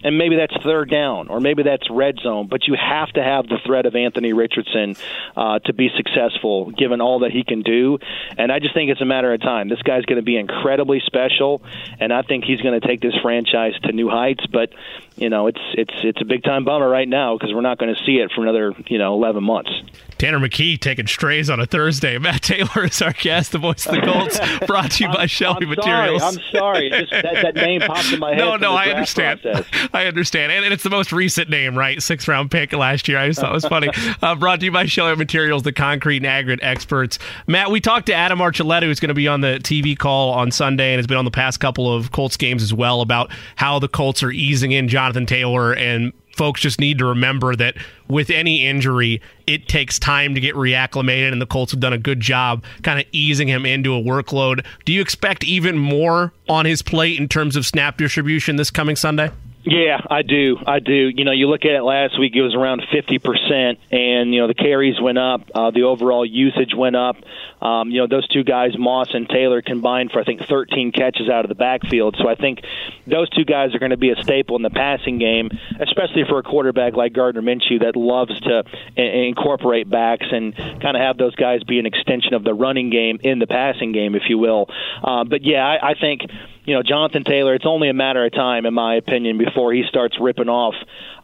and 0.03 0.19
maybe 0.19 0.37
that's 0.37 0.55
third 0.63 0.91
down 0.91 1.29
or 1.29 1.41
maybe 1.41 1.63
that's 1.63 1.89
red 1.91 2.19
zone. 2.23 2.49
But 2.49 2.67
you 2.67 2.75
have 2.75 3.09
to 3.11 3.23
have 3.23 3.47
the 3.49 3.59
threat 3.67 3.87
of 3.87 3.97
Anthony 3.97 4.33
Richardson 4.33 4.97
uh, 5.37 5.59
to 5.61 5.73
be 5.73 5.91
successful, 5.97 6.71
given 6.71 7.01
all 7.01 7.21
that 7.21 7.33
he 7.33 7.45
can 7.45 7.63
do. 7.63 7.99
And 8.37 8.53
I 8.53 8.59
just 8.59 8.75
think 8.75 8.91
it's 8.91 9.01
a 9.01 9.07
matter 9.07 9.33
of 9.33 9.41
time. 9.41 9.69
This 9.69 9.83
guy's 9.83 10.05
going 10.05 10.17
to 10.17 10.23
be 10.23 10.37
incredibly 10.37 11.01
special, 11.05 11.63
and 11.99 12.13
I 12.13 12.23
think 12.23 12.45
he's 12.45 12.61
going 12.61 12.81
to 12.81 12.87
take 12.87 13.01
this 13.01 13.15
franchise 13.23 13.75
to 13.83 13.93
new 13.93 14.09
heights. 14.09 14.47
But 14.47 14.71
you 15.17 15.31
know, 15.31 15.47
it's 15.47 15.61
it's 15.75 15.95
it's 16.03 16.21
a 16.21 16.25
big 16.25 16.43
time 16.45 16.65
bummer 16.65 16.89
right 16.89 17.09
now 17.09 17.37
because 17.37 17.53
we're 17.55 17.61
not 17.61 17.79
going 17.79 17.95
to 17.95 18.04
see 18.05 18.17
it 18.17 18.33
for 18.35 18.43
another 18.43 18.73
you 18.89 18.99
know 18.99 19.15
11 19.15 19.43
months. 19.43 19.71
Tanner 20.19 20.39
McKee 20.39 20.79
taking 20.81 21.07
strays 21.07 21.51
on 21.51 21.61
a 21.61 21.67
Thursday. 21.67 22.19
Matt 22.25 22.43
Taylor 22.43 22.85
is 22.85 23.03
our 23.03 23.13
guest, 23.13 23.53
the 23.53 23.59
voice 23.59 23.87
of 23.87 23.95
the 23.95 24.01
Colts, 24.01 24.39
brought 24.67 24.93
to 24.93 25.05
you 25.05 25.13
by 25.13 25.27
Shelby 25.27 25.67
I'm 25.67 25.71
Materials. 25.71 26.23
Sorry, 26.23 26.35
I'm 26.35 26.57
sorry. 26.57 26.91
Just 26.91 27.11
that, 27.11 27.43
that 27.43 27.55
name 27.57 27.81
popped 27.81 28.13
in 28.13 28.21
my 28.21 28.31
head. 28.31 28.39
No, 28.39 28.57
no, 28.57 28.73
I 28.73 28.87
understand. 28.87 29.43
Process. 29.43 29.67
I 29.93 30.07
understand. 30.07 30.53
And, 30.53 30.65
and, 30.65 30.73
it's 30.73 30.83
the 30.83 30.91
most 30.91 31.13
recent 31.13 31.51
name, 31.51 31.77
right? 31.77 32.03
Sixth 32.03 32.29
round 32.29 32.51
pick 32.51 32.73
last 32.73 33.09
year. 33.09 33.19
I 33.19 33.29
just 33.29 33.41
thought 33.41 33.51
it 33.51 33.55
was 33.55 33.65
funny. 33.67 33.89
Uh, 34.23 34.35
brought 34.35 34.61
to 34.61 34.67
you 34.67 34.73
by 34.73 34.87
Shelby 34.87 35.17
Materials, 35.17 35.65
the 35.65 35.73
concrete 35.73 36.19
and 36.19 36.27
aggregate 36.27 36.63
experts. 36.63 37.19
Matt, 37.47 37.71
we 37.71 37.81
talked 37.81 38.07
to 38.07 38.15
Adam 38.15 38.39
Archuleta, 38.39 38.85
who's 38.85 39.01
going 39.01 39.09
to 39.09 39.15
be 39.15 39.29
on 39.29 39.41
the 39.41 39.59
TV 39.63 39.99
call 39.99 40.31
on 40.31 40.51
Sunday 40.51 40.93
and 40.93 40.99
has 40.99 41.07
been 41.07 41.17
on 41.17 41.25
the 41.25 41.31
past 41.31 41.59
couple 41.59 41.93
of 41.93 42.13
Colts 42.13 42.37
games 42.37 42.63
as 42.63 42.73
well, 42.73 43.01
about 43.01 43.31
how 43.57 43.79
the 43.79 43.89
Colts 43.89 44.23
are 44.23 44.31
easing 44.31 44.73
in 44.73 44.89
Jonathan 44.89 45.27
Taylor 45.27 45.75
and 45.75 46.13
folks 46.35 46.61
just 46.61 46.81
need 46.81 46.99
to 46.99 47.07
remember 47.07 47.57
that 47.57 47.77
with 48.09 48.31
any 48.31 48.67
injury, 48.67 49.23
it 49.47 49.69
takes 49.69 49.99
time 49.99 50.35
to 50.35 50.41
get 50.41 50.55
reacclimated, 50.55 51.33
and 51.33 51.41
the 51.41 51.47
Colts 51.47 51.73
have 51.73 51.81
done 51.81 51.93
a 51.93 51.99
good 51.99 52.21
job 52.21 52.65
kind 52.83 53.01
of 53.01 53.07
easing 53.13 53.49
him 53.49 53.65
into 53.65 53.95
a 53.95 54.03
workload. 54.03 54.65
Do 54.85 54.93
you 54.93 55.01
expect 55.01 55.45
even 55.45 55.79
more 55.79 56.33
on 56.49 56.67
his 56.67 56.83
plate 56.83 57.19
in 57.19 57.29
terms 57.29 57.57
of 57.57 57.65
snap 57.65 57.97
distribution 57.97 58.57
this 58.57 58.71
coming 58.71 58.97
Sunday? 58.97 59.31
Yeah, 59.67 59.99
I 60.11 60.21
do. 60.21 60.59
I 60.67 60.79
do. 60.79 60.93
You 60.93 61.25
know, 61.25 61.33
you 61.33 61.49
look 61.49 61.65
at 61.65 61.71
it 61.71 61.83
last 61.83 62.19
week; 62.21 62.37
it 62.37 62.43
was 62.43 62.55
around 62.55 62.83
fifty 62.93 63.19
percent, 63.19 63.79
and 63.91 64.35
you 64.35 64.41
know 64.41 64.47
the 64.47 64.55
carries 64.55 65.01
went 65.01 65.17
up, 65.17 65.41
uh, 65.55 65.71
the 65.71 65.85
overall 65.85 66.25
usage 66.25 66.75
went 66.77 66.97
up. 66.97 67.17
Um, 67.63 67.91
you 67.91 68.01
know, 68.01 68.07
those 68.07 68.29
two 68.29 68.45
guys, 68.45 68.73
Moss 68.79 69.09
and 69.15 69.27
Taylor, 69.27 69.63
combined 69.63 70.11
for 70.13 70.21
I 70.21 70.25
think 70.25 70.43
thirteen 70.43 70.93
catches 70.93 71.31
out 71.31 71.47
of 71.47 71.49
the 71.49 71.55
backfield. 71.55 72.17
So 72.19 72.29
I 72.29 72.35
think 72.35 72.61
those 73.07 73.31
two 73.31 73.47
guys 73.47 73.75
are 73.75 73.79
going 73.79 73.91
to 73.91 73.97
be 73.97 74.11
a 74.11 74.23
staple 74.23 74.57
in 74.57 74.63
the 74.63 74.69
passing 74.69 75.19
game, 75.19 75.49
especially 75.81 76.25
for 76.29 76.39
a 76.39 76.43
quarterback 76.43 76.93
like 76.93 77.15
Gardner 77.15 77.41
Minshew 77.41 77.81
that 77.81 77.97
loves 77.97 78.39
to 78.41 78.65
incorporate 79.01 79.89
backs 79.89 80.27
and 80.31 80.55
kind 80.55 80.95
of 80.95 81.01
have 81.01 81.17
those 81.17 81.35
guys 81.37 81.63
be 81.65 81.79
an 81.79 81.87
extension 81.87 82.35
of 82.35 82.45
the 82.45 82.53
running 82.53 82.91
game 82.91 83.19
in 83.23 83.39
the 83.39 83.47
passing 83.47 83.93
game, 83.93 84.15
if 84.15 84.25
you 84.29 84.37
will. 84.37 84.67
Uh, 85.03 85.25
but 85.25 85.43
yeah, 85.43 85.67
I, 85.67 85.93
I 85.93 85.95
think 85.99 86.21
you 86.65 86.75
know, 86.75 86.83
Jonathan 86.83 87.25
Taylor, 87.25 87.55
it's 87.55 87.67
only 87.67 87.89
a 87.89 87.95
matter 87.95 88.25
of 88.25 88.33
time, 88.33 88.67
in 88.67 88.75
my 88.75 88.97
opinion, 88.97 89.39
before 89.39 89.73
he 89.73 89.85
starts 89.89 90.17
ripping 90.21 90.49
off, 90.49 90.75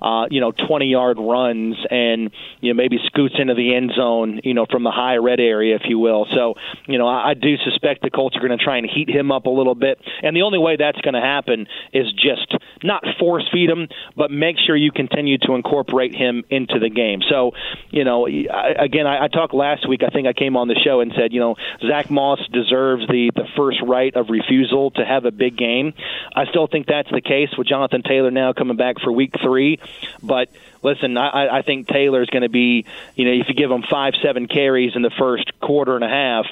uh, 0.00 0.26
you 0.30 0.40
know, 0.40 0.52
20 0.52 0.86
yard 0.86 1.18
runs 1.18 1.76
and, 1.90 2.30
you 2.60 2.72
know, 2.72 2.76
maybe 2.76 2.98
scoots 3.06 3.34
into 3.38 3.54
the 3.54 3.74
end 3.74 3.92
zone, 3.96 4.40
you 4.44 4.54
know, 4.54 4.66
from 4.66 4.84
the 4.84 4.90
high 4.90 5.16
red 5.16 5.40
area, 5.40 5.76
if 5.76 5.82
you 5.86 5.98
will. 5.98 6.26
So, 6.34 6.54
you 6.86 6.98
know, 6.98 7.08
I, 7.08 7.30
I 7.30 7.34
do 7.34 7.56
suspect 7.58 8.02
the 8.02 8.10
Colts 8.10 8.36
are 8.36 8.40
going 8.40 8.56
to 8.56 8.62
try 8.62 8.76
and 8.76 8.88
heat 8.88 9.08
him 9.08 9.32
up 9.32 9.46
a 9.46 9.50
little 9.50 9.74
bit. 9.74 10.00
And 10.22 10.36
the 10.36 10.42
only 10.42 10.58
way 10.58 10.76
that's 10.76 11.00
going 11.00 11.14
to 11.14 11.20
happen 11.20 11.66
is 11.92 12.12
just 12.12 12.54
not 12.82 13.04
force 13.18 13.48
feed 13.52 13.70
him, 13.70 13.88
but 14.16 14.30
make 14.30 14.56
sure 14.58 14.76
you 14.76 14.92
continue 14.92 15.38
to 15.38 15.54
incorporate 15.54 16.14
him 16.14 16.44
into 16.50 16.78
the 16.78 16.90
game. 16.90 17.20
So, 17.28 17.52
you 17.90 18.04
know, 18.04 18.26
I, 18.26 18.74
again, 18.78 19.06
I, 19.06 19.24
I 19.24 19.28
talked 19.28 19.54
last 19.54 19.88
week, 19.88 20.02
I 20.02 20.10
think 20.10 20.26
I 20.26 20.32
came 20.34 20.56
on 20.56 20.68
the 20.68 20.78
show 20.84 21.00
and 21.00 21.12
said, 21.16 21.32
you 21.32 21.40
know, 21.40 21.56
Zack 21.86 22.10
Moss 22.10 22.40
deserves 22.52 23.06
the, 23.08 23.30
the 23.34 23.46
first 23.56 23.78
right 23.82 24.14
of 24.14 24.28
refusal 24.28 24.90
to 24.92 25.04
have 25.04 25.24
a 25.24 25.30
a 25.30 25.32
big 25.32 25.56
game. 25.56 25.94
I 26.34 26.44
still 26.46 26.66
think 26.66 26.86
that's 26.86 27.10
the 27.10 27.20
case 27.20 27.48
with 27.56 27.66
Jonathan 27.66 28.02
Taylor 28.02 28.30
now 28.30 28.52
coming 28.52 28.76
back 28.76 29.00
for 29.00 29.10
week 29.12 29.32
three. 29.42 29.78
But 30.22 30.50
listen, 30.82 31.16
I, 31.16 31.58
I 31.58 31.62
think 31.62 31.88
Taylor's 31.88 32.28
going 32.28 32.42
to 32.42 32.48
be, 32.48 32.84
you 33.14 33.24
know, 33.24 33.32
if 33.32 33.48
you 33.48 33.54
give 33.54 33.70
him 33.70 33.82
five, 33.88 34.14
seven 34.22 34.46
carries 34.46 34.94
in 34.94 35.02
the 35.02 35.10
first 35.18 35.58
quarter 35.60 35.94
and 35.94 36.04
a 36.04 36.08
half, 36.08 36.46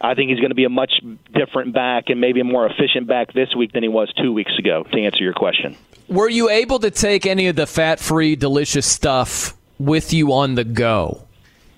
I 0.00 0.14
think 0.14 0.30
he's 0.30 0.40
going 0.40 0.50
to 0.50 0.54
be 0.54 0.64
a 0.64 0.70
much 0.70 0.92
different 1.32 1.74
back 1.74 2.04
and 2.08 2.20
maybe 2.20 2.40
a 2.40 2.44
more 2.44 2.66
efficient 2.66 3.06
back 3.06 3.32
this 3.32 3.54
week 3.54 3.72
than 3.72 3.82
he 3.82 3.88
was 3.88 4.12
two 4.14 4.32
weeks 4.32 4.52
ago, 4.58 4.84
to 4.84 5.00
answer 5.00 5.22
your 5.22 5.34
question. 5.34 5.76
Were 6.08 6.28
you 6.28 6.50
able 6.50 6.78
to 6.80 6.90
take 6.90 7.26
any 7.26 7.46
of 7.48 7.56
the 7.56 7.66
fat 7.66 7.98
free, 7.98 8.36
delicious 8.36 8.86
stuff 8.86 9.54
with 9.78 10.12
you 10.12 10.32
on 10.32 10.54
the 10.54 10.64
go? 10.64 11.24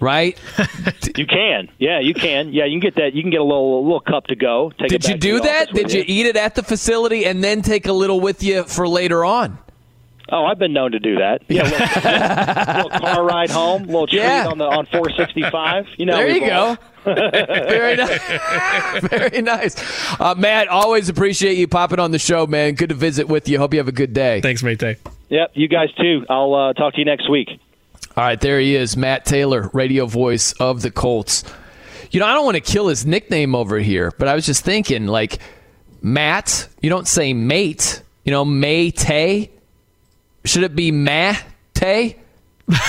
right? 0.01 0.39
you 1.17 1.27
can, 1.27 1.69
yeah, 1.79 2.01
you 2.01 2.15
can, 2.15 2.53
yeah, 2.53 2.65
you 2.65 2.73
can 2.73 2.81
get 2.81 2.95
that. 2.97 3.15
You 3.15 3.23
can 3.23 3.31
get 3.31 3.41
a 3.41 3.45
little 3.45 3.81
a 3.81 3.83
little 3.83 4.01
cup 4.01 4.27
to 4.27 4.37
go. 4.37 4.73
Did 4.79 5.07
you 5.07 5.17
do 5.17 5.41
that? 5.41 5.73
Did 5.73 5.93
you, 5.93 6.01
you 6.01 6.05
eat 6.07 6.27
it 6.27 6.37
at 6.37 6.55
the 6.55 6.63
facility 6.63 7.25
and 7.25 7.43
then 7.43 7.63
take 7.63 7.87
a 7.87 7.93
little 7.93 8.21
with 8.21 8.43
you 8.43 8.65
for 8.65 8.87
later 8.89 9.25
on? 9.25 9.59
Oh, 10.29 10.45
I've 10.45 10.59
been 10.59 10.73
known 10.73 10.91
to 10.93 10.99
do 10.99 11.17
that. 11.17 11.43
Yeah, 11.47 11.63
little, 11.63 12.85
little, 12.85 13.01
car 13.01 13.25
ride 13.25 13.51
home, 13.51 13.85
little 13.85 14.09
treat 14.09 14.19
yeah. 14.19 14.49
on 14.49 14.59
the 14.59 14.65
on 14.65 14.87
465. 14.87 15.87
You 15.99 16.07
know, 16.07 16.17
there 16.17 16.29
you 16.29 16.41
go. 16.41 16.77
Very 17.05 17.97
nice. 17.97 19.03
Very 19.09 19.43
nice. 19.43 20.21
Uh, 20.21 20.35
Matt, 20.37 20.67
always 20.67 21.09
appreciate 21.09 21.57
you 21.57 21.69
popping 21.69 22.01
on 22.01 22.11
the 22.11 22.19
show, 22.19 22.47
man. 22.47 22.75
Good 22.75 22.89
to 22.89 22.97
visit 22.97 23.29
with 23.29 23.49
you. 23.49 23.59
Hope 23.59 23.73
you 23.73 23.79
have 23.79 23.87
a 23.87 23.93
good 23.93 24.13
day. 24.13 24.41
Thanks, 24.41 24.65
mate. 24.65 24.83
Yep, 25.29 25.53
you 25.55 25.69
guys 25.69 25.93
too. 25.93 26.27
I'll 26.29 26.55
uh, 26.55 26.73
talk 26.73 26.95
to 26.95 26.99
you 26.99 27.05
next 27.05 27.31
week. 27.31 27.49
All 28.17 28.25
right, 28.25 28.41
there 28.41 28.59
he 28.59 28.75
is, 28.75 28.97
Matt 28.97 29.25
Taylor, 29.27 29.71
radio 29.73 30.07
voice 30.07 30.53
of 30.55 30.83
the 30.83 30.91
Colts. 30.91 31.45
You 32.11 32.21
know, 32.21 32.27
I 32.27 32.33
don't 32.33 32.45
want 32.45 32.57
to 32.57 32.63
kill 32.63 32.89
his 32.89 33.05
nickname 33.05 33.55
over 33.55 33.79
here, 33.79 34.13
but 34.19 34.27
I 34.27 34.35
was 34.35 34.47
just 34.47 34.65
thinking, 34.65 35.07
like, 35.07 35.39
Matt, 36.01 36.69
you 36.81 36.89
don't 36.89 37.07
say 37.07 37.35
mate, 37.35 38.03
you 38.25 38.33
know, 38.33 38.45
May 38.45 38.91
Tay. 38.91 39.51
Should 40.47 40.63
it 40.63 40.75
be 40.75 40.91
Mate? 40.93 41.45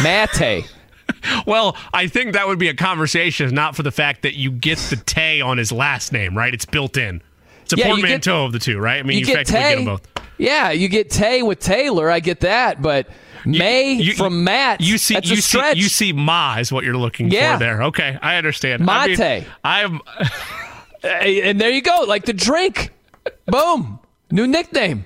Mate. 0.03 0.65
well, 1.45 1.75
I 1.93 2.07
think 2.07 2.33
that 2.33 2.47
would 2.47 2.59
be 2.59 2.69
a 2.69 2.73
conversation, 2.73 3.53
not 3.53 3.75
for 3.75 3.83
the 3.83 3.91
fact 3.91 4.21
that 4.21 4.35
you 4.35 4.51
get 4.51 4.77
the 4.77 4.95
Tay 4.95 5.41
on 5.41 5.57
his 5.57 5.71
last 5.71 6.11
name, 6.11 6.37
right? 6.37 6.53
It's 6.53 6.65
built 6.65 6.97
in. 6.97 7.21
It's 7.63 7.73
a 7.73 7.77
yeah, 7.77 7.87
portmanteau 7.87 8.45
of 8.45 8.53
the 8.53 8.59
two, 8.59 8.79
right? 8.79 8.99
I 8.99 9.03
mean, 9.03 9.19
you, 9.19 9.25
you 9.25 9.33
effectively 9.33 9.61
Tay. 9.61 9.69
get 9.69 9.75
them 9.75 9.85
both. 9.85 10.07
Yeah, 10.37 10.71
you 10.71 10.87
get 10.87 11.09
Tay 11.09 11.41
with 11.41 11.59
Taylor. 11.59 12.09
I 12.09 12.19
get 12.19 12.41
that, 12.41 12.81
but 12.81 13.07
May 13.45 13.93
you, 13.93 14.13
from 14.13 14.43
Matt. 14.43 14.81
You 14.81 14.97
see, 14.97 15.17
you 15.23 15.37
see, 15.37 15.73
you 15.75 15.89
see, 15.89 16.13
Ma 16.13 16.57
is 16.57 16.71
what 16.71 16.83
you're 16.83 16.97
looking 16.97 17.29
yeah. 17.29 17.53
for 17.53 17.59
there. 17.59 17.83
Okay, 17.83 18.17
I 18.21 18.37
understand. 18.37 18.85
Mate. 18.85 19.45
I 19.63 19.81
am, 19.81 20.01
and 21.03 21.59
there 21.59 21.71
you 21.71 21.81
go, 21.81 22.05
like 22.07 22.25
the 22.25 22.33
drink. 22.33 22.91
Boom, 23.47 23.99
new 24.31 24.47
nickname. 24.47 25.05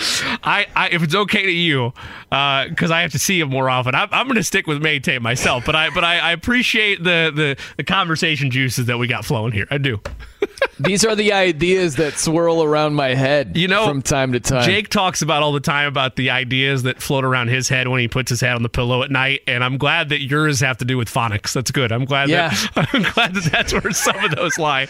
I, 0.42 0.66
I, 0.74 0.88
if 0.90 1.02
it's 1.02 1.14
okay 1.14 1.42
to 1.42 1.50
you, 1.50 1.92
because 2.24 2.90
uh, 2.90 2.94
I 2.94 3.02
have 3.02 3.12
to 3.12 3.18
see 3.18 3.40
him 3.40 3.50
more 3.50 3.68
often, 3.68 3.94
I'm, 3.94 4.08
I'm 4.12 4.26
going 4.26 4.36
to 4.36 4.44
stick 4.44 4.66
with 4.66 4.82
Maytay 4.82 5.20
myself. 5.20 5.64
But 5.66 5.76
I, 5.76 5.90
but 5.90 6.04
I, 6.04 6.18
I 6.18 6.32
appreciate 6.32 7.02
the, 7.02 7.32
the 7.34 7.56
the 7.76 7.84
conversation 7.84 8.50
juices 8.50 8.86
that 8.86 8.98
we 8.98 9.06
got 9.06 9.24
flowing 9.24 9.52
here. 9.52 9.66
I 9.70 9.78
do. 9.78 10.00
These 10.80 11.04
are 11.04 11.14
the 11.14 11.32
ideas 11.34 11.96
that 11.96 12.14
swirl 12.14 12.62
around 12.62 12.94
my 12.94 13.14
head, 13.14 13.56
you 13.56 13.68
know, 13.68 13.86
from 13.86 14.00
time 14.00 14.32
to 14.32 14.40
time. 14.40 14.64
Jake 14.64 14.88
talks 14.88 15.20
about 15.20 15.42
all 15.42 15.52
the 15.52 15.60
time 15.60 15.88
about 15.88 16.16
the 16.16 16.30
ideas 16.30 16.84
that 16.84 17.02
float 17.02 17.24
around 17.24 17.48
his 17.48 17.68
head 17.68 17.88
when 17.88 18.00
he 18.00 18.08
puts 18.08 18.30
his 18.30 18.40
head 18.40 18.54
on 18.54 18.62
the 18.62 18.70
pillow 18.70 19.02
at 19.02 19.10
night, 19.10 19.42
and 19.46 19.62
I'm 19.62 19.76
glad 19.76 20.08
that 20.08 20.20
yours 20.20 20.60
have 20.60 20.78
to 20.78 20.86
do 20.86 20.96
with 20.96 21.10
phonics. 21.10 21.52
That's 21.52 21.70
good. 21.70 21.92
I'm 21.92 22.06
glad. 22.06 22.30
Yeah. 22.30 22.48
That, 22.74 22.88
I'm 22.94 23.02
glad 23.02 23.34
that 23.34 23.44
that's 23.52 23.74
where 23.74 23.92
some 23.92 24.24
of 24.24 24.30
those 24.30 24.58
lie. 24.58 24.88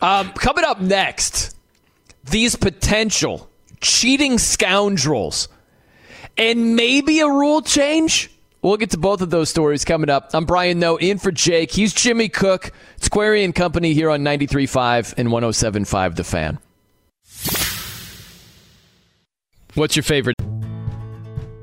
Um, 0.00 0.32
coming 0.32 0.64
up 0.64 0.80
next, 0.80 1.56
these 2.24 2.56
potential 2.56 3.48
cheating 3.82 4.38
scoundrels, 4.38 5.48
and 6.38 6.74
maybe 6.76 7.20
a 7.20 7.28
rule 7.28 7.60
change. 7.60 8.30
We'll 8.62 8.76
get 8.76 8.90
to 8.90 8.98
both 8.98 9.20
of 9.20 9.30
those 9.30 9.50
stories 9.50 9.84
coming 9.84 10.08
up. 10.08 10.30
I'm 10.32 10.44
Brian 10.44 10.78
Noe, 10.78 10.96
in 10.96 11.18
for 11.18 11.32
Jake. 11.32 11.72
He's 11.72 11.92
Jimmy 11.92 12.28
Cook. 12.28 12.70
It's 12.96 13.08
Query 13.08 13.42
and 13.42 13.54
Company 13.54 13.92
here 13.92 14.08
on 14.08 14.20
93.5 14.20 15.14
and 15.18 15.28
107.5 15.28 16.14
The 16.14 16.24
Fan. 16.24 16.58
What's 19.74 19.96
your 19.96 20.04
favorite? 20.04 20.36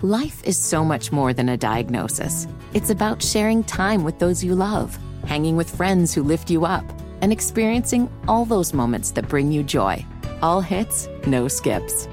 Life 0.02 0.44
is 0.44 0.58
so 0.58 0.84
much 0.84 1.12
more 1.12 1.32
than 1.32 1.50
a 1.50 1.58
diagnosis. 1.58 2.48
It's 2.74 2.90
about 2.90 3.24
sharing 3.24 3.64
time 3.64 4.04
with 4.04 4.20
those 4.20 4.44
you 4.44 4.56
love, 4.56 4.98
hanging 5.26 5.56
with 5.56 5.74
friends 5.74 6.14
who 6.14 6.24
lift 6.24 6.50
you 6.50 6.66
up, 6.66 6.84
and 7.22 7.32
experiencing 7.32 8.10
all 8.28 8.46
those 8.46 8.74
moments 8.74 9.12
that 9.12 9.28
bring 9.30 9.52
you 9.52 9.64
joy. 9.64 10.06
All 10.42 10.62
hits, 10.62 11.08
no 11.28 11.48
skips. 11.48 12.08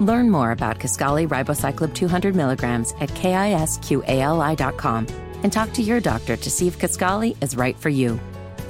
Learn 0.00 0.30
more 0.30 0.52
about 0.52 0.78
Kisqali 0.78 1.28
Ribociclib 1.28 1.94
200 1.94 2.34
milligrams 2.34 2.92
at 3.00 3.10
kisqali.com 3.10 5.06
and 5.42 5.52
talk 5.52 5.72
to 5.72 5.82
your 5.82 6.00
doctor 6.00 6.36
to 6.36 6.50
see 6.50 6.66
if 6.66 6.78
Kisqali 6.78 7.36
is 7.42 7.56
right 7.56 7.76
for 7.76 7.90
you. 7.90 8.18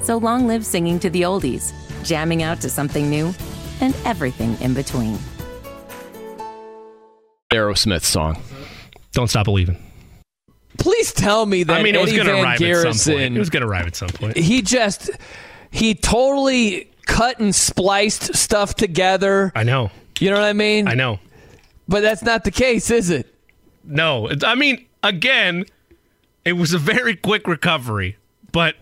So 0.01 0.17
long 0.17 0.47
live 0.47 0.65
singing 0.65 0.99
to 0.99 1.09
the 1.09 1.23
oldies, 1.23 1.73
jamming 2.03 2.43
out 2.43 2.61
to 2.61 2.69
something 2.69 3.09
new, 3.09 3.33
and 3.81 3.95
everything 4.05 4.59
in 4.61 4.73
between. 4.73 5.17
Aerosmith 7.51 8.03
song. 8.03 8.37
Don't 9.13 9.29
stop 9.29 9.45
believing. 9.45 9.77
Please 10.77 11.13
tell 11.13 11.45
me 11.45 11.63
that 11.63 11.79
I 11.79 11.83
mean, 11.83 11.95
it 11.95 12.01
was 12.01 12.09
Eddie 12.09 12.17
going 12.17 12.27
to 12.27 12.33
Van 12.33 12.43
arrive 12.43 12.59
Garrison, 12.59 12.89
at 12.89 12.95
some 12.95 13.13
point. 13.13 13.35
It 13.35 13.39
was 13.39 13.49
going 13.49 13.61
to 13.61 13.67
arrive 13.67 13.87
at 13.87 13.95
some 13.95 14.09
point. 14.09 14.37
He 14.37 14.61
just 14.61 15.09
he 15.71 15.95
totally 15.95 16.91
cut 17.05 17.39
and 17.39 17.53
spliced 17.53 18.35
stuff 18.35 18.75
together. 18.75 19.51
I 19.55 19.63
know. 19.63 19.91
You 20.19 20.29
know 20.29 20.37
what 20.37 20.45
I 20.45 20.53
mean? 20.53 20.87
I 20.87 20.93
know. 20.93 21.19
But 21.87 22.01
that's 22.01 22.23
not 22.23 22.43
the 22.43 22.51
case, 22.51 22.89
is 22.89 23.09
it? 23.09 23.33
No. 23.83 24.29
I 24.43 24.55
mean, 24.55 24.85
again, 25.03 25.65
it 26.43 26.53
was 26.53 26.73
a 26.73 26.77
very 26.79 27.15
quick 27.15 27.47
recovery, 27.47 28.17
but 28.51 28.75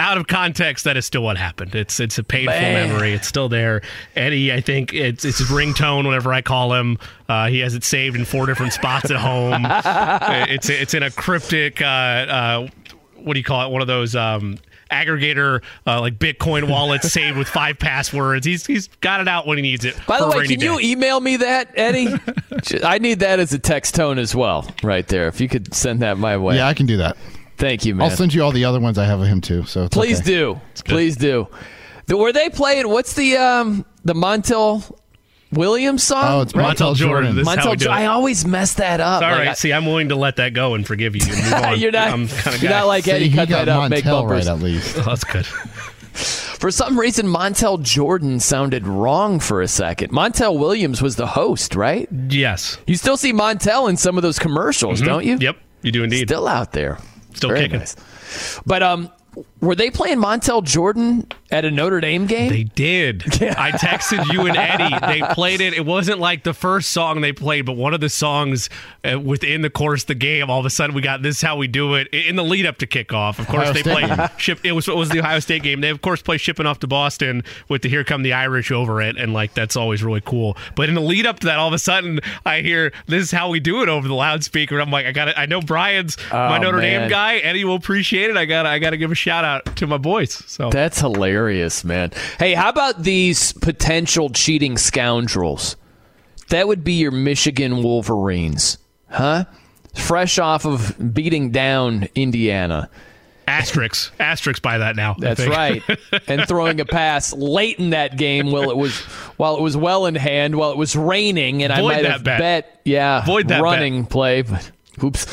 out 0.00 0.16
of 0.16 0.28
context, 0.28 0.84
that 0.84 0.96
is 0.96 1.04
still 1.04 1.22
what 1.22 1.36
happened. 1.36 1.74
It's 1.74 1.98
it's 1.98 2.18
a 2.18 2.22
painful 2.22 2.54
Man. 2.54 2.88
memory. 2.88 3.12
It's 3.12 3.26
still 3.26 3.48
there. 3.48 3.82
Eddie, 4.14 4.52
I 4.52 4.60
think 4.60 4.94
it's 4.94 5.24
it's 5.24 5.38
his 5.38 5.48
ringtone 5.48 6.06
whenever 6.06 6.32
I 6.32 6.40
call 6.40 6.72
him. 6.72 6.98
Uh, 7.28 7.48
he 7.48 7.58
has 7.60 7.74
it 7.74 7.82
saved 7.84 8.16
in 8.16 8.24
four 8.24 8.46
different 8.46 8.72
spots 8.72 9.10
at 9.10 9.16
home. 9.16 9.66
it's 10.48 10.68
it's 10.68 10.94
in 10.94 11.02
a 11.02 11.10
cryptic. 11.10 11.82
Uh, 11.82 11.84
uh, 11.84 12.68
what 13.16 13.34
do 13.34 13.40
you 13.40 13.44
call 13.44 13.66
it? 13.68 13.72
One 13.72 13.82
of 13.82 13.88
those 13.88 14.14
um, 14.14 14.58
aggregator 14.90 15.62
uh, 15.86 16.00
like 16.00 16.18
Bitcoin 16.18 16.68
wallet 16.68 17.02
saved 17.04 17.36
with 17.36 17.48
five 17.48 17.78
passwords. 17.78 18.46
He's 18.46 18.66
he's 18.66 18.88
got 19.00 19.20
it 19.20 19.28
out 19.28 19.46
when 19.46 19.58
he 19.58 19.62
needs 19.62 19.84
it. 19.84 19.98
By 20.06 20.20
the 20.20 20.28
way, 20.28 20.46
can 20.46 20.58
day. 20.58 20.66
you 20.66 20.80
email 20.80 21.20
me 21.20 21.36
that, 21.36 21.70
Eddie? 21.74 22.14
I 22.84 22.98
need 22.98 23.20
that 23.20 23.38
as 23.40 23.52
a 23.52 23.58
text 23.58 23.94
tone 23.94 24.18
as 24.18 24.34
well, 24.34 24.70
right 24.82 25.06
there. 25.06 25.28
If 25.28 25.40
you 25.40 25.48
could 25.48 25.74
send 25.74 26.00
that 26.00 26.18
my 26.18 26.36
way. 26.36 26.56
Yeah, 26.56 26.68
I 26.68 26.74
can 26.74 26.86
do 26.86 26.98
that. 26.98 27.16
Thank 27.56 27.84
you, 27.84 27.94
man. 27.94 28.08
I'll 28.08 28.16
send 28.16 28.32
you 28.32 28.42
all 28.42 28.52
the 28.52 28.64
other 28.64 28.78
ones 28.78 28.98
I 28.98 29.04
have 29.04 29.20
of 29.20 29.26
him 29.26 29.40
too. 29.40 29.64
So 29.64 29.88
please 29.88 30.20
okay. 30.20 30.30
do, 30.30 30.60
please 30.84 31.16
do. 31.16 31.48
Were 32.08 32.32
they 32.32 32.48
playing? 32.48 32.88
What's 32.88 33.14
the 33.14 33.36
um 33.36 33.84
the 34.04 34.14
Montel 34.14 34.98
Williams 35.52 36.02
song? 36.02 36.24
Oh, 36.26 36.40
it's 36.42 36.54
right? 36.54 36.76
Montel 36.76 36.94
Jordan. 36.94 37.34
Jordan. 37.36 37.44
Montel 37.44 37.76
Jordan. 37.76 37.92
I 37.92 38.06
always 38.06 38.44
mess 38.46 38.74
that 38.74 39.00
up. 39.00 39.22
All 39.22 39.30
like 39.30 39.38
right. 39.38 39.48
I, 39.48 39.54
See, 39.54 39.72
I'm 39.72 39.86
willing 39.86 40.10
to 40.10 40.16
let 40.16 40.36
that 40.36 40.52
go 40.52 40.74
and 40.74 40.86
forgive 40.86 41.16
you. 41.16 41.22
you're 41.76 41.90
not. 41.90 42.08
I'm 42.08 42.28
you're 42.60 42.70
not 42.70 42.86
like 42.86 43.08
Eddie. 43.08 43.30
See, 43.30 43.30
Eddie. 43.30 43.36
Cut 43.36 43.48
that 43.48 43.68
up. 43.68 43.90
make 43.90 44.04
bumpers. 44.04 44.46
right 44.46 44.54
at 44.54 44.62
least. 44.62 44.96
Oh, 44.98 45.02
that's 45.06 45.24
good. 45.24 45.46
For 45.46 46.72
some 46.72 46.98
reason, 46.98 47.26
Montel 47.26 47.80
Jordan 47.80 48.40
sounded 48.40 48.86
wrong 48.86 49.38
for 49.38 49.62
a 49.62 49.68
second. 49.68 50.10
Montel 50.10 50.58
Williams 50.58 51.00
was 51.00 51.14
the 51.14 51.28
host, 51.28 51.76
right? 51.76 52.08
Yes. 52.28 52.76
You 52.86 52.96
still 52.96 53.16
see 53.16 53.32
Montel 53.32 53.88
in 53.88 53.96
some 53.96 54.16
of 54.16 54.22
those 54.22 54.40
commercials, 54.40 54.98
mm-hmm. 54.98 55.06
don't 55.06 55.24
you? 55.24 55.38
Yep, 55.38 55.56
you 55.82 55.92
do 55.92 56.02
indeed. 56.02 56.28
Still 56.28 56.48
out 56.48 56.72
there. 56.72 56.98
Still 57.34 57.50
Very 57.50 57.62
kicking. 57.62 57.78
Nice. 57.78 57.94
But 58.66 58.82
um, 58.82 59.10
were 59.60 59.74
they 59.74 59.90
playing 59.90 60.18
Montel 60.18 60.64
Jordan 60.64 61.26
at 61.50 61.64
a 61.64 61.70
Notre 61.70 62.00
Dame 62.00 62.26
game? 62.26 62.50
They 62.50 62.64
did. 62.64 63.22
I 63.42 63.72
texted 63.72 64.32
you 64.32 64.46
and 64.46 64.56
Eddie. 64.56 64.98
They 65.06 65.34
played 65.34 65.60
it. 65.60 65.74
It 65.74 65.86
wasn't 65.86 66.18
like 66.18 66.44
the 66.44 66.54
first 66.54 66.90
song 66.90 67.20
they 67.20 67.32
played, 67.32 67.66
but 67.66 67.72
one 67.72 67.94
of 67.94 68.00
the 68.00 68.08
songs 68.08 68.68
uh, 69.04 69.18
within 69.18 69.62
the 69.62 69.70
course 69.70 70.02
of 70.02 70.08
the 70.08 70.14
game. 70.14 70.50
All 70.50 70.60
of 70.60 70.66
a 70.66 70.70
sudden, 70.70 70.94
we 70.94 71.02
got 71.02 71.22
"This 71.22 71.36
Is 71.36 71.42
How 71.42 71.56
We 71.56 71.68
Do 71.68 71.94
It" 71.94 72.08
in 72.08 72.36
the 72.36 72.44
lead 72.44 72.66
up 72.66 72.78
to 72.78 72.86
kickoff. 72.86 73.38
Of 73.38 73.46
course, 73.46 73.68
Ohio 73.68 73.72
they 73.72 73.82
played 73.82 74.30
ship. 74.38 74.60
It 74.64 74.72
was 74.72 74.88
it 74.88 74.96
was 74.96 75.08
the 75.08 75.20
Ohio 75.20 75.40
State 75.40 75.62
game. 75.62 75.80
They 75.80 75.90
of 75.90 76.02
course 76.02 76.22
play 76.22 76.38
shipping 76.38 76.66
off 76.66 76.80
to 76.80 76.86
Boston 76.86 77.42
with 77.68 77.82
the 77.82 77.88
"Here 77.88 78.04
Come 78.04 78.22
the 78.22 78.32
Irish" 78.32 78.70
over 78.70 79.00
it, 79.00 79.16
and 79.16 79.32
like 79.32 79.54
that's 79.54 79.76
always 79.76 80.02
really 80.02 80.22
cool. 80.24 80.56
But 80.74 80.88
in 80.88 80.94
the 80.94 81.00
lead 81.00 81.26
up 81.26 81.40
to 81.40 81.46
that, 81.46 81.58
all 81.58 81.68
of 81.68 81.74
a 81.74 81.78
sudden, 81.78 82.20
I 82.44 82.60
hear 82.60 82.92
"This 83.06 83.24
Is 83.24 83.30
How 83.30 83.48
We 83.48 83.60
Do 83.60 83.82
It" 83.82 83.88
over 83.88 84.06
the 84.06 84.14
loudspeaker. 84.14 84.80
I'm 84.80 84.90
like, 84.90 85.06
I 85.06 85.12
got 85.12 85.28
it. 85.28 85.34
I 85.38 85.46
know 85.46 85.60
Brian's 85.60 86.16
oh, 86.32 86.36
my 86.36 86.58
Notre 86.58 86.78
man. 86.78 87.02
Dame 87.02 87.10
guy. 87.10 87.36
Eddie 87.38 87.64
will 87.64 87.76
appreciate 87.76 88.30
it. 88.30 88.36
I 88.36 88.44
got 88.44 88.66
I 88.66 88.78
got 88.78 88.90
to 88.90 88.96
give 88.96 89.12
a 89.12 89.14
shout 89.14 89.44
out 89.44 89.76
to 89.76 89.86
my 89.86 89.98
boys. 89.98 90.42
So 90.46 90.70
that's 90.70 91.00
hilarious, 91.00 91.37
man. 91.84 92.12
Hey, 92.38 92.54
how 92.54 92.68
about 92.68 93.02
these 93.02 93.52
potential 93.52 94.30
cheating 94.30 94.76
scoundrels? 94.76 95.76
That 96.50 96.66
would 96.68 96.82
be 96.84 96.94
your 96.94 97.10
Michigan 97.10 97.82
Wolverines, 97.82 98.78
huh? 99.10 99.44
Fresh 99.94 100.38
off 100.38 100.64
of 100.64 101.14
beating 101.14 101.50
down 101.50 102.08
Indiana. 102.14 102.88
Asterix, 103.46 104.10
asterix 104.18 104.60
by 104.60 104.78
that 104.78 104.94
now. 104.94 105.14
That's 105.18 105.46
right. 105.46 105.82
and 106.28 106.46
throwing 106.46 106.80
a 106.80 106.84
pass 106.84 107.32
late 107.32 107.78
in 107.78 107.90
that 107.90 108.18
game 108.18 108.50
while 108.50 108.70
it 108.70 108.76
was 108.76 108.98
while 109.38 109.56
it 109.56 109.62
was 109.62 109.74
well 109.76 110.04
in 110.04 110.14
hand, 110.14 110.54
while 110.54 110.70
it 110.70 110.76
was 110.76 110.94
raining, 110.94 111.62
and 111.62 111.72
Void 111.72 111.78
I 111.78 111.82
might 111.82 112.04
have 112.04 112.22
bet. 112.24 112.38
bet. 112.38 112.80
yeah, 112.84 113.24
Void 113.24 113.48
that 113.48 113.62
running 113.62 114.02
bet. 114.02 114.10
play, 114.10 114.42
but 114.42 114.70
oops. 115.02 115.26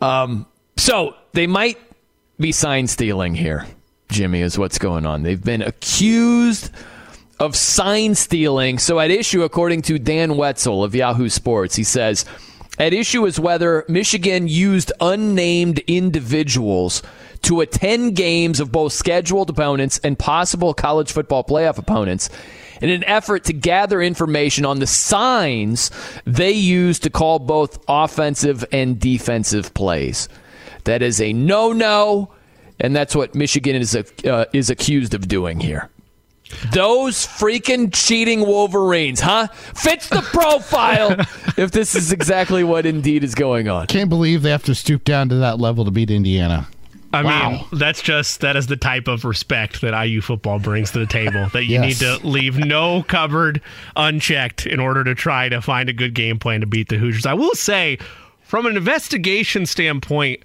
Um, 0.00 0.46
so 0.76 1.14
they 1.32 1.46
might 1.46 1.78
be 2.38 2.50
sign 2.50 2.88
stealing 2.88 3.34
here. 3.36 3.66
Jimmy, 4.08 4.40
is 4.40 4.58
what's 4.58 4.78
going 4.78 5.06
on. 5.06 5.22
They've 5.22 5.42
been 5.42 5.62
accused 5.62 6.70
of 7.40 7.56
sign 7.56 8.14
stealing. 8.14 8.78
So, 8.78 9.00
at 9.00 9.10
issue, 9.10 9.42
according 9.42 9.82
to 9.82 9.98
Dan 9.98 10.36
Wetzel 10.36 10.84
of 10.84 10.94
Yahoo 10.94 11.28
Sports, 11.28 11.74
he 11.76 11.84
says, 11.84 12.24
at 12.78 12.92
issue 12.92 13.24
is 13.24 13.38
whether 13.38 13.84
Michigan 13.88 14.48
used 14.48 14.92
unnamed 15.00 15.78
individuals 15.80 17.02
to 17.42 17.60
attend 17.60 18.16
games 18.16 18.58
of 18.58 18.72
both 18.72 18.92
scheduled 18.92 19.50
opponents 19.50 19.98
and 20.02 20.18
possible 20.18 20.74
college 20.74 21.12
football 21.12 21.44
playoff 21.44 21.78
opponents 21.78 22.28
in 22.80 22.90
an 22.90 23.04
effort 23.04 23.44
to 23.44 23.52
gather 23.52 24.02
information 24.02 24.64
on 24.64 24.80
the 24.80 24.86
signs 24.86 25.90
they 26.24 26.50
use 26.50 26.98
to 26.98 27.10
call 27.10 27.38
both 27.38 27.78
offensive 27.86 28.64
and 28.72 28.98
defensive 28.98 29.72
plays. 29.74 30.28
That 30.84 31.00
is 31.00 31.20
a 31.20 31.32
no 31.32 31.72
no 31.72 32.33
and 32.80 32.94
that's 32.94 33.14
what 33.14 33.34
Michigan 33.34 33.76
is 33.76 33.94
uh, 33.96 34.44
is 34.52 34.70
accused 34.70 35.14
of 35.14 35.28
doing 35.28 35.60
here. 35.60 35.90
Those 36.72 37.26
freaking 37.26 37.90
cheating 37.92 38.40
Wolverines, 38.46 39.20
huh? 39.20 39.48
Fits 39.48 40.08
the 40.08 40.20
profile 40.20 41.16
if 41.56 41.70
this 41.70 41.94
is 41.94 42.12
exactly 42.12 42.62
what 42.62 42.86
indeed 42.86 43.24
is 43.24 43.34
going 43.34 43.68
on. 43.68 43.86
Can't 43.86 44.10
believe 44.10 44.42
they 44.42 44.50
have 44.50 44.62
to 44.64 44.74
stoop 44.74 45.04
down 45.04 45.30
to 45.30 45.36
that 45.36 45.58
level 45.58 45.84
to 45.84 45.90
beat 45.90 46.10
Indiana. 46.10 46.68
I 47.14 47.22
wow. 47.22 47.50
mean, 47.50 47.64
that's 47.72 48.02
just 48.02 48.40
that 48.40 48.56
is 48.56 48.66
the 48.66 48.76
type 48.76 49.06
of 49.06 49.24
respect 49.24 49.80
that 49.82 49.98
IU 49.98 50.20
football 50.20 50.58
brings 50.58 50.90
to 50.92 50.98
the 50.98 51.06
table. 51.06 51.48
That 51.52 51.64
you 51.64 51.80
yes. 51.80 51.82
need 51.82 51.96
to 52.06 52.26
leave 52.26 52.58
no 52.58 53.04
cupboard 53.04 53.60
unchecked 53.94 54.66
in 54.66 54.80
order 54.80 55.04
to 55.04 55.14
try 55.14 55.48
to 55.48 55.62
find 55.62 55.88
a 55.88 55.92
good 55.92 56.14
game 56.14 56.38
plan 56.38 56.60
to 56.60 56.66
beat 56.66 56.88
the 56.88 56.98
Hoosiers. 56.98 57.24
I 57.24 57.34
will 57.34 57.54
say, 57.54 57.98
from 58.42 58.66
an 58.66 58.76
investigation 58.76 59.64
standpoint, 59.64 60.42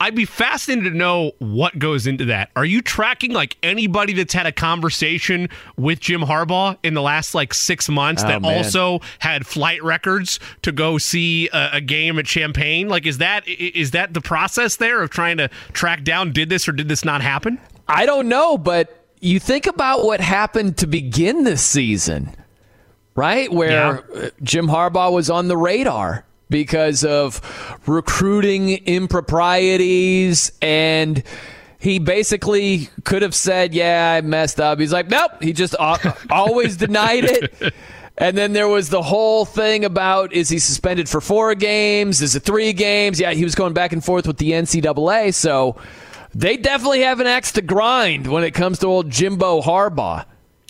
I'd 0.00 0.14
be 0.14 0.24
fascinated 0.24 0.92
to 0.92 0.98
know 0.98 1.32
what 1.38 1.78
goes 1.78 2.06
into 2.06 2.24
that. 2.26 2.50
Are 2.56 2.64
you 2.64 2.82
tracking 2.82 3.32
like 3.32 3.56
anybody 3.62 4.12
that's 4.12 4.34
had 4.34 4.46
a 4.46 4.52
conversation 4.52 5.48
with 5.76 6.00
Jim 6.00 6.20
Harbaugh 6.20 6.76
in 6.82 6.94
the 6.94 7.02
last 7.02 7.34
like 7.34 7.54
six 7.54 7.88
months 7.88 8.24
oh, 8.24 8.28
that 8.28 8.42
man. 8.42 8.56
also 8.56 9.00
had 9.20 9.46
flight 9.46 9.82
records 9.84 10.40
to 10.62 10.72
go 10.72 10.98
see 10.98 11.48
a, 11.52 11.70
a, 11.74 11.80
game 11.80 12.18
at 12.18 12.26
Champaign? 12.26 12.88
Like, 12.88 13.06
is 13.06 13.18
that 13.18 13.46
is 13.46 13.92
that 13.92 14.14
the 14.14 14.20
process 14.20 14.76
there 14.76 15.00
of 15.00 15.10
trying 15.10 15.36
to 15.36 15.48
track 15.72 16.02
down 16.02 16.32
did 16.32 16.48
this 16.48 16.68
or 16.68 16.72
did 16.72 16.88
this 16.88 17.04
not 17.04 17.22
happen? 17.22 17.60
I 17.86 18.04
don't 18.04 18.28
know, 18.28 18.58
but 18.58 19.06
you 19.20 19.38
think 19.38 19.66
about 19.66 20.04
what 20.04 20.20
happened 20.20 20.76
to 20.78 20.86
begin 20.86 21.44
this 21.44 21.62
season, 21.62 22.34
right? 23.14 23.50
Where 23.52 24.04
yeah. 24.12 24.22
Uh, 24.22 24.30
Jim 24.42 24.66
Harbaugh 24.66 25.12
was 25.12 25.30
on 25.30 25.48
the 25.48 25.56
radar 25.56 26.24
because 26.50 27.04
of 27.04 27.40
recruiting 27.86 28.70
improprieties 28.70 30.52
and 30.60 31.22
he 31.78 31.98
basically 31.98 32.88
could 33.04 33.20
have 33.20 33.34
said, 33.34 33.74
"Yeah, 33.74 34.14
I 34.16 34.22
messed 34.22 34.58
up." 34.58 34.80
He's 34.80 34.92
like, 34.92 35.10
"Nope." 35.10 35.42
He 35.42 35.52
just 35.52 35.76
always 36.30 36.78
denied 36.78 37.24
it. 37.24 37.74
And 38.16 38.38
then 38.38 38.52
there 38.52 38.68
was 38.68 38.90
the 38.90 39.02
whole 39.02 39.44
thing 39.44 39.84
about 39.84 40.32
is 40.32 40.48
he 40.48 40.58
suspended 40.58 41.08
for 41.08 41.20
four 41.20 41.54
games? 41.54 42.22
Is 42.22 42.36
it 42.36 42.44
three 42.44 42.72
games? 42.72 43.18
Yeah, 43.18 43.32
he 43.32 43.44
was 43.44 43.54
going 43.54 43.74
back 43.74 43.92
and 43.92 44.04
forth 44.04 44.26
with 44.26 44.38
the 44.38 44.52
NCAA. 44.52 45.34
So 45.34 45.76
they 46.34 46.56
definitely 46.56 47.02
have 47.02 47.20
an 47.20 47.26
axe 47.26 47.52
to 47.52 47.62
grind 47.62 48.28
when 48.28 48.44
it 48.44 48.52
comes 48.52 48.78
to 48.80 48.86
old 48.86 49.10
Jimbo 49.10 49.62
Harbaugh. 49.62 50.24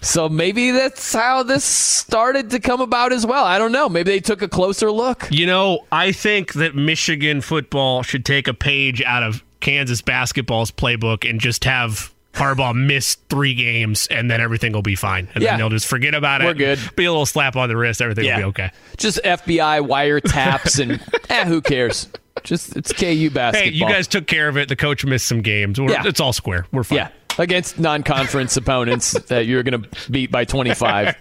So 0.04 0.28
maybe 0.28 0.70
that's 0.70 1.12
how 1.12 1.42
this 1.42 1.64
started 1.64 2.50
to 2.50 2.60
come 2.60 2.80
about 2.80 3.12
as 3.12 3.26
well. 3.26 3.44
I 3.44 3.58
don't 3.58 3.72
know. 3.72 3.88
Maybe 3.88 4.12
they 4.12 4.20
took 4.20 4.42
a 4.42 4.48
closer 4.48 4.90
look. 4.90 5.26
You 5.30 5.46
know, 5.46 5.86
I 5.90 6.12
think 6.12 6.52
that 6.54 6.74
Michigan 6.74 7.40
football 7.40 8.02
should 8.02 8.24
take 8.24 8.46
a 8.46 8.54
page 8.54 9.02
out 9.02 9.22
of 9.22 9.42
Kansas 9.60 10.02
basketball's 10.02 10.70
playbook 10.70 11.28
and 11.28 11.40
just 11.40 11.64
have 11.64 12.12
Harbaugh 12.34 12.74
miss 12.86 13.14
three 13.30 13.54
games 13.54 14.06
and 14.08 14.30
then 14.30 14.40
everything 14.42 14.72
will 14.72 14.82
be 14.82 14.94
fine. 14.94 15.28
And 15.34 15.42
yeah. 15.42 15.52
then 15.52 15.60
they'll 15.60 15.70
just 15.70 15.86
forget 15.86 16.14
about 16.14 16.42
it. 16.42 16.44
We're 16.44 16.54
good. 16.54 16.78
Be 16.96 17.06
a 17.06 17.10
little 17.10 17.26
slap 17.26 17.56
on 17.56 17.70
the 17.70 17.76
wrist. 17.76 18.02
Everything 18.02 18.26
yeah. 18.26 18.36
will 18.36 18.42
be 18.42 18.62
okay. 18.62 18.70
Just 18.98 19.22
FBI 19.24 19.86
wiretaps 19.88 20.80
and 20.80 21.02
eh, 21.30 21.46
who 21.46 21.62
cares? 21.62 22.08
Just 22.42 22.76
it's 22.76 22.92
KU 22.92 23.30
basketball. 23.30 23.52
Hey, 23.52 23.70
you 23.70 23.88
guys 23.88 24.06
took 24.06 24.26
care 24.26 24.48
of 24.48 24.58
it. 24.58 24.68
The 24.68 24.76
coach 24.76 25.04
missed 25.06 25.26
some 25.26 25.40
games. 25.40 25.80
We're, 25.80 25.92
yeah. 25.92 26.02
It's 26.04 26.20
all 26.20 26.34
square. 26.34 26.66
We're 26.72 26.84
fine. 26.84 26.98
Yeah 26.98 27.08
against 27.38 27.78
non-conference 27.78 28.56
opponents 28.56 29.12
that 29.28 29.46
you're 29.46 29.62
going 29.62 29.82
to 29.82 30.10
beat 30.10 30.30
by 30.30 30.44
25. 30.44 31.16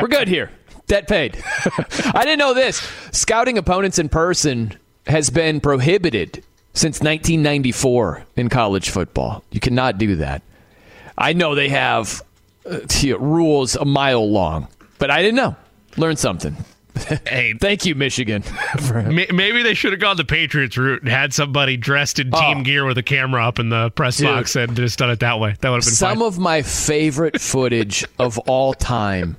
We're 0.00 0.08
good 0.08 0.28
here. 0.28 0.50
Debt 0.86 1.08
paid. 1.08 1.42
I 2.14 2.24
didn't 2.24 2.38
know 2.38 2.54
this. 2.54 2.78
Scouting 3.12 3.56
opponents 3.58 3.98
in 3.98 4.08
person 4.08 4.78
has 5.06 5.30
been 5.30 5.60
prohibited 5.60 6.44
since 6.74 7.00
1994 7.00 8.24
in 8.36 8.48
college 8.48 8.90
football. 8.90 9.42
You 9.50 9.60
cannot 9.60 9.98
do 9.98 10.16
that. 10.16 10.42
I 11.16 11.32
know 11.32 11.54
they 11.54 11.68
have 11.68 12.22
uh, 12.68 13.18
rules 13.18 13.76
a 13.76 13.84
mile 13.84 14.28
long, 14.30 14.68
but 14.98 15.10
I 15.10 15.22
didn't 15.22 15.36
know. 15.36 15.56
Learn 15.96 16.16
something. 16.16 16.56
Hey, 17.26 17.54
thank 17.60 17.84
you, 17.84 17.94
Michigan. 17.94 18.42
maybe 19.10 19.62
they 19.62 19.74
should 19.74 19.92
have 19.92 20.00
gone 20.00 20.16
the 20.16 20.24
Patriots 20.24 20.76
route 20.76 21.02
and 21.02 21.10
had 21.10 21.32
somebody 21.34 21.76
dressed 21.76 22.18
in 22.18 22.30
team 22.30 22.58
oh. 22.58 22.62
gear 22.62 22.84
with 22.84 22.98
a 22.98 23.02
camera 23.02 23.46
up 23.46 23.58
in 23.58 23.68
the 23.68 23.90
press 23.90 24.18
Dude, 24.18 24.26
box 24.26 24.56
and 24.56 24.76
just 24.76 24.98
done 24.98 25.10
it 25.10 25.20
that 25.20 25.40
way. 25.40 25.56
That 25.60 25.70
would 25.70 25.76
have 25.76 25.84
been 25.84 25.94
some 25.94 26.18
fine. 26.18 26.26
of 26.26 26.38
my 26.38 26.62
favorite 26.62 27.40
footage 27.40 28.04
of 28.18 28.38
all 28.40 28.74
time. 28.74 29.36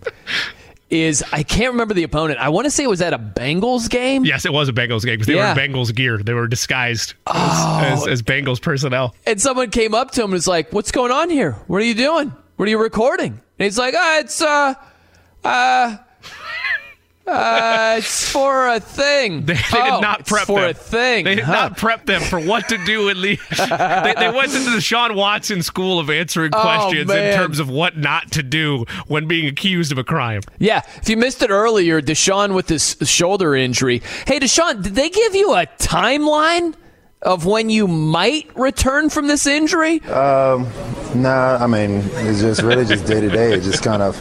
Is 0.91 1.23
I 1.33 1.41
can't 1.41 1.71
remember 1.71 1.93
the 1.95 2.03
opponent. 2.03 2.39
I 2.39 2.49
want 2.49 2.65
to 2.65 2.71
say 2.71 2.83
it 2.83 2.89
was 2.89 3.01
at 3.01 3.11
a 3.11 3.17
Bengals 3.17 3.89
game. 3.89 4.23
Yes, 4.23 4.45
it 4.45 4.53
was 4.53 4.69
a 4.69 4.73
Bengals 4.73 5.03
game 5.03 5.15
because 5.15 5.25
they 5.27 5.33
yeah. 5.33 5.53
were 5.53 5.59
in 5.59 5.71
Bengals 5.71 5.93
gear. 5.93 6.19
They 6.19 6.33
were 6.33 6.47
disguised 6.47 7.15
oh. 7.25 7.81
as, 7.83 8.01
as, 8.01 8.07
as 8.07 8.21
Bengals 8.21 8.61
personnel. 8.61 9.15
And 9.25 9.41
someone 9.41 9.71
came 9.71 9.95
up 9.95 10.11
to 10.11 10.21
him 10.21 10.25
and 10.25 10.33
was 10.33 10.47
like, 10.47 10.71
"What's 10.71 10.91
going 10.91 11.11
on 11.11 11.31
here? 11.31 11.53
What 11.67 11.81
are 11.81 11.85
you 11.85 11.95
doing? 11.95 12.31
What 12.55 12.67
are 12.67 12.69
you 12.69 12.77
recording?" 12.77 13.31
And 13.31 13.41
he's 13.57 13.79
like, 13.79 13.95
"Ah, 13.97 14.15
oh, 14.15 14.19
it's 14.19 14.41
uh, 14.41 14.73
uh." 15.43 15.97
Uh, 17.27 17.95
it's 17.97 18.31
for 18.31 18.67
a 18.67 18.79
thing. 18.79 19.45
They, 19.45 19.53
they 19.53 19.81
oh, 19.81 19.95
did 19.95 20.01
not 20.01 20.25
prep 20.25 20.45
for 20.45 20.61
them. 20.61 20.69
a 20.71 20.73
thing. 20.73 21.25
They 21.25 21.35
did 21.35 21.43
huh? 21.43 21.51
not 21.51 21.77
prep 21.77 22.05
them 22.05 22.21
for 22.21 22.39
what 22.39 22.69
to 22.69 22.77
do 22.85 23.09
in 23.09 23.21
the. 23.21 23.39
they, 23.49 24.13
they, 24.17 24.31
went 24.31 24.53
into 24.53 24.71
the 24.71 24.81
Sean 24.81 25.15
Watson 25.15 25.61
school 25.61 25.99
of 25.99 26.09
answering 26.09 26.51
oh, 26.53 26.61
questions 26.61 27.09
oh, 27.09 27.15
in 27.15 27.35
terms 27.35 27.59
of 27.59 27.69
what 27.69 27.97
not 27.97 28.31
to 28.33 28.43
do 28.43 28.85
when 29.07 29.27
being 29.27 29.47
accused 29.47 29.91
of 29.91 29.97
a 29.97 30.03
crime. 30.03 30.41
Yeah, 30.59 30.81
if 30.97 31.09
you 31.09 31.17
missed 31.17 31.41
it 31.41 31.49
earlier, 31.49 32.01
Deshaun 32.01 32.53
with 32.53 32.69
his 32.69 32.97
shoulder 33.03 33.55
injury. 33.55 34.01
Hey, 34.27 34.39
Deshaun, 34.39 34.83
did 34.83 34.95
they 34.95 35.09
give 35.09 35.35
you 35.35 35.53
a 35.53 35.65
timeline? 35.77 36.75
Of 37.21 37.43
when 37.43 37.71
you 37.71 37.87
might 37.87 38.55
return 38.55 39.09
from 39.09 39.25
this 39.25 39.47
injury? 39.47 39.99
Um, 40.03 40.69
nah, 41.15 41.57
I 41.59 41.65
mean, 41.65 42.03
it's 42.17 42.41
just 42.41 42.61
really 42.61 42.85
just 42.85 43.07
day 43.07 43.19
to 43.19 43.29
day. 43.29 43.53
It 43.53 43.63
just 43.63 43.81
kind 43.81 44.03
of 44.03 44.15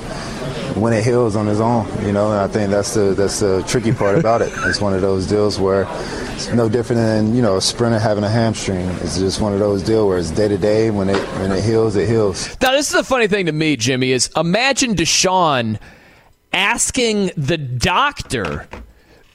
when 0.74 0.92
it 0.92 1.04
heals 1.04 1.36
on 1.36 1.48
its 1.48 1.60
own, 1.60 1.86
you 2.04 2.12
know. 2.12 2.30
And 2.32 2.40
I 2.40 2.48
think 2.48 2.70
that's 2.70 2.94
the 2.94 3.14
that's 3.14 3.40
the 3.40 3.62
tricky 3.66 3.92
part 3.92 4.18
about 4.18 4.42
it. 4.42 4.52
It's 4.64 4.80
one 4.80 4.94
of 4.94 5.00
those 5.00 5.26
deals 5.26 5.58
where 5.58 5.86
it's 6.34 6.52
no 6.52 6.68
different 6.68 7.00
than 7.00 7.34
you 7.34 7.42
know 7.42 7.56
a 7.56 7.60
sprinter 7.60 7.98
having 7.98 8.24
a 8.24 8.28
hamstring. 8.28 8.86
It's 9.02 9.18
just 9.18 9.40
one 9.40 9.52
of 9.52 9.58
those 9.58 9.82
deals 9.82 10.08
where 10.08 10.18
it's 10.18 10.30
day 10.30 10.48
to 10.48 10.58
day. 10.58 10.90
When 10.90 11.08
it 11.08 11.20
when 11.38 11.52
it 11.52 11.62
heals, 11.62 11.96
it 11.96 12.08
heals. 12.08 12.48
Now 12.60 12.72
this 12.72 12.88
is 12.88 12.96
the 12.96 13.04
funny 13.04 13.28
thing 13.28 13.46
to 13.46 13.52
me, 13.52 13.76
Jimmy, 13.76 14.12
is 14.12 14.30
imagine 14.36 14.94
Deshaun 14.94 15.78
asking 16.52 17.30
the 17.36 17.58
doctor 17.58 18.68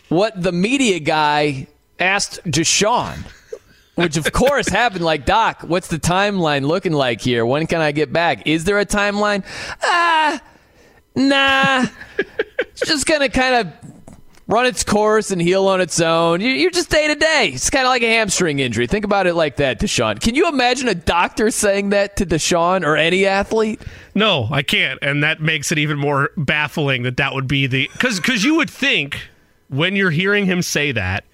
what 0.09 0.41
the 0.41 0.51
media 0.51 0.99
guy 0.99 1.67
asked 1.99 2.43
Deshaun. 2.45 3.25
Which 3.95 4.15
of 4.15 4.31
course 4.31 4.69
happened 4.69 5.03
like 5.03 5.25
Doc, 5.25 5.63
what's 5.63 5.89
the 5.89 5.99
timeline 5.99 6.65
looking 6.65 6.93
like 6.93 7.19
here? 7.19 7.45
When 7.45 7.67
can 7.67 7.81
I 7.81 7.91
get 7.91 8.13
back? 8.13 8.47
Is 8.47 8.63
there 8.63 8.79
a 8.79 8.85
timeline? 8.85 9.43
Ah, 9.83 10.41
nah, 11.15 11.85
it's 12.59 12.81
just 12.81 13.05
going 13.05 13.21
to 13.21 13.29
kind 13.29 13.55
of 13.55 13.73
run 14.49 14.65
its 14.65 14.83
course 14.83 15.29
and 15.29 15.39
heal 15.39 15.67
on 15.67 15.79
its 15.79 16.01
own. 16.01 16.41
You're 16.41 16.71
just 16.71 16.89
day 16.89 17.07
to 17.07 17.15
day. 17.15 17.51
It's 17.53 17.69
kind 17.69 17.85
of 17.85 17.89
like 17.89 18.01
a 18.01 18.09
hamstring 18.09 18.59
injury. 18.59 18.87
Think 18.87 19.05
about 19.05 19.27
it 19.27 19.35
like 19.35 19.57
that, 19.57 19.79
Deshaun. 19.79 20.19
Can 20.19 20.33
you 20.33 20.49
imagine 20.49 20.87
a 20.87 20.95
doctor 20.95 21.51
saying 21.51 21.89
that 21.89 22.17
to 22.17 22.25
Deshaun 22.25 22.83
or 22.83 22.97
any 22.97 23.27
athlete? 23.27 23.79
No, 24.15 24.47
I 24.51 24.63
can't. 24.63 24.97
And 25.03 25.23
that 25.23 25.39
makes 25.39 25.71
it 25.71 25.77
even 25.77 25.99
more 25.99 26.31
baffling 26.35 27.03
that 27.03 27.17
that 27.17 27.35
would 27.35 27.47
be 27.47 27.67
the. 27.67 27.89
Because 27.93 28.43
you 28.43 28.55
would 28.55 28.71
think 28.71 29.29
when 29.69 29.95
you're 29.95 30.09
hearing 30.09 30.47
him 30.47 30.63
say 30.63 30.91
that, 30.93 31.25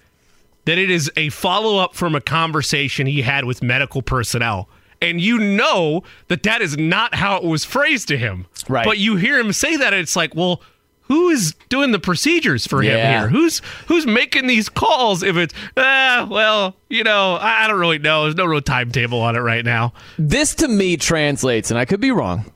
that 0.66 0.76
it 0.76 0.90
is 0.90 1.10
a 1.16 1.30
follow 1.30 1.78
up 1.78 1.94
from 1.94 2.14
a 2.14 2.20
conversation 2.20 3.06
he 3.06 3.22
had 3.22 3.46
with 3.46 3.62
medical 3.62 4.02
personnel 4.02 4.68
and 5.10 5.20
you 5.20 5.38
know 5.38 6.02
that 6.28 6.42
that 6.42 6.62
is 6.62 6.76
not 6.76 7.14
how 7.14 7.36
it 7.36 7.44
was 7.44 7.64
phrased 7.64 8.08
to 8.08 8.18
him. 8.18 8.46
Right. 8.68 8.84
But 8.84 8.98
you 8.98 9.16
hear 9.16 9.38
him 9.38 9.52
say 9.52 9.76
that, 9.76 9.92
it's 9.94 10.16
like, 10.16 10.34
well, 10.34 10.62
who 11.08 11.28
is 11.28 11.54
doing 11.68 11.92
the 11.92 11.98
procedures 11.98 12.66
for 12.66 12.82
him 12.82 12.96
yeah. 12.96 13.20
here? 13.20 13.28
Who's 13.28 13.62
who's 13.86 14.06
making 14.06 14.46
these 14.46 14.68
calls? 14.68 15.22
If 15.22 15.36
it's 15.36 15.54
ah, 15.76 16.26
well, 16.28 16.76
you 16.88 17.04
know, 17.04 17.38
I 17.40 17.66
don't 17.68 17.78
really 17.78 17.98
know. 17.98 18.24
There's 18.24 18.34
no 18.34 18.44
real 18.44 18.60
timetable 18.60 19.20
on 19.20 19.36
it 19.36 19.40
right 19.40 19.64
now. 19.64 19.92
This 20.18 20.54
to 20.56 20.68
me 20.68 20.96
translates, 20.96 21.70
and 21.70 21.78
I 21.78 21.84
could 21.84 22.00
be 22.00 22.10
wrong. 22.10 22.50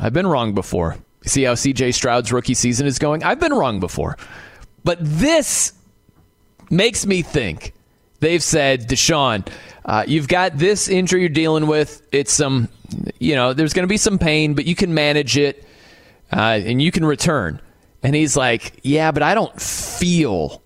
I've 0.00 0.12
been 0.12 0.26
wrong 0.26 0.54
before. 0.54 0.96
See 1.24 1.42
how 1.42 1.56
C.J. 1.56 1.92
Stroud's 1.92 2.32
rookie 2.32 2.54
season 2.54 2.86
is 2.86 2.98
going? 2.98 3.24
I've 3.24 3.40
been 3.40 3.52
wrong 3.52 3.80
before, 3.80 4.16
but 4.84 4.98
this 5.00 5.72
makes 6.70 7.04
me 7.04 7.22
think. 7.22 7.74
They've 8.20 8.42
said, 8.42 8.88
Deshaun, 8.88 9.46
uh, 9.84 10.04
you've 10.06 10.28
got 10.28 10.58
this 10.58 10.88
injury 10.88 11.20
you're 11.20 11.28
dealing 11.28 11.66
with. 11.66 12.02
It's 12.12 12.32
some, 12.32 12.68
you 13.18 13.34
know, 13.34 13.52
there's 13.52 13.72
going 13.72 13.84
to 13.84 13.88
be 13.88 13.96
some 13.96 14.18
pain, 14.18 14.54
but 14.54 14.66
you 14.66 14.74
can 14.74 14.92
manage 14.92 15.36
it 15.36 15.64
uh, 16.32 16.60
and 16.62 16.82
you 16.82 16.90
can 16.90 17.04
return. 17.04 17.60
And 18.02 18.14
he's 18.14 18.36
like, 18.36 18.80
yeah, 18.82 19.10
but 19.12 19.22
I 19.22 19.34
don't 19.34 19.60
feel 19.60 20.62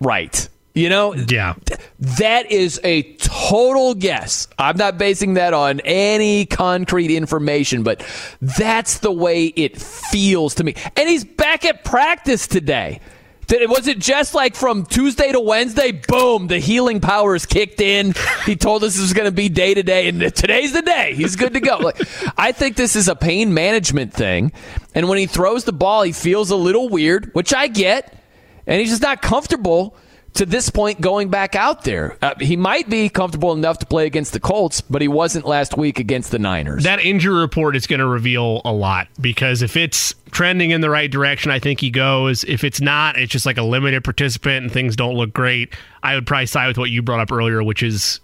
right. 0.00 0.48
You 0.74 0.88
know? 0.88 1.14
Yeah. 1.14 1.54
that 2.00 2.50
is 2.50 2.80
a 2.82 3.02
total 3.14 3.94
guess. 3.94 4.48
I'm 4.58 4.76
not 4.76 4.98
basing 4.98 5.34
that 5.34 5.54
on 5.54 5.80
any 5.80 6.46
concrete 6.46 7.12
information, 7.12 7.84
but 7.84 8.04
that's 8.40 8.98
the 8.98 9.12
way 9.12 9.46
it 9.46 9.80
feels 9.80 10.56
to 10.56 10.64
me. 10.64 10.74
And 10.96 11.08
he's 11.08 11.24
back 11.24 11.64
at 11.64 11.84
practice 11.84 12.48
today. 12.48 13.00
Did, 13.46 13.68
was 13.68 13.86
it 13.86 13.98
just 13.98 14.34
like 14.34 14.54
from 14.54 14.86
Tuesday 14.86 15.32
to 15.32 15.40
Wednesday? 15.40 15.92
Boom, 15.92 16.46
the 16.46 16.58
healing 16.58 17.00
powers 17.00 17.46
kicked 17.46 17.80
in. 17.80 18.14
He 18.46 18.56
told 18.56 18.84
us 18.84 18.94
this 18.94 19.02
was 19.02 19.12
going 19.12 19.26
to 19.26 19.32
be 19.32 19.48
day 19.48 19.74
to 19.74 19.82
day, 19.82 20.08
and 20.08 20.20
today's 20.34 20.72
the 20.72 20.82
day. 20.82 21.14
He's 21.14 21.36
good 21.36 21.54
to 21.54 21.60
go. 21.60 21.78
Like, 21.78 22.00
I 22.38 22.52
think 22.52 22.76
this 22.76 22.96
is 22.96 23.08
a 23.08 23.16
pain 23.16 23.52
management 23.52 24.12
thing. 24.12 24.52
And 24.94 25.08
when 25.08 25.18
he 25.18 25.26
throws 25.26 25.64
the 25.64 25.72
ball, 25.72 26.02
he 26.02 26.12
feels 26.12 26.50
a 26.50 26.56
little 26.56 26.88
weird, 26.88 27.30
which 27.34 27.52
I 27.52 27.68
get. 27.68 28.18
And 28.66 28.80
he's 28.80 28.90
just 28.90 29.02
not 29.02 29.20
comfortable 29.20 29.96
to 30.34 30.44
this 30.44 30.68
point 30.68 31.00
going 31.00 31.28
back 31.28 31.54
out 31.54 31.84
there. 31.84 32.16
Uh, 32.20 32.34
he 32.40 32.56
might 32.56 32.88
be 32.90 33.08
comfortable 33.08 33.52
enough 33.52 33.78
to 33.78 33.86
play 33.86 34.06
against 34.06 34.32
the 34.32 34.40
Colts, 34.40 34.80
but 34.80 35.00
he 35.00 35.08
wasn't 35.08 35.46
last 35.46 35.76
week 35.76 36.00
against 36.00 36.30
the 36.30 36.38
Niners. 36.38 36.84
That 36.84 37.00
injury 37.00 37.40
report 37.40 37.76
is 37.76 37.86
going 37.86 38.00
to 38.00 38.06
reveal 38.06 38.60
a 38.64 38.72
lot 38.72 39.08
because 39.20 39.62
if 39.62 39.76
it's 39.76 40.14
trending 40.32 40.70
in 40.70 40.80
the 40.80 40.90
right 40.90 41.10
direction, 41.10 41.50
I 41.50 41.60
think 41.60 41.80
he 41.80 41.90
goes. 41.90 42.44
If 42.44 42.64
it's 42.64 42.80
not, 42.80 43.16
it's 43.16 43.32
just 43.32 43.46
like 43.46 43.58
a 43.58 43.62
limited 43.62 44.02
participant 44.02 44.64
and 44.64 44.72
things 44.72 44.96
don't 44.96 45.14
look 45.14 45.32
great. 45.32 45.72
I 46.02 46.16
would 46.16 46.26
probably 46.26 46.46
side 46.46 46.66
with 46.66 46.78
what 46.78 46.90
you 46.90 47.00
brought 47.00 47.20
up 47.20 47.30
earlier, 47.30 47.62
which 47.62 47.82
is 47.82 48.20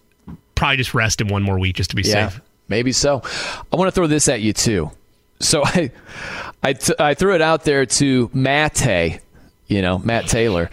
probably 0.57 0.77
just 0.77 0.95
rest 0.95 1.21
him 1.21 1.29
one 1.29 1.43
more 1.43 1.59
week 1.59 1.77
just 1.77 1.91
to 1.91 1.97
be 1.97 2.03
yeah, 2.03 2.29
safe. 2.29 2.41
Maybe 2.69 2.93
so. 2.93 3.23
I 3.73 3.77
want 3.77 3.89
to 3.89 3.93
throw 3.93 4.09
this 4.09 4.29
at 4.29 4.41
you 4.41 4.53
too. 4.53 4.91
So 5.39 5.63
I, 5.65 5.93
I, 6.63 6.73
t- 6.73 6.95
I 6.99 7.15
threw 7.15 7.37
it 7.37 7.41
out 7.41 7.65
there 7.65 7.87
to 7.87 8.31
Matt, 8.35 8.85
you 9.69 9.81
know, 9.81 9.99
Matt 10.01 10.27
Taylor 10.27 10.71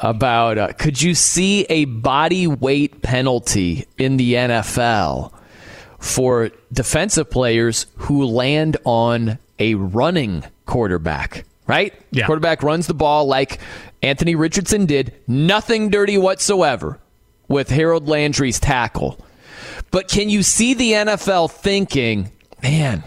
about 0.00 0.58
uh, 0.58 0.72
could 0.72 1.00
you 1.00 1.14
see 1.14 1.62
a 1.64 1.84
body 1.86 2.46
weight 2.46 3.02
penalty 3.02 3.86
in 3.98 4.16
the 4.16 4.34
NFL 4.34 5.32
for 5.98 6.50
defensive 6.72 7.30
players 7.30 7.86
who 7.96 8.24
land 8.24 8.76
on 8.84 9.38
a 9.58 9.74
running 9.74 10.44
quarterback? 10.66 11.44
Right? 11.66 11.94
Yeah. 12.10 12.26
Quarterback 12.26 12.62
runs 12.62 12.86
the 12.86 12.94
ball 12.94 13.26
like 13.26 13.60
Anthony 14.02 14.34
Richardson 14.34 14.84
did, 14.86 15.14
nothing 15.28 15.90
dirty 15.90 16.18
whatsoever 16.18 16.98
with 17.48 17.70
Harold 17.70 18.08
Landry's 18.08 18.58
tackle. 18.58 19.24
But 19.90 20.08
can 20.08 20.28
you 20.28 20.42
see 20.42 20.74
the 20.74 20.92
NFL 20.92 21.50
thinking, 21.50 22.32
man, 22.62 23.04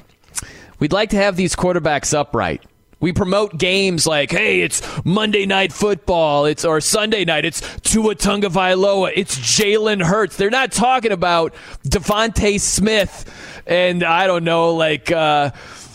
we'd 0.79 0.93
like 0.93 1.09
to 1.09 1.17
have 1.17 1.35
these 1.35 1.55
quarterbacks 1.55 2.17
upright? 2.17 2.63
We 3.06 3.14
promote 3.14 3.60
games 3.60 4.07
like, 4.07 4.32
hey, 4.32 4.61
it's 4.61 4.82
Monday 5.06 5.45
Night 5.45 5.72
Football, 5.72 6.45
it's 6.45 6.65
or 6.65 6.82
Sunday 6.82 7.23
night, 7.23 7.45
it's 7.45 7.61
Tua 7.82 8.15
Tagovailoa, 8.15 9.11
it's 9.15 9.38
Jalen 9.38 10.02
Hurts. 10.02 10.38
They're 10.38 10.49
not 10.49 10.72
talking 10.72 11.11
about 11.11 11.53
DeVonta 11.88 12.60
Smith 12.60 13.61
and 13.68 14.03
I 14.03 14.26
don't 14.26 14.44
know, 14.44 14.73
like 14.73 15.11
uh, 15.11 15.52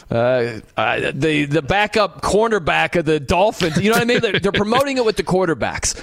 uh, 0.09 0.61
uh, 0.77 1.11
the 1.13 1.47
the 1.47 1.63
backup 1.63 2.23
cornerback 2.23 2.95
of 2.95 3.07
the 3.07 3.19
Dolphins. 3.19 3.79
You 3.79 3.91
know 3.91 3.97
what 3.97 4.03
I 4.03 4.05
mean? 4.05 4.21
They're, 4.21 4.39
they're 4.39 4.53
promoting 4.53 4.97
it 4.97 5.05
with 5.05 5.17
the 5.17 5.25
quarterbacks. 5.25 6.01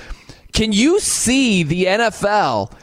Can 0.51 0.73
you 0.73 0.99
see 0.99 1.63
the 1.63 1.85
NFL, 1.85 2.73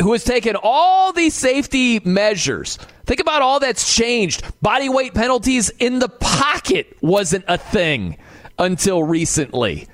who 0.00 0.12
has 0.12 0.22
taken 0.22 0.54
all 0.62 1.12
these 1.12 1.34
safety 1.34 1.98
measures? 2.04 2.78
Think 3.04 3.20
about 3.20 3.42
all 3.42 3.60
that's 3.60 3.94
changed. 3.94 4.44
Body 4.60 4.88
weight 4.88 5.14
penalties 5.14 5.70
in 5.78 5.98
the 5.98 6.08
pocket 6.08 6.96
wasn't 7.00 7.44
a 7.48 7.58
thing 7.58 8.16
until 8.58 9.02
recently. 9.02 9.88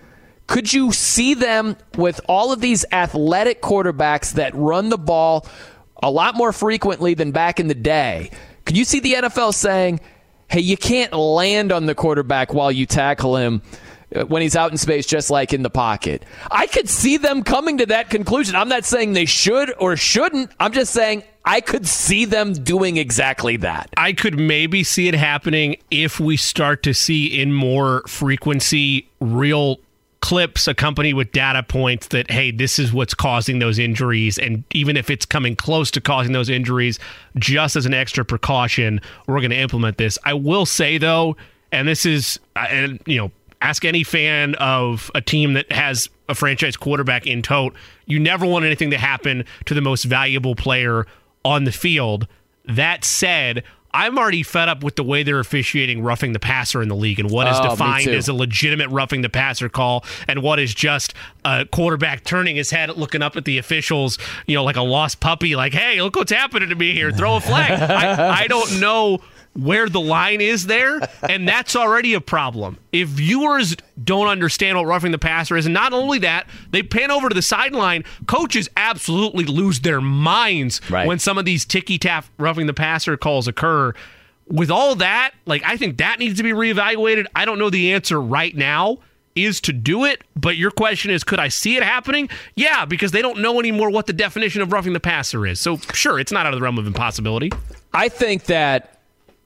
Could 0.46 0.72
you 0.72 0.92
see 0.92 1.34
them 1.34 1.76
with 1.96 2.20
all 2.28 2.52
of 2.52 2.60
these 2.60 2.84
athletic 2.90 3.60
quarterbacks 3.60 4.32
that 4.32 4.54
run 4.54 4.88
the 4.88 4.98
ball 4.98 5.46
a 6.02 6.10
lot 6.10 6.34
more 6.34 6.52
frequently 6.52 7.14
than 7.14 7.32
back 7.32 7.60
in 7.60 7.68
the 7.68 7.74
day? 7.74 8.30
Could 8.64 8.76
you 8.76 8.84
see 8.84 9.00
the 9.00 9.14
NFL 9.14 9.54
saying, 9.54 10.00
hey, 10.48 10.60
you 10.60 10.76
can't 10.76 11.12
land 11.12 11.72
on 11.72 11.86
the 11.86 11.94
quarterback 11.94 12.54
while 12.54 12.72
you 12.72 12.86
tackle 12.86 13.36
him? 13.36 13.62
Uh, 14.14 14.24
when 14.24 14.40
he's 14.40 14.56
out 14.56 14.70
in 14.70 14.78
space, 14.78 15.06
just 15.06 15.28
like 15.28 15.52
in 15.52 15.62
the 15.62 15.68
pocket. 15.68 16.24
I 16.50 16.66
could 16.66 16.88
see 16.88 17.18
them 17.18 17.42
coming 17.42 17.76
to 17.76 17.86
that 17.86 18.08
conclusion. 18.08 18.56
I'm 18.56 18.70
not 18.70 18.86
saying 18.86 19.12
they 19.12 19.26
should 19.26 19.74
or 19.78 19.98
shouldn't. 19.98 20.50
I'm 20.58 20.72
just 20.72 20.94
saying 20.94 21.24
I 21.48 21.62
could 21.62 21.88
see 21.88 22.26
them 22.26 22.52
doing 22.52 22.98
exactly 22.98 23.56
that. 23.56 23.88
I 23.96 24.12
could 24.12 24.38
maybe 24.38 24.84
see 24.84 25.08
it 25.08 25.14
happening 25.14 25.76
if 25.90 26.20
we 26.20 26.36
start 26.36 26.82
to 26.82 26.92
see 26.92 27.40
in 27.40 27.54
more 27.54 28.02
frequency 28.06 29.08
real 29.18 29.78
clips 30.20 30.68
accompanied 30.68 31.14
with 31.14 31.32
data 31.32 31.62
points 31.62 32.08
that 32.08 32.30
hey 32.30 32.50
this 32.50 32.78
is 32.78 32.92
what's 32.92 33.14
causing 33.14 33.60
those 33.60 33.78
injuries 33.78 34.36
and 34.36 34.64
even 34.72 34.96
if 34.96 35.10
it's 35.10 35.24
coming 35.24 35.54
close 35.54 35.92
to 35.92 36.00
causing 36.00 36.32
those 36.32 36.48
injuries 36.48 36.98
just 37.36 37.76
as 37.76 37.86
an 37.86 37.94
extra 37.94 38.24
precaution 38.24 39.00
we're 39.28 39.38
going 39.38 39.50
to 39.50 39.56
implement 39.56 39.96
this 39.96 40.18
i 40.24 40.34
will 40.34 40.66
say 40.66 40.98
though 40.98 41.36
and 41.70 41.86
this 41.86 42.04
is 42.04 42.40
uh, 42.56 42.66
and 42.68 43.00
you 43.06 43.16
know 43.16 43.30
ask 43.62 43.84
any 43.84 44.02
fan 44.02 44.56
of 44.56 45.08
a 45.14 45.20
team 45.20 45.52
that 45.52 45.70
has 45.70 46.10
a 46.28 46.34
franchise 46.34 46.76
quarterback 46.76 47.24
in 47.24 47.40
tote 47.40 47.72
you 48.06 48.18
never 48.18 48.44
want 48.44 48.64
anything 48.64 48.90
to 48.90 48.98
happen 48.98 49.44
to 49.66 49.72
the 49.72 49.80
most 49.80 50.02
valuable 50.02 50.56
player 50.56 51.06
on 51.44 51.64
the 51.64 51.72
field 51.72 52.26
that 52.64 53.04
said 53.04 53.64
I'm 53.92 54.18
already 54.18 54.42
fed 54.42 54.68
up 54.68 54.84
with 54.84 54.96
the 54.96 55.02
way 55.02 55.22
they're 55.22 55.40
officiating 55.40 56.02
roughing 56.02 56.32
the 56.32 56.38
passer 56.38 56.82
in 56.82 56.88
the 56.88 56.94
league 56.94 57.18
and 57.18 57.30
what 57.30 57.48
is 57.48 57.56
oh, 57.58 57.70
defined 57.70 58.08
as 58.08 58.28
a 58.28 58.34
legitimate 58.34 58.88
roughing 58.90 59.22
the 59.22 59.30
passer 59.30 59.68
call 59.68 60.04
and 60.26 60.42
what 60.42 60.58
is 60.58 60.74
just 60.74 61.14
a 61.44 61.64
quarterback 61.64 62.22
turning 62.24 62.56
his 62.56 62.70
head, 62.70 62.90
looking 62.96 63.22
up 63.22 63.36
at 63.36 63.44
the 63.44 63.56
officials, 63.56 64.18
you 64.46 64.54
know, 64.54 64.64
like 64.64 64.76
a 64.76 64.82
lost 64.82 65.20
puppy, 65.20 65.56
like, 65.56 65.72
hey, 65.72 66.02
look 66.02 66.16
what's 66.16 66.32
happening 66.32 66.68
to 66.68 66.74
me 66.74 66.92
here. 66.92 67.10
Throw 67.10 67.36
a 67.36 67.40
flag. 67.40 67.70
I, 67.90 68.42
I 68.42 68.46
don't 68.46 68.78
know 68.78 69.20
where 69.58 69.88
the 69.88 70.00
line 70.00 70.40
is 70.40 70.66
there, 70.66 71.00
and 71.28 71.46
that's 71.48 71.74
already 71.74 72.14
a 72.14 72.20
problem. 72.20 72.78
If 72.92 73.08
viewers 73.08 73.76
don't 74.02 74.28
understand 74.28 74.78
what 74.78 74.86
roughing 74.86 75.12
the 75.12 75.18
passer 75.18 75.56
is, 75.56 75.66
and 75.66 75.74
not 75.74 75.92
only 75.92 76.20
that, 76.20 76.46
they 76.70 76.82
pan 76.82 77.10
over 77.10 77.28
to 77.28 77.34
the 77.34 77.42
sideline, 77.42 78.04
coaches 78.26 78.68
absolutely 78.76 79.44
lose 79.44 79.80
their 79.80 80.00
minds 80.00 80.80
right. 80.88 81.06
when 81.06 81.18
some 81.18 81.38
of 81.38 81.44
these 81.44 81.64
ticky 81.64 81.98
tack 81.98 82.26
roughing 82.38 82.66
the 82.66 82.74
passer 82.74 83.16
calls 83.16 83.48
occur. 83.48 83.92
With 84.46 84.70
all 84.70 84.94
that, 84.96 85.32
like 85.44 85.62
I 85.64 85.76
think 85.76 85.98
that 85.98 86.18
needs 86.18 86.38
to 86.38 86.42
be 86.42 86.52
reevaluated. 86.52 87.26
I 87.34 87.44
don't 87.44 87.58
know 87.58 87.68
the 87.68 87.92
answer 87.92 88.18
right 88.20 88.56
now 88.56 88.98
is 89.34 89.60
to 89.60 89.72
do 89.72 90.04
it, 90.04 90.22
but 90.34 90.56
your 90.56 90.70
question 90.70 91.10
is 91.10 91.22
could 91.22 91.38
I 91.38 91.48
see 91.48 91.76
it 91.76 91.82
happening? 91.82 92.30
Yeah, 92.54 92.84
because 92.84 93.12
they 93.12 93.20
don't 93.20 93.40
know 93.40 93.60
anymore 93.60 93.90
what 93.90 94.06
the 94.06 94.12
definition 94.12 94.62
of 94.62 94.72
roughing 94.72 94.94
the 94.94 95.00
passer 95.00 95.46
is. 95.46 95.60
So 95.60 95.76
sure, 95.92 96.18
it's 96.18 96.32
not 96.32 96.46
out 96.46 96.54
of 96.54 96.60
the 96.60 96.64
realm 96.64 96.78
of 96.78 96.86
impossibility. 96.86 97.52
I 97.92 98.08
think 98.08 98.44
that 98.44 98.97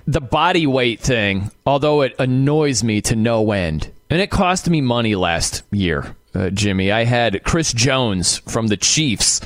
the 0.07 0.21
body 0.21 0.67
weight 0.67 1.01
thing, 1.01 1.51
although 1.67 2.03
it 2.03 2.15
annoys 2.19 2.83
me 2.83 3.01
to 3.03 3.17
no 3.17 3.53
end, 3.53 3.91
and 4.11 4.21
it 4.21 4.31
cost 4.31 4.69
me 4.69 4.81
money 4.81 5.15
last 5.15 5.63
year, 5.71 6.17
uh, 6.35 6.51
Jimmy. 6.51 6.93
I 6.93 7.05
had 7.05 7.45
Chris 7.45 7.73
Jones 7.73 8.39
from 8.39 8.67
the 8.67 8.77
Chiefs 8.77 9.41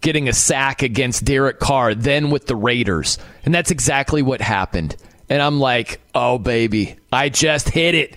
getting 0.00 0.28
a 0.28 0.32
sack 0.32 0.82
against 0.82 1.24
Derek 1.24 1.58
Carr, 1.58 1.94
then 1.94 2.30
with 2.30 2.46
the 2.46 2.56
Raiders. 2.56 3.18
And 3.44 3.54
that's 3.54 3.70
exactly 3.70 4.22
what 4.22 4.40
happened. 4.40 4.96
And 5.28 5.40
I'm 5.42 5.60
like, 5.60 6.00
oh, 6.14 6.38
baby, 6.38 6.96
I 7.12 7.28
just 7.28 7.68
hit 7.68 7.94
it. 7.94 8.16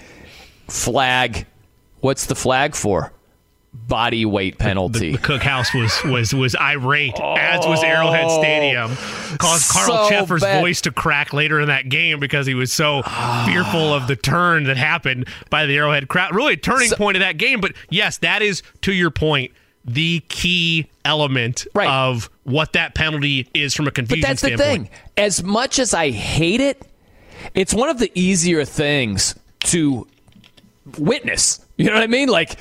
Flag. 0.68 1.46
What's 2.00 2.26
the 2.26 2.36
flag 2.36 2.76
for? 2.76 3.14
Body 3.74 4.26
weight 4.26 4.58
penalty. 4.58 5.12
The, 5.12 5.18
the, 5.18 5.24
cookhouse 5.28 5.80
was 5.80 6.04
was 6.04 6.34
was 6.34 6.56
irate, 6.56 7.20
oh, 7.22 7.36
as 7.36 7.66
was 7.66 7.84
Arrowhead 7.84 8.26
oh, 8.28 8.40
Stadium. 8.42 8.96
Caused 9.38 9.72
Carl 9.72 10.10
Cheffers' 10.10 10.42
bad. 10.42 10.62
voice 10.62 10.82
to 10.82 10.92
crack 10.92 11.34
later 11.34 11.60
in 11.60 11.68
that 11.68 11.90
game 11.90 12.20
because 12.20 12.46
he 12.46 12.54
was 12.54 12.72
so 12.72 13.02
fearful 13.46 13.94
of 13.94 14.08
the 14.08 14.16
turn 14.16 14.66
that 14.66 14.78
happened 14.78 15.28
by 15.50 15.66
the 15.66 15.78
Arrowhead 15.78 16.08
crowd. 16.08 16.34
Really 16.36 16.54
a 16.54 16.58
turning 16.58 16.90
so, 16.90 16.96
point 16.96 17.18
of 17.18 17.22
that 17.22 17.38
game. 17.38 17.62
But 17.62 17.74
yes, 17.90 18.18
that 18.20 18.42
is 18.42 18.64
to 18.82 18.94
your 18.94 19.12
point 19.12 19.52
the 19.86 20.22
key 20.30 20.90
element 21.04 21.68
right. 21.74 21.90
of 21.90 22.30
what 22.44 22.74
that 22.74 22.96
penalty 22.96 23.50
is 23.54 23.74
from 23.74 23.88
a 23.88 23.92
confusion 23.92 24.22
But 24.22 24.28
that's 24.28 24.40
standpoint. 24.42 24.84
the 24.84 24.90
thing. 24.90 25.00
As 25.18 25.44
much 25.44 25.78
as 25.78 25.94
I 25.94 26.12
hate 26.12 26.62
it, 26.62 26.82
it's 27.54 27.74
one 27.74 27.90
of 27.90 28.00
the 28.00 28.12
easier 28.16 28.64
things 28.64 29.36
to 29.66 30.08
witness. 30.98 31.60
You 31.78 31.86
know 31.86 31.96
what 31.96 32.04
I 32.04 32.08
mean? 32.08 32.30
Like 32.30 32.58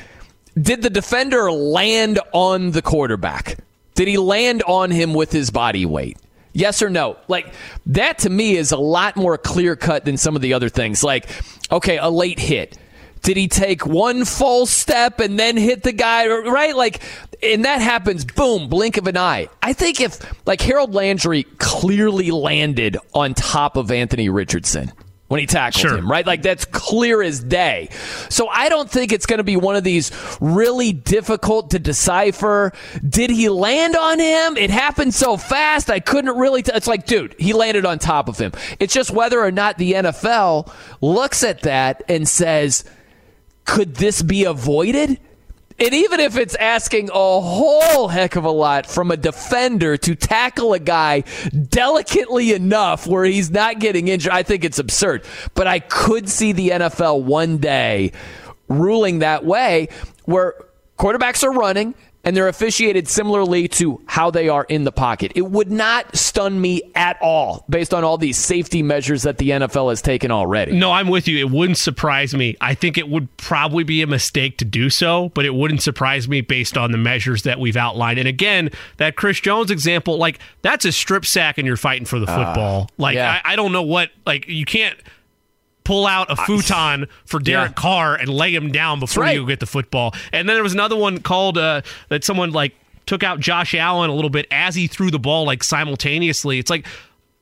did 0.60 0.82
the 0.82 0.90
defender 0.90 1.50
land 1.50 2.20
on 2.32 2.72
the 2.72 2.82
quarterback? 2.82 3.58
Did 3.94 4.08
he 4.08 4.18
land 4.18 4.62
on 4.66 4.90
him 4.90 5.14
with 5.14 5.32
his 5.32 5.50
body 5.50 5.86
weight? 5.86 6.18
Yes 6.52 6.82
or 6.82 6.90
no? 6.90 7.16
Like 7.28 7.52
that 7.86 8.18
to 8.20 8.30
me 8.30 8.56
is 8.56 8.72
a 8.72 8.76
lot 8.78 9.16
more 9.16 9.38
clear 9.38 9.76
cut 9.76 10.04
than 10.04 10.16
some 10.16 10.36
of 10.36 10.42
the 10.42 10.54
other 10.54 10.68
things. 10.68 11.02
Like, 11.02 11.28
okay, 11.70 11.98
a 11.98 12.08
late 12.10 12.38
hit. 12.38 12.78
Did 13.22 13.36
he 13.36 13.46
take 13.46 13.86
one 13.86 14.24
false 14.24 14.70
step 14.70 15.20
and 15.20 15.38
then 15.38 15.56
hit 15.56 15.84
the 15.84 15.92
guy? 15.92 16.26
Right? 16.26 16.74
Like, 16.74 17.00
and 17.42 17.64
that 17.64 17.80
happens, 17.80 18.24
boom, 18.24 18.68
blink 18.68 18.96
of 18.96 19.06
an 19.06 19.16
eye. 19.16 19.48
I 19.62 19.72
think 19.72 20.00
if, 20.00 20.18
like, 20.46 20.60
Harold 20.60 20.92
Landry 20.92 21.44
clearly 21.58 22.32
landed 22.32 22.96
on 23.14 23.34
top 23.34 23.76
of 23.76 23.92
Anthony 23.92 24.28
Richardson, 24.28 24.92
when 25.32 25.40
he 25.40 25.46
tackled 25.46 25.80
sure. 25.80 25.96
him, 25.96 26.10
right? 26.10 26.26
Like 26.26 26.42
that's 26.42 26.66
clear 26.66 27.22
as 27.22 27.42
day. 27.42 27.88
So 28.28 28.48
I 28.48 28.68
don't 28.68 28.90
think 28.90 29.12
it's 29.12 29.24
going 29.24 29.38
to 29.38 29.44
be 29.44 29.56
one 29.56 29.76
of 29.76 29.82
these 29.82 30.12
really 30.42 30.92
difficult 30.92 31.70
to 31.70 31.78
decipher. 31.78 32.74
Did 33.08 33.30
he 33.30 33.48
land 33.48 33.96
on 33.96 34.18
him? 34.18 34.58
It 34.58 34.68
happened 34.68 35.14
so 35.14 35.38
fast, 35.38 35.88
I 35.88 36.00
couldn't 36.00 36.36
really. 36.36 36.62
T- 36.62 36.72
it's 36.74 36.86
like, 36.86 37.06
dude, 37.06 37.34
he 37.38 37.54
landed 37.54 37.86
on 37.86 37.98
top 37.98 38.28
of 38.28 38.36
him. 38.36 38.52
It's 38.78 38.92
just 38.92 39.10
whether 39.10 39.40
or 39.40 39.50
not 39.50 39.78
the 39.78 39.94
NFL 39.94 40.70
looks 41.00 41.42
at 41.42 41.62
that 41.62 42.02
and 42.10 42.28
says, 42.28 42.84
could 43.64 43.94
this 43.94 44.20
be 44.20 44.44
avoided? 44.44 45.18
And 45.82 45.94
even 45.94 46.20
if 46.20 46.36
it's 46.36 46.54
asking 46.54 47.10
a 47.10 47.40
whole 47.40 48.06
heck 48.06 48.36
of 48.36 48.44
a 48.44 48.50
lot 48.50 48.86
from 48.86 49.10
a 49.10 49.16
defender 49.16 49.96
to 49.96 50.14
tackle 50.14 50.74
a 50.74 50.78
guy 50.78 51.24
delicately 51.70 52.52
enough 52.52 53.04
where 53.08 53.24
he's 53.24 53.50
not 53.50 53.80
getting 53.80 54.06
injured, 54.06 54.32
I 54.32 54.44
think 54.44 54.62
it's 54.62 54.78
absurd. 54.78 55.24
But 55.54 55.66
I 55.66 55.80
could 55.80 56.28
see 56.28 56.52
the 56.52 56.68
NFL 56.68 57.24
one 57.24 57.58
day 57.58 58.12
ruling 58.68 59.18
that 59.18 59.44
way 59.44 59.88
where 60.24 60.54
quarterbacks 61.00 61.42
are 61.42 61.50
running 61.50 61.96
and 62.24 62.36
they're 62.36 62.48
officiated 62.48 63.08
similarly 63.08 63.68
to 63.68 64.00
how 64.06 64.30
they 64.30 64.48
are 64.48 64.64
in 64.64 64.84
the 64.84 64.92
pocket. 64.92 65.32
It 65.34 65.42
would 65.42 65.70
not 65.70 66.16
stun 66.16 66.60
me 66.60 66.82
at 66.94 67.18
all 67.20 67.64
based 67.68 67.92
on 67.92 68.04
all 68.04 68.18
these 68.18 68.38
safety 68.38 68.82
measures 68.82 69.22
that 69.22 69.38
the 69.38 69.50
NFL 69.50 69.90
has 69.90 70.02
taken 70.02 70.30
already. 70.30 70.72
No, 70.72 70.92
I'm 70.92 71.08
with 71.08 71.26
you. 71.26 71.38
It 71.38 71.50
wouldn't 71.50 71.78
surprise 71.78 72.34
me. 72.34 72.56
I 72.60 72.74
think 72.74 72.96
it 72.96 73.08
would 73.08 73.34
probably 73.36 73.84
be 73.84 74.02
a 74.02 74.06
mistake 74.06 74.58
to 74.58 74.64
do 74.64 74.90
so, 74.90 75.30
but 75.30 75.44
it 75.44 75.54
wouldn't 75.54 75.82
surprise 75.82 76.28
me 76.28 76.40
based 76.40 76.76
on 76.76 76.92
the 76.92 76.98
measures 76.98 77.42
that 77.42 77.58
we've 77.58 77.76
outlined. 77.76 78.18
And 78.18 78.28
again, 78.28 78.70
that 78.98 79.16
Chris 79.16 79.40
Jones 79.40 79.70
example, 79.70 80.16
like 80.18 80.38
that's 80.62 80.84
a 80.84 80.92
strip 80.92 81.26
sack 81.26 81.58
and 81.58 81.66
you're 81.66 81.76
fighting 81.76 82.06
for 82.06 82.18
the 82.18 82.30
uh, 82.30 82.36
football. 82.36 82.82
Uh, 82.82 82.86
like 82.98 83.14
yeah. 83.16 83.40
I, 83.44 83.52
I 83.52 83.56
don't 83.56 83.72
know 83.72 83.82
what 83.82 84.10
like 84.26 84.46
you 84.48 84.64
can't 84.64 84.96
pull 85.84 86.06
out 86.06 86.30
a 86.30 86.36
futon 86.36 87.08
for 87.24 87.40
Derek 87.40 87.70
yeah. 87.70 87.74
Carr 87.74 88.14
and 88.14 88.28
lay 88.28 88.54
him 88.54 88.72
down 88.72 89.00
before 89.00 89.24
right. 89.24 89.34
you 89.34 89.46
get 89.46 89.60
the 89.60 89.66
football. 89.66 90.14
And 90.32 90.48
then 90.48 90.56
there 90.56 90.62
was 90.62 90.74
another 90.74 90.96
one 90.96 91.18
called 91.18 91.58
uh, 91.58 91.82
that 92.08 92.24
someone 92.24 92.52
like 92.52 92.74
took 93.06 93.22
out 93.22 93.40
Josh 93.40 93.74
Allen 93.74 94.10
a 94.10 94.14
little 94.14 94.30
bit 94.30 94.46
as 94.50 94.74
he 94.74 94.86
threw 94.86 95.10
the 95.10 95.18
ball 95.18 95.44
like 95.44 95.64
simultaneously. 95.64 96.58
It's 96.58 96.70
like 96.70 96.86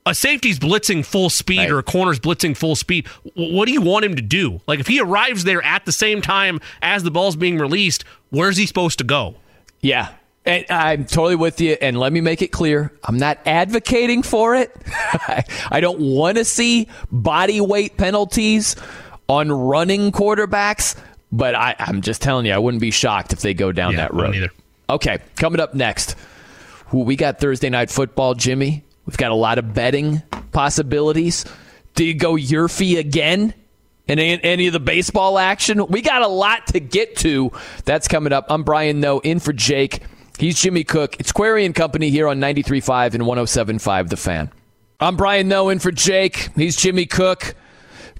a 0.05 0.15
safety's 0.15 0.59
blitzing 0.59 1.05
full 1.05 1.29
speed 1.29 1.59
right. 1.59 1.71
or 1.71 1.79
a 1.79 1.83
corner's 1.83 2.19
blitzing 2.19 2.57
full 2.57 2.75
speed. 2.75 3.07
What 3.35 3.65
do 3.65 3.71
you 3.71 3.81
want 3.81 4.05
him 4.05 4.15
to 4.15 4.21
do? 4.21 4.61
Like 4.67 4.79
if 4.79 4.87
he 4.87 4.99
arrives 4.99 5.43
there 5.43 5.61
at 5.63 5.85
the 5.85 5.91
same 5.91 6.21
time 6.21 6.59
as 6.81 7.03
the 7.03 7.11
ball's 7.11 7.35
being 7.35 7.57
released, 7.57 8.03
where's 8.29 8.57
he 8.57 8.65
supposed 8.65 8.97
to 8.99 9.03
go? 9.03 9.35
Yeah, 9.81 10.09
and 10.45 10.65
I'm 10.69 11.05
totally 11.05 11.35
with 11.35 11.61
you. 11.61 11.77
And 11.81 11.99
let 11.99 12.11
me 12.11 12.21
make 12.21 12.41
it 12.41 12.51
clear 12.51 12.91
I'm 13.03 13.17
not 13.17 13.39
advocating 13.45 14.23
for 14.23 14.55
it. 14.55 14.75
I 15.69 15.79
don't 15.81 15.99
want 15.99 16.37
to 16.37 16.45
see 16.45 16.87
body 17.11 17.61
weight 17.61 17.97
penalties 17.97 18.75
on 19.29 19.51
running 19.51 20.11
quarterbacks, 20.11 20.97
but 21.31 21.55
I, 21.55 21.75
am 21.79 22.01
just 22.01 22.21
telling 22.21 22.45
you, 22.45 22.53
I 22.53 22.57
wouldn't 22.57 22.81
be 22.81 22.91
shocked 22.91 23.33
if 23.33 23.41
they 23.41 23.53
go 23.53 23.71
down 23.71 23.93
yeah, 23.93 23.97
that 23.97 24.13
road. 24.13 24.35
Either. 24.35 24.49
Okay, 24.89 25.19
coming 25.37 25.61
up 25.61 25.73
next, 25.73 26.15
we 26.91 27.15
got 27.15 27.39
Thursday 27.39 27.69
night 27.69 27.89
football, 27.89 28.33
Jimmy. 28.33 28.83
We've 29.05 29.17
got 29.17 29.31
a 29.31 29.35
lot 29.35 29.57
of 29.57 29.73
betting 29.73 30.21
possibilities. 30.51 31.45
Do 31.95 32.03
you 32.03 32.13
go 32.13 32.33
Yurfie 32.33 32.97
again? 32.97 33.53
in 34.07 34.19
any 34.19 34.67
of 34.67 34.73
the 34.73 34.79
baseball 34.79 35.37
action. 35.37 35.87
We 35.87 36.01
got 36.01 36.21
a 36.21 36.27
lot 36.27 36.67
to 36.67 36.81
get 36.81 37.15
to. 37.17 37.51
That's 37.85 38.09
coming 38.09 38.33
up. 38.33 38.47
I'm 38.49 38.63
Brian 38.63 38.99
Noe 38.99 39.19
in 39.19 39.39
for 39.39 39.53
Jake. 39.53 40.01
He's 40.41 40.59
Jimmy 40.59 40.83
Cook. 40.83 41.19
It's 41.19 41.31
Query 41.31 41.65
and 41.65 41.75
Company 41.75 42.09
here 42.09 42.27
on 42.27 42.39
93.5 42.39 43.13
and 43.13 43.21
107.5 43.21 44.09
The 44.09 44.17
Fan. 44.17 44.51
I'm 44.99 45.15
Brian 45.15 45.47
Noe 45.47 45.69
in 45.69 45.77
for 45.77 45.91
Jake. 45.91 46.49
He's 46.55 46.75
Jimmy 46.75 47.05
Cook. 47.05 47.53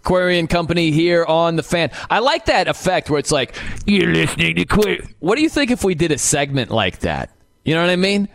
Query 0.03 0.38
and 0.38 0.48
Company 0.48 0.91
here 0.91 1.26
on 1.26 1.56
The 1.56 1.64
Fan. 1.64 1.89
I 2.11 2.19
like 2.19 2.45
that 2.45 2.68
effect 2.68 3.10
where 3.10 3.18
it's 3.18 3.31
like, 3.31 3.56
you're 3.88 4.14
listening 4.14 4.57
to 4.57 4.65
Query. 4.65 5.03
What 5.18 5.35
do 5.35 5.41
you 5.41 5.49
think 5.49 5.72
if 5.72 5.84
we 5.84 5.95
did 5.95 6.11
a 6.11 6.19
segment 6.19 6.69
like 6.69 6.99
that? 6.99 7.31
You 7.65 7.73
know 7.73 7.81
what 7.81 7.89
I 7.89 7.95
mean? 7.95 8.30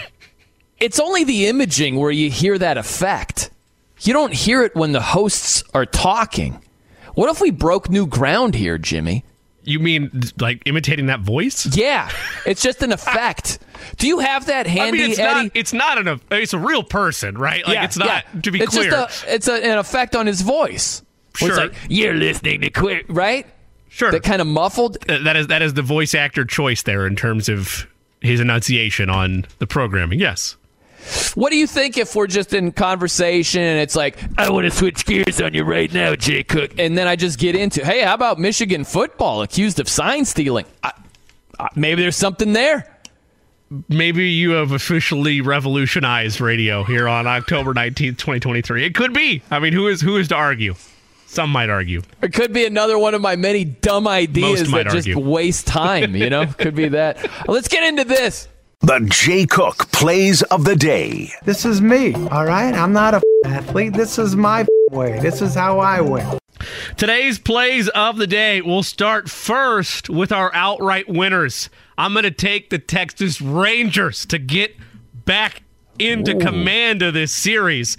it's 0.78 1.00
only 1.00 1.24
the 1.24 1.48
imaging 1.48 1.96
where 1.96 2.12
you 2.12 2.30
hear 2.30 2.56
that 2.56 2.78
effect. 2.78 3.50
You 4.02 4.12
don't 4.12 4.32
hear 4.32 4.62
it 4.62 4.76
when 4.76 4.92
the 4.92 5.02
hosts 5.02 5.64
are 5.74 5.86
talking. 5.86 6.62
What 7.14 7.28
if 7.30 7.40
we 7.40 7.50
broke 7.50 7.90
new 7.90 8.06
ground 8.06 8.54
here, 8.54 8.78
Jimmy? 8.78 9.24
You 9.68 9.80
mean 9.80 10.22
like 10.40 10.62
imitating 10.66 11.06
that 11.06 11.20
voice? 11.20 11.66
Yeah, 11.76 12.10
it's 12.46 12.62
just 12.62 12.82
an 12.82 12.92
effect. 12.98 13.58
Do 13.96 14.06
you 14.06 14.18
have 14.20 14.46
that 14.46 14.66
handy, 14.66 14.98
I 14.98 15.02
mean, 15.02 15.10
it's 15.10 15.18
Eddie? 15.18 15.42
Not, 15.44 15.52
it's 15.54 15.72
not 15.72 16.06
an. 16.06 16.20
It's 16.30 16.54
a 16.54 16.58
real 16.58 16.82
person, 16.82 17.36
right? 17.36 17.64
Like 17.66 17.74
yeah, 17.74 17.84
it's 17.84 17.96
not. 17.96 18.08
Yeah. 18.08 18.40
To 18.40 18.50
be 18.50 18.60
it's 18.60 18.74
clear, 18.74 18.90
just 18.90 19.24
a, 19.24 19.34
it's 19.34 19.48
a, 19.48 19.54
an 19.54 19.78
effect 19.78 20.16
on 20.16 20.26
his 20.26 20.40
voice. 20.40 21.02
Sure. 21.34 21.48
It's 21.48 21.58
like 21.58 21.74
you're 21.88 22.14
listening 22.14 22.62
to 22.62 22.70
quick, 22.70 23.06
right? 23.08 23.46
Sure. 23.88 24.10
That 24.10 24.22
kind 24.22 24.40
of 24.40 24.46
muffled. 24.46 24.98
Uh, 25.08 25.22
that 25.24 25.36
is 25.36 25.46
that 25.48 25.62
is 25.62 25.74
the 25.74 25.82
voice 25.82 26.14
actor 26.14 26.44
choice 26.44 26.82
there 26.82 27.06
in 27.06 27.16
terms 27.16 27.48
of 27.48 27.86
his 28.20 28.40
enunciation 28.40 29.10
on 29.10 29.46
the 29.58 29.66
programming. 29.66 30.18
Yes. 30.18 30.56
What 31.34 31.50
do 31.50 31.56
you 31.56 31.66
think 31.66 31.96
if 31.98 32.14
we're 32.14 32.26
just 32.26 32.52
in 32.52 32.72
conversation 32.72 33.62
and 33.62 33.80
it's 33.80 33.96
like, 33.96 34.18
I 34.38 34.50
want 34.50 34.64
to 34.64 34.70
switch 34.70 35.06
gears 35.06 35.40
on 35.40 35.54
you 35.54 35.64
right 35.64 35.92
now, 35.92 36.14
Jay 36.14 36.42
Cook, 36.42 36.78
and 36.78 36.98
then 36.98 37.06
I 37.06 37.16
just 37.16 37.38
get 37.38 37.54
into, 37.54 37.84
hey, 37.84 38.02
how 38.02 38.14
about 38.14 38.38
Michigan 38.38 38.84
football 38.84 39.42
accused 39.42 39.80
of 39.80 39.88
sign 39.88 40.24
stealing? 40.24 40.66
I, 40.82 40.92
I, 41.58 41.68
maybe 41.74 42.02
there's 42.02 42.16
something 42.16 42.52
there. 42.52 42.94
Maybe 43.88 44.30
you 44.30 44.52
have 44.52 44.72
officially 44.72 45.40
revolutionized 45.42 46.40
radio 46.40 46.84
here 46.84 47.06
on 47.06 47.26
October 47.26 47.74
19th, 47.74 48.16
2023. 48.16 48.84
It 48.84 48.94
could 48.94 49.12
be. 49.12 49.42
I 49.50 49.58
mean, 49.58 49.74
who 49.74 49.88
is 49.88 50.00
who 50.00 50.16
is 50.16 50.28
to 50.28 50.36
argue? 50.36 50.74
Some 51.26 51.50
might 51.50 51.68
argue. 51.68 52.00
It 52.22 52.32
could 52.32 52.54
be 52.54 52.64
another 52.64 52.98
one 52.98 53.12
of 53.12 53.20
my 53.20 53.36
many 53.36 53.66
dumb 53.66 54.08
ideas 54.08 54.70
that 54.70 54.86
just 54.86 55.14
waste 55.14 55.66
time, 55.66 56.16
you 56.16 56.30
know? 56.30 56.46
could 56.46 56.74
be 56.74 56.88
that. 56.88 57.30
Let's 57.48 57.68
get 57.68 57.84
into 57.84 58.04
this. 58.04 58.48
The 58.80 59.00
Jay 59.10 59.44
Cook 59.44 59.90
plays 59.90 60.42
of 60.42 60.64
the 60.64 60.76
day. 60.76 61.32
This 61.42 61.64
is 61.64 61.82
me, 61.82 62.14
all 62.14 62.44
right? 62.46 62.72
I'm 62.72 62.92
not 62.92 63.12
a 63.12 63.20
athlete. 63.44 63.92
This 63.92 64.20
is 64.20 64.36
my 64.36 64.64
way. 64.92 65.18
This 65.18 65.42
is 65.42 65.52
how 65.52 65.80
I 65.80 66.00
win. 66.00 66.38
Today's 66.96 67.40
plays 67.40 67.88
of 67.88 68.18
the 68.18 68.26
day 68.28 68.60
will 68.60 68.84
start 68.84 69.28
first 69.28 70.08
with 70.08 70.30
our 70.30 70.54
outright 70.54 71.08
winners. 71.08 71.70
I'm 71.98 72.12
going 72.12 72.22
to 72.22 72.30
take 72.30 72.70
the 72.70 72.78
Texas 72.78 73.40
Rangers 73.40 74.24
to 74.26 74.38
get 74.38 74.76
back 75.24 75.64
into 75.98 76.36
Ooh. 76.36 76.38
command 76.38 77.02
of 77.02 77.14
this 77.14 77.32
series 77.32 77.96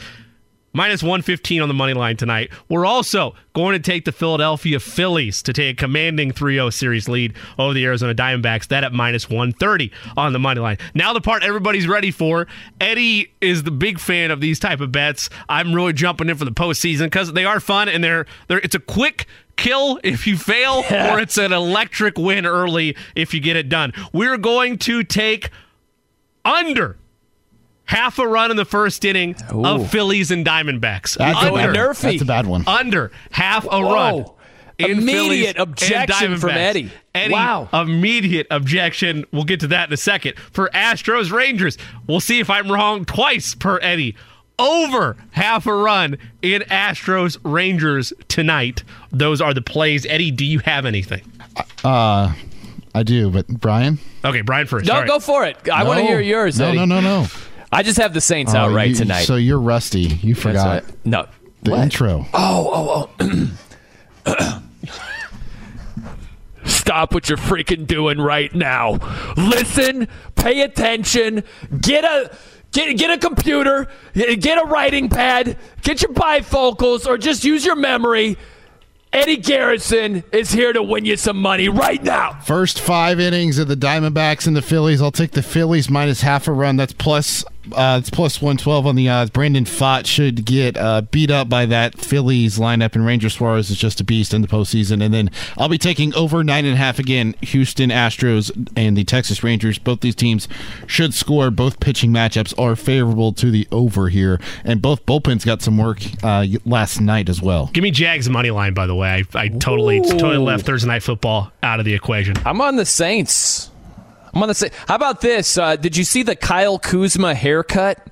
minus 0.73 1.01
115 1.01 1.61
on 1.61 1.67
the 1.67 1.73
money 1.73 1.93
line 1.93 2.17
tonight. 2.17 2.51
We're 2.67 2.85
also 2.85 3.35
going 3.53 3.73
to 3.73 3.79
take 3.79 4.05
the 4.05 4.11
Philadelphia 4.11 4.79
Phillies 4.79 5.41
to 5.43 5.53
take 5.53 5.73
a 5.73 5.77
commanding 5.77 6.31
3-0 6.31 6.73
series 6.73 7.09
lead 7.09 7.33
over 7.57 7.73
the 7.73 7.85
Arizona 7.85 8.13
Diamondbacks. 8.13 8.67
That 8.67 8.83
at 8.83 8.93
minus 8.93 9.29
130 9.29 9.91
on 10.17 10.33
the 10.33 10.39
money 10.39 10.59
line. 10.61 10.77
Now 10.93 11.13
the 11.13 11.21
part 11.21 11.43
everybody's 11.43 11.87
ready 11.87 12.11
for. 12.11 12.47
Eddie 12.79 13.31
is 13.41 13.63
the 13.63 13.71
big 13.71 13.99
fan 13.99 14.31
of 14.31 14.41
these 14.41 14.59
type 14.59 14.81
of 14.81 14.91
bets. 14.91 15.29
I'm 15.47 15.73
really 15.73 15.93
jumping 15.93 16.29
in 16.29 16.35
for 16.35 16.45
the 16.45 16.51
postseason 16.51 17.05
because 17.05 17.33
they 17.33 17.45
are 17.45 17.59
fun 17.59 17.89
and 17.89 18.03
they're 18.03 18.25
they're 18.47 18.59
it's 18.59 18.75
a 18.75 18.79
quick 18.79 19.25
kill 19.55 19.99
if 20.03 20.25
you 20.25 20.37
fail 20.37 20.83
yeah. 20.89 21.13
or 21.15 21.19
it's 21.19 21.37
an 21.37 21.51
electric 21.51 22.17
win 22.17 22.45
early 22.45 22.95
if 23.15 23.33
you 23.33 23.39
get 23.39 23.55
it 23.55 23.69
done. 23.69 23.93
We're 24.13 24.37
going 24.37 24.77
to 24.79 25.03
take 25.03 25.49
under 26.45 26.98
half 27.89 28.19
a 28.19 28.27
run 28.27 28.51
in 28.51 28.57
the 28.57 28.65
first 28.65 29.03
inning 29.03 29.35
Ooh. 29.51 29.65
of 29.65 29.89
Phillies 29.89 30.29
and 30.29 30.45
Diamondbacks. 30.45 31.17
That's, 31.17 31.43
under, 31.43 31.71
a, 31.71 31.93
that's 31.95 32.21
a 32.21 32.25
bad 32.25 32.45
one. 32.45 32.63
Under 32.67 33.11
half 33.31 33.65
a 33.65 33.81
Whoa. 33.81 33.93
run. 33.93 34.25
Immediate 34.77 35.57
objection 35.57 36.37
from 36.37 36.51
Eddie. 36.51 36.91
Eddie. 37.15 37.33
Wow. 37.33 37.67
Immediate 37.73 38.45
objection. 38.51 39.25
We'll 39.33 39.43
get 39.43 39.59
to 39.61 39.67
that 39.67 39.89
in 39.89 39.93
a 39.93 39.97
second. 39.97 40.37
For 40.37 40.69
Astros 40.69 41.31
Rangers, 41.31 41.79
we'll 42.07 42.21
see 42.21 42.39
if 42.39 42.49
I'm 42.49 42.71
wrong 42.71 43.05
twice 43.05 43.55
per 43.55 43.79
Eddie. 43.81 44.15
Over 44.59 45.17
half 45.31 45.65
a 45.65 45.73
run 45.73 46.17
in 46.43 46.61
Astros 46.63 47.39
Rangers 47.43 48.13
tonight. 48.27 48.83
Those 49.11 49.41
are 49.41 49.53
the 49.53 49.63
plays. 49.63 50.05
Eddie, 50.05 50.31
do 50.31 50.45
you 50.45 50.59
have 50.59 50.85
anything? 50.85 51.23
Uh, 51.83 52.33
I 52.93 53.03
do, 53.03 53.31
but 53.31 53.47
Brian? 53.47 53.97
Okay, 54.23 54.41
Brian 54.41 54.67
first. 54.67 54.85
No, 54.85 55.05
go 55.05 55.19
for 55.19 55.45
it. 55.45 55.57
I 55.71 55.83
no. 55.83 55.89
want 55.89 55.99
to 56.01 56.05
hear 56.05 56.21
yours, 56.21 56.59
no, 56.59 56.67
Eddie. 56.67 56.77
No, 56.77 56.85
no, 56.85 57.01
no, 57.01 57.21
no. 57.23 57.27
I 57.71 57.83
just 57.83 57.99
have 57.99 58.13
the 58.13 58.21
Saints 58.21 58.53
oh, 58.53 58.57
outright 58.57 58.89
you, 58.89 58.95
tonight. 58.95 59.23
So 59.23 59.35
you're 59.35 59.59
rusty. 59.59 60.01
You 60.01 60.35
forgot. 60.35 60.83
Right. 60.83 61.05
No. 61.05 61.27
The 61.63 61.71
what? 61.71 61.79
intro. 61.81 62.25
Oh, 62.33 63.09
oh, 63.19 63.45
oh. 64.25 64.63
Stop 66.65 67.13
what 67.13 67.29
you're 67.29 67.37
freaking 67.37 67.85
doing 67.85 68.19
right 68.19 68.53
now. 68.53 68.99
Listen, 69.37 70.07
pay 70.35 70.61
attention, 70.61 71.43
get 71.79 72.03
a 72.03 72.35
get 72.71 72.97
get 72.97 73.11
a 73.11 73.17
computer, 73.17 73.87
get 74.13 74.57
a 74.57 74.65
writing 74.65 75.09
pad, 75.09 75.57
get 75.81 76.01
your 76.01 76.11
bifocals 76.13 77.05
or 77.05 77.17
just 77.17 77.43
use 77.43 77.65
your 77.65 77.75
memory 77.75 78.37
Eddie 79.11 79.37
Garrison 79.37 80.23
is 80.31 80.51
here 80.51 80.71
to 80.71 80.83
win 80.83 81.03
you 81.03 81.17
some 81.17 81.37
money 81.37 81.67
right 81.67 82.01
now. 82.03 82.39
First 82.41 82.79
five 82.79 83.19
innings 83.19 83.57
of 83.57 83.67
the 83.67 83.75
Diamondbacks 83.75 84.45
and 84.45 84.55
the 84.55 84.61
Phillies. 84.61 85.01
I'll 85.01 85.11
take 85.11 85.31
the 85.31 85.41
Phillies 85.41 85.89
minus 85.89 86.21
half 86.21 86.47
a 86.47 86.51
run. 86.51 86.75
That's 86.75 86.93
plus 86.93 87.43
uh, 87.73 87.97
it's 87.99 88.09
plus 88.09 88.41
112 88.41 88.85
on 88.85 88.95
the 88.95 89.09
odds. 89.09 89.29
Brandon 89.29 89.65
Pfaadt 89.65 90.05
should 90.05 90.45
get 90.45 90.77
uh, 90.77 91.01
beat 91.01 91.31
up 91.31 91.49
by 91.49 91.65
that 91.65 91.99
Phillies 91.99 92.57
lineup, 92.57 92.95
and 92.95 93.05
Ranger 93.05 93.29
Suarez 93.29 93.69
is 93.69 93.77
just 93.77 93.99
a 94.01 94.03
beast 94.03 94.33
in 94.33 94.41
the 94.41 94.47
postseason. 94.47 95.03
And 95.03 95.13
then 95.13 95.29
I'll 95.57 95.69
be 95.69 95.77
taking 95.77 96.13
over 96.15 96.43
nine 96.43 96.65
and 96.65 96.73
a 96.73 96.77
half 96.77 96.99
again. 96.99 97.35
Houston 97.41 97.89
Astros 97.89 98.51
and 98.75 98.97
the 98.97 99.03
Texas 99.03 99.43
Rangers. 99.43 99.77
Both 99.77 100.01
these 100.01 100.15
teams 100.15 100.47
should 100.87 101.13
score. 101.13 101.51
Both 101.51 101.79
pitching 101.79 102.11
matchups 102.11 102.57
are 102.59 102.75
favorable 102.75 103.33
to 103.33 103.51
the 103.51 103.67
over 103.71 104.09
here, 104.09 104.39
and 104.63 104.81
both 104.81 105.05
bullpens 105.05 105.45
got 105.45 105.61
some 105.61 105.77
work 105.77 106.01
uh, 106.23 106.45
last 106.65 106.99
night 106.99 107.29
as 107.29 107.41
well. 107.41 107.69
Give 107.73 107.83
me 107.83 107.91
Jags 107.91 108.29
money 108.29 108.51
line, 108.51 108.73
by 108.73 108.87
the 108.87 108.95
way. 108.95 109.25
I, 109.33 109.39
I 109.39 109.47
totally 109.49 109.99
Ooh. 109.99 110.03
totally 110.03 110.37
left 110.37 110.65
Thursday 110.65 110.87
night 110.87 111.03
football 111.03 111.51
out 111.63 111.79
of 111.79 111.85
the 111.85 111.93
equation. 111.93 112.35
I'm 112.45 112.61
on 112.61 112.75
the 112.75 112.85
Saints. 112.85 113.71
I'm 114.33 114.39
gonna 114.39 114.53
say, 114.53 114.71
how 114.87 114.95
about 114.95 115.21
this? 115.21 115.57
Uh, 115.57 115.75
did 115.75 115.97
you 115.97 116.03
see 116.03 116.23
the 116.23 116.35
Kyle 116.35 116.79
Kuzma 116.79 117.33
haircut? 117.33 118.05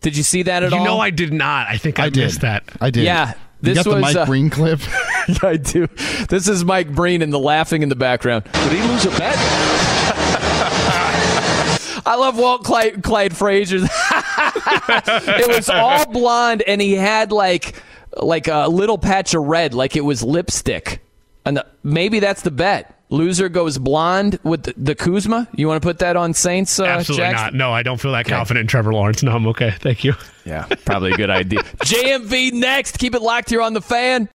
Did 0.00 0.16
you 0.16 0.22
see 0.22 0.42
that 0.42 0.62
at 0.62 0.70
you 0.70 0.76
all? 0.76 0.84
You 0.84 0.88
know, 0.88 0.98
I 0.98 1.10
did 1.10 1.32
not. 1.32 1.66
I 1.68 1.78
think 1.78 1.98
I, 1.98 2.06
I 2.06 2.10
missed 2.10 2.42
that. 2.42 2.64
I 2.80 2.90
did. 2.90 3.04
Yeah. 3.04 3.34
This 3.60 3.78
you 3.78 3.84
got 3.84 3.86
was, 3.86 3.94
the 3.94 4.00
Mike 4.00 4.16
uh, 4.16 4.26
Breen 4.26 4.50
clip. 4.50 4.80
yeah, 5.28 5.36
I 5.42 5.56
do. 5.56 5.86
This 6.28 6.48
is 6.48 6.64
Mike 6.64 6.94
Breen 6.94 7.22
and 7.22 7.32
the 7.32 7.38
laughing 7.38 7.82
in 7.82 7.88
the 7.88 7.96
background. 7.96 8.44
Did 8.52 8.72
he 8.72 8.82
lose 8.82 9.06
a 9.06 9.10
bet? 9.10 9.34
I 12.06 12.16
love 12.16 12.36
Walt 12.36 12.64
Clyde, 12.64 13.02
Clyde 13.02 13.34
Frazier. 13.34 13.78
it 13.80 15.48
was 15.48 15.70
all 15.70 16.04
blonde, 16.12 16.62
and 16.66 16.82
he 16.82 16.92
had 16.92 17.32
like 17.32 17.74
like 18.16 18.48
a 18.48 18.68
little 18.68 18.98
patch 18.98 19.32
of 19.32 19.42
red, 19.44 19.72
like 19.72 19.96
it 19.96 20.02
was 20.02 20.22
lipstick. 20.22 21.00
And 21.46 21.56
the, 21.56 21.66
maybe 21.82 22.20
that's 22.20 22.42
the 22.42 22.50
bet. 22.50 22.94
Loser 23.14 23.48
goes 23.48 23.78
blonde 23.78 24.38
with 24.42 24.64
the, 24.64 24.74
the 24.76 24.94
Kuzma. 24.94 25.48
You 25.54 25.68
want 25.68 25.80
to 25.80 25.86
put 25.86 26.00
that 26.00 26.16
on 26.16 26.34
Saints? 26.34 26.78
Uh, 26.78 26.84
Absolutely 26.84 27.24
Jackson? 27.24 27.44
not. 27.46 27.54
No, 27.54 27.72
I 27.72 27.82
don't 27.82 28.00
feel 28.00 28.12
that 28.12 28.26
okay. 28.26 28.34
confident 28.34 28.62
in 28.62 28.66
Trevor 28.66 28.92
Lawrence. 28.92 29.22
No, 29.22 29.32
I'm 29.32 29.46
okay. 29.48 29.70
Thank 29.78 30.04
you. 30.04 30.14
Yeah, 30.44 30.66
probably 30.84 31.12
a 31.12 31.16
good 31.16 31.30
idea. 31.30 31.62
JMV 31.62 32.52
next. 32.52 32.98
Keep 32.98 33.14
it 33.14 33.22
locked 33.22 33.48
here 33.50 33.62
on 33.62 33.72
the 33.72 33.80
fan. 33.80 34.28